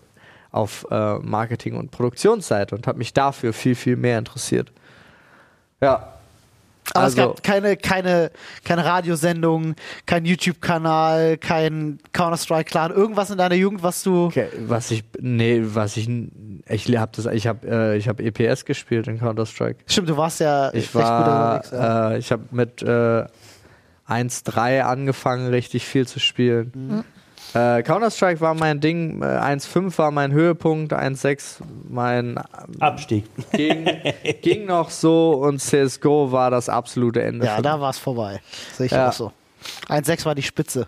auf 0.52 0.86
äh, 0.92 1.16
Marketing- 1.20 1.76
und 1.76 1.92
Produktionsseite 1.92 2.76
und 2.76 2.86
habe 2.88 3.00
mich 3.00 3.14
dafür 3.14 3.54
viel, 3.54 3.76
viel 3.76 3.96
mehr 3.96 4.20
interessiert. 4.20 4.72
Ja. 5.82 6.14
Aber 6.94 7.08
es 7.08 7.18
also, 7.18 7.30
gab 7.30 7.44
keine, 7.44 7.78
keine, 7.78 8.32
keine 8.64 8.86
Radiosendung, 8.86 9.76
kein 10.06 10.26
YouTube-Kanal, 10.26 11.38
kein 11.38 12.00
Counter-Strike-Clan, 12.12 12.92
irgendwas 12.92 13.30
in 13.30 13.38
deiner 13.38 13.56
Jugend, 13.56 13.84
was 13.84 14.04
du. 14.04 14.26
okay, 14.26 14.48
was 14.68 14.92
ich, 14.92 15.04
nee, 15.20 15.62
was 15.64 15.98
ich, 15.98 16.10
ich 16.68 16.98
habe 16.98 17.12
das, 17.16 17.26
ich 17.28 17.48
habe, 17.48 17.68
äh, 17.68 17.98
ich 17.98 18.08
habe 18.08 18.24
EPS 18.24 18.66
gespielt 18.66 19.08
in 19.08 19.20
Counter 19.20 19.46
Strike. 19.46 19.80
Stimmt, 19.88 20.10
du 20.10 20.18
warst 20.18 20.40
ja 20.40 20.70
Ich 20.70 20.84
recht 20.84 20.94
gut 20.94 21.02
war, 21.02 21.56
unterwegs. 21.56 21.72
Ja. 21.72 22.12
äh, 22.12 22.18
ich 22.18 22.32
habe 22.32 22.44
mit 22.52 22.82
äh, 22.82 23.26
1.3 24.08 24.82
angefangen, 24.82 25.48
richtig 25.48 25.86
viel 25.86 26.08
zu 26.08 26.20
spielen. 26.20 26.72
Mhm. 26.76 27.04
Äh, 27.54 27.84
Counter-Strike 27.84 28.42
war 28.42 28.54
mein 28.56 28.80
Ding, 28.80 29.22
äh, 29.22 29.26
1.5 29.26 29.98
war 30.00 30.12
mein 30.12 30.32
Höhepunkt, 30.32 30.92
1.6 30.94 31.60
mein 31.90 32.40
Abstieg. 32.80 33.26
ging, 33.52 33.88
ging 34.42 34.66
noch 34.66 34.90
so 34.90 35.32
und 35.34 35.60
CSGO 35.60 36.32
war 36.32 36.50
das 36.50 36.70
absolute 36.70 37.22
Ende. 37.22 37.46
ja, 37.46 37.62
da 37.62 37.80
war 37.80 37.92
es 37.92 38.00
vorbei. 38.00 38.42
Sehe 38.76 38.88
ich 38.88 38.92
Ja. 38.92 39.10
auch 39.10 39.14
so. 39.14 39.32
1,6 39.88 40.26
war 40.26 40.36
die 40.36 40.44
Spitze. 40.44 40.88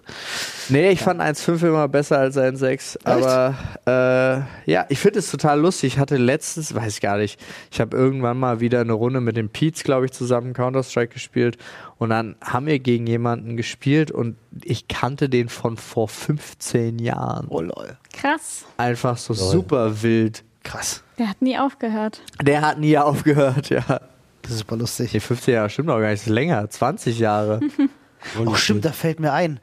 Nee, 0.70 0.90
ich 0.92 1.02
fand 1.02 1.22
1,5 1.22 1.68
immer 1.68 1.88
besser 1.88 2.18
als 2.18 2.38
1,6. 2.38 2.98
Aber 3.04 3.56
äh, 3.86 4.72
ja, 4.72 4.86
ich 4.90 5.00
finde 5.00 5.20
es 5.20 5.30
total 5.30 5.60
lustig. 5.60 5.94
Ich 5.94 6.00
hatte 6.00 6.18
letztens, 6.18 6.74
weiß 6.74 6.96
ich 6.96 7.02
gar 7.02 7.18
nicht, 7.18 7.40
ich 7.72 7.82
habe 7.82 7.96
irgendwann 7.96 8.38
mal 8.38 8.60
wieder 8.60 8.82
eine 8.82 8.94
Runde 8.94 9.22
mit 9.22 9.38
dem 9.38 9.50
Pete's, 9.50 9.84
glaube 9.84 10.06
ich, 10.06 10.12
zusammen 10.12 10.54
Counter-Strike 10.54 11.14
gespielt. 11.14 11.58
Und 11.98 12.10
dann 12.10 12.36
haben 12.42 12.66
wir 12.66 12.80
gegen 12.80 13.08
jemanden 13.08 13.56
gespielt 13.58 14.12
und 14.12 14.36
ich 14.64 14.88
kannte 14.88 15.30
den 15.30 15.50
von 15.50 15.78
vor 15.78 16.08
15 16.08 17.00
Jahren. 17.00 17.48
Oh 17.50 17.62
lol. 17.62 17.98
Krass. 18.14 18.66
Einfach 18.78 19.18
so 19.18 19.34
super 19.34 20.02
wild. 20.02 20.44
Krass. 20.64 21.04
Der 21.18 21.30
hat 21.30 21.42
nie 21.42 21.58
aufgehört. 21.58 22.22
Der 22.42 22.62
hat 22.62 22.80
nie 22.80 22.98
aufgehört, 22.98 23.70
ja. 23.70 24.02
Das 24.42 24.52
ist 24.52 24.60
super 24.60 24.78
lustig. 24.78 25.14
Nee, 25.14 25.20
15 25.20 25.54
Jahre 25.54 25.70
stimmt 25.70 25.90
auch 25.90 26.00
gar 26.00 26.10
nicht, 26.10 26.22
das 26.22 26.28
ist 26.28 26.34
länger, 26.34 26.70
20 26.70 27.18
Jahre. 27.20 27.60
Oh, 28.46 28.56
stimmt, 28.56 28.86
da 28.86 28.92
fällt 28.92 29.20
mir 29.20 29.34
ein. 29.34 29.60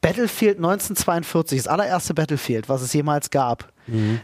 Battlefield 0.00 0.56
1942, 0.56 1.58
das 1.58 1.68
allererste 1.68 2.12
Battlefield, 2.14 2.68
was 2.68 2.82
es 2.82 2.92
jemals 2.92 3.30
gab. 3.30 3.72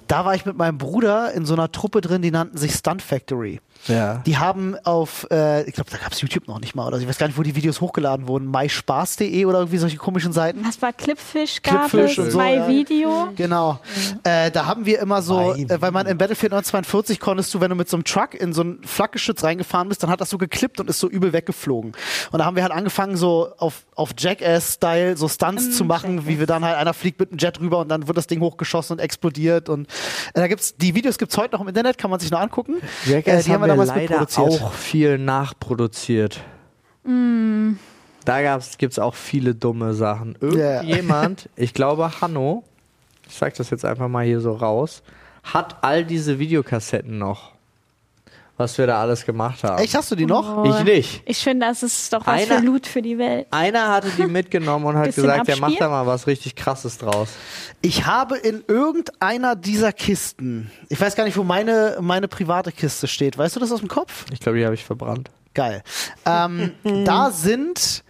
Da 0.07 0.25
war 0.25 0.35
ich 0.35 0.45
mit 0.47 0.57
meinem 0.57 0.79
Bruder 0.79 1.33
in 1.33 1.45
so 1.45 1.55
einer 1.55 1.71
Truppe 1.73 2.01
drin, 2.01 2.23
die 2.23 2.31
nannten 2.31 2.57
sich 2.59 2.73
Stunt 2.73 3.03
Factory. 3.03 3.61
Ja. 3.89 4.23
Die 4.27 4.39
haben 4.39 4.77
auf, 4.85 5.27
äh, 5.31 5.63
ich 5.65 5.75
glaube, 5.75 5.91
da 5.91 5.99
gab 5.99 6.13
es 6.13 6.21
YouTube 6.21 6.47
noch 6.49 6.61
nicht 6.61 6.75
mal, 6.75 6.87
oder 6.87 6.99
ich 6.99 7.09
weiß 7.09 7.19
gar 7.19 7.27
nicht, 7.27 7.39
wo 7.39 7.43
die 7.43 7.55
Videos 7.55 7.81
hochgeladen 7.81 8.29
wurden, 8.29 8.51
myspaß.de 8.51 9.45
oder 9.45 9.59
irgendwie 9.59 9.79
solche 9.79 9.97
komischen 9.97 10.33
Seiten. 10.33 10.65
Was 10.67 10.81
war 10.83 10.93
Clipfish? 10.93 11.63
Gab 11.63 11.89
Clipfish 11.91 12.19
es 12.19 12.25
und 12.25 12.31
so, 12.33 12.39
My 12.39 12.55
ja. 12.55 12.69
Video? 12.69 13.29
Genau. 13.37 13.81
Äh, 14.23 14.51
da 14.51 14.67
haben 14.67 14.87
wir 14.87 15.01
immer 15.01 15.23
so, 15.23 15.55
äh, 15.55 15.81
weil 15.81 15.91
man 15.91 16.07
in 16.07 16.19
Battlefield 16.19 16.53
1942 16.53 17.21
konntest 17.21 17.53
du, 17.55 17.61
wenn 17.61 17.71
du 17.71 17.77
mit 17.77 17.89
so 17.89 17.97
einem 17.97 18.05
Truck 18.05 18.35
in 18.35 18.53
so 18.53 18.63
ein 18.63 18.81
Flakgeschütz 18.85 19.43
reingefahren 19.45 19.89
bist, 19.89 20.03
dann 20.03 20.11
hat 20.11 20.21
das 20.21 20.31
so 20.31 20.39
geklippt 20.39 20.81
und 20.81 20.91
ist 20.91 20.99
so 20.99 21.09
übel 21.09 21.33
weggeflogen. 21.33 21.93
Und 22.31 22.39
da 22.39 22.45
haben 22.45 22.57
wir 22.57 22.63
halt 22.63 22.73
angefangen, 22.73 23.17
so 23.17 23.53
auf, 23.59 23.87
auf 23.95 24.11
Jackass-Style 24.17 25.17
so 25.17 25.29
Stunts 25.29 25.77
zu 25.77 25.85
machen, 25.85 26.27
wie 26.27 26.39
wir 26.39 26.47
dann 26.47 26.65
halt, 26.65 26.77
einer 26.77 26.95
fliegt 26.95 27.21
mit 27.21 27.31
einem 27.31 27.39
Jet 27.39 27.61
rüber 27.61 27.79
und 27.79 27.89
dann 27.89 28.07
wird 28.07 28.17
das 28.17 28.27
Ding 28.27 28.41
hochgeschossen 28.41 28.95
und 28.95 28.99
explodiert. 29.01 29.69
Und 29.69 29.87
äh, 30.35 30.41
da 30.41 30.49
gibt's, 30.49 30.77
die 30.77 30.95
Videos 30.95 31.19
gibt's 31.19 31.37
heute 31.37 31.55
noch 31.55 31.63
im 31.63 31.69
Internet, 31.69 31.99
kann 31.99 32.11
man 32.11 32.21
sich 32.21 32.31
noch 32.31 32.41
angucken. 32.41 32.77
Jackass 33.07 33.41
Äh, 33.41 33.43
die 33.45 33.53
haben 33.53 33.63
wir 33.63 33.78
damals 33.79 33.89
leider 33.89 34.21
mitproduziert. 34.21 34.63
auch 34.63 34.73
viel 34.73 35.19
nachproduziert. 35.19 36.41
Da 38.25 38.59
gibt 38.77 38.93
es 38.93 38.99
auch 38.99 39.15
viele 39.15 39.55
dumme 39.55 39.95
Sachen. 39.95 40.37
Irgendjemand, 40.41 41.49
ich 41.57 41.73
glaube 41.73 42.21
Hanno, 42.21 42.65
ich 43.27 43.35
sag 43.35 43.55
das 43.55 43.71
jetzt 43.71 43.85
einfach 43.85 44.09
mal 44.09 44.25
hier 44.25 44.41
so 44.41 44.53
raus, 44.53 45.03
hat 45.43 45.83
all 45.83 46.05
diese 46.05 46.39
Videokassetten 46.39 47.17
noch. 47.17 47.53
Was 48.59 48.77
wir 48.77 48.89
da 48.89 49.01
alles 49.01 49.25
gemacht 49.25 49.63
haben. 49.63 49.81
Echt, 49.81 49.95
hast 49.95 50.11
du 50.11 50.17
die 50.17 50.27
noch? 50.27 50.65
Ich 50.65 50.85
nicht. 50.85 51.23
Ich 51.25 51.39
finde, 51.39 51.67
das 51.67 51.85
ist 51.85 52.13
doch 52.13 52.27
was 52.27 52.43
Einer- 52.43 52.59
für 52.59 52.65
Loot 52.67 52.87
für 52.89 53.01
die 53.01 53.17
Welt. 53.17 53.47
Einer 53.53 53.89
hatte 53.89 54.11
die 54.11 54.27
mitgenommen 54.27 54.85
und 54.85 54.97
hat 54.97 55.15
gesagt, 55.15 55.49
er 55.49 55.57
macht 55.59 55.81
da 55.81 55.89
mal 55.89 56.07
was 56.07 56.27
richtig 56.27 56.57
krasses 56.57 56.99
draus. 56.99 57.29
Ich 57.83 58.05
habe 58.05 58.37
in 58.37 58.65
irgendeiner 58.67 59.55
dieser 59.55 59.93
Kisten, 59.93 60.71
ich 60.89 61.01
weiß 61.01 61.15
gar 61.15 61.23
nicht, 61.25 61.37
wo 61.37 61.45
meine, 61.45 61.99
meine 62.01 62.27
private 62.27 62.73
Kiste 62.73 63.07
steht. 63.07 63.39
Weißt 63.39 63.55
du 63.55 63.61
das 63.61 63.71
aus 63.71 63.79
dem 63.79 63.89
Kopf? 63.89 64.27
Ich 64.33 64.41
glaube, 64.41 64.59
die 64.59 64.65
habe 64.65 64.75
ich 64.75 64.85
verbrannt. 64.85 65.31
Geil. 65.55 65.83
Ähm, 66.27 66.73
da 67.05 67.31
sind 67.31 68.03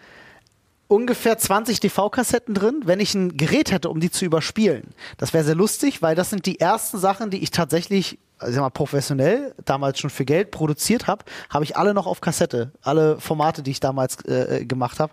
ungefähr 0.89 1.37
20 1.37 1.81
DV-Kassetten 1.81 2.55
drin, 2.55 2.81
wenn 2.87 3.01
ich 3.01 3.15
ein 3.15 3.37
Gerät 3.37 3.71
hätte, 3.71 3.91
um 3.91 4.01
die 4.01 4.11
zu 4.11 4.25
überspielen. 4.25 4.95
Das 5.19 5.35
wäre 5.35 5.45
sehr 5.45 5.55
lustig, 5.55 6.01
weil 6.01 6.15
das 6.15 6.31
sind 6.31 6.47
die 6.47 6.59
ersten 6.59 6.99
Sachen, 6.99 7.29
die 7.31 7.43
ich 7.43 7.51
tatsächlich, 7.51 8.15
ich 8.15 8.19
sag 8.41 8.61
mal, 8.61 8.71
professionell, 8.71 9.55
damals 9.65 9.99
schon 9.99 10.11
für 10.11 10.25
Geld 10.25 10.51
produziert 10.51 11.07
habe, 11.07 11.25
habe 11.51 11.65
ich 11.65 11.77
alle 11.77 11.95
noch 11.95 12.07
auf 12.07 12.21
Kassette. 12.21 12.73
Alle 12.83 13.19
Formate, 13.21 13.63
die 13.63 13.71
ich 13.73 13.81
damals 13.81 14.25
äh, 14.27 14.65
gemacht 14.65 15.01
habe, 15.01 15.13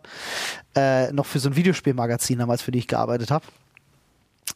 äh, 0.75 1.11
noch 1.11 1.25
für 1.25 1.39
so 1.39 1.49
ein 1.49 1.55
Videospielmagazin 1.55 2.37
damals, 2.39 2.61
für 2.61 2.71
die 2.71 2.79
ich 2.79 2.87
gearbeitet 2.87 3.31
habe. 3.31 3.45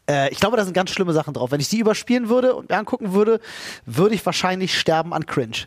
Äh, 0.09 0.29
ich 0.31 0.39
glaube, 0.39 0.57
da 0.57 0.63
sind 0.65 0.73
ganz 0.73 0.91
schlimme 0.91 1.13
Sachen 1.13 1.33
drauf. 1.33 1.51
Wenn 1.51 1.59
ich 1.59 1.69
die 1.69 1.79
überspielen 1.79 2.29
würde 2.29 2.55
und 2.55 2.69
mir 2.69 2.77
angucken 2.77 3.13
würde, 3.13 3.39
würde 3.85 4.13
ich 4.15 4.25
wahrscheinlich 4.25 4.77
sterben 4.79 5.13
an 5.13 5.25
Cringe. 5.25 5.57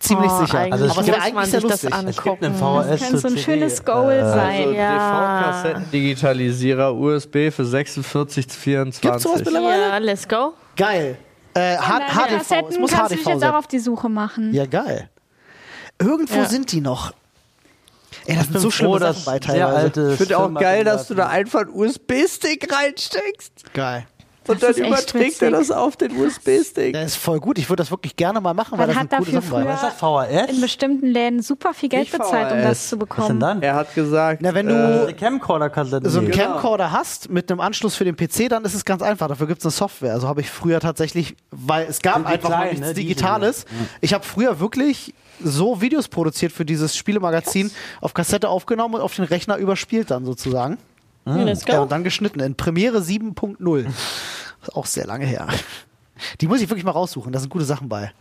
Ziemlich 0.00 0.30
Oh, 0.30 0.40
sicher. 0.46 0.60
Also 0.60 0.86
Aber 0.90 1.00
es 1.02 1.06
wäre 1.08 1.20
eigentlich 1.20 1.50
sehr 1.50 1.60
sich 1.60 1.68
das 1.70 1.82
lustig. 1.82 1.92
an- 1.92 2.08
Es 2.08 2.22
gibt 2.22 2.42
einen. 2.42 2.54
VHS 2.54 2.88
Das 2.88 3.00
kann 3.00 3.18
so 3.18 3.28
ein 3.28 3.34
zur 3.34 3.42
schönes 3.42 3.76
CD, 3.76 3.92
Goal 3.92 4.12
äh, 4.12 4.24
sein. 4.30 4.58
Also 4.60 4.72
Ja. 4.72 5.62
DV-Kassetten-Digitalisierer, 5.62 6.94
USB 6.94 7.50
für 7.50 7.64
46 7.66 8.46
Gibt's 8.46 8.62
sowas 8.62 9.22
24. 9.22 9.44
mittlerweile? 9.44 9.88
Ja, 9.90 9.98
let's 9.98 10.26
go. 10.26 10.54
Geil. 10.76 11.18
Äh, 11.54 11.76
HDV. 11.76 12.68
Es 12.70 12.78
muss 12.78 12.90
kannst 12.92 13.12
du 13.12 13.16
dich 13.16 13.24
HDV 13.24 13.30
jetzt 13.34 13.44
auch 13.44 13.54
auf 13.54 13.66
die 13.66 13.78
Suche 13.78 14.08
machen. 14.08 14.52
Ja, 14.54 14.66
geil. 14.66 15.08
Irgendwo 15.98 16.36
Ja. 16.36 16.44
sind 16.46 16.72
die 16.72 16.80
noch. 16.80 17.12
Ey, 18.26 18.36
das 18.36 18.46
Ich 18.46 18.50
sind 18.52 18.60
so 18.60 18.70
Sachen 18.70 19.00
dass 19.00 19.24
bei 19.24 19.38
teilweise. 19.38 19.76
alte 19.76 20.10
Ich 20.12 20.18
finde 20.18 20.38
auch 20.38 20.54
geil, 20.54 20.84
dass 20.84 21.08
du 21.08 21.14
da 21.14 21.28
einfach 21.28 21.60
einen 21.62 21.70
USB-Stick 21.74 22.72
reinsteckst. 22.72 23.72
Geil. 23.74 24.06
Und 24.48 24.62
Das 24.62 24.76
dann 24.76 24.86
überträgt 24.86 25.42
er 25.42 25.50
das 25.50 25.70
auf 25.70 25.96
den 25.96 26.16
USB-Stick. 26.18 26.94
Das 26.94 27.12
ist 27.12 27.16
voll 27.16 27.38
gut. 27.40 27.58
Ich 27.58 27.68
würde 27.68 27.82
das 27.82 27.90
wirklich 27.90 28.16
gerne 28.16 28.40
mal 28.40 28.54
machen, 28.54 28.72
weil 28.78 28.86
Man 28.86 28.96
das 28.96 28.96
hat 29.04 29.12
dafür 29.12 29.40
bei. 29.42 29.66
Was 29.66 29.82
ist 29.82 29.98
früher 30.00 30.26
das, 30.26 30.46
VHS? 30.48 30.54
in 30.56 30.60
bestimmten 30.60 31.06
Läden 31.06 31.42
super 31.42 31.74
viel 31.74 31.88
Geld 31.90 32.10
bezahlt, 32.10 32.50
um 32.52 32.58
das 32.62 32.88
zu 32.88 32.96
Was 32.96 32.98
denn 32.98 32.98
bekommen. 32.98 33.40
dann? 33.40 33.62
Er 33.62 33.74
hat 33.74 33.94
gesagt, 33.94 34.40
Na, 34.42 34.54
wenn 34.54 34.66
du 34.66 34.74
äh, 34.74 35.02
Eine 35.02 35.14
Camcorder-Kassette. 35.14 36.08
so 36.08 36.18
einen 36.20 36.28
Nee. 36.28 36.36
Camcorder 36.36 36.90
hast 36.90 37.28
mit 37.30 37.50
einem 37.50 37.60
Anschluss 37.60 37.94
für 37.96 38.04
den 38.04 38.16
PC, 38.16 38.48
dann 38.48 38.64
ist 38.64 38.74
es 38.74 38.84
ganz 38.84 39.02
einfach. 39.02 39.28
Dafür 39.28 39.46
gibt 39.46 39.60
es 39.60 39.66
eine 39.66 39.72
Software. 39.72 40.14
Also 40.14 40.26
habe 40.26 40.40
ich 40.40 40.50
früher 40.50 40.80
tatsächlich, 40.80 41.36
weil 41.50 41.86
es 41.88 42.00
gab 42.00 42.26
einfach 42.26 42.48
noch 42.48 42.56
klein, 42.56 42.68
nichts 42.70 42.80
ne? 42.80 42.94
Diese 42.94 43.06
Digitales. 43.06 43.66
Ich 44.00 44.14
habe 44.14 44.24
früher 44.24 44.58
wirklich 44.58 45.14
so 45.42 45.80
Videos 45.80 46.08
produziert 46.08 46.52
für 46.52 46.64
dieses 46.64 46.96
Spielemagazin, 46.96 47.70
auf 48.00 48.14
Kassette 48.14 48.48
aufgenommen 48.48 48.96
und 48.96 49.00
auf 49.00 49.14
den 49.16 49.24
Rechner 49.26 49.56
überspielt 49.58 50.10
dann 50.10 50.24
sozusagen. 50.24 50.76
Let's 51.24 51.64
Ja, 51.66 51.76
go. 51.76 51.82
und 51.82 51.92
dann 51.92 52.02
geschnitten 52.04 52.40
in 52.40 52.54
Premiere 52.56 52.98
7.0. 52.98 53.86
Ist 54.62 54.74
auch 54.74 54.86
sehr 54.86 55.06
lange 55.06 55.26
her. 55.26 55.48
Die 56.40 56.46
muss 56.48 56.60
ich 56.60 56.68
wirklich 56.68 56.84
mal 56.84 56.90
raussuchen, 56.92 57.32
da 57.32 57.38
sind 57.38 57.50
gute 57.50 57.64
Sachen 57.64 57.88
bei. 57.88 58.12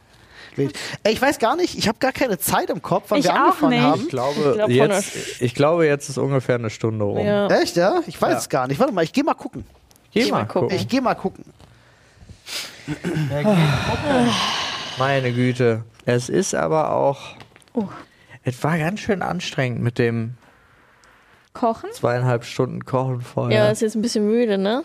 Ey, 0.57 1.13
ich 1.13 1.21
weiß 1.21 1.39
gar 1.39 1.55
nicht, 1.55 1.77
ich 1.77 1.87
habe 1.87 1.99
gar 1.99 2.11
keine 2.11 2.37
Zeit 2.37 2.69
im 2.69 2.81
Kopf, 2.81 3.05
wann 3.09 3.19
Ich 3.19 3.25
wir 3.25 3.33
auch 3.33 3.37
angefangen 3.61 3.71
nicht. 3.71 3.81
haben. 3.83 4.01
ich 4.01 4.09
glaube, 4.09 4.39
Ich 4.49 4.53
glaub, 4.55 4.69
jetzt, 4.69 5.41
ich 5.41 5.55
glaube, 5.55 5.85
jetzt 5.85 6.09
ist 6.09 6.17
ungefähr 6.17 6.55
eine 6.55 6.69
Stunde 6.69 7.05
rum. 7.05 7.25
Ja. 7.25 7.47
Echt, 7.47 7.77
ja? 7.77 8.01
Ich 8.07 8.21
weiß 8.21 8.31
Ja. 8.33 8.37
es 8.39 8.49
gar 8.49 8.67
nicht. 8.67 8.79
Warte 8.79 8.91
mal, 8.93 9.03
ich 9.03 9.13
gehe 9.13 9.23
mal 9.23 9.35
gucken. 9.35 9.63
Geh 10.11 10.23
Geh 10.25 10.31
mal 10.31 10.45
gucken. 10.45 10.75
Ich 10.75 10.87
gehe 10.87 11.01
mal 11.01 11.15
gucken. 11.15 11.45
Meine 14.97 15.31
Güte. 15.31 15.83
Es 16.05 16.29
ist 16.29 16.55
aber 16.55 16.91
auch. 16.93 17.19
Oh. 17.73 17.87
Es 18.43 18.63
war 18.63 18.77
ganz 18.77 18.99
schön 19.01 19.21
anstrengend 19.21 19.81
mit 19.81 19.97
dem 19.99 20.33
Kochen? 21.53 21.89
zweieinhalb 21.93 22.43
Stunden 22.45 22.85
Kochen 22.85 23.21
vorher. 23.21 23.57
Ja, 23.57 23.65
Ja, 23.65 23.71
ist 23.71 23.81
jetzt 23.81 23.95
ein 23.95 24.01
bisschen 24.01 24.25
müde, 24.27 24.57
ne? 24.57 24.83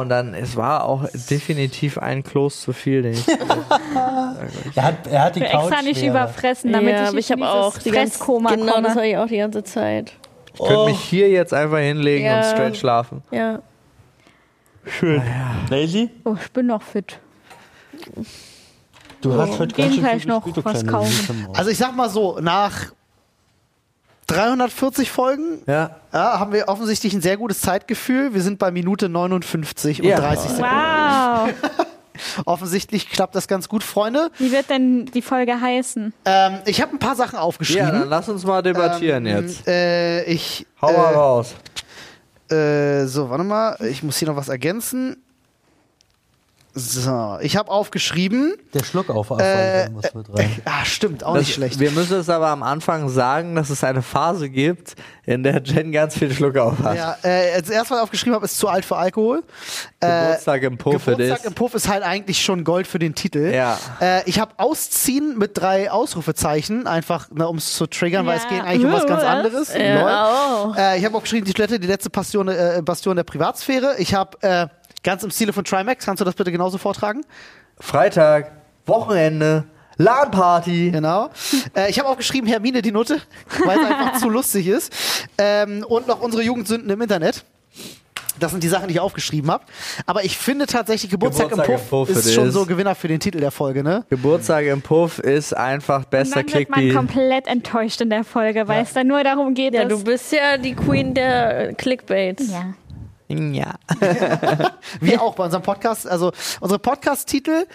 und 0.00 0.08
dann, 0.10 0.34
es 0.34 0.56
war 0.56 0.84
auch 0.84 1.04
definitiv 1.30 1.98
ein 1.98 2.22
Kloß 2.22 2.60
zu 2.60 2.72
viel, 2.72 3.02
den 3.02 3.12
ich. 3.14 3.26
Er 4.76 4.82
hat, 4.84 5.06
er 5.06 5.24
hat 5.24 5.36
die 5.36 5.42
Ich 5.42 5.50
Couch 5.50 5.68
extra 5.70 5.82
nicht 5.82 5.98
schwerer. 6.00 6.10
überfressen, 6.10 6.72
damit 6.72 6.94
ja, 6.94 7.08
ich 7.08 7.12
nicht 7.14 7.30
ich 7.30 7.32
habe 7.32 7.48
auch 7.50 7.76
die 7.78 7.90
ganze 7.90 8.12
Fresskoma 8.18 8.50
Genau, 8.54 8.66
das 8.66 8.74
komme. 8.74 8.88
habe 8.94 9.06
ich 9.08 9.16
auch 9.18 9.26
die 9.26 9.36
ganze 9.38 9.64
Zeit. 9.64 10.12
Ich 10.54 10.58
könnte 10.60 10.84
mich 10.86 11.00
hier 11.00 11.28
jetzt 11.30 11.52
einfach 11.54 11.78
hinlegen 11.78 12.24
Ja. 12.26 12.38
und 12.38 12.44
straight 12.46 12.76
schlafen. 12.76 13.22
Ja. 13.30 13.60
Schön. 14.86 15.22
Lazy? 15.70 16.10
Oh, 16.24 16.36
ich 16.40 16.50
bin 16.52 16.66
noch 16.66 16.82
fit. 16.82 17.18
Du 19.20 19.34
hast 19.34 19.58
heute 19.58 19.74
gehen 19.74 19.84
ganz 19.84 19.94
schön 19.94 20.02
gleich 20.04 20.22
viel 20.22 20.30
noch 20.30 20.64
was 20.64 20.86
kaufen. 20.86 21.42
Maus. 21.46 21.58
Also 21.58 21.70
ich 21.70 21.78
sag 21.78 21.94
mal 21.94 22.08
so, 22.10 22.38
nach 22.40 22.92
340 24.28 25.10
Folgen 25.10 25.62
Ja. 25.66 25.96
ja, 26.12 26.38
haben 26.38 26.52
wir 26.52 26.68
offensichtlich 26.68 27.12
ein 27.14 27.20
sehr 27.22 27.36
gutes 27.36 27.60
Zeitgefühl. 27.60 28.34
Wir 28.34 28.42
sind 28.42 28.58
bei 28.58 28.70
Minute 28.70 29.08
59 29.08 30.00
und 30.02 30.08
Ja. 30.08 30.18
30 30.20 30.50
Sekunden. 30.50 30.62
Wow. 30.70 31.50
Offensichtlich 32.44 33.08
klappt 33.10 33.34
das 33.34 33.48
ganz 33.48 33.68
gut, 33.68 33.82
Freunde. 33.82 34.30
Wie 34.38 34.52
wird 34.52 34.70
denn 34.70 35.06
die 35.06 35.22
Folge 35.22 35.60
heißen? 35.60 36.12
Ähm, 36.24 36.58
ich 36.66 36.80
habe 36.82 36.92
ein 36.94 36.98
paar 36.98 37.16
Sachen 37.16 37.36
Ja, 37.36 37.40
aufgeschrieben. 37.42 37.86
dann 37.90 38.08
lass 38.08 38.28
uns 38.28 38.44
mal 38.44 38.62
debattieren 38.62 39.26
ähm, 39.26 39.46
jetzt. 39.46 39.66
Äh, 39.66 40.22
ich, 40.24 40.66
Hau 40.80 40.92
mal 40.92 41.12
äh, 41.12 41.14
raus. 41.16 41.54
Äh, 42.50 43.06
so, 43.06 43.30
warte 43.30 43.44
mal. 43.44 43.76
Ich 43.88 44.02
muss 44.02 44.18
hier 44.18 44.28
noch 44.28 44.36
was 44.36 44.48
ergänzen. 44.50 45.16
So, 46.74 47.36
ich 47.42 47.56
habe 47.58 47.70
aufgeschrieben. 47.70 48.54
Der 48.72 48.82
Schluck 48.82 49.10
auf 49.10 49.30
Äh, 49.38 49.90
muss 49.90 50.14
mit 50.14 50.26
rein. 50.32 50.50
Ah, 50.64 50.84
stimmt, 50.86 51.22
auch 51.22 51.34
Das, 51.34 51.42
nicht 51.44 51.54
schlecht. 51.54 51.78
Wir 51.78 51.90
müssen 51.90 52.18
es 52.18 52.30
aber 52.30 52.48
am 52.48 52.62
Anfang 52.62 53.10
sagen, 53.10 53.54
dass 53.54 53.68
es 53.68 53.84
eine 53.84 54.00
Phase 54.00 54.48
gibt, 54.48 54.94
in 55.26 55.42
der 55.42 55.62
Jen 55.62 55.92
ganz 55.92 56.16
viel 56.16 56.32
Schluck 56.32 56.56
auf 56.56 56.78
hat. 56.78 56.96
Ja, 56.96 57.16
äh, 57.22 57.52
als 57.56 57.68
erstes, 57.68 57.90
was 57.90 57.98
ich 57.98 58.02
aufgeschrieben 58.02 58.34
habe, 58.34 58.46
ist 58.46 58.58
zu 58.58 58.68
alt 58.68 58.86
für 58.86 58.96
Alkohol. 58.96 59.42
Äh, 60.00 60.22
Geburtstag 60.22 60.62
im 60.62 60.78
Puff 60.78 61.04
Geburtstag 61.04 61.40
is. 61.40 61.44
im 61.44 61.52
Puff 61.54 61.74
ist 61.74 61.88
halt 61.88 62.02
eigentlich 62.04 62.42
schon 62.42 62.64
Gold 62.64 62.86
für 62.86 62.98
den 62.98 63.14
Titel. 63.14 63.52
Ja. 63.54 63.78
Äh, 64.00 64.22
ich 64.24 64.40
habe 64.40 64.52
Ausziehen 64.56 65.36
mit 65.36 65.58
drei 65.58 65.90
Ausrufezeichen, 65.90 66.86
einfach 66.86 67.30
ne, 67.30 67.46
um 67.48 67.58
es 67.58 67.74
zu 67.76 67.86
triggern, 67.86 68.24
weil 68.24 68.38
Ja. 68.38 68.42
es 68.44 68.48
geht 68.48 68.62
eigentlich 68.62 68.84
um 68.86 68.92
was 68.92 69.06
ganz 69.06 69.22
anderes. 69.22 69.74
Ja, 69.74 70.64
oh. 70.70 70.74
Äh, 70.76 70.98
ich 70.98 71.04
habe 71.04 71.16
auch 71.18 71.22
geschrieben, 71.22 71.44
die 71.44 71.52
Toilette, 71.52 71.78
die 71.78 71.86
letzte 71.86 72.08
Bastion, 72.08 72.48
äh, 72.48 72.80
Bastion 72.82 73.14
der 73.16 73.24
Privatsphäre. 73.24 73.96
Ich 73.98 74.14
habe 74.14 74.38
äh, 74.40 74.68
ganz 75.02 75.22
im 75.22 75.30
Stile 75.30 75.52
von 75.52 75.64
Trimax, 75.64 76.04
kannst 76.04 76.20
du 76.20 76.24
das 76.24 76.34
bitte 76.34 76.52
genauso 76.52 76.78
vortragen? 76.78 77.22
Freitag, 77.80 78.52
Wochenende, 78.86 79.64
LAN-Party. 79.96 80.90
Genau. 80.92 81.30
Äh, 81.76 81.90
ich 81.90 81.98
habe 81.98 82.08
auch 82.08 82.16
geschrieben 82.16 82.46
Hermine 82.46 82.82
die 82.82 82.92
Nutte, 82.92 83.20
weil 83.64 83.78
es 83.78 83.84
einfach 83.84 84.18
zu 84.20 84.28
lustig 84.28 84.66
ist. 84.66 84.92
Ähm, 85.38 85.84
und 85.88 86.06
noch 86.06 86.20
unsere 86.20 86.42
Jugendsünden 86.42 86.90
im 86.90 87.00
Internet. 87.00 87.44
Das 88.40 88.50
sind 88.50 88.64
die 88.64 88.68
Sachen, 88.68 88.88
die 88.88 88.94
ich 88.94 89.00
aufgeschrieben 89.00 89.50
habe. 89.50 89.64
Aber 90.06 90.24
ich 90.24 90.38
finde 90.38 90.66
tatsächlich 90.66 91.10
Geburtstag, 91.10 91.50
Geburtstag 91.50 91.76
im 91.76 91.82
im 91.82 91.88
Puff, 91.88 92.08
Puff 92.08 92.16
ist 92.16 92.32
schon 92.32 92.48
is. 92.48 92.54
so 92.54 92.64
Gewinner 92.64 92.94
für 92.94 93.06
den 93.06 93.20
Titel 93.20 93.38
der 93.40 93.50
Folge, 93.50 93.84
ne? 93.84 94.04
Geburtstag 94.08 94.64
im 94.64 94.80
Puff 94.80 95.18
ist 95.18 95.54
einfach 95.54 96.04
Und 96.04 96.10
bester 96.10 96.42
dann 96.42 96.52
wird 96.52 96.70
man 96.70 96.94
komplett 96.94 97.46
enttäuscht 97.46 98.00
in 98.00 98.08
der 98.08 98.24
Folge, 98.24 98.66
weil 98.66 98.82
es 98.84 98.94
dann 98.94 99.06
nur 99.06 99.22
darum 99.22 99.52
geht, 99.54 99.74
Ja, 99.74 99.84
dass... 99.84 99.98
du 99.98 100.04
bist 100.04 100.32
ja 100.32 100.56
die 100.56 100.74
Queen 100.74 101.12
der 101.14 101.74
Clickbaits. 101.74 102.50
ja. 102.50 102.72
Ja. 103.54 103.74
Wir 105.00 105.20
auch 105.22 105.34
bei 105.34 105.44
unserem 105.44 105.62
Podcast. 105.62 106.06
Also 106.08 106.32
unsere 106.60 106.78
Podcast-Titel, 106.78 107.66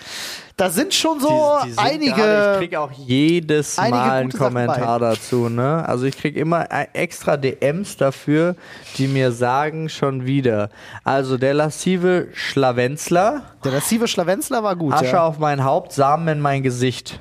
da 0.56 0.70
sind 0.70 0.94
schon 0.94 1.20
so 1.20 1.58
Die- 1.64 1.68
die 1.68 1.74
sind 1.74 1.80
einige. 1.86 2.14
gerade- 2.14 2.52
ich 2.54 2.58
krieg 2.70 2.76
auch 2.78 2.92
jedes 2.92 3.78
Mal 3.78 3.94
einen 4.12 4.32
Kommentar 4.32 5.00
dazu, 5.00 5.50
ne? 5.50 5.84
Also 5.88 6.06
ich 6.06 6.18
krieg 6.18 6.36
immer 6.36 6.72
äh, 6.72 6.88
extra 6.94 7.38
DMs 7.38 7.98
dafür, 7.98 8.56
die 8.98 9.08
mir 9.08 9.32
sagen 9.32 9.90
schon 9.90 10.26
wieder. 10.26 10.70
Also 11.04 11.38
der 11.38 11.54
lascive 11.54 12.28
Schlawenzler, 12.34 13.44
der 13.64 13.72
massive 13.74 14.08
Schlawenzler 14.08 14.64
war 14.64 14.76
gut. 14.76 14.94
Asche 14.94 15.06
Ja. 15.06 15.24
auf 15.26 15.40
mein 15.40 15.64
Haupt, 15.64 15.94
Samen 15.94 16.28
in 16.28 16.40
mein 16.40 16.64
Gesicht. 16.64 17.20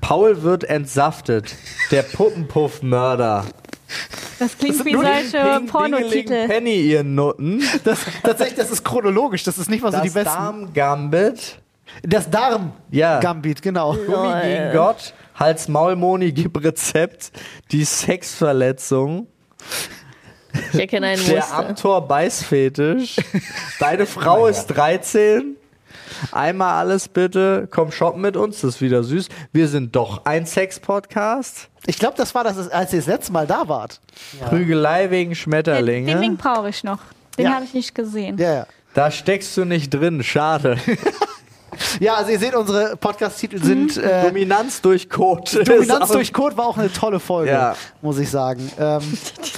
Paul 0.00 0.42
wird 0.42 0.62
entsaftet. 0.64 1.56
Der 1.90 2.02
Puppenpuff-Mörder. 2.02 3.44
Das 4.38 4.58
klingt 4.58 4.84
wie 4.84 4.92
Nur 4.92 5.04
die 5.04 5.28
solche 5.28 5.60
Pornotitel. 5.66 6.46
Penny, 6.48 6.80
ihr 6.82 7.04
Nutten. 7.04 7.62
Das, 7.84 8.00
tatsächlich, 8.22 8.58
das 8.58 8.70
ist 8.70 8.84
chronologisch. 8.84 9.44
Das 9.44 9.58
ist 9.58 9.70
nicht 9.70 9.82
mal 9.82 9.92
so 9.92 9.98
die 10.00 10.08
Das 10.08 10.14
besten. 10.14 10.34
Darm-Gambit. 10.34 11.60
das 12.02 12.28
Darm. 12.30 12.72
Ja. 12.90 13.20
Gambit, 13.20 13.62
genau. 13.62 13.94
Gummi 13.94 14.40
gegen 14.42 14.72
Gott. 14.72 15.14
Hals-Maul-Moni 15.36 16.32
gibt 16.32 16.62
Rezept. 16.62 17.30
Die 17.70 17.84
Sexverletzung. 17.84 19.26
Ich 20.72 20.80
erkenne 20.80 21.08
einen 21.08 21.24
Der. 21.26 21.52
Amtor-Beißfetisch. 21.54 23.16
Deine 23.78 24.06
Frau 24.06 24.46
ist 24.46 24.66
13. 24.68 25.56
Einmal 26.32 26.78
alles 26.80 27.08
bitte. 27.08 27.68
Komm 27.70 27.92
shoppen 27.92 28.22
mit 28.22 28.36
uns. 28.36 28.62
Das 28.62 28.76
ist 28.76 28.80
wieder 28.80 29.02
süß. 29.04 29.28
Wir 29.52 29.68
sind 29.68 29.94
doch 29.94 30.24
ein 30.24 30.46
Sex-Podcast. 30.46 31.68
Ich 31.86 31.98
glaube, 31.98 32.14
das 32.16 32.34
war 32.34 32.44
das, 32.44 32.68
als 32.68 32.92
ihr 32.92 32.98
das 32.98 33.06
letzte 33.06 33.32
Mal 33.32 33.46
da 33.46 33.68
wart. 33.68 34.00
Prügelei 34.48 35.10
wegen 35.10 35.30
Den, 35.30 35.36
Schmetterlinge. 35.36 36.12
den 36.12 36.20
Link 36.20 36.38
brauche 36.40 36.68
ich 36.68 36.82
noch. 36.84 36.98
Den 37.38 37.46
Ja. 37.46 37.54
habe 37.54 37.64
ich 37.64 37.74
nicht 37.74 37.94
gesehen. 37.94 38.38
Ja, 38.38 38.54
ja. 38.54 38.66
Da 38.94 39.10
steckst 39.10 39.56
du 39.56 39.64
nicht 39.64 39.90
drin. 39.90 40.22
Schade. 40.22 40.78
Ja, 42.00 42.14
also 42.14 42.30
ihr 42.30 42.38
seht, 42.38 42.54
unsere 42.54 42.96
Podcast-Titel 42.96 43.62
sind. 43.62 43.98
Äh, 43.98 44.22
Dominanz 44.28 44.80
durch 44.80 45.10
Code. 45.10 45.62
Dominanz 45.62 46.08
durch 46.12 46.32
Code 46.32 46.56
war 46.56 46.66
auch 46.66 46.78
eine 46.78 46.90
tolle 46.90 47.20
Folge, 47.20 47.50
Ja. 47.50 47.76
muss 48.00 48.18
ich 48.18 48.30
sagen. 48.30 48.70
Ähm. 48.78 49.02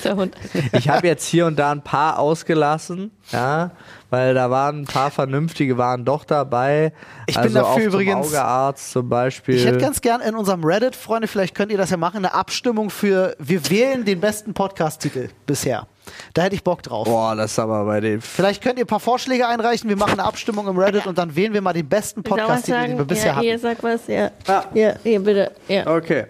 Ich 0.72 0.88
habe 0.88 1.06
jetzt 1.06 1.26
hier 1.26 1.46
und 1.46 1.56
da 1.60 1.70
ein 1.70 1.82
paar 1.82 2.18
ausgelassen, 2.18 3.12
ja, 3.30 3.70
weil 4.10 4.34
da 4.34 4.50
waren 4.50 4.82
ein 4.82 4.84
paar 4.86 5.10
vernünftige 5.10 5.76
waren 5.78 6.04
doch 6.04 6.24
dabei. 6.24 6.92
Ich 7.26 7.34
bin 7.34 7.44
also 7.44 7.58
dafür 7.58 7.68
auf 7.70 7.74
zum 7.76 7.82
übrigens- 7.84 8.26
Augearzt 8.28 8.90
zum 8.92 9.08
Beispiel. 9.08 9.56
ich 9.56 9.66
hätte 9.66 9.78
ganz 9.78 10.00
gern 10.00 10.20
in 10.20 10.34
unserem 10.34 10.64
Reddit, 10.64 10.96
Freunde, 10.96 11.28
vielleicht 11.28 11.54
könnt 11.54 11.70
ihr 11.72 11.78
das 11.78 11.90
ja 11.90 11.96
machen, 11.96 12.16
eine 12.18 12.34
Abstimmung 12.34 12.90
für 12.90 13.36
wir 13.38 13.68
wählen 13.70 14.04
den 14.04 14.20
besten 14.20 14.54
Podcast-Titel 14.54 15.28
bisher. 15.46 15.86
Da 16.32 16.42
hätte 16.42 16.54
ich 16.54 16.64
Bock 16.64 16.82
drauf. 16.82 17.06
Boah, 17.06 17.36
das 17.36 17.52
ist 17.52 17.58
aber 17.58 17.84
bei 17.84 18.00
den. 18.00 18.22
Vielleicht 18.22 18.62
könnt 18.62 18.78
ihr 18.78 18.84
ein 18.86 18.88
paar 18.88 18.98
Vorschläge 19.00 19.46
einreichen, 19.46 19.90
wir 19.90 19.96
machen 19.96 20.12
eine 20.14 20.24
Abstimmung 20.24 20.66
im 20.66 20.78
Reddit 20.78 21.06
und 21.06 21.18
dann 21.18 21.36
wählen 21.36 21.52
wir 21.52 21.60
mal 21.60 21.74
den 21.74 21.86
besten 21.88 22.22
Podcast-Titel, 22.22 22.80
den 22.86 22.96
wir 22.98 23.04
bisher 23.04 23.26
Ja, 23.32 23.36
hatten. 23.36 23.46
ihr 23.46 23.58
sagt 23.58 23.82
was, 23.82 24.06
ja. 24.06 24.30
Ja. 24.46 24.64
Ja, 24.72 24.94
hier, 25.02 25.20
bitte. 25.20 25.52
Ja. 25.68 25.86
Okay. 25.86 26.24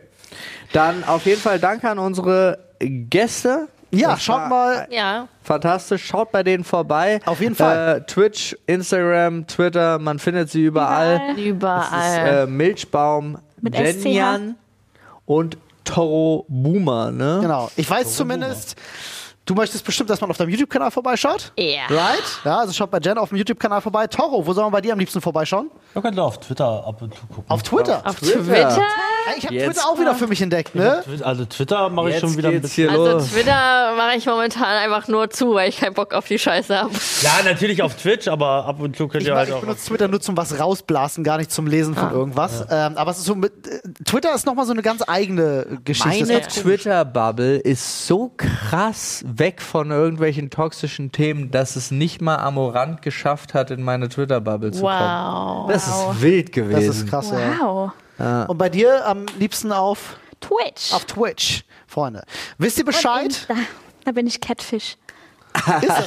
Dann 0.73 1.05
auf 1.05 1.25
jeden 1.27 1.41
Fall 1.41 1.61
danke 1.61 1.89
an 1.89 1.99
unsere 2.01 2.59
Gäste. 2.81 3.69
Ja, 3.91 4.11
Das 4.11 4.23
schaut 4.23 4.41
war 4.43 4.49
mal, 4.49 4.89
Ja. 4.91 5.29
Fantastisch, 5.43 6.05
schaut 6.05 6.31
bei 6.31 6.43
denen 6.43 6.63
vorbei. 6.65 7.21
Auf 7.25 7.41
jeden 7.41 7.55
Fall. 7.55 7.99
Äh, 7.99 8.01
Twitch, 8.07 8.57
Instagram, 8.67 9.47
Twitter, 9.47 9.99
man 9.99 10.19
findet 10.19 10.51
sie 10.51 10.63
überall. 10.65 11.21
Überall. 11.39 11.87
Das 11.91 12.13
ist 12.13 12.19
äh, 12.19 12.47
Milchbaum, 12.47 13.39
Mit 13.61 13.75
Jenjan 13.75 14.57
und 15.25 15.57
Toro 15.85 16.45
Boomer, 16.49 17.11
ne? 17.11 17.39
genau. 17.41 17.71
Ich 17.77 17.89
weiß 17.89 18.15
zumindest, 18.15 18.77
du 19.49 19.55
möchtest 19.55 19.85
bestimmt, 19.85 20.11
dass 20.11 20.21
man 20.21 20.31
auf 20.31 20.37
deinem 20.37 20.51
YouTube-Kanal 20.51 20.91
vorbeischaut. 20.91 21.53
Ja. 21.57 21.83
Right? 21.89 22.23
Ja, 22.45 22.59
also 22.59 22.73
schaut 22.73 22.91
bei 22.91 22.99
Jen 22.99 23.19
auf 23.19 23.31
dem 23.31 23.39
YouTube-Kanal 23.39 23.81
vorbei. 23.81 24.07
Toro, 24.07 24.47
wo 24.47 24.53
soll 24.53 24.65
man 24.65 24.73
bei 24.73 24.81
dir 24.81 24.93
am 24.93 24.99
liebsten 24.99 25.21
vorbeischauen? 25.21 25.71
Da 25.95 26.01
könnt 26.01 26.19
ihr 26.19 26.23
auf 26.25 26.39
Twitter 26.39 26.85
ab 26.87 27.01
und 27.03 27.15
zu 27.15 27.21
gucken. 27.27 27.45
Auf 27.49 27.63
Twitter. 27.63 28.03
Auf 28.07 28.17
Twitter. 28.21 28.83
Ich 29.37 29.45
habe 29.45 29.57
Twitter 29.59 29.87
auch 29.87 29.99
wieder 29.99 30.15
für 30.15 30.27
mich 30.27 30.41
entdeckt, 30.41 30.75
ne? 30.75 31.03
Also 31.23 31.45
Twitter 31.45 31.89
mache 31.91 32.11
ich 32.11 32.19
schon 32.19 32.37
wieder 32.37 32.49
ein 32.49 32.61
bisschen. 32.61 32.89
Also 32.91 33.13
los. 33.13 33.29
Twitter 33.31 33.95
mache 33.97 34.17
ich 34.17 34.27
momentan 34.27 34.65
einfach 34.65 35.07
nur 35.09 35.29
zu, 35.31 35.55
weil 35.55 35.69
ich 35.69 35.79
keinen 35.79 35.95
Bock 35.95 36.15
auf 36.15 36.27
die 36.27 36.39
Scheiße 36.39 36.77
habe. 36.79 36.91
Ja, 37.23 37.33
natürlich 37.45 37.83
auf 37.83 37.95
Twitch, 37.97 38.29
aber 38.29 38.65
ab 38.67 38.81
und 38.81 38.97
zu 38.97 39.07
könnt 39.09 39.23
Ich, 39.23 39.29
ihr 39.29 39.35
mach- 39.35 39.41
halt 39.41 39.49
ich 39.51 39.55
auch. 39.55 39.61
benutze 39.61 39.87
Twitter 39.87 40.09
nur 40.09 40.21
zum 40.21 40.37
was 40.37 40.59
rausblasen, 40.59 41.25
gar 41.25 41.39
nicht 41.39 41.51
zum 41.53 41.67
Lesen 41.67 41.95
von 41.95 42.11
irgendwas. 42.11 42.63
Ähm, 42.71 42.97
aber 42.97 43.11
es 43.11 43.19
ist 43.19 43.25
so 43.25 43.35
mit, 43.35 43.67
äh, 43.67 43.81
Twitter 44.05 44.35
ist 44.35 44.47
nochmal 44.47 44.65
so 44.67 44.73
eine 44.73 44.83
ganz 44.83 45.03
eigene 45.07 45.79
Geschichte. 45.85 46.27
Meine 46.27 46.41
Twitter-Bubble 46.43 47.57
ist 47.59 48.07
so 48.07 48.33
krass 48.37 49.25
weg 49.39 49.63
von 49.63 49.91
irgendwelchen 49.91 50.51
toxischen 50.51 51.13
Themen, 51.13 51.51
dass 51.51 51.77
es 51.77 51.91
nicht 51.91 52.21
mal 52.21 52.37
Amorant 52.37 53.03
geschafft 53.03 53.55
hat, 53.55 53.71
in 53.71 53.83
meine 53.83 54.09
Twitter-Bubble 54.09 54.73
zu 54.73 54.83
kommen. 54.83 54.95
Wow. 54.95 55.71
Das 55.71 55.87
ist 55.89 56.23
wild 56.23 56.53
gewesen. 56.53 56.87
Das 56.87 56.97
ist 56.97 57.09
krass, 57.09 57.31
ja. 57.31 57.59
Wow. 57.61 58.49
Und 58.49 58.59
bei 58.59 58.69
dir 58.69 59.07
am 59.07 59.27
liebsten 59.39 59.73
auf, 59.73 60.19
Twitch. 60.41 60.93
auf 60.93 61.05
Twitch, 61.05 61.65
Freunde. 61.87 62.25
Wisst 62.59 62.79
ihr 62.79 62.85
Bescheid? 62.85 63.47
Da, 63.49 63.55
da 64.05 64.13
bin 64.13 64.27
ich 64.27 64.41
Catfish. 64.41 64.97
Ist? 65.55 65.93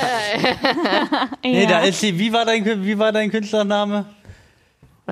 Nee, 1.43 1.63
ja. 1.63 1.69
da 1.69 1.79
ist 1.81 1.99
sie. 1.99 2.17
Wie 2.17 2.31
war 2.31 2.45
dein, 2.45 2.63
wie 2.83 2.97
war 2.97 3.11
dein 3.11 3.31
Künstlername? 3.31 4.05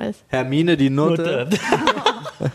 Weiß. 0.00 0.16
Hermine 0.28 0.76
die 0.76 0.90
Nutte. 0.90 1.48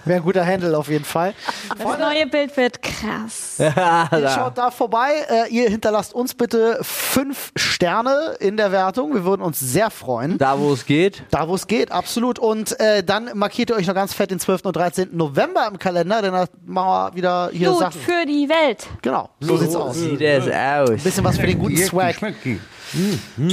Wäre 0.05 0.19
ein 0.19 0.23
guter 0.23 0.45
Handle 0.45 0.75
auf 0.75 0.87
jeden 0.87 1.05
Fall. 1.05 1.35
das 1.77 1.99
neue 1.99 2.25
Bild 2.25 2.57
wird 2.57 2.81
krass. 2.81 3.55
Ihr 3.59 4.29
schaut 4.29 4.57
da 4.57 4.71
vorbei. 4.71 5.11
Äh, 5.29 5.53
ihr 5.53 5.69
hinterlasst 5.69 6.13
uns 6.13 6.33
bitte 6.33 6.79
fünf 6.81 7.51
Sterne 7.55 8.35
in 8.39 8.57
der 8.57 8.71
Wertung. 8.71 9.13
Wir 9.13 9.25
würden 9.25 9.43
uns 9.43 9.59
sehr 9.59 9.91
freuen. 9.91 10.39
Da, 10.39 10.59
wo 10.59 10.73
es 10.73 10.87
geht. 10.87 11.23
Da, 11.29 11.47
wo 11.47 11.53
es 11.53 11.67
geht, 11.67 11.91
absolut. 11.91 12.39
Und 12.39 12.79
äh, 12.79 13.03
dann 13.03 13.29
markiert 13.35 13.69
ihr 13.69 13.75
euch 13.75 13.85
noch 13.85 13.93
ganz 13.93 14.13
fett 14.13 14.31
den 14.31 14.39
12. 14.39 14.65
und 14.65 14.75
13. 14.75 15.09
November 15.15 15.67
im 15.67 15.77
Kalender, 15.77 16.21
denn 16.23 16.33
da 16.33 16.45
machen 16.65 16.87
wir 16.87 17.15
wieder 17.15 17.49
hier 17.53 17.69
Gut 17.69 17.79
Sachen. 17.79 18.01
für 18.01 18.25
die 18.25 18.49
Welt. 18.49 18.87
Genau, 19.03 19.29
so 19.39 19.55
sieht's 19.57 19.75
aus. 19.75 19.95
Sieht 19.95 20.21
es 20.21 20.47
aus. 20.47 21.03
Bisschen 21.03 21.23
was 21.23 21.37
für 21.37 21.45
den 21.45 21.59
guten 21.59 21.77
Swag. 21.77 22.15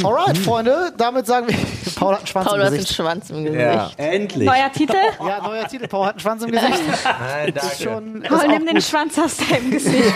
Alright, 0.05 0.38
Freunde, 0.38 0.93
damit 0.97 1.26
sagen 1.26 1.49
wir, 1.49 1.57
Paul 1.97 2.12
hat 2.12 2.18
einen 2.20 2.26
Schwanz 2.26 2.47
Paul, 2.49 2.57
im 2.59 2.61
hast 2.62 2.68
einen 2.68 2.76
Gesicht. 2.78 2.95
Schwanz 2.97 3.30
im 3.30 3.45
Gesicht. 3.45 3.61
Ja. 3.62 3.90
Endlich. 3.97 4.47
Neuer 4.49 4.72
Titel. 4.72 4.97
Ja, 5.26 5.43
neuer 5.43 5.66
Titel, 5.68 5.88
Paul 5.88 6.07
hat 6.07 6.12
einen 6.12 6.20
Schwanz 6.20 6.43
im 6.45 6.51
Gesicht. 6.53 6.80
Nein, 7.05 7.53
Das 7.55 7.72
ist 7.72 7.82
schon 7.82 8.22
ist 8.22 8.28
Paul, 8.28 8.49
nimm 8.49 8.66
den. 8.66 8.80
Schwanz 8.80 9.18
aus 9.18 9.36
deinem 9.36 9.70
Gesicht. 9.72 10.12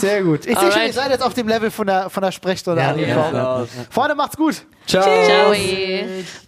Sehr 0.00 0.22
gut. 0.22 0.46
Ich 0.46 0.58
sehe 0.58 0.72
schon, 0.72 0.82
ihr 0.82 0.92
seid 0.92 1.10
jetzt 1.10 1.22
auf 1.22 1.34
dem 1.34 1.48
Level 1.48 1.70
von 1.70 1.86
der, 1.86 2.08
von 2.08 2.22
der 2.22 2.32
Sprechstunde 2.32 2.80
Ja, 2.82 2.90
angekommen. 2.90 3.34
ja. 3.34 3.64
Freunde, 3.90 4.14
macht's 4.14 4.36
gut. 4.36 4.62
Ciao. 4.86 5.02
Ciao. 5.02 5.52